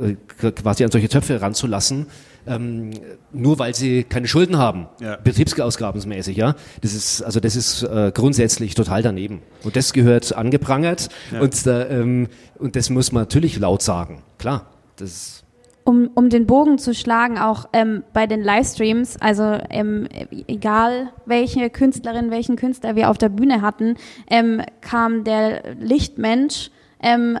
äh, 0.00 0.16
quasi 0.52 0.84
an 0.84 0.90
solche 0.90 1.08
Töpfe 1.08 1.40
ranzulassen, 1.40 2.06
ähm, 2.46 2.90
nur 3.32 3.58
weil 3.58 3.74
sie 3.74 4.04
keine 4.04 4.28
Schulden 4.28 4.58
haben, 4.58 4.88
ja. 5.00 5.16
betriebsausgabensmäßig, 5.16 6.36
ja. 6.36 6.54
Das 6.82 6.94
ist 6.94 7.22
also 7.22 7.40
das 7.40 7.56
ist 7.56 7.82
äh, 7.82 8.12
grundsätzlich 8.14 8.74
total 8.74 9.02
daneben 9.02 9.40
und 9.64 9.74
das 9.74 9.92
gehört 9.92 10.34
angeprangert 10.34 11.08
ja. 11.32 11.40
und 11.40 11.66
da, 11.66 11.88
ähm, 11.88 12.28
und 12.58 12.76
das 12.76 12.90
muss 12.90 13.12
man 13.12 13.22
natürlich 13.22 13.58
laut 13.58 13.82
sagen, 13.82 14.22
klar. 14.38 14.70
Das 14.96 15.44
um, 15.86 16.10
um 16.14 16.28
den 16.30 16.46
Bogen 16.46 16.78
zu 16.78 16.94
schlagen, 16.94 17.38
auch 17.38 17.68
ähm, 17.72 18.02
bei 18.12 18.26
den 18.26 18.42
Livestreams, 18.42 19.20
also 19.20 19.56
ähm, 19.70 20.08
egal 20.48 21.12
welche 21.26 21.70
Künstlerin, 21.70 22.32
welchen 22.32 22.56
Künstler 22.56 22.96
wir 22.96 23.08
auf 23.08 23.18
der 23.18 23.28
Bühne 23.28 23.62
hatten, 23.62 23.94
ähm, 24.28 24.62
kam 24.80 25.22
der 25.22 25.76
Lichtmensch, 25.76 26.72
ähm, 27.00 27.38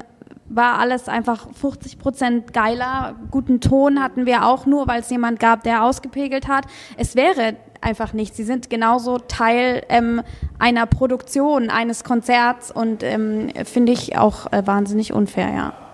war 0.48 0.78
alles 0.78 1.08
einfach 1.08 1.48
50 1.52 1.98
Prozent 1.98 2.52
geiler. 2.52 3.16
Guten 3.32 3.60
Ton 3.60 4.00
hatten 4.00 4.26
wir 4.26 4.46
auch 4.46 4.64
nur, 4.64 4.86
weil 4.86 5.00
es 5.00 5.10
jemand 5.10 5.40
gab, 5.40 5.64
der 5.64 5.82
ausgepegelt 5.82 6.46
hat. 6.46 6.66
Es 6.96 7.16
wäre 7.16 7.56
einfach 7.80 8.12
nicht. 8.12 8.36
Sie 8.36 8.44
sind 8.44 8.70
genauso 8.70 9.18
Teil 9.18 9.82
ähm, 9.88 10.22
einer 10.60 10.86
Produktion, 10.86 11.68
eines 11.68 12.04
Konzerts 12.04 12.70
und 12.70 13.02
ähm, 13.02 13.48
finde 13.64 13.90
ich 13.90 14.16
auch 14.16 14.52
äh, 14.52 14.64
wahnsinnig 14.64 15.12
unfair, 15.12 15.52
ja. 15.52 15.85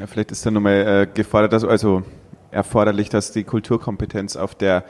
Ja, 0.00 0.06
vielleicht 0.06 0.32
ist 0.32 0.46
dann 0.46 0.54
nochmal 0.54 1.02
äh, 1.02 1.06
gefordert, 1.12 1.52
dass, 1.52 1.62
also 1.62 2.02
erforderlich, 2.50 3.10
dass 3.10 3.32
die 3.32 3.44
Kulturkompetenz 3.44 4.34
auf 4.34 4.54
der 4.54 4.84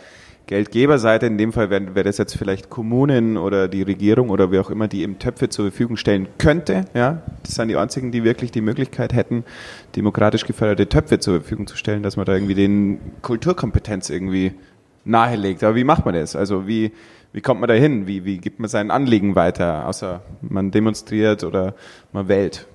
Geldgeberseite, 0.46 1.26
in 1.26 1.36
dem 1.36 1.52
Fall 1.52 1.68
wäre 1.68 1.96
wär 1.96 2.04
das 2.04 2.18
jetzt 2.18 2.36
vielleicht 2.36 2.70
Kommunen 2.70 3.36
oder 3.36 3.66
die 3.66 3.82
Regierung 3.82 4.30
oder 4.30 4.52
wer 4.52 4.60
auch 4.60 4.70
immer, 4.70 4.86
die 4.86 5.02
eben 5.02 5.18
Töpfe 5.18 5.48
zur 5.48 5.64
Verfügung 5.64 5.96
stellen 5.96 6.28
könnte. 6.38 6.84
Ja, 6.94 7.22
das 7.42 7.56
sind 7.56 7.66
die 7.66 7.76
einzigen, 7.76 8.12
die 8.12 8.22
wirklich 8.22 8.52
die 8.52 8.60
Möglichkeit 8.60 9.12
hätten, 9.12 9.42
demokratisch 9.96 10.46
geförderte 10.46 10.88
Töpfe 10.88 11.18
zur 11.18 11.40
Verfügung 11.40 11.66
zu 11.66 11.76
stellen, 11.76 12.04
dass 12.04 12.16
man 12.16 12.24
da 12.24 12.34
irgendwie 12.34 12.54
den 12.54 13.00
Kulturkompetenz 13.20 14.10
irgendwie 14.10 14.52
nahelegt. 15.04 15.64
Aber 15.64 15.74
wie 15.74 15.82
macht 15.82 16.04
man 16.04 16.14
das? 16.14 16.36
Also 16.36 16.68
wie, 16.68 16.92
wie 17.32 17.40
kommt 17.40 17.58
man 17.58 17.68
da 17.68 17.74
hin? 17.74 18.06
Wie, 18.06 18.24
wie 18.24 18.38
gibt 18.38 18.60
man 18.60 18.68
sein 18.68 18.92
Anliegen 18.92 19.34
weiter, 19.34 19.88
außer 19.88 20.22
man 20.40 20.70
demonstriert 20.70 21.42
oder 21.42 21.74
man 22.12 22.28
wählt? 22.28 22.68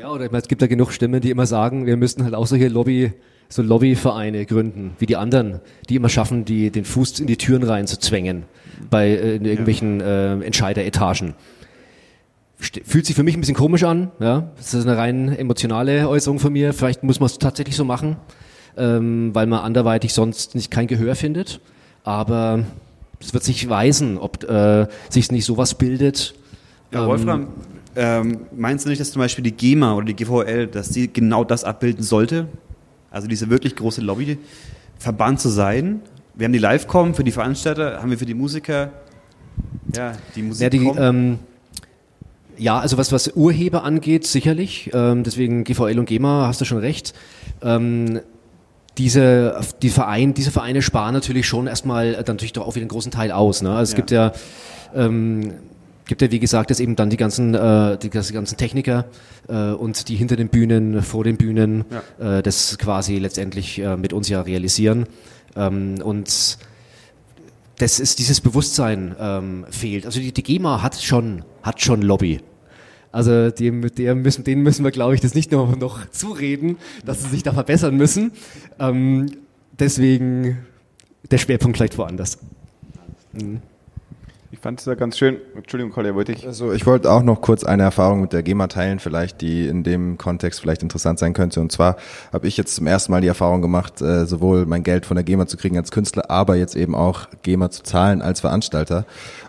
Ja, 0.00 0.10
oder 0.10 0.32
es 0.32 0.48
gibt 0.48 0.62
ja 0.62 0.68
genug 0.68 0.92
Stimmen, 0.92 1.20
die 1.20 1.30
immer 1.30 1.44
sagen, 1.44 1.84
wir 1.84 1.98
müssten 1.98 2.24
halt 2.24 2.34
auch 2.34 2.46
solche 2.46 2.68
Lobby, 2.68 3.12
so 3.50 3.60
Lobbyvereine 3.60 4.46
gründen, 4.46 4.92
wie 4.98 5.04
die 5.04 5.16
anderen, 5.16 5.60
die 5.90 5.96
immer 5.96 6.08
schaffen, 6.08 6.46
die, 6.46 6.70
den 6.70 6.86
Fuß 6.86 7.20
in 7.20 7.26
die 7.26 7.36
Türen 7.36 7.62
rein 7.64 7.86
zu 7.86 7.98
zwängen 7.98 8.44
bei 8.88 9.08
äh, 9.08 9.36
in 9.36 9.44
irgendwelchen 9.44 10.00
äh, 10.00 10.40
Entscheideretagen. 10.40 11.34
Fühlt 12.56 13.04
sich 13.04 13.14
für 13.14 13.22
mich 13.22 13.36
ein 13.36 13.40
bisschen 13.40 13.56
komisch 13.56 13.84
an, 13.84 14.10
ja. 14.20 14.50
Das 14.56 14.72
ist 14.72 14.86
eine 14.86 14.96
rein 14.96 15.36
emotionale 15.36 16.08
Äußerung 16.08 16.38
von 16.38 16.52
mir. 16.52 16.72
Vielleicht 16.72 17.02
muss 17.02 17.20
man 17.20 17.26
es 17.26 17.36
tatsächlich 17.36 17.76
so 17.76 17.84
machen, 17.84 18.16
ähm, 18.78 19.34
weil 19.34 19.46
man 19.46 19.60
anderweitig 19.60 20.14
sonst 20.14 20.54
nicht 20.54 20.70
kein 20.70 20.86
Gehör 20.86 21.14
findet. 21.14 21.60
Aber 22.04 22.64
es 23.20 23.34
wird 23.34 23.44
sich 23.44 23.68
weisen, 23.68 24.16
ob 24.16 24.44
äh, 24.44 24.86
sich 25.10 25.30
nicht 25.30 25.44
sowas 25.44 25.74
bildet. 25.74 26.34
Ja, 26.90 27.06
Wolfram, 27.06 27.42
ähm, 27.42 27.48
ähm, 27.96 28.46
meinst 28.56 28.84
du 28.84 28.88
nicht, 28.88 29.00
dass 29.00 29.10
zum 29.10 29.20
Beispiel 29.20 29.42
die 29.42 29.52
GEMA 29.52 29.94
oder 29.94 30.06
die 30.06 30.14
GVL, 30.14 30.66
dass 30.66 30.90
die 30.90 31.12
genau 31.12 31.44
das 31.44 31.64
abbilden 31.64 32.02
sollte? 32.02 32.46
Also 33.10 33.26
diese 33.26 33.50
wirklich 33.50 33.76
große 33.76 34.00
Lobby, 34.00 34.38
Verband 34.98 35.40
zu 35.40 35.48
sein? 35.48 36.00
Wir 36.34 36.44
haben 36.44 36.52
die 36.52 36.58
Live-Com 36.58 37.14
für 37.14 37.24
die 37.24 37.32
Veranstalter, 37.32 38.00
haben 38.00 38.10
wir 38.10 38.18
für 38.18 38.26
die 38.26 38.34
Musiker, 38.34 38.90
ja, 39.94 40.12
die 40.36 40.42
Musik. 40.42 40.62
Ja, 40.62 40.70
die, 40.70 40.86
ähm, 40.98 41.38
ja, 42.56 42.78
also 42.78 42.98
was, 42.98 43.10
was 43.10 43.28
Urheber 43.34 43.84
angeht, 43.84 44.26
sicherlich. 44.26 44.90
Ähm, 44.92 45.24
deswegen 45.24 45.64
GVL 45.64 45.98
und 45.98 46.06
GEMA, 46.06 46.46
hast 46.46 46.60
du 46.60 46.64
schon 46.64 46.78
recht. 46.78 47.14
Ähm, 47.62 48.20
diese, 48.98 49.60
die 49.82 49.88
Verein, 49.88 50.34
diese 50.34 50.50
Vereine 50.50 50.82
sparen 50.82 51.14
natürlich 51.14 51.46
schon 51.46 51.66
erstmal 51.66 52.12
dann 52.12 52.36
natürlich 52.36 52.52
doch 52.52 52.66
auch 52.66 52.74
wieder 52.74 52.82
einen 52.82 52.90
großen 52.90 53.10
Teil 53.10 53.32
aus. 53.32 53.62
Ne? 53.62 53.70
Also 53.70 53.82
es 53.82 53.92
ja. 53.92 53.96
gibt 53.96 54.10
ja 54.10 54.32
ähm, 54.94 55.54
gibt 56.10 56.22
ja, 56.22 56.30
wie 56.32 56.40
gesagt, 56.40 56.70
jetzt 56.70 56.80
eben 56.80 56.96
dann 56.96 57.08
die 57.08 57.16
ganzen, 57.16 57.54
äh, 57.54 57.96
die, 57.96 58.10
die 58.10 58.32
ganzen 58.32 58.56
Techniker 58.56 59.04
äh, 59.48 59.70
und 59.70 60.08
die 60.08 60.16
hinter 60.16 60.34
den 60.34 60.48
Bühnen, 60.48 61.02
vor 61.02 61.22
den 61.22 61.36
Bühnen 61.36 61.84
ja. 62.18 62.38
äh, 62.38 62.42
das 62.42 62.78
quasi 62.78 63.18
letztendlich 63.18 63.78
äh, 63.78 63.96
mit 63.96 64.12
uns 64.12 64.28
ja 64.28 64.40
realisieren. 64.40 65.06
Ähm, 65.54 66.02
und 66.02 66.58
das 67.78 68.00
ist 68.00 68.18
dieses 68.18 68.40
Bewusstsein 68.40 69.14
ähm, 69.20 69.66
fehlt. 69.70 70.04
Also 70.04 70.18
die, 70.18 70.32
die 70.32 70.42
GEMA 70.42 70.82
hat 70.82 71.00
schon, 71.00 71.44
hat 71.62 71.80
schon 71.80 72.02
Lobby. 72.02 72.40
Also 73.12 73.50
dem, 73.50 73.94
der 73.94 74.16
müssen, 74.16 74.42
denen 74.42 74.64
müssen 74.64 74.82
wir, 74.82 74.90
glaube 74.90 75.14
ich, 75.14 75.20
das 75.20 75.36
nicht 75.36 75.52
nur 75.52 75.76
noch 75.78 76.10
zureden, 76.10 76.76
dass 77.04 77.22
sie 77.22 77.28
sich 77.28 77.44
da 77.44 77.52
verbessern 77.52 77.96
müssen. 77.96 78.32
Ähm, 78.80 79.30
deswegen 79.78 80.58
der 81.30 81.38
Schwerpunkt 81.38 81.76
vielleicht 81.76 81.96
woanders. 81.98 82.38
Mhm. 83.32 83.62
Ich 84.60 84.62
fand 84.62 84.78
es 84.78 84.84
ja 84.84 84.94
ganz 84.94 85.16
schön. 85.16 85.38
Entschuldigung, 85.56 85.90
Kolja, 85.90 86.14
wollte 86.14 86.32
ich. 86.32 86.46
Also 86.46 86.74
ich 86.74 86.84
wollte 86.84 87.10
auch 87.10 87.22
noch 87.22 87.40
kurz 87.40 87.64
eine 87.64 87.82
Erfahrung 87.82 88.20
mit 88.20 88.34
der 88.34 88.42
GEMA 88.42 88.66
teilen, 88.66 88.98
vielleicht, 88.98 89.40
die 89.40 89.66
in 89.66 89.84
dem 89.84 90.18
Kontext 90.18 90.60
vielleicht 90.60 90.82
interessant 90.82 91.18
sein 91.18 91.32
könnte. 91.32 91.62
Und 91.62 91.72
zwar 91.72 91.96
habe 92.30 92.46
ich 92.46 92.58
jetzt 92.58 92.74
zum 92.74 92.86
ersten 92.86 93.10
Mal 93.10 93.22
die 93.22 93.28
Erfahrung 93.28 93.62
gemacht, 93.62 94.02
äh, 94.02 94.26
sowohl 94.26 94.66
mein 94.66 94.82
Geld 94.82 95.06
von 95.06 95.14
der 95.14 95.24
GEMA 95.24 95.46
zu 95.46 95.56
kriegen 95.56 95.78
als 95.78 95.90
Künstler, 95.90 96.30
aber 96.30 96.56
jetzt 96.56 96.76
eben 96.76 96.94
auch 96.94 97.26
GEMA 97.40 97.70
zu 97.70 97.84
zahlen 97.84 98.20
als 98.20 98.40
Veranstalter. 98.40 99.06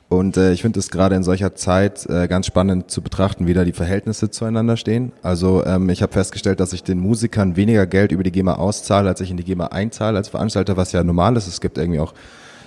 Und 0.08 0.38
äh, 0.38 0.54
ich 0.54 0.62
finde 0.62 0.80
es 0.80 0.90
gerade 0.90 1.14
in 1.18 1.24
solcher 1.24 1.56
Zeit 1.56 2.06
äh, 2.06 2.30
ganz 2.30 2.46
spannend 2.46 2.90
zu 2.90 3.02
betrachten, 3.02 3.48
wie 3.48 3.54
da 3.54 3.66
die 3.66 3.74
Verhältnisse 3.74 4.32
zueinander 4.32 4.78
stehen. 4.78 5.12
Also 5.24 5.66
ähm, 5.66 5.90
ich 5.90 6.02
habe 6.04 6.14
festgestellt, 6.14 6.62
dass 6.62 6.72
ich 6.72 6.86
den 6.86 7.00
Musikern 7.00 7.58
weniger 7.58 7.86
Geld 7.86 8.14
über 8.14 8.24
die 8.24 8.32
GEMA 8.32 8.54
auszahle, 8.54 9.10
als 9.10 9.20
ich 9.20 9.30
in 9.30 9.36
die 9.36 9.44
GEMA 9.44 9.68
einzahle 9.68 10.18
als 10.18 10.30
Veranstalter, 10.30 10.78
was 10.78 10.94
ja 10.94 11.04
normal 11.04 11.36
ist. 11.36 11.48
Es 11.48 11.60
gibt 11.60 11.78
irgendwie 11.78 12.00
auch 12.00 12.14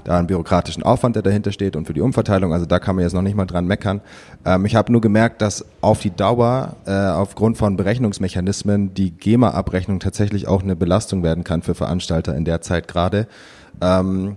da 0.05 0.18
einen 0.18 0.26
bürokratischen 0.26 0.82
Aufwand, 0.82 1.16
der 1.16 1.22
dahinter 1.22 1.52
steht 1.52 1.76
und 1.76 1.86
für 1.86 1.94
die 1.94 2.00
Umverteilung. 2.00 2.52
Also 2.52 2.66
da 2.66 2.78
kann 2.78 2.96
man 2.96 3.02
jetzt 3.02 3.14
noch 3.14 3.22
nicht 3.22 3.36
mal 3.36 3.46
dran 3.46 3.66
meckern. 3.66 4.00
Ähm, 4.44 4.64
ich 4.66 4.76
habe 4.76 4.92
nur 4.92 5.00
gemerkt, 5.00 5.42
dass 5.42 5.64
auf 5.80 6.00
die 6.00 6.14
Dauer 6.14 6.76
äh, 6.86 6.92
aufgrund 6.92 7.59
von 7.59 7.76
Berechnungsmechanismen 7.76 8.94
die 8.94 9.11
GEMA-Abrechnung 9.11 10.00
tatsächlich 10.00 10.46
auch 10.46 10.62
eine 10.62 10.76
Belastung 10.76 11.22
werden 11.22 11.44
kann 11.44 11.62
für 11.62 11.74
Veranstalter 11.74 12.36
in 12.36 12.44
der 12.44 12.61
Zeit 12.61 12.86
gerade. 12.86 13.26
Ähm, 13.80 14.36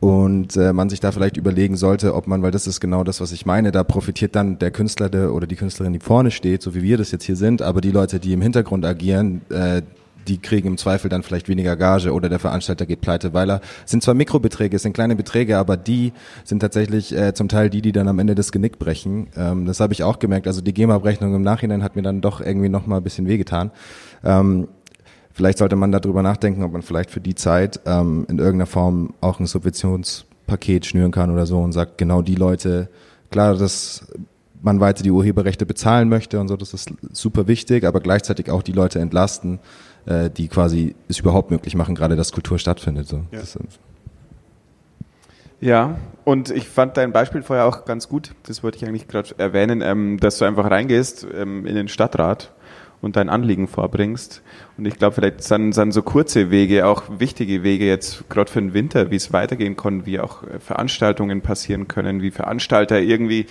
und 0.00 0.56
äh, 0.56 0.72
man 0.72 0.90
sich 0.90 1.00
da 1.00 1.10
vielleicht 1.10 1.36
überlegen 1.36 1.76
sollte, 1.76 2.14
ob 2.14 2.26
man, 2.26 2.42
weil 2.42 2.50
das 2.50 2.66
ist 2.66 2.80
genau 2.80 3.02
das, 3.02 3.20
was 3.20 3.32
ich 3.32 3.46
meine, 3.46 3.72
da 3.72 3.82
profitiert 3.82 4.36
dann 4.36 4.58
der 4.58 4.70
Künstler 4.70 5.08
der, 5.08 5.32
oder 5.32 5.46
die 5.46 5.56
Künstlerin, 5.56 5.94
die 5.94 6.00
vorne 6.00 6.30
steht, 6.30 6.62
so 6.62 6.74
wie 6.74 6.82
wir 6.82 6.98
das 6.98 7.10
jetzt 7.12 7.24
hier 7.24 7.36
sind, 7.36 7.62
aber 7.62 7.80
die 7.80 7.90
Leute, 7.90 8.20
die 8.20 8.32
im 8.32 8.42
Hintergrund 8.42 8.84
agieren, 8.84 9.40
äh, 9.48 9.82
die 10.28 10.38
kriegen 10.38 10.68
im 10.68 10.78
Zweifel 10.78 11.08
dann 11.08 11.22
vielleicht 11.22 11.48
weniger 11.48 11.76
Gage 11.76 12.12
oder 12.12 12.28
der 12.28 12.38
Veranstalter 12.38 12.86
geht 12.86 13.00
pleite, 13.00 13.32
weil 13.32 13.50
er 13.50 13.60
sind 13.84 14.02
zwar 14.02 14.14
Mikrobeträge, 14.14 14.76
es 14.76 14.82
sind 14.82 14.92
kleine 14.92 15.16
Beträge, 15.16 15.58
aber 15.58 15.76
die 15.76 16.12
sind 16.44 16.60
tatsächlich 16.60 17.16
äh, 17.16 17.34
zum 17.34 17.48
Teil 17.48 17.70
die, 17.70 17.82
die 17.82 17.92
dann 17.92 18.08
am 18.08 18.18
Ende 18.18 18.34
das 18.34 18.52
Genick 18.52 18.78
brechen. 18.78 19.28
Ähm, 19.36 19.66
das 19.66 19.80
habe 19.80 19.92
ich 19.92 20.02
auch 20.02 20.18
gemerkt. 20.18 20.46
Also 20.46 20.60
die 20.60 20.74
GEMA-Abrechnung 20.74 21.34
im 21.34 21.42
Nachhinein 21.42 21.82
hat 21.82 21.96
mir 21.96 22.02
dann 22.02 22.20
doch 22.20 22.40
irgendwie 22.40 22.68
noch 22.68 22.86
mal 22.86 22.98
ein 22.98 23.02
bisschen 23.02 23.26
wehgetan. 23.26 23.70
Ähm, 24.24 24.68
Vielleicht 25.36 25.58
sollte 25.58 25.76
man 25.76 25.92
darüber 25.92 26.22
nachdenken, 26.22 26.62
ob 26.62 26.72
man 26.72 26.80
vielleicht 26.80 27.10
für 27.10 27.20
die 27.20 27.34
Zeit 27.34 27.80
ähm, 27.84 28.24
in 28.30 28.38
irgendeiner 28.38 28.64
Form 28.64 29.12
auch 29.20 29.38
ein 29.38 29.44
Subventionspaket 29.44 30.86
schnüren 30.86 31.10
kann 31.10 31.30
oder 31.30 31.44
so 31.44 31.60
und 31.60 31.72
sagt, 31.72 31.98
genau 31.98 32.22
die 32.22 32.36
Leute, 32.36 32.88
klar, 33.30 33.54
dass 33.54 34.06
man 34.62 34.80
weiter 34.80 35.02
die 35.02 35.10
Urheberrechte 35.10 35.66
bezahlen 35.66 36.08
möchte 36.08 36.40
und 36.40 36.48
so, 36.48 36.56
das 36.56 36.72
ist 36.72 36.90
super 37.12 37.46
wichtig, 37.48 37.84
aber 37.84 38.00
gleichzeitig 38.00 38.50
auch 38.50 38.62
die 38.62 38.72
Leute 38.72 38.98
entlasten, 38.98 39.58
äh, 40.06 40.30
die 40.30 40.48
quasi 40.48 40.94
es 41.08 41.18
überhaupt 41.18 41.50
möglich 41.50 41.74
machen, 41.74 41.94
gerade 41.94 42.16
dass 42.16 42.32
Kultur 42.32 42.58
stattfindet. 42.58 43.08
So. 43.08 43.22
Ja. 43.30 43.40
ja, 45.60 45.98
und 46.24 46.50
ich 46.50 46.68
fand 46.68 46.96
dein 46.96 47.12
Beispiel 47.12 47.42
vorher 47.42 47.66
auch 47.66 47.84
ganz 47.84 48.08
gut, 48.08 48.34
das 48.44 48.62
wollte 48.62 48.78
ich 48.78 48.86
eigentlich 48.86 49.08
gerade 49.08 49.34
erwähnen, 49.38 49.82
ähm, 49.82 50.18
dass 50.18 50.38
du 50.38 50.44
einfach 50.44 50.70
reingehst 50.70 51.26
ähm, 51.34 51.66
in 51.66 51.74
den 51.74 51.88
Stadtrat 51.88 52.52
und 53.00 53.16
dein 53.16 53.28
Anliegen 53.28 53.68
vorbringst. 53.68 54.42
Und 54.78 54.86
ich 54.86 54.98
glaube, 54.98 55.14
vielleicht 55.14 55.42
sind, 55.42 55.72
sind 55.72 55.92
so 55.92 56.02
kurze 56.02 56.50
Wege 56.50 56.86
auch 56.86 57.04
wichtige 57.18 57.62
Wege 57.62 57.86
jetzt, 57.86 58.28
gerade 58.28 58.50
für 58.50 58.60
den 58.60 58.74
Winter, 58.74 59.10
wie 59.10 59.16
es 59.16 59.32
weitergehen 59.32 59.76
kann, 59.76 60.06
wie 60.06 60.20
auch 60.20 60.42
äh, 60.42 60.58
Veranstaltungen 60.60 61.40
passieren 61.40 61.88
können, 61.88 62.22
wie 62.22 62.30
Veranstalter 62.30 63.00
irgendwie 63.00 63.46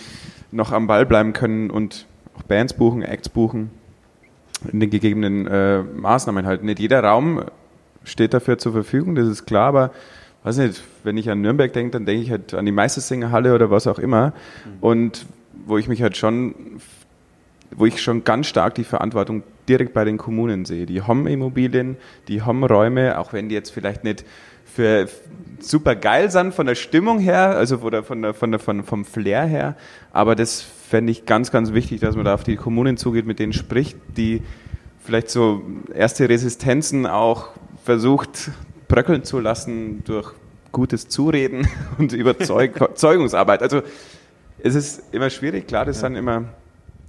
noch 0.51 0.71
am 0.71 0.87
Ball 0.87 1.05
bleiben 1.05 1.33
können 1.33 1.69
und 1.69 2.07
auch 2.37 2.43
Bands 2.43 2.73
buchen, 2.73 3.01
Acts 3.01 3.29
buchen, 3.29 3.71
in 4.71 4.79
den 4.79 4.89
gegebenen 4.89 5.47
äh, 5.47 5.81
Maßnahmen 5.81 6.45
halt. 6.45 6.63
Nicht 6.63 6.79
jeder 6.79 7.03
Raum 7.03 7.43
steht 8.03 8.33
dafür 8.33 8.57
zur 8.57 8.71
Verfügung, 8.71 9.15
das 9.15 9.27
ist 9.27 9.45
klar, 9.45 9.67
aber 9.67 9.91
weiß 10.43 10.57
nicht, 10.57 10.83
wenn 11.03 11.17
ich 11.17 11.29
an 11.29 11.41
Nürnberg 11.41 11.73
denke, 11.73 11.91
dann 11.91 12.05
denke 12.05 12.23
ich 12.23 12.31
halt 12.31 12.53
an 12.53 12.65
die 12.65 12.71
Meistersingerhalle 12.71 13.53
oder 13.53 13.71
was 13.71 13.87
auch 13.87 13.99
immer. 13.99 14.27
Mhm. 14.27 14.71
Und 14.81 15.25
wo 15.65 15.77
ich 15.77 15.87
mich 15.87 16.01
halt 16.01 16.17
schon 16.17 16.53
wo 17.71 17.85
ich 17.85 18.01
schon 18.01 18.23
ganz 18.23 18.47
stark 18.47 18.75
die 18.75 18.83
Verantwortung 18.83 19.43
direkt 19.67 19.93
bei 19.93 20.05
den 20.05 20.17
Kommunen 20.17 20.65
sehe. 20.65 20.85
Die 20.85 21.01
haben 21.01 21.27
Immobilien, 21.27 21.97
die 22.27 22.41
haben 22.41 22.63
Räume, 22.63 23.17
auch 23.17 23.33
wenn 23.33 23.49
die 23.49 23.55
jetzt 23.55 23.71
vielleicht 23.71 24.03
nicht 24.03 24.25
für 24.65 25.07
super 25.59 25.95
geil 25.95 26.29
sind 26.31 26.53
von 26.53 26.65
der 26.65 26.75
Stimmung 26.75 27.19
her, 27.19 27.49
also 27.49 27.77
oder 27.77 28.03
von 28.03 28.21
der, 28.21 28.33
von 28.33 28.51
der, 28.51 28.59
von, 28.59 28.83
vom 28.83 29.05
Flair 29.05 29.45
her. 29.45 29.75
Aber 30.11 30.35
das 30.35 30.65
fände 30.87 31.11
ich 31.11 31.25
ganz, 31.25 31.51
ganz 31.51 31.73
wichtig, 31.73 32.01
dass 32.01 32.15
man 32.15 32.25
da 32.25 32.33
auf 32.33 32.43
die 32.43 32.55
Kommunen 32.55 32.97
zugeht, 32.97 33.25
mit 33.25 33.39
denen 33.39 33.53
spricht, 33.53 33.97
die 34.17 34.41
vielleicht 34.99 35.29
so 35.29 35.61
erste 35.93 36.29
Resistenzen 36.29 37.05
auch 37.05 37.49
versucht 37.83 38.51
bröckeln 38.87 39.23
zu 39.23 39.39
lassen 39.39 40.03
durch 40.03 40.33
gutes 40.71 41.07
Zureden 41.07 41.67
und 41.97 42.13
Überzeugungsarbeit. 42.13 43.61
Also 43.65 43.81
es 44.59 44.75
ist 44.75 45.13
immer 45.13 45.29
schwierig, 45.29 45.67
klar, 45.67 45.85
das 45.85 45.97
ja. 45.97 46.07
sind 46.07 46.15
immer 46.15 46.45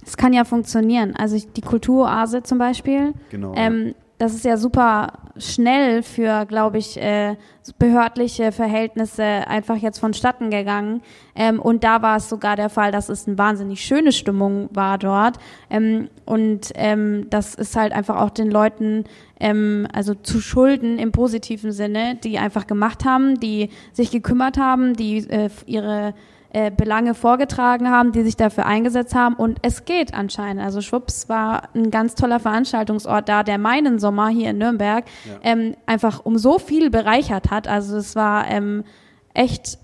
es 0.07 0.15
kann 0.15 0.31
ja 0.31 0.45
funktionieren. 0.45 1.15
Also 1.17 1.37
die 1.37 1.61
Kulturoase 1.61 2.41
zum 2.41 2.57
Beispiel. 2.57 3.13
Genau. 3.29 3.53
Ähm, 3.57 3.93
das 4.17 4.33
ist 4.33 4.45
ja 4.45 4.57
super 4.57 5.13
schnell 5.37 6.01
für, 6.01 6.45
glaube 6.47 6.79
ich, 6.79 6.97
äh, 6.97 7.35
behördliche 7.77 8.51
Verhältnisse 8.51 9.23
einfach 9.23 9.75
jetzt 9.75 9.99
vonstatten 9.99 10.49
gegangen. 10.49 11.01
Ähm, 11.35 11.59
und 11.59 11.83
da 11.83 12.01
war 12.01 12.17
es 12.17 12.27
sogar 12.27 12.55
der 12.55 12.69
Fall, 12.69 12.91
dass 12.91 13.09
es 13.09 13.27
eine 13.27 13.37
wahnsinnig 13.37 13.81
schöne 13.81 14.11
Stimmung 14.11 14.69
war 14.73 14.97
dort. 14.97 15.37
Ähm, 15.69 16.09
und 16.25 16.71
ähm, 16.75 17.27
das 17.29 17.53
ist 17.53 17.75
halt 17.75 17.93
einfach 17.93 18.19
auch 18.19 18.31
den 18.31 18.49
Leuten 18.49 19.03
ähm, 19.39 19.87
also 19.93 20.15
zu 20.15 20.41
schulden 20.41 20.97
im 20.97 21.11
positiven 21.11 21.71
Sinne, 21.71 22.15
die 22.15 22.39
einfach 22.39 22.65
gemacht 22.65 23.05
haben, 23.05 23.39
die 23.39 23.69
sich 23.93 24.09
gekümmert 24.09 24.57
haben, 24.57 24.95
die 24.95 25.17
äh, 25.29 25.49
ihre 25.67 26.15
äh, 26.53 26.71
Belange 26.71 27.13
vorgetragen 27.13 27.89
haben, 27.89 28.11
die 28.11 28.23
sich 28.23 28.37
dafür 28.37 28.65
eingesetzt 28.65 29.13
haben 29.13 29.35
und 29.35 29.59
es 29.63 29.85
geht 29.85 30.13
anscheinend. 30.13 30.63
Also 30.63 30.81
Schwupps 30.81 31.27
war 31.27 31.69
ein 31.75 31.91
ganz 31.91 32.15
toller 32.15 32.39
Veranstaltungsort 32.39 33.27
da, 33.27 33.43
der 33.43 33.57
meinen 33.57 33.99
Sommer 33.99 34.29
hier 34.29 34.51
in 34.51 34.57
Nürnberg 34.57 35.03
ja. 35.25 35.33
ähm, 35.43 35.75
einfach 35.85 36.25
um 36.25 36.37
so 36.37 36.57
viel 36.57 36.89
bereichert 36.89 37.51
hat. 37.51 37.67
Also 37.67 37.97
es 37.97 38.15
war 38.15 38.47
ähm, 38.47 38.85
echt 39.33 39.77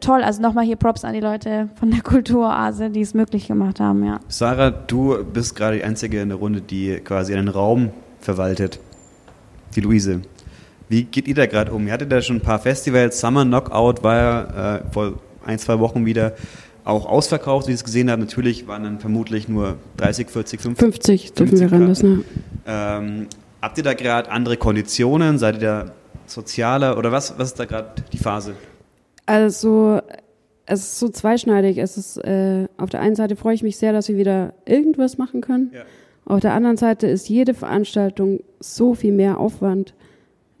toll. 0.00 0.22
Also 0.22 0.42
nochmal 0.42 0.64
hier 0.64 0.76
Props 0.76 1.04
an 1.04 1.14
die 1.14 1.20
Leute 1.20 1.68
von 1.76 1.90
der 1.90 2.00
Kulturoase, 2.02 2.90
die 2.90 3.00
es 3.00 3.14
möglich 3.14 3.46
gemacht 3.46 3.80
haben. 3.80 4.04
Ja. 4.04 4.20
Sarah, 4.28 4.70
du 4.70 5.24
bist 5.24 5.54
gerade 5.54 5.76
die 5.76 5.84
Einzige 5.84 6.20
in 6.20 6.30
der 6.30 6.38
Runde, 6.38 6.60
die 6.60 6.96
quasi 6.96 7.34
einen 7.34 7.48
Raum 7.48 7.90
verwaltet. 8.20 8.80
Die 9.76 9.80
Luise. 9.80 10.22
Wie 10.88 11.04
geht 11.04 11.26
ihr 11.26 11.34
da 11.34 11.46
gerade 11.46 11.72
um? 11.72 11.86
Ihr 11.86 11.92
hattet 11.92 12.12
da 12.12 12.20
schon 12.20 12.36
ein 12.36 12.42
paar 12.42 12.58
Festivals. 12.58 13.20
Summer 13.20 13.44
Knockout 13.44 14.02
war 14.02 14.16
ja 14.16 14.76
äh, 14.76 14.82
vor 14.90 15.14
ein, 15.44 15.58
zwei 15.58 15.78
Wochen 15.78 16.06
wieder 16.06 16.34
auch 16.84 17.06
ausverkauft, 17.06 17.68
wie 17.68 17.72
ich 17.72 17.78
es 17.78 17.84
gesehen 17.84 18.10
habe. 18.10 18.20
Natürlich 18.20 18.66
waren 18.66 18.82
dann 18.82 19.00
vermutlich 19.00 19.48
nur 19.48 19.76
30, 19.98 20.30
40, 20.30 20.60
50. 20.60 20.78
50 20.78 21.32
dürfen 21.34 21.60
wir 21.60 21.72
reinlassen. 21.72 22.24
Ja. 22.66 22.98
Ähm, 22.98 23.26
habt 23.60 23.78
ihr 23.78 23.84
da 23.84 23.94
gerade 23.94 24.30
andere 24.30 24.56
Konditionen? 24.56 25.38
Seid 25.38 25.56
ihr 25.56 25.60
da 25.60 25.92
sozialer 26.26 26.98
oder 26.98 27.12
was, 27.12 27.38
was 27.38 27.48
ist 27.48 27.60
da 27.60 27.64
gerade 27.64 28.02
die 28.12 28.18
Phase? 28.18 28.54
Also 29.26 30.00
es 30.66 30.80
ist 30.80 30.98
so 30.98 31.08
zweischneidig. 31.08 31.78
Es 31.78 31.96
ist 31.96 32.16
äh, 32.18 32.66
auf 32.76 32.90
der 32.90 33.00
einen 33.00 33.14
Seite 33.14 33.36
freue 33.36 33.54
ich 33.54 33.62
mich 33.62 33.76
sehr, 33.76 33.92
dass 33.92 34.08
wir 34.08 34.16
wieder 34.16 34.54
irgendwas 34.64 35.18
machen 35.18 35.40
können. 35.40 35.70
Ja. 35.72 35.82
Auf 36.24 36.40
der 36.40 36.54
anderen 36.54 36.76
Seite 36.76 37.06
ist 37.08 37.28
jede 37.28 37.54
Veranstaltung 37.54 38.40
so 38.60 38.94
viel 38.94 39.12
mehr 39.12 39.38
Aufwand 39.38 39.94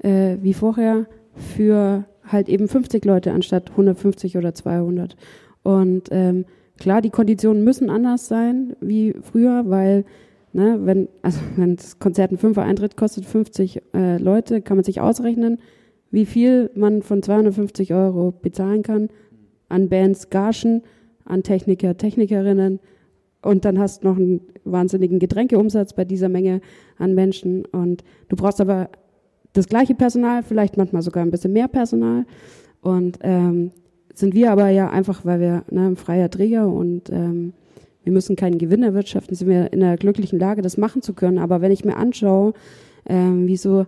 äh, 0.00 0.36
wie 0.40 0.54
vorher 0.54 1.06
für 1.54 2.04
halt 2.32 2.48
eben 2.48 2.68
50 2.68 3.04
Leute 3.04 3.32
anstatt 3.32 3.70
150 3.70 4.36
oder 4.36 4.54
200. 4.54 5.16
Und 5.62 6.08
ähm, 6.10 6.44
klar, 6.78 7.00
die 7.00 7.10
Konditionen 7.10 7.64
müssen 7.64 7.90
anders 7.90 8.28
sein 8.28 8.74
wie 8.80 9.14
früher, 9.20 9.64
weil 9.68 10.04
ne, 10.52 10.78
wenn 10.82 11.08
also 11.22 11.40
wenn 11.56 11.76
das 11.76 11.98
Konzert 11.98 12.32
ein 12.32 12.38
Fünfer 12.38 12.62
Eintritt 12.62 12.96
kostet 12.96 13.24
50 13.24 13.82
äh, 13.94 14.18
Leute, 14.18 14.62
kann 14.62 14.76
man 14.76 14.84
sich 14.84 15.00
ausrechnen, 15.00 15.58
wie 16.10 16.26
viel 16.26 16.70
man 16.74 17.02
von 17.02 17.22
250 17.22 17.94
Euro 17.94 18.32
bezahlen 18.32 18.82
kann 18.82 19.08
an 19.68 19.88
Bands, 19.88 20.28
Gagen, 20.28 20.82
an 21.24 21.42
Techniker, 21.42 21.96
Technikerinnen 21.96 22.80
und 23.42 23.64
dann 23.64 23.78
hast 23.78 24.04
du 24.04 24.08
noch 24.08 24.16
einen 24.16 24.40
wahnsinnigen 24.64 25.18
Getränkeumsatz 25.18 25.94
bei 25.94 26.04
dieser 26.04 26.28
Menge 26.28 26.60
an 26.98 27.14
Menschen 27.14 27.64
und 27.64 28.04
du 28.28 28.36
brauchst 28.36 28.60
aber 28.60 28.90
das 29.52 29.68
gleiche 29.68 29.94
Personal, 29.94 30.42
vielleicht 30.42 30.76
manchmal 30.76 31.02
sogar 31.02 31.22
ein 31.22 31.30
bisschen 31.30 31.52
mehr 31.52 31.68
Personal. 31.68 32.24
Und 32.80 33.18
ähm, 33.22 33.70
sind 34.14 34.34
wir 34.34 34.50
aber 34.50 34.68
ja 34.68 34.90
einfach, 34.90 35.24
weil 35.24 35.40
wir 35.40 35.64
ne, 35.70 35.88
ein 35.88 35.96
freier 35.96 36.30
Träger 36.30 36.68
und 36.68 37.10
ähm, 37.10 37.52
wir 38.04 38.12
müssen 38.12 38.36
keinen 38.36 38.58
Gewinn 38.58 38.82
erwirtschaften, 38.82 39.36
sind 39.36 39.48
wir 39.48 39.72
in 39.72 39.80
der 39.80 39.96
glücklichen 39.96 40.38
Lage, 40.38 40.62
das 40.62 40.76
machen 40.76 41.02
zu 41.02 41.14
können. 41.14 41.38
Aber 41.38 41.60
wenn 41.60 41.72
ich 41.72 41.84
mir 41.84 41.96
anschaue, 41.96 42.52
ähm, 43.06 43.46
wie 43.46 43.56
so, 43.56 43.86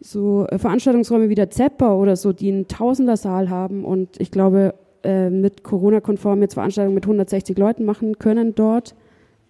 so 0.00 0.46
Veranstaltungsräume 0.50 1.28
wie 1.28 1.34
der 1.34 1.50
Zepper 1.50 1.98
oder 1.98 2.16
so, 2.16 2.32
die 2.32 2.50
einen 2.50 2.68
Tausendersaal 2.68 3.50
haben 3.50 3.84
und 3.84 4.18
ich 4.18 4.30
glaube, 4.30 4.74
äh, 5.02 5.30
mit 5.30 5.62
Corona-konform 5.62 6.40
jetzt 6.42 6.54
Veranstaltungen 6.54 6.94
mit 6.94 7.04
160 7.04 7.56
Leuten 7.58 7.84
machen 7.84 8.18
können 8.18 8.54
dort, 8.54 8.94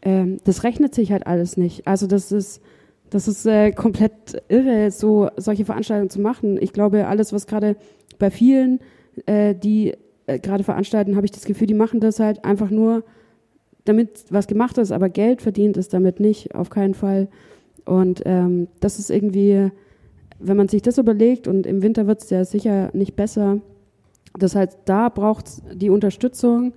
ähm, 0.02 0.38
das 0.44 0.64
rechnet 0.64 0.94
sich 0.94 1.12
halt 1.12 1.26
alles 1.26 1.56
nicht. 1.56 1.86
Also 1.86 2.06
das 2.06 2.32
ist 2.32 2.60
das 3.10 3.28
ist 3.28 3.46
äh, 3.46 3.72
komplett 3.72 4.42
irre, 4.48 4.90
so 4.90 5.28
solche 5.36 5.64
Veranstaltungen 5.64 6.10
zu 6.10 6.20
machen. 6.20 6.58
Ich 6.60 6.72
glaube, 6.72 7.06
alles, 7.06 7.32
was 7.32 7.46
gerade 7.46 7.76
bei 8.18 8.30
vielen, 8.30 8.80
äh, 9.26 9.54
die 9.54 9.94
äh, 10.26 10.38
gerade 10.38 10.64
veranstalten, 10.64 11.16
habe 11.16 11.26
ich 11.26 11.32
das 11.32 11.44
Gefühl, 11.44 11.66
die 11.66 11.74
machen 11.74 12.00
das 12.00 12.20
halt 12.20 12.44
einfach 12.44 12.70
nur, 12.70 13.02
damit 13.84 14.24
was 14.30 14.46
gemacht 14.46 14.78
ist, 14.78 14.92
aber 14.92 15.08
Geld 15.08 15.42
verdient 15.42 15.76
ist 15.76 15.92
damit 15.92 16.20
nicht, 16.20 16.54
auf 16.54 16.70
keinen 16.70 16.94
Fall. 16.94 17.28
Und 17.84 18.22
ähm, 18.26 18.68
das 18.80 18.98
ist 18.98 19.10
irgendwie, 19.10 19.70
wenn 20.38 20.56
man 20.56 20.68
sich 20.68 20.82
das 20.82 20.98
überlegt, 20.98 21.48
und 21.48 21.66
im 21.66 21.82
Winter 21.82 22.06
wird 22.06 22.22
es 22.22 22.30
ja 22.30 22.44
sicher 22.44 22.90
nicht 22.92 23.16
besser, 23.16 23.60
das 24.38 24.54
heißt, 24.54 24.78
da 24.84 25.08
braucht 25.08 25.46
es 25.46 25.62
die 25.72 25.90
Unterstützung. 25.90 26.74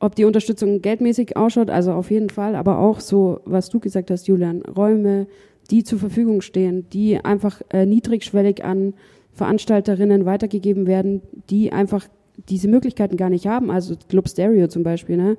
Ob 0.00 0.14
die 0.16 0.24
Unterstützung 0.24 0.82
geldmäßig 0.82 1.36
ausschaut, 1.36 1.70
also 1.70 1.92
auf 1.92 2.10
jeden 2.10 2.28
Fall, 2.28 2.56
aber 2.56 2.78
auch 2.78 3.00
so, 3.00 3.40
was 3.44 3.70
du 3.70 3.80
gesagt 3.80 4.10
hast, 4.10 4.28
Julian, 4.28 4.62
Räume, 4.62 5.26
die 5.70 5.84
zur 5.84 5.98
Verfügung 5.98 6.40
stehen, 6.40 6.86
die 6.90 7.18
einfach 7.24 7.62
äh, 7.70 7.86
niedrigschwellig 7.86 8.64
an 8.64 8.94
Veranstalterinnen 9.32 10.26
weitergegeben 10.26 10.86
werden, 10.86 11.22
die 11.50 11.72
einfach 11.72 12.06
diese 12.48 12.68
Möglichkeiten 12.68 13.16
gar 13.16 13.30
nicht 13.30 13.46
haben. 13.46 13.70
Also 13.70 13.94
Club 14.08 14.28
Stereo 14.28 14.68
zum 14.68 14.82
Beispiel, 14.82 15.16
ne? 15.16 15.36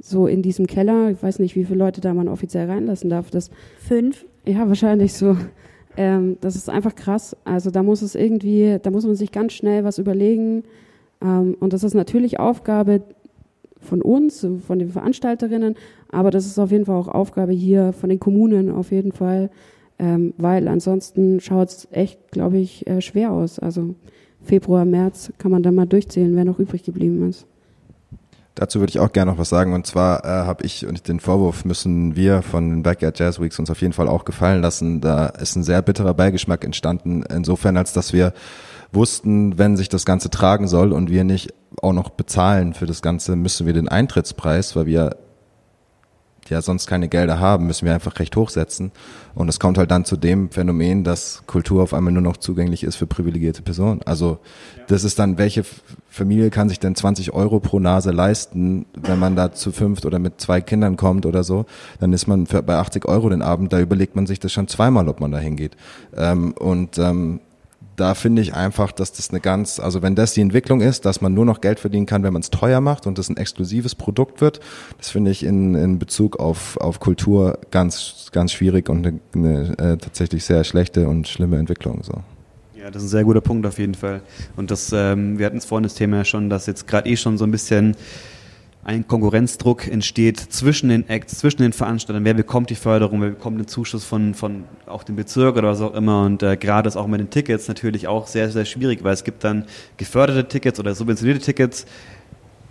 So 0.00 0.26
in 0.26 0.42
diesem 0.42 0.66
Keller, 0.66 1.10
ich 1.10 1.22
weiß 1.22 1.40
nicht, 1.40 1.56
wie 1.56 1.64
viele 1.64 1.78
Leute 1.78 2.00
da 2.00 2.14
man 2.14 2.28
offiziell 2.28 2.70
reinlassen 2.70 3.10
darf. 3.10 3.30
Das, 3.30 3.50
Fünf. 3.80 4.26
ja, 4.46 4.68
wahrscheinlich 4.68 5.12
so. 5.12 5.36
Ähm, 5.96 6.36
das 6.40 6.54
ist 6.54 6.70
einfach 6.70 6.94
krass. 6.94 7.36
Also 7.44 7.72
da 7.72 7.82
muss 7.82 8.02
es 8.02 8.14
irgendwie, 8.14 8.78
da 8.80 8.90
muss 8.90 9.04
man 9.04 9.16
sich 9.16 9.32
ganz 9.32 9.54
schnell 9.54 9.82
was 9.82 9.98
überlegen. 9.98 10.62
Ähm, 11.20 11.56
und 11.58 11.72
das 11.72 11.82
ist 11.82 11.94
natürlich 11.94 12.38
Aufgabe 12.38 13.02
von 13.80 14.02
uns, 14.02 14.46
von 14.66 14.78
den 14.78 14.90
Veranstalterinnen, 14.90 15.74
aber 16.10 16.30
das 16.30 16.46
ist 16.46 16.58
auf 16.58 16.70
jeden 16.70 16.86
Fall 16.86 16.96
auch 16.96 17.08
Aufgabe 17.08 17.52
hier 17.52 17.92
von 17.92 18.08
den 18.08 18.20
Kommunen 18.20 18.70
auf 18.70 18.90
jeden 18.90 19.12
Fall, 19.12 19.50
ähm, 19.98 20.34
weil 20.38 20.68
ansonsten 20.68 21.40
schaut 21.40 21.68
es 21.68 21.88
echt, 21.90 22.30
glaube 22.30 22.58
ich, 22.58 22.86
äh, 22.86 23.00
schwer 23.00 23.32
aus. 23.32 23.58
Also 23.58 23.94
Februar, 24.42 24.84
März 24.84 25.32
kann 25.38 25.50
man 25.50 25.62
dann 25.62 25.74
mal 25.74 25.86
durchzählen, 25.86 26.34
wer 26.36 26.44
noch 26.44 26.58
übrig 26.58 26.82
geblieben 26.84 27.28
ist. 27.28 27.46
Dazu 28.54 28.80
würde 28.80 28.90
ich 28.90 28.98
auch 28.98 29.12
gerne 29.12 29.30
noch 29.30 29.38
was 29.38 29.50
sagen. 29.50 29.72
Und 29.72 29.86
zwar 29.86 30.24
äh, 30.24 30.28
habe 30.28 30.64
ich 30.64 30.84
und 30.84 31.06
den 31.06 31.20
Vorwurf 31.20 31.64
müssen 31.64 32.16
wir 32.16 32.42
von 32.42 32.68
den 32.68 32.82
Backyard 32.82 33.16
Jazz 33.16 33.40
Weeks 33.40 33.58
uns 33.60 33.70
auf 33.70 33.80
jeden 33.80 33.92
Fall 33.92 34.08
auch 34.08 34.24
gefallen 34.24 34.60
lassen. 34.62 35.00
Da 35.00 35.26
ist 35.26 35.54
ein 35.54 35.62
sehr 35.62 35.80
bitterer 35.80 36.12
Beigeschmack 36.14 36.64
entstanden. 36.64 37.22
Insofern, 37.22 37.76
als 37.76 37.92
dass 37.92 38.12
wir 38.12 38.32
wussten, 38.92 39.58
wenn 39.58 39.76
sich 39.76 39.88
das 39.88 40.04
Ganze 40.04 40.28
tragen 40.28 40.66
soll 40.66 40.92
und 40.92 41.08
wir 41.08 41.22
nicht 41.22 41.54
auch 41.82 41.92
noch 41.92 42.10
bezahlen 42.10 42.74
für 42.74 42.86
das 42.86 43.00
Ganze, 43.00 43.36
müssen 43.36 43.64
wir 43.64 43.74
den 43.74 43.86
Eintrittspreis, 43.86 44.74
weil 44.74 44.86
wir 44.86 45.16
ja 46.50 46.62
sonst 46.62 46.86
keine 46.86 47.08
Gelder 47.08 47.38
haben, 47.40 47.66
müssen 47.66 47.86
wir 47.86 47.94
einfach 47.94 48.18
recht 48.18 48.36
hoch 48.36 48.50
setzen. 48.50 48.92
Und 49.34 49.48
es 49.48 49.60
kommt 49.60 49.78
halt 49.78 49.90
dann 49.90 50.04
zu 50.04 50.16
dem 50.16 50.50
Phänomen, 50.50 51.04
dass 51.04 51.42
Kultur 51.46 51.82
auf 51.82 51.94
einmal 51.94 52.12
nur 52.12 52.22
noch 52.22 52.36
zugänglich 52.36 52.84
ist 52.84 52.96
für 52.96 53.06
privilegierte 53.06 53.62
Personen. 53.62 54.02
Also 54.04 54.38
das 54.88 55.04
ist 55.04 55.18
dann, 55.18 55.38
welche 55.38 55.64
Familie 56.08 56.50
kann 56.50 56.68
sich 56.68 56.80
denn 56.80 56.94
20 56.94 57.32
Euro 57.32 57.60
pro 57.60 57.78
Nase 57.78 58.10
leisten, 58.10 58.86
wenn 58.94 59.18
man 59.18 59.36
da 59.36 59.52
zu 59.52 59.70
fünft 59.70 60.06
oder 60.06 60.18
mit 60.18 60.40
zwei 60.40 60.60
Kindern 60.60 60.96
kommt 60.96 61.26
oder 61.26 61.44
so, 61.44 61.66
dann 62.00 62.12
ist 62.12 62.26
man 62.26 62.46
für, 62.46 62.62
bei 62.62 62.76
80 62.76 63.06
Euro 63.06 63.28
den 63.28 63.42
Abend, 63.42 63.72
da 63.72 63.80
überlegt 63.80 64.16
man 64.16 64.26
sich 64.26 64.40
das 64.40 64.52
schon 64.52 64.68
zweimal, 64.68 65.08
ob 65.08 65.20
man 65.20 65.30
da 65.30 65.38
hingeht. 65.38 65.76
Ähm, 66.16 66.52
und 66.52 66.98
ähm, 66.98 67.40
da 67.98 68.14
finde 68.14 68.42
ich 68.42 68.54
einfach, 68.54 68.92
dass 68.92 69.12
das 69.12 69.30
eine 69.30 69.40
ganz, 69.40 69.80
also 69.80 70.02
wenn 70.02 70.14
das 70.14 70.32
die 70.32 70.40
Entwicklung 70.40 70.80
ist, 70.80 71.04
dass 71.04 71.20
man 71.20 71.34
nur 71.34 71.44
noch 71.44 71.60
Geld 71.60 71.80
verdienen 71.80 72.06
kann, 72.06 72.22
wenn 72.22 72.32
man 72.32 72.42
es 72.42 72.50
teuer 72.50 72.80
macht 72.80 73.06
und 73.06 73.18
das 73.18 73.28
ein 73.28 73.36
exklusives 73.36 73.94
Produkt 73.94 74.40
wird, 74.40 74.60
das 74.96 75.10
finde 75.10 75.30
ich 75.30 75.44
in, 75.44 75.74
in 75.74 75.98
Bezug 75.98 76.38
auf, 76.38 76.76
auf 76.78 77.00
Kultur 77.00 77.58
ganz, 77.70 78.28
ganz 78.32 78.52
schwierig 78.52 78.88
und 78.88 79.06
eine, 79.06 79.20
eine 79.34 79.78
äh, 79.78 79.96
tatsächlich 79.96 80.44
sehr 80.44 80.64
schlechte 80.64 81.08
und 81.08 81.28
schlimme 81.28 81.58
Entwicklung. 81.58 82.02
So. 82.02 82.22
Ja, 82.76 82.90
das 82.90 83.02
ist 83.02 83.08
ein 83.08 83.10
sehr 83.10 83.24
guter 83.24 83.40
Punkt 83.40 83.66
auf 83.66 83.78
jeden 83.78 83.94
Fall. 83.94 84.22
Und 84.56 84.70
das, 84.70 84.92
ähm, 84.94 85.38
wir 85.38 85.46
hatten 85.46 85.58
es 85.58 85.64
vorhin 85.64 85.82
das 85.82 85.94
Thema 85.94 86.18
ja 86.18 86.24
schon, 86.24 86.48
dass 86.48 86.66
jetzt 86.66 86.86
gerade 86.86 87.08
eh 87.08 87.16
schon 87.16 87.36
so 87.36 87.44
ein 87.44 87.50
bisschen 87.50 87.96
ein 88.84 89.06
Konkurrenzdruck 89.06 89.86
entsteht 89.88 90.38
zwischen 90.38 90.88
den 90.88 91.08
Acts, 91.08 91.38
zwischen 91.38 91.62
den 91.62 91.72
Veranstaltern. 91.72 92.24
Wer 92.24 92.34
bekommt 92.34 92.70
die 92.70 92.74
Förderung, 92.74 93.20
wer 93.20 93.30
bekommt 93.30 93.58
den 93.58 93.66
Zuschuss 93.66 94.04
von, 94.04 94.34
von 94.34 94.64
auch 94.86 95.02
dem 95.02 95.16
Bezirk 95.16 95.56
oder 95.56 95.68
was 95.68 95.80
auch 95.80 95.94
immer. 95.94 96.24
Und 96.24 96.42
äh, 96.42 96.56
gerade 96.56 96.88
ist 96.88 96.96
auch 96.96 97.06
mit 97.06 97.20
den 97.20 97.30
Tickets 97.30 97.68
natürlich 97.68 98.08
auch 98.08 98.26
sehr, 98.26 98.50
sehr 98.50 98.64
schwierig, 98.64 99.04
weil 99.04 99.12
es 99.12 99.24
gibt 99.24 99.44
dann 99.44 99.64
geförderte 99.96 100.48
Tickets 100.48 100.80
oder 100.80 100.94
subventionierte 100.94 101.44
Tickets. 101.44 101.86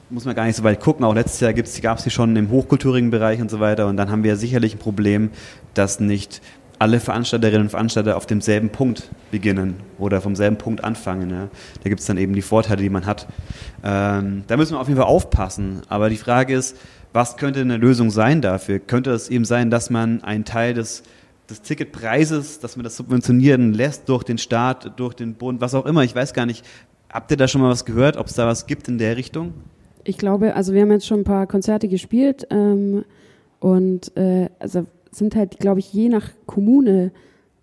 Muss 0.10 0.26
man 0.26 0.36
gar 0.36 0.46
nicht 0.46 0.56
so 0.56 0.64
weit 0.64 0.80
gucken. 0.80 1.06
Auch 1.06 1.14
letztes 1.14 1.42
Jahr 1.42 1.54
gab 1.54 1.98
es 1.98 2.04
die 2.04 2.10
schon 2.10 2.36
im 2.36 2.50
hochkulturigen 2.50 3.12
Bereich 3.12 3.42
und 3.42 3.52
so 3.52 3.60
weiter. 3.60 3.88
Und 3.88 3.98
dann 3.98 4.10
haben 4.10 4.24
wir 4.24 4.38
sicherlich 4.38 4.76
ein 4.76 4.80
Problem, 4.80 5.32
dass 5.74 6.00
nicht 6.00 6.42
alle 6.80 7.00
Veranstalterinnen 7.00 7.64
und 7.64 7.70
Veranstalter 7.70 8.18
auf 8.18 8.26
demselben 8.26 8.70
Punkt 8.70 9.10
beginnen 9.32 9.76
oder 9.98 10.22
vom 10.22 10.36
selben 10.36 10.58
Punkt 10.58 10.84
anfangen. 10.84 11.30
Ja. 11.30 11.50
Da 11.84 11.90
gibt 11.90 12.02
es 12.02 12.06
dann 12.06 12.18
eben 12.18 12.34
die 12.34 12.42
Vorteile, 12.42 12.82
die 12.82 12.90
man 12.90 13.06
hat. 13.06 13.28
Ähm, 13.84 14.44
da 14.48 14.58
müssen 14.58 14.74
wir 14.74 14.80
auf 14.80 14.88
jeden 14.88 15.00
Fall 15.00 15.10
aufpassen. 15.10 15.82
Aber 15.90 16.10
die 16.10 16.18
Frage 16.18 16.54
ist, 16.54 16.78
was 17.14 17.38
könnte 17.38 17.62
eine 17.62 17.78
Lösung 17.78 18.12
sein 18.12 18.42
dafür? 18.42 18.80
Könnte 18.80 19.12
es 19.12 19.30
eben 19.30 19.46
sein, 19.46 19.72
dass 19.72 19.90
man 19.90 20.24
einen 20.24 20.46
Teil 20.46 20.74
des, 20.74 21.04
des 21.50 21.62
Ticketpreises, 21.62 22.60
dass 22.60 22.76
man 22.76 22.84
das 22.84 22.96
subventionieren 22.96 23.74
lässt 23.74 24.08
durch 24.10 24.24
den 24.24 24.38
Staat, 24.38 25.00
durch 25.00 25.16
den 25.16 25.34
Bund, 25.34 25.62
was 25.62 25.74
auch 25.74 25.86
immer? 25.86 26.04
Ich 26.04 26.16
weiß 26.16 26.34
gar 26.34 26.46
nicht. 26.46 26.64
Habt 27.10 27.32
ihr 27.32 27.38
da 27.38 27.48
schon 27.48 27.62
mal 27.62 27.70
was 27.70 27.86
gehört, 27.86 28.18
ob 28.18 28.28
es 28.28 28.34
da 28.34 28.46
was 28.46 28.68
gibt 28.68 28.88
in 28.88 28.98
der 28.98 29.18
Richtung? 29.18 29.54
Ich 30.04 30.18
glaube, 30.18 30.56
also 30.56 30.74
wir 30.74 30.82
haben 30.82 30.92
jetzt 30.92 31.08
schon 31.08 31.22
ein 31.22 31.26
paar 31.26 31.48
Konzerte 31.48 31.88
gespielt 31.88 32.48
ähm, 32.50 33.04
und 33.60 34.16
äh, 34.16 34.50
also 34.60 34.86
sind 35.12 35.36
halt, 35.36 35.60
glaube 35.60 35.80
ich, 35.80 35.92
je 35.94 36.10
nach 36.10 36.32
Kommune 36.46 37.12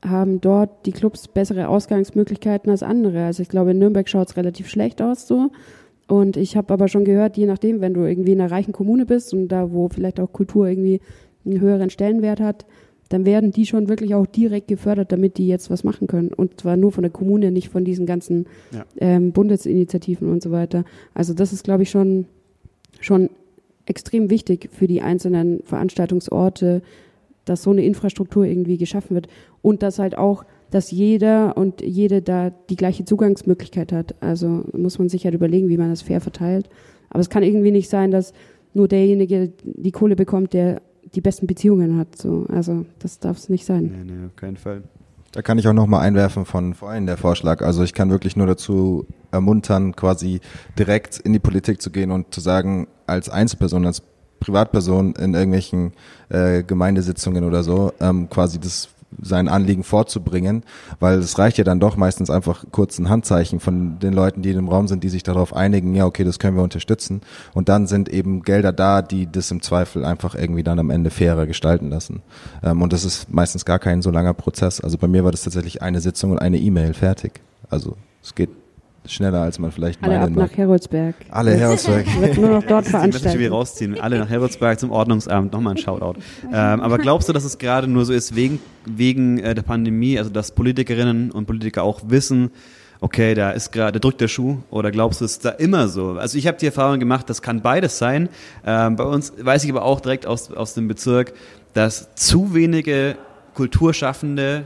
haben 0.04 0.40
dort 0.40 0.86
die 0.86 0.92
Clubs 0.92 1.28
bessere 1.28 1.68
Ausgangsmöglichkeiten 1.68 2.70
als 2.70 2.82
andere. 2.82 3.24
Also 3.24 3.42
ich 3.42 3.48
glaube, 3.48 3.70
in 3.70 3.78
Nürnberg 3.78 4.08
schaut 4.08 4.28
es 4.28 4.36
relativ 4.36 4.68
schlecht 4.68 5.00
aus 5.00 5.26
so. 5.26 5.50
Und 6.06 6.36
ich 6.36 6.56
habe 6.56 6.72
aber 6.72 6.88
schon 6.88 7.04
gehört, 7.04 7.36
je 7.36 7.46
nachdem, 7.46 7.80
wenn 7.80 7.94
du 7.94 8.02
irgendwie 8.02 8.32
in 8.32 8.40
einer 8.40 8.50
reichen 8.50 8.72
Kommune 8.72 9.06
bist 9.06 9.32
und 9.32 9.48
da, 9.48 9.72
wo 9.72 9.88
vielleicht 9.88 10.20
auch 10.20 10.32
Kultur 10.32 10.68
irgendwie 10.68 11.00
einen 11.46 11.60
höheren 11.60 11.88
Stellenwert 11.88 12.40
hat, 12.40 12.66
dann 13.08 13.24
werden 13.24 13.52
die 13.52 13.66
schon 13.66 13.88
wirklich 13.88 14.14
auch 14.14 14.26
direkt 14.26 14.68
gefördert, 14.68 15.12
damit 15.12 15.38
die 15.38 15.46
jetzt 15.46 15.70
was 15.70 15.84
machen 15.84 16.06
können. 16.06 16.32
Und 16.32 16.60
zwar 16.60 16.76
nur 16.76 16.92
von 16.92 17.02
der 17.02 17.10
Kommune, 17.10 17.50
nicht 17.50 17.68
von 17.68 17.84
diesen 17.84 18.06
ganzen 18.06 18.46
ja. 18.72 18.84
ähm, 18.98 19.32
Bundesinitiativen 19.32 20.30
und 20.30 20.42
so 20.42 20.50
weiter. 20.50 20.84
Also 21.12 21.34
das 21.34 21.52
ist, 21.52 21.64
glaube 21.64 21.84
ich, 21.84 21.90
schon, 21.90 22.26
schon 23.00 23.30
extrem 23.86 24.30
wichtig 24.30 24.70
für 24.72 24.86
die 24.86 25.02
einzelnen 25.02 25.62
Veranstaltungsorte, 25.64 26.82
dass 27.44 27.62
so 27.62 27.70
eine 27.70 27.84
Infrastruktur 27.84 28.44
irgendwie 28.44 28.78
geschaffen 28.78 29.14
wird 29.14 29.28
und 29.62 29.82
dass 29.82 29.98
halt 29.98 30.16
auch, 30.16 30.44
dass 30.70 30.90
jeder 30.90 31.56
und 31.56 31.80
jede 31.82 32.22
da 32.22 32.50
die 32.50 32.76
gleiche 32.76 33.04
Zugangsmöglichkeit 33.04 33.92
hat. 33.92 34.14
Also 34.20 34.64
muss 34.72 34.98
man 34.98 35.08
sich 35.08 35.24
halt 35.24 35.34
überlegen, 35.34 35.68
wie 35.68 35.76
man 35.76 35.90
das 35.90 36.02
fair 36.02 36.20
verteilt. 36.20 36.68
Aber 37.10 37.20
es 37.20 37.30
kann 37.30 37.42
irgendwie 37.42 37.70
nicht 37.70 37.88
sein, 37.88 38.10
dass 38.10 38.32
nur 38.72 38.88
derjenige 38.88 39.52
die 39.62 39.92
Kohle 39.92 40.16
bekommt, 40.16 40.52
der 40.52 40.82
die 41.14 41.20
besten 41.20 41.46
Beziehungen 41.46 41.96
hat. 41.96 42.16
So. 42.16 42.46
Also 42.48 42.86
das 42.98 43.20
darf 43.20 43.36
es 43.36 43.48
nicht 43.48 43.64
sein. 43.64 43.84
Nee, 43.84 44.12
nee, 44.12 44.26
auf 44.26 44.36
keinen 44.36 44.56
Fall. 44.56 44.82
Da 45.32 45.42
kann 45.42 45.58
ich 45.58 45.66
auch 45.66 45.72
nochmal 45.72 46.06
einwerfen 46.06 46.44
von 46.44 46.74
vorhin 46.74 47.06
der 47.06 47.16
Vorschlag. 47.16 47.60
Also 47.60 47.82
ich 47.82 47.92
kann 47.92 48.10
wirklich 48.10 48.36
nur 48.36 48.46
dazu 48.46 49.06
ermuntern, 49.32 49.96
quasi 49.96 50.40
direkt 50.78 51.18
in 51.18 51.32
die 51.32 51.40
Politik 51.40 51.82
zu 51.82 51.90
gehen 51.90 52.12
und 52.12 52.32
zu 52.32 52.40
sagen, 52.40 52.86
als 53.06 53.28
Einzelperson, 53.28 53.84
als 53.84 54.02
Privatperson 54.44 55.14
in 55.14 55.34
irgendwelchen 55.34 55.92
äh, 56.28 56.62
Gemeindesitzungen 56.62 57.44
oder 57.44 57.62
so 57.62 57.92
ähm, 58.00 58.28
quasi 58.28 58.60
das 58.60 58.88
sein 59.22 59.48
Anliegen 59.48 59.84
vorzubringen, 59.84 60.64
weil 60.98 61.18
es 61.18 61.38
reicht 61.38 61.58
ja 61.58 61.64
dann 61.64 61.78
doch 61.78 61.96
meistens 61.96 62.30
einfach 62.30 62.64
kurz 62.72 62.98
ein 62.98 63.08
Handzeichen 63.08 63.60
von 63.60 63.98
den 64.00 64.12
Leuten, 64.12 64.42
die 64.42 64.50
im 64.50 64.68
Raum 64.68 64.88
sind, 64.88 65.04
die 65.04 65.08
sich 65.08 65.22
darauf 65.22 65.54
einigen, 65.54 65.94
ja, 65.94 66.04
okay, 66.04 66.24
das 66.24 66.40
können 66.40 66.56
wir 66.56 66.64
unterstützen. 66.64 67.20
Und 67.52 67.68
dann 67.68 67.86
sind 67.86 68.08
eben 68.08 68.42
Gelder 68.42 68.72
da, 68.72 69.02
die 69.02 69.30
das 69.30 69.52
im 69.52 69.62
Zweifel 69.62 70.04
einfach 70.04 70.34
irgendwie 70.34 70.64
dann 70.64 70.80
am 70.80 70.90
Ende 70.90 71.10
fairer 71.10 71.46
gestalten 71.46 71.90
lassen. 71.90 72.22
Ähm, 72.62 72.82
und 72.82 72.92
das 72.92 73.04
ist 73.04 73.32
meistens 73.32 73.64
gar 73.64 73.78
kein 73.78 74.02
so 74.02 74.10
langer 74.10 74.34
Prozess. 74.34 74.80
Also 74.80 74.98
bei 74.98 75.06
mir 75.06 75.24
war 75.24 75.30
das 75.30 75.42
tatsächlich 75.42 75.80
eine 75.80 76.00
Sitzung 76.00 76.32
und 76.32 76.38
eine 76.38 76.58
E-Mail 76.58 76.94
fertig. 76.94 77.40
Also 77.70 77.96
es 78.20 78.34
geht 78.34 78.50
schneller, 79.06 79.42
als 79.42 79.58
man 79.58 79.70
vielleicht 79.70 80.02
Alle 80.02 80.18
meinen 80.18 80.38
ab 80.38 80.50
nach 80.50 80.56
Heroldsberg. 80.56 81.14
Alle 81.30 81.54
Heroldsberg. 81.56 82.06
Wird 82.20 82.38
nur 82.38 82.50
noch 82.50 82.62
dort 82.64 82.84
Die 82.86 82.90
veranstaltet. 82.90 83.38
wieder 83.38 83.50
rausziehen. 83.50 84.00
Alle 84.00 84.18
nach 84.18 84.28
Heroldsberg 84.28 84.80
zum 84.80 84.90
Ordnungsamt. 84.90 85.52
Nochmal 85.52 85.74
ein 85.74 85.78
Shoutout. 85.78 86.18
Ähm, 86.52 86.80
aber 86.80 86.98
glaubst 86.98 87.28
du, 87.28 87.32
dass 87.32 87.44
es 87.44 87.58
gerade 87.58 87.86
nur 87.86 88.04
so 88.04 88.12
ist 88.12 88.34
wegen, 88.34 88.60
wegen 88.86 89.38
äh, 89.38 89.54
der 89.54 89.62
Pandemie, 89.62 90.18
also 90.18 90.30
dass 90.30 90.52
Politikerinnen 90.52 91.30
und 91.30 91.46
Politiker 91.46 91.82
auch 91.82 92.00
wissen, 92.06 92.50
okay, 93.00 93.34
da 93.34 93.50
ist 93.50 93.70
gerade, 93.72 93.92
da 93.92 93.98
drückt 93.98 94.20
der 94.22 94.28
Schuh, 94.28 94.58
oder 94.70 94.90
glaubst 94.90 95.20
du, 95.20 95.26
es 95.26 95.32
ist 95.32 95.44
da 95.44 95.50
immer 95.50 95.88
so? 95.88 96.12
Also 96.12 96.38
ich 96.38 96.46
habe 96.46 96.56
die 96.56 96.66
Erfahrung 96.66 96.98
gemacht, 96.98 97.28
das 97.28 97.42
kann 97.42 97.60
beides 97.60 97.98
sein. 97.98 98.30
Ähm, 98.64 98.96
bei 98.96 99.04
uns 99.04 99.32
weiß 99.38 99.64
ich 99.64 99.70
aber 99.70 99.82
auch 99.82 100.00
direkt 100.00 100.26
aus, 100.26 100.50
aus 100.50 100.72
dem 100.74 100.88
Bezirk, 100.88 101.34
dass 101.74 102.14
zu 102.14 102.54
wenige 102.54 103.16
Kulturschaffende 103.52 104.64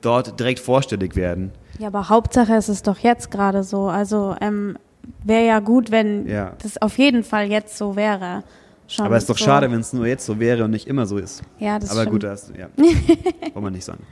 dort 0.00 0.40
direkt 0.40 0.58
vorstellig 0.58 1.14
werden. 1.14 1.52
Ja, 1.78 1.88
aber 1.88 2.08
Hauptsache 2.08 2.54
ist 2.54 2.68
es 2.68 2.82
doch 2.82 2.98
jetzt 2.98 3.30
gerade 3.30 3.62
so. 3.64 3.88
Also 3.88 4.36
ähm, 4.40 4.76
wäre 5.24 5.46
ja 5.46 5.60
gut, 5.60 5.90
wenn 5.90 6.26
Ja. 6.28 6.52
das 6.62 6.80
auf 6.80 6.98
jeden 6.98 7.24
Fall 7.24 7.46
jetzt 7.50 7.76
so 7.78 7.96
wäre. 7.96 8.42
Schon 8.88 9.06
Aber 9.06 9.16
es 9.16 9.22
ist 9.22 9.30
doch 9.30 9.38
so. 9.38 9.44
schade, 9.44 9.70
wenn 9.70 9.80
es 9.80 9.92
nur 9.92 10.06
jetzt 10.06 10.26
so 10.26 10.38
wäre 10.38 10.64
und 10.64 10.70
nicht 10.70 10.86
immer 10.86 11.06
so 11.06 11.16
ist. 11.18 11.42
Ja, 11.58 11.78
das 11.78 11.90
Aber 11.90 12.02
stimmt. 12.02 12.12
gut, 12.12 12.22
das, 12.24 12.52
ja. 12.58 12.66
Wollen 13.54 13.64
wir 13.64 13.70
nicht 13.70 13.84
sagen. 13.84 14.04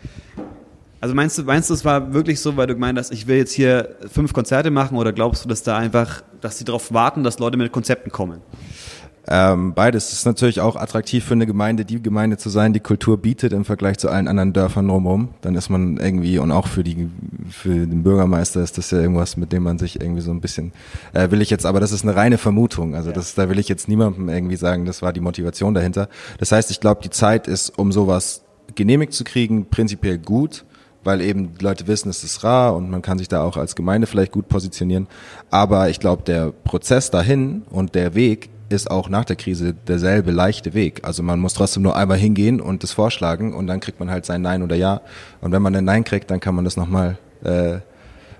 Also 1.02 1.14
meinst 1.14 1.38
du, 1.38 1.42
meinst 1.44 1.68
du, 1.70 1.74
es 1.74 1.84
war 1.84 2.12
wirklich 2.12 2.40
so, 2.40 2.56
weil 2.56 2.66
du 2.66 2.74
gemeint 2.74 2.98
hast, 2.98 3.10
ich 3.10 3.26
will 3.26 3.36
jetzt 3.38 3.52
hier 3.52 3.96
fünf 4.12 4.32
Konzerte 4.34 4.70
machen 4.70 4.96
oder 4.98 5.12
glaubst 5.12 5.44
du, 5.44 5.48
dass 5.48 5.62
da 5.62 5.76
einfach, 5.78 6.22
dass 6.42 6.58
sie 6.58 6.64
darauf 6.64 6.92
warten, 6.92 7.24
dass 7.24 7.38
Leute 7.38 7.56
mit 7.56 7.72
Konzepten 7.72 8.10
kommen? 8.10 8.40
Ähm, 9.32 9.74
beides 9.74 10.08
Es 10.08 10.14
ist 10.14 10.26
natürlich 10.26 10.60
auch 10.60 10.74
attraktiv 10.74 11.24
für 11.24 11.34
eine 11.34 11.46
Gemeinde, 11.46 11.84
die 11.84 12.02
Gemeinde 12.02 12.36
zu 12.36 12.48
sein, 12.48 12.72
die 12.72 12.80
Kultur 12.80 13.16
bietet 13.16 13.52
im 13.52 13.64
Vergleich 13.64 13.96
zu 13.98 14.08
allen 14.08 14.26
anderen 14.26 14.52
Dörfern 14.52 14.88
drumherum. 14.88 15.28
Dann 15.40 15.54
ist 15.54 15.68
man 15.70 15.98
irgendwie, 15.98 16.38
und 16.38 16.50
auch 16.50 16.66
für 16.66 16.82
die, 16.82 17.08
für 17.48 17.86
den 17.86 18.02
Bürgermeister 18.02 18.60
ist 18.60 18.76
das 18.76 18.90
ja 18.90 18.98
irgendwas, 18.98 19.36
mit 19.36 19.52
dem 19.52 19.62
man 19.62 19.78
sich 19.78 20.00
irgendwie 20.00 20.20
so 20.20 20.32
ein 20.32 20.40
bisschen, 20.40 20.72
äh, 21.12 21.30
will 21.30 21.42
ich 21.42 21.50
jetzt, 21.50 21.64
aber 21.64 21.78
das 21.78 21.92
ist 21.92 22.02
eine 22.02 22.16
reine 22.16 22.38
Vermutung. 22.38 22.96
Also 22.96 23.12
das, 23.12 23.36
da 23.36 23.48
will 23.48 23.60
ich 23.60 23.68
jetzt 23.68 23.86
niemandem 23.86 24.28
irgendwie 24.28 24.56
sagen, 24.56 24.84
das 24.84 25.00
war 25.00 25.12
die 25.12 25.20
Motivation 25.20 25.74
dahinter. 25.74 26.08
Das 26.38 26.50
heißt, 26.50 26.72
ich 26.72 26.80
glaube, 26.80 27.00
die 27.00 27.10
Zeit 27.10 27.46
ist, 27.46 27.78
um 27.78 27.92
sowas 27.92 28.42
genehmigt 28.74 29.12
zu 29.12 29.22
kriegen, 29.22 29.66
prinzipiell 29.66 30.18
gut. 30.18 30.64
weil 31.04 31.20
eben 31.20 31.54
die 31.54 31.64
Leute 31.64 31.86
wissen, 31.86 32.10
es 32.10 32.24
ist 32.24 32.44
rar 32.44 32.74
und 32.76 32.90
man 32.90 33.02
kann 33.02 33.18
sich 33.18 33.28
da 33.28 33.42
auch 33.42 33.56
als 33.56 33.74
Gemeinde 33.74 34.06
vielleicht 34.06 34.32
gut 34.32 34.48
positionieren. 34.48 35.06
Aber 35.50 35.88
ich 35.88 36.00
glaube, 36.00 36.22
der 36.24 36.52
Prozess 36.52 37.10
dahin 37.10 37.62
und 37.70 37.94
der 37.94 38.14
Weg 38.14 38.50
ist 38.70 38.90
auch 38.90 39.08
nach 39.08 39.24
der 39.24 39.36
Krise 39.36 39.74
derselbe 39.74 40.30
leichte 40.30 40.74
Weg. 40.74 41.00
Also 41.02 41.22
man 41.22 41.40
muss 41.40 41.54
trotzdem 41.54 41.82
nur 41.82 41.96
einmal 41.96 42.16
hingehen 42.16 42.60
und 42.60 42.82
das 42.82 42.92
vorschlagen 42.92 43.52
und 43.52 43.66
dann 43.66 43.80
kriegt 43.80 43.98
man 43.98 44.10
halt 44.10 44.24
sein 44.24 44.42
Nein 44.42 44.62
oder 44.62 44.76
Ja. 44.76 45.02
Und 45.40 45.52
wenn 45.52 45.60
man 45.60 45.74
ein 45.74 45.84
Nein 45.84 46.04
kriegt, 46.04 46.30
dann 46.30 46.40
kann 46.40 46.54
man 46.54 46.64
das 46.64 46.76
nochmal 46.76 47.18
äh, 47.42 47.78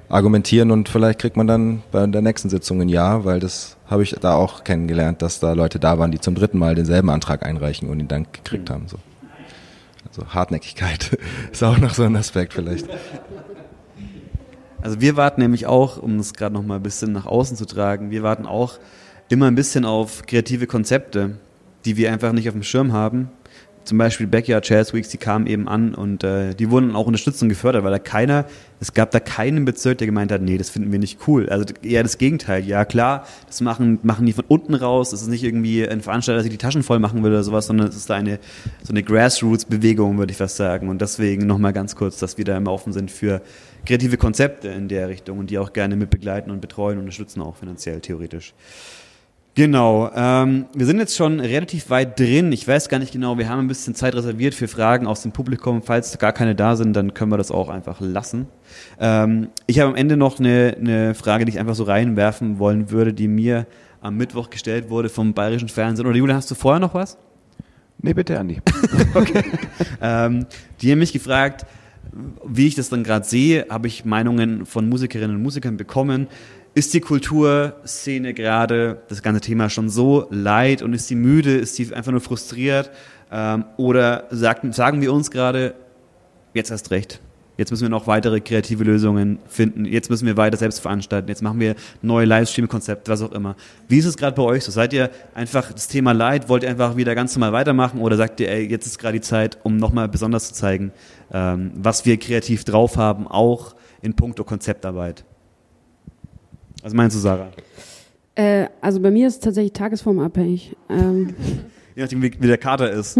argumentieren 0.09 0.71
und 0.71 0.89
vielleicht 0.89 1.19
kriegt 1.19 1.37
man 1.37 1.47
dann 1.47 1.83
bei 1.91 2.07
der 2.07 2.23
nächsten 2.23 2.49
Sitzung 2.49 2.81
ein 2.81 2.89
Ja, 2.89 3.25
weil 3.25 3.41
das 3.41 3.77
habe 3.87 4.05
ich 4.05 4.13
da 4.21 4.35
auch 4.35 4.63
kennengelernt, 4.63 5.21
dass 5.21 5.41
da 5.41 5.53
Leute 5.53 5.81
da 5.81 5.99
waren, 5.99 6.13
die 6.13 6.21
zum 6.21 6.37
dritten 6.37 6.59
Mal 6.59 6.77
denselben 6.77 7.11
Antrag 7.11 7.45
einreichen 7.45 7.89
und 7.89 7.99
ihn 7.99 8.09
dann 8.09 8.27
gekriegt 8.33 8.69
mhm. 8.69 8.75
haben. 8.75 8.89
So. 8.89 8.99
Also 10.09 10.29
Hartnäckigkeit 10.29 11.19
ist 11.53 11.63
auch 11.65 11.79
noch 11.79 11.95
so 11.95 12.05
ein 12.05 12.15
Aspekt 12.15 12.55
vielleicht. 12.55 12.87
Also 14.81 15.01
wir 15.01 15.17
warten 15.17 15.41
nämlich 15.41 15.67
auch, 15.67 15.99
um 16.01 16.19
das 16.19 16.35
gerade 16.35 16.55
noch 16.55 16.65
mal 16.65 16.77
ein 16.77 16.83
bisschen 16.83 17.13
nach 17.13 17.27
außen 17.27 17.57
zu 17.57 17.67
tragen, 17.67 18.11
wir 18.11 18.23
warten 18.23 18.47
auch 18.47 18.79
immer 19.31 19.47
ein 19.47 19.55
bisschen 19.55 19.85
auf 19.85 20.27
kreative 20.27 20.67
Konzepte, 20.67 21.37
die 21.85 21.97
wir 21.97 22.13
einfach 22.13 22.33
nicht 22.33 22.49
auf 22.49 22.55
dem 22.55 22.65
Schirm 22.65 22.93
haben. 22.93 23.31
Zum 23.85 23.97
Beispiel 23.97 24.27
Backyard 24.27 24.69
Jazz 24.69 24.93
Weeks, 24.93 25.09
die 25.09 25.17
kamen 25.17 25.47
eben 25.47 25.67
an 25.67 25.95
und 25.95 26.23
äh, 26.23 26.55
die 26.55 26.71
wurden 26.71 26.95
auch 26.95 27.07
unterstützt 27.07 27.43
und 27.43 27.49
gefördert, 27.49 27.83
weil 27.83 27.91
da 27.91 27.99
keiner, 27.99 28.45
es 28.79 28.93
gab 28.93 29.11
da 29.11 29.21
keinen 29.21 29.65
Bezirk, 29.65 29.99
der 29.99 30.07
gemeint 30.07 30.31
hat, 30.31 30.43
nee, 30.43 30.59
das 30.59 30.69
finden 30.69 30.93
wir 30.93 30.99
nicht 30.99 31.27
cool. 31.27 31.49
Also 31.49 31.65
eher 31.83 32.03
das 32.03 32.19
Gegenteil. 32.19 32.65
Ja 32.67 32.85
klar, 32.85 33.27
das 33.47 33.61
machen, 33.63 33.99
machen 34.03 34.27
die 34.27 34.33
von 34.33 34.45
unten 34.49 34.75
raus. 34.75 35.11
Das 35.11 35.23
ist 35.23 35.29
nicht 35.29 35.45
irgendwie 35.45 35.89
ein 35.89 36.03
Veranstalter, 36.03 36.37
der 36.37 36.43
sich 36.43 36.53
die 36.53 36.59
Taschen 36.59 36.83
voll 36.83 36.99
machen 36.99 37.23
will 37.23 37.31
oder 37.31 37.43
sowas, 37.43 37.69
sondern 37.69 37.89
es 37.89 37.97
ist 37.97 38.11
da 38.11 38.17
eine 38.17 38.39
so 38.83 38.93
eine 38.93 39.03
Grassroots-Bewegung, 39.03 40.19
würde 40.19 40.33
ich 40.33 40.37
fast 40.37 40.57
sagen. 40.57 40.89
Und 40.89 41.01
deswegen 41.01 41.47
nochmal 41.47 41.73
ganz 41.73 41.97
kurz, 41.97 42.19
dass 42.19 42.37
wir 42.37 42.45
da 42.45 42.57
immer 42.57 42.73
offen 42.73 42.93
sind 42.93 43.11
für 43.11 43.41
kreative 43.87 44.19
Konzepte 44.19 44.69
in 44.69 44.89
der 44.89 45.09
Richtung 45.09 45.39
und 45.39 45.51
die 45.51 45.59
auch 45.59 45.73
gerne 45.73 45.97
mit 45.97 46.11
begleiten 46.11 46.51
und 46.51 46.61
betreuen 46.61 46.99
und 46.99 47.05
unterstützen, 47.05 47.41
auch 47.41 47.57
finanziell, 47.57 48.01
theoretisch. 48.01 48.53
Genau. 49.57 50.11
Ähm, 50.15 50.67
wir 50.75 50.87
sind 50.87 50.99
jetzt 50.99 51.17
schon 51.17 51.41
relativ 51.41 51.91
weit 51.91 52.19
drin. 52.19 52.53
Ich 52.53 52.67
weiß 52.67 52.89
gar 52.89 52.99
nicht 52.99 53.13
genau, 53.13 53.37
wir 53.37 53.49
haben 53.49 53.59
ein 53.59 53.69
bisschen 53.69 53.95
Zeit 53.95 54.15
reserviert 54.15 54.55
für 54.55 54.69
Fragen 54.69 55.07
aus 55.07 55.23
dem 55.23 55.33
Publikum. 55.33 55.83
Falls 55.83 56.19
gar 56.19 56.33
keine 56.33 56.55
da 56.55 56.77
sind, 56.77 56.95
dann 56.95 57.15
können 57.15 57.33
wir 57.33 57.37
das 57.37 57.51
auch 57.51 57.69
einfach 57.69 58.01
lassen. 58.01 58.47
Ähm, 59.01 59.49
ich 59.67 59.81
habe 59.81 59.91
am 59.91 59.97
Ende 59.97 60.17
noch 60.17 60.39
eine, 60.39 60.77
eine 60.79 61.15
Frage, 61.15 61.45
die 61.45 61.53
ich 61.53 61.59
einfach 61.59 61.75
so 61.75 61.85
reinwerfen 61.85 62.59
wollen 62.59 62.91
würde, 62.91 63.13
die 63.13 63.27
mir 63.27 63.67
am 64.01 64.17
Mittwoch 64.17 64.51
gestellt 64.51 64.89
wurde 64.89 65.09
vom 65.09 65.35
Bayerischen 65.35 65.69
Fernsehen. 65.69 66.07
Oder 66.07 66.17
Julia, 66.17 66.37
hast 66.37 66.51
du 66.51 66.55
vorher 66.55 66.81
noch 66.81 66.95
was? 66.95 67.19
Nee, 68.03 68.15
bitte, 68.15 68.39
Andi. 68.39 68.61
okay. 69.15 69.43
ähm, 70.01 70.47
die 70.81 70.93
haben 70.93 71.01
mich 71.01 71.13
gefragt, 71.13 71.67
wie 72.45 72.67
ich 72.67 72.75
das 72.75 72.89
dann 72.89 73.05
gerade 73.05 73.27
sehe, 73.27 73.67
habe 73.69 73.89
ich 73.89 74.05
Meinungen 74.05 74.67
von 74.67 74.89
Musikerinnen 74.89 75.37
und 75.37 75.43
Musikern 75.43 75.77
bekommen 75.77 76.29
ist 76.75 76.95
die 76.95 77.01
Kulturszene 77.01 78.33
gerade 78.35 79.03
das 79.09 79.23
ganze 79.23 79.41
Thema 79.41 79.69
schon 79.69 79.89
so 79.89 80.27
leid 80.31 80.83
und 80.83 80.95
ist 80.95 81.09
sie 81.09 81.17
müde, 81.17 81.57
ist 81.57 81.75
sie 81.75 81.93
einfach 81.93 82.13
nur 82.13 82.21
frustriert? 82.21 82.91
Ähm, 83.33 83.65
oder 83.77 84.25
sagt, 84.31 84.75
sagen 84.75 85.01
wir 85.01 85.13
uns 85.13 85.31
gerade, 85.31 85.75
jetzt 86.55 86.71
erst 86.71 86.91
recht, 86.91 87.21
jetzt 87.57 87.71
müssen 87.71 87.83
wir 87.83 87.89
noch 87.89 88.07
weitere 88.07 88.41
kreative 88.41 88.85
Lösungen 88.85 89.39
finden, 89.47 89.85
jetzt 89.85 90.11
müssen 90.11 90.27
wir 90.27 90.37
weiter 90.37 90.57
selbst 90.57 90.81
veranstalten, 90.81 91.29
jetzt 91.29 91.43
machen 91.43 91.61
wir 91.61 91.75
neue 92.03 92.25
Livestream-Konzepte, 92.25 93.11
was 93.11 93.23
auch 93.23 93.33
immer. 93.33 93.57
Wie 93.89 93.99
ist 93.99 94.07
es 94.07 94.17
gerade 94.17 94.35
bei 94.35 94.43
euch 94.43 94.65
so? 94.65 94.73
Seid 94.73 94.93
ihr 94.93 95.11
einfach 95.35 95.73
das 95.73 95.89
Thema 95.89 96.13
Leid, 96.13 96.49
wollt 96.49 96.63
ihr 96.63 96.71
einfach 96.71 96.97
wieder 96.97 97.15
ganz 97.15 97.35
normal 97.37 97.53
weitermachen 97.53 98.01
oder 98.01 98.17
sagt 98.17 98.41
ihr, 98.41 98.51
ey, 98.51 98.67
jetzt 98.69 98.87
ist 98.87 98.99
gerade 98.99 99.19
die 99.19 99.21
Zeit, 99.21 99.59
um 99.63 99.77
nochmal 99.77 100.09
besonders 100.09 100.49
zu 100.49 100.55
zeigen, 100.55 100.93
ähm, 101.33 101.73
was 101.75 102.07
wir 102.07 102.17
kreativ 102.17 102.65
drauf 102.65 102.97
haben, 102.97 103.27
auch 103.27 103.75
in 104.03 104.15
puncto 104.15 104.45
Konzeptarbeit? 104.45 105.25
Was 106.83 106.95
meinst 106.95 107.17
du, 107.17 107.21
Sarah? 107.21 107.51
Äh, 108.35 108.67
also 108.81 109.01
bei 109.01 109.11
mir 109.11 109.27
ist 109.27 109.35
es 109.35 109.41
tatsächlich 109.41 109.73
tagesformabhängig. 109.73 110.77
Ähm, 110.89 111.35
Je 111.95 112.03
nachdem, 112.03 112.23
wie, 112.23 112.33
wie, 112.39 112.47
der 112.47 112.59
Kater 112.59 112.91
ist. 112.91 113.19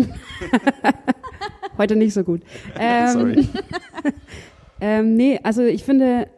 Heute 1.79 1.97
nicht 1.97 2.15
so 2.15 2.25
gut. 2.25 2.43
Ähm, 2.79 3.13
Sorry. 3.13 3.49
ähm, 4.81 5.17
nee, 5.17 5.39
also 5.43 5.63
ich 5.63 5.85
finde, 5.85 6.29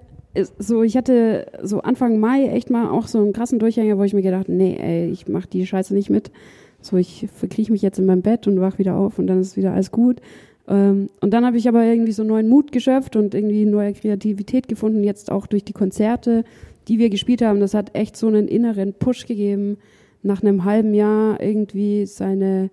so 0.58 0.82
ich 0.82 0.96
hatte 0.96 1.46
so 1.62 1.82
Anfang 1.82 2.18
Mai 2.18 2.46
echt 2.46 2.70
mal 2.70 2.88
auch 2.88 3.06
so 3.06 3.18
einen 3.18 3.32
krassen 3.32 3.58
Durchhänger, 3.58 3.98
wo 3.98 4.02
ich 4.02 4.14
mir 4.14 4.22
gedacht, 4.22 4.48
nee, 4.48 4.76
ey, 4.80 5.10
ich 5.10 5.28
mach 5.28 5.46
die 5.46 5.66
Scheiße 5.66 5.94
nicht 5.94 6.10
mit. 6.10 6.32
So, 6.80 6.96
ich 6.96 7.28
verkrieche 7.36 7.70
mich 7.70 7.82
jetzt 7.82 7.98
in 7.98 8.06
meinem 8.06 8.22
Bett 8.22 8.48
und 8.48 8.60
wach 8.60 8.78
wieder 8.78 8.96
auf 8.96 9.18
und 9.18 9.28
dann 9.28 9.40
ist 9.40 9.56
wieder 9.56 9.72
alles 9.72 9.92
gut. 9.92 10.20
Ähm, 10.66 11.10
und 11.20 11.30
dann 11.32 11.44
habe 11.44 11.58
ich 11.58 11.68
aber 11.68 11.84
irgendwie 11.84 12.12
so 12.12 12.24
neuen 12.24 12.48
Mut 12.48 12.72
geschöpft 12.72 13.14
und 13.14 13.34
irgendwie 13.34 13.64
neue 13.64 13.92
Kreativität 13.92 14.68
gefunden, 14.68 15.04
jetzt 15.04 15.30
auch 15.30 15.46
durch 15.46 15.64
die 15.64 15.72
Konzerte 15.72 16.44
die 16.88 16.98
wir 16.98 17.10
gespielt 17.10 17.42
haben, 17.42 17.60
das 17.60 17.74
hat 17.74 17.94
echt 17.94 18.16
so 18.16 18.26
einen 18.28 18.48
inneren 18.48 18.94
Push 18.94 19.26
gegeben, 19.26 19.78
nach 20.22 20.42
einem 20.42 20.64
halben 20.64 20.94
Jahr 20.94 21.40
irgendwie 21.40 22.06
seine 22.06 22.70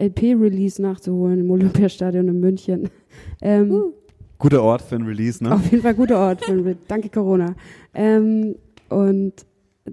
LP-Release 0.00 0.80
nachzuholen 0.80 1.40
im 1.40 1.50
Olympiastadion 1.50 2.28
in 2.28 2.40
München. 2.40 2.88
Ähm, 3.42 3.70
uh. 3.70 3.92
Guter 4.38 4.62
Ort 4.62 4.80
für 4.80 4.94
ein 4.94 5.02
Release, 5.02 5.44
ne? 5.44 5.52
Auf 5.52 5.70
jeden 5.70 5.82
Fall 5.82 5.94
guter 5.94 6.18
Ort 6.18 6.42
für 6.42 6.52
ein 6.52 6.60
Release. 6.60 6.78
Danke 6.88 7.10
Corona. 7.10 7.54
Ähm, 7.92 8.54
und 8.88 9.34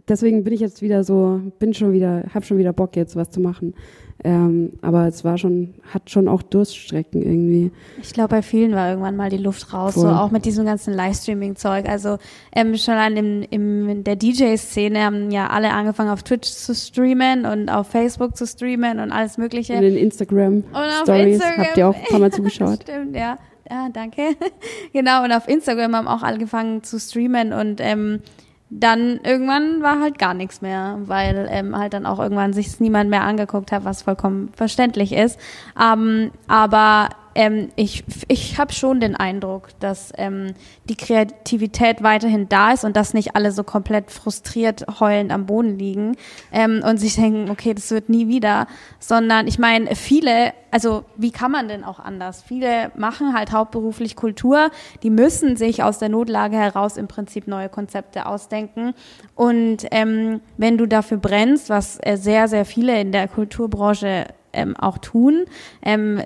deswegen 0.07 0.43
bin 0.43 0.53
ich 0.53 0.61
jetzt 0.61 0.81
wieder 0.81 1.03
so, 1.03 1.41
bin 1.59 1.73
schon 1.73 1.91
wieder, 1.91 2.23
hab 2.33 2.45
schon 2.45 2.57
wieder 2.57 2.71
Bock 2.71 2.95
jetzt 2.95 3.15
was 3.15 3.29
zu 3.29 3.41
machen. 3.41 3.73
Ähm, 4.23 4.73
aber 4.81 5.07
es 5.07 5.23
war 5.23 5.37
schon, 5.37 5.75
hat 5.93 6.09
schon 6.09 6.27
auch 6.27 6.41
Durststrecken 6.41 7.21
irgendwie. 7.21 7.71
Ich 8.01 8.11
glaube, 8.11 8.29
bei 8.29 8.41
vielen 8.41 8.73
war 8.73 8.89
irgendwann 8.89 9.15
mal 9.15 9.29
die 9.29 9.37
Luft 9.37 9.73
raus, 9.73 9.93
Voll. 9.93 10.03
so 10.03 10.09
auch 10.09 10.29
mit 10.29 10.43
diesem 10.43 10.65
ganzen 10.65 10.93
Livestreaming-Zeug. 10.93 11.87
Also 11.87 12.17
ähm, 12.53 12.75
schon 12.75 12.95
an 12.95 13.15
dem, 13.15 13.43
im, 13.49 13.87
in 13.87 14.03
der 14.03 14.17
DJ-Szene 14.17 15.03
haben 15.05 15.31
ja 15.31 15.47
alle 15.47 15.71
angefangen 15.71 16.09
auf 16.09 16.23
Twitch 16.23 16.49
zu 16.49 16.75
streamen 16.75 17.45
und 17.45 17.69
auf 17.69 17.87
Facebook 17.87 18.35
zu 18.35 18.45
streamen 18.45 18.99
und 18.99 19.11
alles 19.11 19.37
mögliche. 19.37 19.73
Und 19.73 19.83
in 19.83 19.95
Instagram-Stories 19.95 21.41
habt 21.41 21.77
ihr 21.77 21.87
auch 21.87 21.95
ein 21.95 22.05
paar 22.09 22.19
Mal 22.19 22.31
zugeschaut. 22.33 22.83
Stimmt, 22.83 23.15
ja. 23.15 23.37
Ja, 23.69 23.87
danke. 23.93 24.35
genau, 24.93 25.23
und 25.23 25.31
auf 25.31 25.47
Instagram 25.47 25.95
haben 25.95 26.07
auch 26.07 26.23
angefangen 26.23 26.83
zu 26.83 26.99
streamen 26.99 27.53
und 27.53 27.79
ähm, 27.79 28.21
dann 28.69 29.19
irgendwann 29.23 29.81
war 29.81 29.99
halt 29.99 30.19
gar 30.19 30.33
nichts 30.33 30.61
mehr, 30.61 30.99
weil 31.05 31.47
ähm, 31.49 31.75
halt 31.75 31.93
dann 31.93 32.05
auch 32.05 32.19
irgendwann 32.19 32.53
sich 32.53 32.79
niemand 32.79 33.09
mehr 33.09 33.23
angeguckt 33.23 33.71
hat, 33.71 33.83
was 33.83 34.03
vollkommen 34.03 34.51
verständlich 34.55 35.13
ist. 35.13 35.39
Ähm, 35.81 36.31
aber 36.47 37.09
ähm, 37.35 37.69
ich, 37.75 38.03
ich 38.27 38.57
habe 38.57 38.73
schon 38.73 38.99
den 38.99 39.15
Eindruck, 39.15 39.69
dass 39.79 40.11
ähm, 40.17 40.53
die 40.85 40.95
Kreativität 40.95 42.01
weiterhin 42.03 42.49
da 42.49 42.73
ist 42.73 42.83
und 42.83 42.95
dass 42.95 43.13
nicht 43.13 43.35
alle 43.35 43.51
so 43.51 43.63
komplett 43.63 44.11
frustriert 44.11 44.85
heulend 44.99 45.31
am 45.31 45.45
Boden 45.45 45.77
liegen 45.77 46.15
ähm, 46.51 46.81
und 46.83 46.97
sich 46.97 47.15
denken, 47.15 47.49
okay, 47.49 47.73
das 47.73 47.91
wird 47.91 48.09
nie 48.09 48.27
wieder, 48.27 48.67
sondern 48.99 49.47
ich 49.47 49.59
meine, 49.59 49.95
viele, 49.95 50.53
also 50.71 51.05
wie 51.15 51.31
kann 51.31 51.51
man 51.51 51.67
denn 51.67 51.83
auch 51.83 51.99
anders? 51.99 52.43
Viele 52.43 52.91
machen 52.95 53.33
halt 53.33 53.51
hauptberuflich 53.51 54.15
Kultur, 54.15 54.71
die 55.03 55.09
müssen 55.09 55.55
sich 55.55 55.83
aus 55.83 55.99
der 55.99 56.09
Notlage 56.09 56.57
heraus 56.57 56.97
im 56.97 57.07
Prinzip 57.07 57.47
neue 57.47 57.69
Konzepte 57.69 58.25
ausdenken 58.25 58.93
und 59.35 59.85
ähm, 59.91 60.41
wenn 60.57 60.77
du 60.77 60.85
dafür 60.87 61.17
brennst, 61.17 61.69
was 61.69 61.99
äh, 62.01 62.17
sehr, 62.17 62.47
sehr 62.47 62.65
viele 62.65 62.99
in 62.99 63.11
der 63.11 63.27
Kulturbranche 63.27 64.25
ähm, 64.53 64.75
auch 64.75 64.97
tun, 64.97 65.45
ähm, 65.81 66.21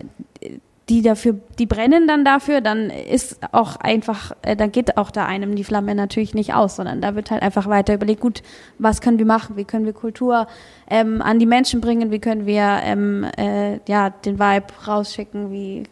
die 0.89 1.01
dafür, 1.01 1.39
die 1.60 1.65
brennen 1.65 2.07
dann 2.07 2.26
dafür, 2.26 2.60
dann 2.60 2.89
ist 2.89 3.39
auch 3.53 3.77
einfach, 3.77 4.35
äh, 4.41 4.55
dann 4.55 4.72
geht 4.72 4.97
auch 4.97 5.11
da 5.11 5.26
einem 5.26 5.55
die 5.55 5.64
Flamme 5.64 5.95
natürlich 5.95 6.34
nicht 6.34 6.53
aus, 6.53 6.76
sondern 6.76 6.99
da 6.99 7.15
wird 7.15 7.31
halt 7.31 7.41
einfach 7.41 7.68
weiter 7.68 7.93
überlegt, 7.93 8.19
gut, 8.19 8.43
was 8.80 8.99
können 8.99 9.18
wir 9.18 9.26
machen, 9.26 9.55
wie 9.55 9.64
können 9.64 9.85
wir 9.85 9.93
Kultur 9.93 10.47
ähm, 10.89 11.22
an 11.22 11.39
die 11.39 11.45
Menschen 11.45 11.80
bringen, 11.80 12.11
wie 12.11 12.19
können 12.19 12.45
wir 12.45 12.80
ähm, 12.84 13.26
äh, 13.38 13.80
ja 13.88 14.10
den 14.10 14.39
Vibe 14.39 14.68
rausschicken, 14.85 15.51
wie 15.51 15.84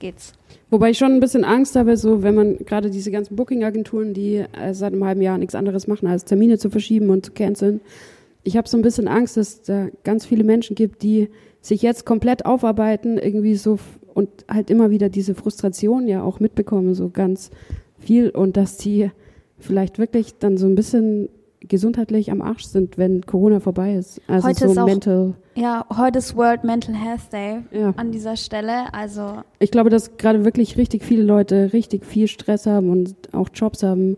geht's? 0.00 0.32
Wobei 0.70 0.90
ich 0.90 0.98
schon 0.98 1.12
ein 1.12 1.20
bisschen 1.20 1.44
Angst 1.44 1.76
habe, 1.76 1.96
so 1.96 2.24
wenn 2.24 2.34
man 2.34 2.58
gerade 2.58 2.90
diese 2.90 3.12
ganzen 3.12 3.36
Booking-Agenturen, 3.36 4.14
die 4.14 4.38
äh, 4.38 4.74
seit 4.74 4.92
einem 4.92 5.04
halben 5.04 5.22
Jahr 5.22 5.38
nichts 5.38 5.54
anderes 5.54 5.86
machen, 5.86 6.08
als 6.08 6.24
Termine 6.24 6.58
zu 6.58 6.70
verschieben 6.70 7.10
und 7.10 7.24
zu 7.24 7.30
canceln. 7.30 7.80
Ich 8.42 8.56
habe 8.56 8.68
so 8.68 8.76
ein 8.76 8.82
bisschen 8.82 9.06
Angst, 9.06 9.36
dass 9.36 9.62
da 9.62 9.86
ganz 10.02 10.26
viele 10.26 10.42
Menschen 10.42 10.74
gibt, 10.74 11.02
die 11.04 11.28
sich 11.60 11.80
jetzt 11.82 12.04
komplett 12.04 12.44
aufarbeiten, 12.44 13.16
irgendwie 13.16 13.54
so 13.54 13.78
und 14.14 14.28
halt 14.48 14.70
immer 14.70 14.90
wieder 14.90 15.08
diese 15.08 15.34
Frustration 15.34 16.08
ja 16.08 16.22
auch 16.22 16.40
mitbekommen, 16.40 16.94
so 16.94 17.10
ganz 17.10 17.50
viel 17.98 18.30
und 18.30 18.56
dass 18.56 18.76
die 18.76 19.10
vielleicht 19.58 19.98
wirklich 19.98 20.38
dann 20.38 20.56
so 20.56 20.66
ein 20.66 20.74
bisschen 20.74 21.28
gesundheitlich 21.60 22.30
am 22.30 22.42
Arsch 22.42 22.64
sind, 22.64 22.98
wenn 22.98 23.24
Corona 23.24 23.60
vorbei 23.60 23.94
ist. 23.94 24.20
Also 24.28 24.48
heute 24.48 24.66
so 24.66 24.72
ist 24.72 24.78
auch, 24.78 24.86
mental. 24.86 25.34
Ja, 25.54 25.86
heute 25.96 26.18
ist 26.18 26.36
World 26.36 26.64
Mental 26.64 26.94
Health 26.94 27.32
Day 27.32 27.60
ja. 27.72 27.94
an 27.96 28.12
dieser 28.12 28.36
Stelle. 28.36 28.92
Also 28.92 29.42
ich 29.58 29.70
glaube, 29.70 29.90
dass 29.90 30.16
gerade 30.16 30.44
wirklich 30.44 30.76
richtig 30.76 31.04
viele 31.04 31.22
Leute 31.22 31.72
richtig 31.72 32.04
viel 32.04 32.28
Stress 32.28 32.66
haben 32.66 32.90
und 32.90 33.14
auch 33.32 33.48
Jobs 33.52 33.82
haben, 33.82 34.16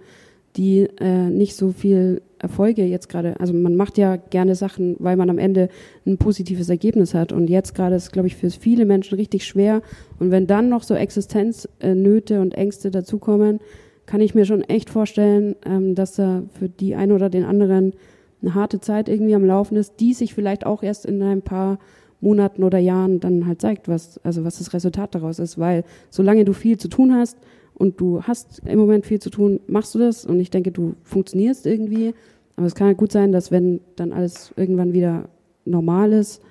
die 0.57 0.89
äh, 0.99 1.31
nicht 1.31 1.57
so 1.57 1.71
viel 1.73 2.23
Erfolge 2.47 2.85
jetzt 2.85 3.09
gerade, 3.09 3.39
also 3.41 3.53
man 3.53 3.77
macht 3.77 3.99
ja 3.99 4.17
gerne 4.17 4.55
Sachen, 4.55 4.97
weil 4.99 5.17
man 5.17 5.31
am 5.31 5.39
Ende 5.39 5.69
ein 6.07 6.17
positives 6.19 6.69
Ergebnis 6.69 7.15
hat. 7.15 7.33
Und 7.33 7.49
jetzt 7.49 7.75
gerade 7.75 7.97
ist, 7.97 8.13
glaube 8.13 8.29
ich, 8.29 8.37
für 8.37 8.51
viele 8.51 8.85
Menschen 8.85 9.17
richtig 9.17 9.45
schwer. 9.45 9.83
Und 10.19 10.31
wenn 10.31 10.47
dann 10.47 10.69
noch 10.69 10.83
so 10.83 10.95
Existenznöte 10.95 12.41
und 12.41 12.55
Ängste 12.55 12.91
dazukommen, 12.91 13.61
kann 14.07 14.21
ich 14.21 14.35
mir 14.35 14.45
schon 14.45 14.63
echt 14.63 14.89
vorstellen, 14.89 15.57
ähm, 15.65 15.95
dass 15.95 16.15
da 16.15 16.43
für 16.59 16.69
die 16.69 16.95
einen 16.95 17.13
oder 17.13 17.29
den 17.29 17.45
anderen 17.45 17.93
eine 18.41 18.55
harte 18.55 18.81
Zeit 18.81 19.09
irgendwie 19.09 19.35
am 19.35 19.45
Laufen 19.45 19.77
ist, 19.77 19.95
die 20.01 20.15
sich 20.15 20.35
vielleicht 20.35 20.65
auch 20.65 20.83
erst 20.83 21.07
in 21.07 21.23
ein 21.23 21.43
paar 21.43 21.79
Monaten 22.21 22.63
oder 22.63 22.79
Jahren 22.79 23.21
dann 23.21 23.47
halt 23.47 23.61
zeigt, 23.61 23.89
was, 23.89 24.19
also 24.25 24.45
was 24.45 24.59
das 24.59 24.73
Resultat 24.73 25.15
daraus 25.15 25.39
ist, 25.39 25.59
weil 25.59 25.85
solange 26.11 26.45
du 26.45 26.53
viel 26.53 26.79
zu 26.79 26.89
tun 26.89 27.15
hast 27.15 27.37
und 27.75 28.01
du 28.01 28.23
hast 28.23 28.63
im 28.65 28.79
Moment 28.79 29.05
viel 29.05 29.21
zu 29.21 29.31
tun, 29.31 29.61
machst 29.67 29.95
du 29.95 29.99
das 29.99 30.25
und 30.25 30.41
ich 30.41 30.51
denke, 30.51 30.73
du 30.73 30.95
funktionierst 31.03 31.67
irgendwie, 31.67 32.15
aber 32.57 32.67
es 32.67 32.75
kann 32.75 32.89
halt 32.89 32.97
gut 32.97 33.13
sein, 33.13 33.33
dass 33.33 33.51
wenn 33.51 33.81
dann 33.97 34.13
alles 34.13 34.53
irgendwann 34.57 34.93
wieder 34.93 35.29
normal 35.65 36.13
ist, 36.13 36.43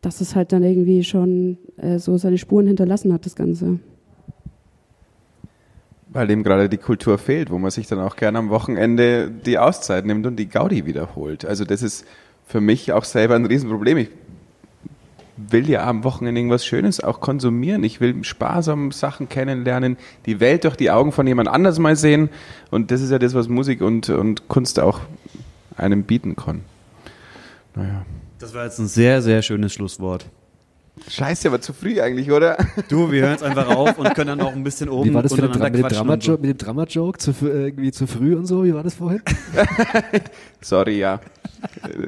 dass 0.00 0.20
es 0.20 0.34
halt 0.34 0.52
dann 0.52 0.62
irgendwie 0.62 1.04
schon 1.04 1.58
äh, 1.76 1.98
so 1.98 2.16
seine 2.18 2.38
Spuren 2.38 2.66
hinterlassen 2.66 3.12
hat, 3.12 3.26
das 3.26 3.34
Ganze. 3.34 3.78
Weil 6.10 6.30
eben 6.30 6.42
gerade 6.42 6.68
die 6.68 6.78
Kultur 6.78 7.18
fehlt, 7.18 7.50
wo 7.50 7.58
man 7.58 7.70
sich 7.70 7.86
dann 7.86 7.98
auch 7.98 8.16
gerne 8.16 8.38
am 8.38 8.48
Wochenende 8.48 9.30
die 9.30 9.58
Auszeit 9.58 10.06
nimmt 10.06 10.26
und 10.26 10.36
die 10.36 10.48
Gaudi 10.48 10.86
wiederholt. 10.86 11.44
Also 11.44 11.64
das 11.64 11.82
ist 11.82 12.06
für 12.46 12.60
mich 12.62 12.92
auch 12.92 13.04
selber 13.04 13.34
ein 13.34 13.44
Riesenproblem. 13.44 13.98
Ich 13.98 14.10
will 15.36 15.68
ja 15.68 15.86
am 15.86 16.04
Wochenende 16.04 16.40
irgendwas 16.40 16.64
Schönes 16.64 17.02
auch 17.02 17.20
konsumieren. 17.20 17.84
Ich 17.84 18.00
will 18.00 18.24
sparsam 18.24 18.90
Sachen 18.90 19.28
kennenlernen, 19.28 19.96
die 20.26 20.40
Welt 20.40 20.64
durch 20.64 20.76
die 20.76 20.90
Augen 20.90 21.12
von 21.12 21.26
jemand 21.26 21.48
anders 21.48 21.78
mal 21.78 21.94
sehen. 21.94 22.30
Und 22.70 22.90
das 22.90 23.02
ist 23.02 23.10
ja 23.10 23.18
das, 23.18 23.34
was 23.34 23.48
Musik 23.48 23.82
und, 23.82 24.08
und 24.08 24.48
Kunst 24.48 24.80
auch 24.80 25.00
einem 25.78 26.04
bieten 26.04 26.36
kann. 26.36 26.62
Naja. 27.74 28.04
Das 28.38 28.54
war 28.54 28.64
jetzt 28.64 28.78
ein 28.78 28.88
sehr, 28.88 29.22
sehr 29.22 29.42
schönes 29.42 29.72
Schlusswort. 29.72 30.26
Scheiße, 31.08 31.48
aber 31.48 31.60
zu 31.60 31.72
früh 31.72 32.00
eigentlich, 32.00 32.30
oder? 32.30 32.56
Du, 32.88 33.10
wir 33.12 33.22
hören 33.22 33.36
es 33.36 33.42
einfach 33.42 33.68
auf 33.68 33.98
und 33.98 34.14
können 34.14 34.38
dann 34.38 34.40
auch 34.40 34.52
ein 34.52 34.64
bisschen 34.64 34.88
oben 34.88 35.10
Wie 35.10 35.14
war 35.14 35.22
das 35.22 35.32
mit 35.32 35.44
dem, 35.44 35.52
Dra 35.52 35.64
mit, 35.70 35.74
dem 35.74 35.88
Drama 35.88 36.18
so. 36.20 36.32
mit 36.32 36.44
dem 36.44 36.58
Drama-Joke 36.58 37.18
zu, 37.18 37.34
irgendwie 37.42 37.92
zu 37.92 38.06
früh 38.06 38.34
und 38.34 38.46
so? 38.46 38.64
Wie 38.64 38.74
war 38.74 38.82
das 38.82 38.94
vorhin? 38.94 39.22
Sorry, 40.60 40.98
ja. 40.98 41.20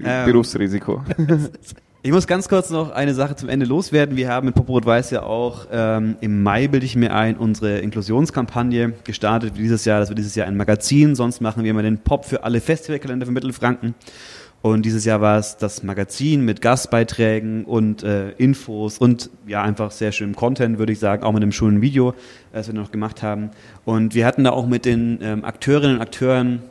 Ähm, 0.02 0.26
Berufsrisiko. 0.26 1.05
Ich 2.02 2.12
muss 2.12 2.27
ganz 2.27 2.48
kurz 2.48 2.70
noch 2.70 2.93
eine 2.93 3.12
Sache 3.12 3.36
zum 3.36 3.51
Ende 3.51 3.66
loswerden. 3.66 4.16
Wir 4.16 4.31
haben 4.31 4.47
mit 4.47 4.55
Poprot 4.55 4.86
Weiß 4.86 5.10
ja 5.10 5.22
auch 5.22 5.66
ähm, 5.70 6.16
im 6.22 6.43
Mai, 6.43 6.66
bilde 6.66 6.86
ich 6.86 6.97
mir 6.97 7.14
ein, 7.14 7.36
unsere 7.36 7.81
Inklusionskampagne 7.81 8.94
gestartet 9.05 9.59
dieses 9.59 9.85
Jahr. 9.85 10.01
Das 10.01 10.09
wird 10.09 10.18
dieses 10.18 10.35
Jahr 10.35 10.47
ein 10.47 10.56
Magazin. 10.56 11.14
Sonst 11.14 11.43
machen 11.43 11.62
wir 11.62 11.70
immer 11.70 11.82
den 11.82 11.98
Pop 11.98 12.24
für 12.24 12.43
alle 12.43 12.62
Festivalkalender 12.62 13.27
für 13.27 13.32
Mittelfranken. 13.32 13.94
Und 14.62 14.86
dieses 14.86 15.05
Jahr 15.05 15.20
war 15.20 15.39
es 15.39 15.59
das 15.59 15.82
Magazin 15.82 16.43
mit 16.43 16.62
Gastbeiträgen 16.62 17.66
und 17.66 18.02
äh, 18.02 18.31
Infos 18.31 18.97
und 18.97 19.28
ja, 19.47 19.62
einfach 19.62 19.90
sehr 19.90 20.12
schönem 20.12 20.35
Content, 20.35 20.78
würde 20.78 20.93
ich 20.93 20.98
sagen, 20.98 21.22
auch 21.22 21.32
mit 21.32 21.43
einem 21.43 21.52
schönen 21.52 21.82
Video, 21.82 22.14
das 22.55 22.66
wir 22.66 22.74
noch 22.74 22.93
gemacht 22.93 23.22
haben. 23.22 23.51
Und 23.85 24.14
wir 24.14 24.24
hatten 24.24 24.44
da 24.44 24.52
auch 24.52 24.66
mit 24.66 24.86
den 24.86 25.18
ähm, 25.20 25.44
Akteurinnen 25.44 25.97
und 25.97 26.02
Akteuren 26.02 26.62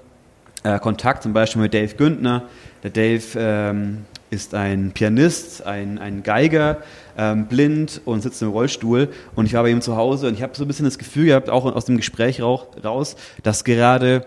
äh, 0.64 0.80
Kontakt, 0.80 1.22
zum 1.22 1.34
Beispiel 1.34 1.62
mit 1.62 1.76
Dave 1.76 1.94
Güntner. 1.96 2.46
Der 2.82 2.90
Dave 2.90 3.24
ähm, 3.36 4.06
ist 4.30 4.54
ein 4.54 4.92
Pianist, 4.92 5.66
ein, 5.66 5.98
ein 5.98 6.24
Geiger, 6.24 6.78
ähm, 7.18 7.48
blind 7.48 8.02
und 8.06 8.22
sitzt 8.22 8.42
im 8.42 8.50
Rollstuhl. 8.50 9.10
Und 9.36 9.46
ich 9.46 9.54
war 9.54 9.64
bei 9.64 9.70
ihm 9.70 9.82
zu 9.82 9.96
Hause 9.96 10.28
und 10.28 10.34
ich 10.36 10.44
habe 10.44 10.56
so 10.56 10.64
ein 10.64 10.68
bisschen 10.68 10.86
das 10.86 10.98
Gefühl 10.98 11.28
gehabt, 11.28 11.50
auch 11.50 11.66
aus 11.66 11.86
dem 11.86 11.98
Gespräch 11.98 12.42
raus, 12.42 13.16
dass 13.44 13.64
gerade 13.64 14.26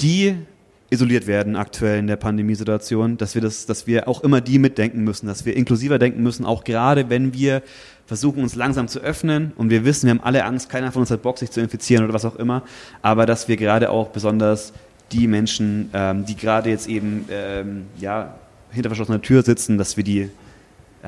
die 0.00 0.36
isoliert 0.90 1.26
werden 1.26 1.54
aktuell 1.54 2.00
in 2.00 2.08
der 2.08 2.16
Pandemiesituation, 2.16 3.16
dass 3.16 3.34
wir 3.34 3.42
das, 3.42 3.66
dass 3.66 3.86
wir 3.86 4.08
auch 4.08 4.24
immer 4.24 4.40
die 4.40 4.58
mitdenken 4.58 5.04
müssen, 5.04 5.28
dass 5.28 5.44
wir 5.44 5.56
inklusiver 5.56 5.98
denken 5.98 6.22
müssen, 6.22 6.44
auch 6.44 6.64
gerade 6.64 7.08
wenn 7.08 7.32
wir 7.32 7.62
versuchen 8.06 8.42
uns 8.42 8.56
langsam 8.56 8.88
zu 8.88 8.98
öffnen 8.98 9.52
und 9.56 9.70
wir 9.70 9.84
wissen, 9.84 10.06
wir 10.06 10.10
haben 10.10 10.24
alle 10.24 10.44
Angst, 10.44 10.68
keiner 10.68 10.90
von 10.90 11.02
uns 11.02 11.12
hat 11.12 11.22
Bock, 11.22 11.38
sich 11.38 11.52
zu 11.52 11.60
infizieren 11.60 12.04
oder 12.04 12.12
was 12.12 12.24
auch 12.24 12.34
immer, 12.34 12.64
aber 13.02 13.24
dass 13.24 13.46
wir 13.46 13.56
gerade 13.56 13.90
auch 13.90 14.08
besonders 14.08 14.72
die 15.12 15.28
Menschen, 15.28 15.90
ähm, 15.92 16.24
die 16.24 16.36
gerade 16.36 16.70
jetzt 16.70 16.88
eben 16.88 17.26
ähm, 17.30 17.86
ja 18.00 18.34
hinter 18.72 18.90
verschlossener 18.90 19.22
Tür 19.22 19.42
sitzen, 19.42 19.78
dass 19.78 19.96
wir 19.96 20.04
die 20.04 20.20
äh, 20.20 20.28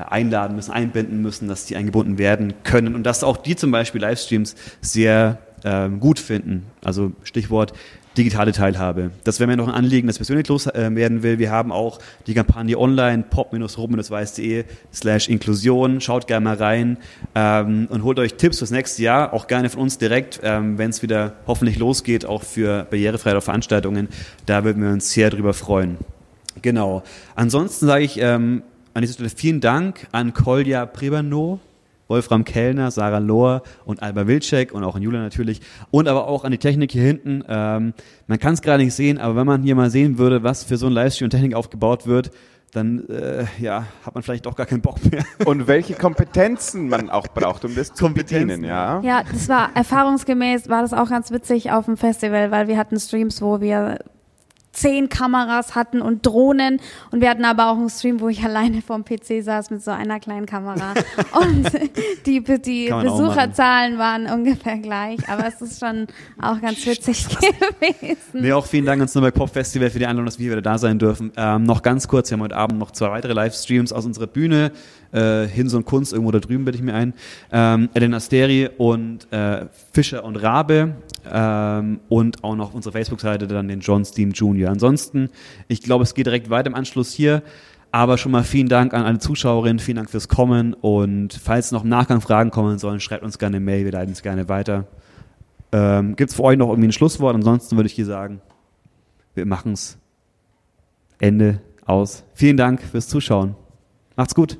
einladen 0.09 0.55
müssen, 0.55 0.71
einbinden 0.71 1.21
müssen, 1.21 1.47
dass 1.47 1.65
die 1.65 1.75
eingebunden 1.75 2.17
werden 2.17 2.53
können 2.63 2.95
und 2.95 3.03
dass 3.03 3.23
auch 3.23 3.37
die 3.37 3.55
zum 3.55 3.71
Beispiel 3.71 4.01
Livestreams 4.01 4.55
sehr 4.81 5.39
ähm, 5.63 5.99
gut 5.99 6.19
finden. 6.19 6.65
Also 6.83 7.11
Stichwort 7.23 7.73
digitale 8.17 8.51
Teilhabe. 8.51 9.11
Das 9.23 9.39
wäre 9.39 9.47
mir 9.47 9.57
noch 9.57 9.67
ein 9.67 9.73
Anliegen, 9.73 10.07
das 10.07 10.17
persönlich 10.17 10.47
loswerden 10.47 11.19
äh, 11.19 11.23
will. 11.23 11.39
Wir 11.39 11.51
haben 11.51 11.71
auch 11.71 11.99
die 12.27 12.33
Kampagne 12.33 12.77
online 12.77 13.23
pop-rum-weiß.de 13.29 14.65
slash 14.93 15.29
Inklusion. 15.29 16.01
Schaut 16.01 16.27
gerne 16.27 16.43
mal 16.43 16.55
rein 16.55 16.97
ähm, 17.35 17.87
und 17.89 18.03
holt 18.03 18.19
euch 18.19 18.35
Tipps 18.35 18.59
fürs 18.59 18.71
nächste 18.71 19.01
Jahr, 19.03 19.33
auch 19.33 19.47
gerne 19.47 19.69
von 19.69 19.81
uns 19.81 19.97
direkt, 19.97 20.39
ähm, 20.43 20.77
wenn 20.77 20.91
es 20.91 21.01
wieder 21.01 21.33
hoffentlich 21.47 21.77
losgeht, 21.77 22.25
auch 22.25 22.43
für 22.43 22.85
barrierefreie 22.89 23.41
Veranstaltungen. 23.41 24.09
Da 24.45 24.63
würden 24.63 24.83
wir 24.83 24.91
uns 24.91 25.11
sehr 25.11 25.29
drüber 25.29 25.53
freuen. 25.53 25.97
Genau. 26.61 27.03
Ansonsten 27.35 27.85
sage 27.85 28.03
ich 28.03 28.19
ähm, 28.19 28.63
an 28.93 29.01
dieser 29.01 29.13
Stelle 29.15 29.29
vielen 29.29 29.61
Dank 29.61 30.07
an 30.11 30.33
Kolja 30.33 30.85
Prebano, 30.85 31.59
Wolfram 32.07 32.43
Kellner, 32.43 32.91
Sarah 32.91 33.17
Lohr 33.17 33.63
und 33.85 34.03
Alba 34.03 34.27
Wilczek 34.27 34.73
und 34.73 34.83
auch 34.83 34.95
an 34.95 35.01
Julia 35.01 35.21
natürlich 35.21 35.61
und 35.89 36.07
aber 36.07 36.27
auch 36.27 36.43
an 36.43 36.51
die 36.51 36.57
Technik 36.57 36.91
hier 36.91 37.03
hinten. 37.03 37.43
Ähm, 37.47 37.93
man 38.27 38.39
kann 38.39 38.53
es 38.53 38.61
gerade 38.61 38.83
nicht 38.83 38.93
sehen, 38.93 39.17
aber 39.17 39.35
wenn 39.35 39.47
man 39.47 39.63
hier 39.63 39.75
mal 39.75 39.89
sehen 39.89 40.17
würde, 40.17 40.43
was 40.43 40.63
für 40.63 40.77
so 40.77 40.87
ein 40.87 40.93
Livestream 40.93 41.25
und 41.25 41.31
Technik 41.31 41.55
aufgebaut 41.55 42.05
wird, 42.05 42.31
dann 42.73 43.07
äh, 43.07 43.45
ja, 43.59 43.85
hat 44.05 44.13
man 44.15 44.23
vielleicht 44.23 44.45
doch 44.45 44.55
gar 44.55 44.65
keinen 44.65 44.81
Bock 44.81 44.97
mehr. 45.11 45.23
Und 45.45 45.67
welche 45.67 45.93
Kompetenzen 45.93 46.89
man 46.89 47.09
auch 47.09 47.27
braucht, 47.27 47.65
um 47.65 47.75
das 47.75 47.93
zu 47.93 48.11
bedienen, 48.11 48.63
ja? 48.63 48.99
Ja, 49.01 49.23
das 49.31 49.47
war 49.47 49.69
erfahrungsgemäß, 49.75 50.69
war 50.69 50.81
das 50.81 50.93
auch 50.93 51.09
ganz 51.09 51.29
witzig 51.31 51.71
auf 51.71 51.85
dem 51.85 51.97
Festival, 51.97 52.51
weil 52.51 52.67
wir 52.67 52.77
hatten 52.77 52.99
Streams, 52.99 53.41
wo 53.43 53.61
wir 53.61 53.99
zehn 54.73 55.07
Kameras 55.07 55.75
hatten 55.75 56.01
und 56.01 56.25
Drohnen. 56.25 56.81
Und 57.11 57.21
wir 57.21 57.29
hatten 57.29 57.45
aber 57.45 57.69
auch 57.69 57.77
einen 57.77 57.89
Stream, 57.89 58.19
wo 58.19 58.27
ich 58.27 58.43
alleine 58.43 58.81
vorm 58.81 59.05
PC 59.05 59.43
saß 59.43 59.69
mit 59.69 59.83
so 59.83 59.91
einer 59.91 60.19
kleinen 60.19 60.45
Kamera. 60.45 60.93
und 61.39 61.71
die, 62.25 62.43
die 62.43 62.89
Besucherzahlen 62.89 63.97
waren 63.97 64.25
ungefähr 64.25 64.77
gleich. 64.79 65.19
Aber 65.29 65.47
es 65.47 65.61
ist 65.61 65.79
schon 65.79 66.07
auch 66.41 66.59
ganz 66.59 66.85
witzig 66.85 67.27
gewesen. 67.29 68.17
Nee, 68.33 68.51
auch 68.51 68.65
vielen 68.65 68.85
Dank 68.85 68.99
ans 68.99 69.13
Nürnberg 69.13 69.35
Pop 69.35 69.49
Festival 69.49 69.89
für 69.89 69.99
die 69.99 70.05
Einladung, 70.05 70.25
dass 70.25 70.39
wir 70.39 70.51
wieder 70.51 70.61
da 70.61 70.77
sein 70.77 70.97
dürfen. 70.99 71.31
Ähm, 71.37 71.63
noch 71.63 71.83
ganz 71.83 72.07
kurz, 72.07 72.29
wir 72.31 72.37
haben 72.37 72.43
heute 72.43 72.57
Abend 72.57 72.79
noch 72.79 72.91
zwei 72.91 73.11
weitere 73.11 73.33
Livestreams 73.33 73.93
aus 73.93 74.05
unserer 74.05 74.27
Bühne. 74.27 74.71
Äh, 75.11 75.47
Hinse 75.47 75.77
und 75.77 75.85
Kunst, 75.85 76.11
irgendwo 76.11 76.31
da 76.31 76.39
drüben, 76.39 76.65
bitte 76.65 76.77
ich 76.77 76.83
mir 76.83 76.95
ein. 76.95 77.13
Ähm, 77.51 77.89
Ellen 77.93 78.15
Asteri 78.15 78.69
und 78.77 79.31
äh, 79.31 79.67
Fischer 79.91 80.23
und 80.23 80.37
Rabe 80.37 80.95
ähm, 81.31 81.99
und 82.09 82.43
auch 82.43 82.55
noch 82.55 82.69
auf 82.69 82.75
unserer 82.75 82.93
Facebook-Seite 82.93 83.47
dann 83.47 83.67
den 83.67 83.79
John 83.79 84.05
Steam 84.05 84.31
Jr. 84.31 84.69
Ansonsten, 84.69 85.29
ich 85.67 85.81
glaube, 85.81 86.03
es 86.03 86.13
geht 86.13 86.25
direkt 86.25 86.49
weiter 86.49 86.67
im 86.67 86.75
Anschluss 86.75 87.11
hier. 87.11 87.43
Aber 87.91 88.17
schon 88.17 88.31
mal 88.31 88.43
vielen 88.43 88.69
Dank 88.69 88.95
an 88.95 89.03
alle 89.03 89.19
Zuschauerinnen, 89.19 89.77
vielen 89.77 89.97
Dank 89.97 90.09
fürs 90.09 90.27
Kommen 90.27 90.73
und 90.73 91.31
falls 91.31 91.71
noch 91.71 91.83
im 91.83 91.89
Nachgang 91.89 92.21
Fragen 92.21 92.49
kommen 92.49 92.79
sollen, 92.79 92.99
schreibt 92.99 93.23
uns 93.23 93.37
gerne 93.37 93.57
eine 93.57 93.65
Mail, 93.65 93.85
wir 93.85 93.91
leiten 93.91 94.13
es 94.13 94.23
gerne 94.23 94.49
weiter. 94.49 94.87
Ähm, 95.71 96.15
Gibt 96.15 96.31
es 96.31 96.35
für 96.35 96.43
euch 96.43 96.57
noch 96.57 96.69
irgendwie 96.69 96.87
ein 96.87 96.91
Schlusswort? 96.91 97.35
Ansonsten 97.35 97.75
würde 97.75 97.85
ich 97.85 97.93
hier 97.93 98.07
sagen, 98.07 98.41
wir 99.35 99.45
machen 99.45 99.73
es. 99.73 99.99
Ende 101.19 101.61
aus. 101.85 102.23
Vielen 102.33 102.57
Dank 102.57 102.81
fürs 102.81 103.07
Zuschauen. 103.07 103.55
Macht's 104.15 104.33
gut. 104.33 104.57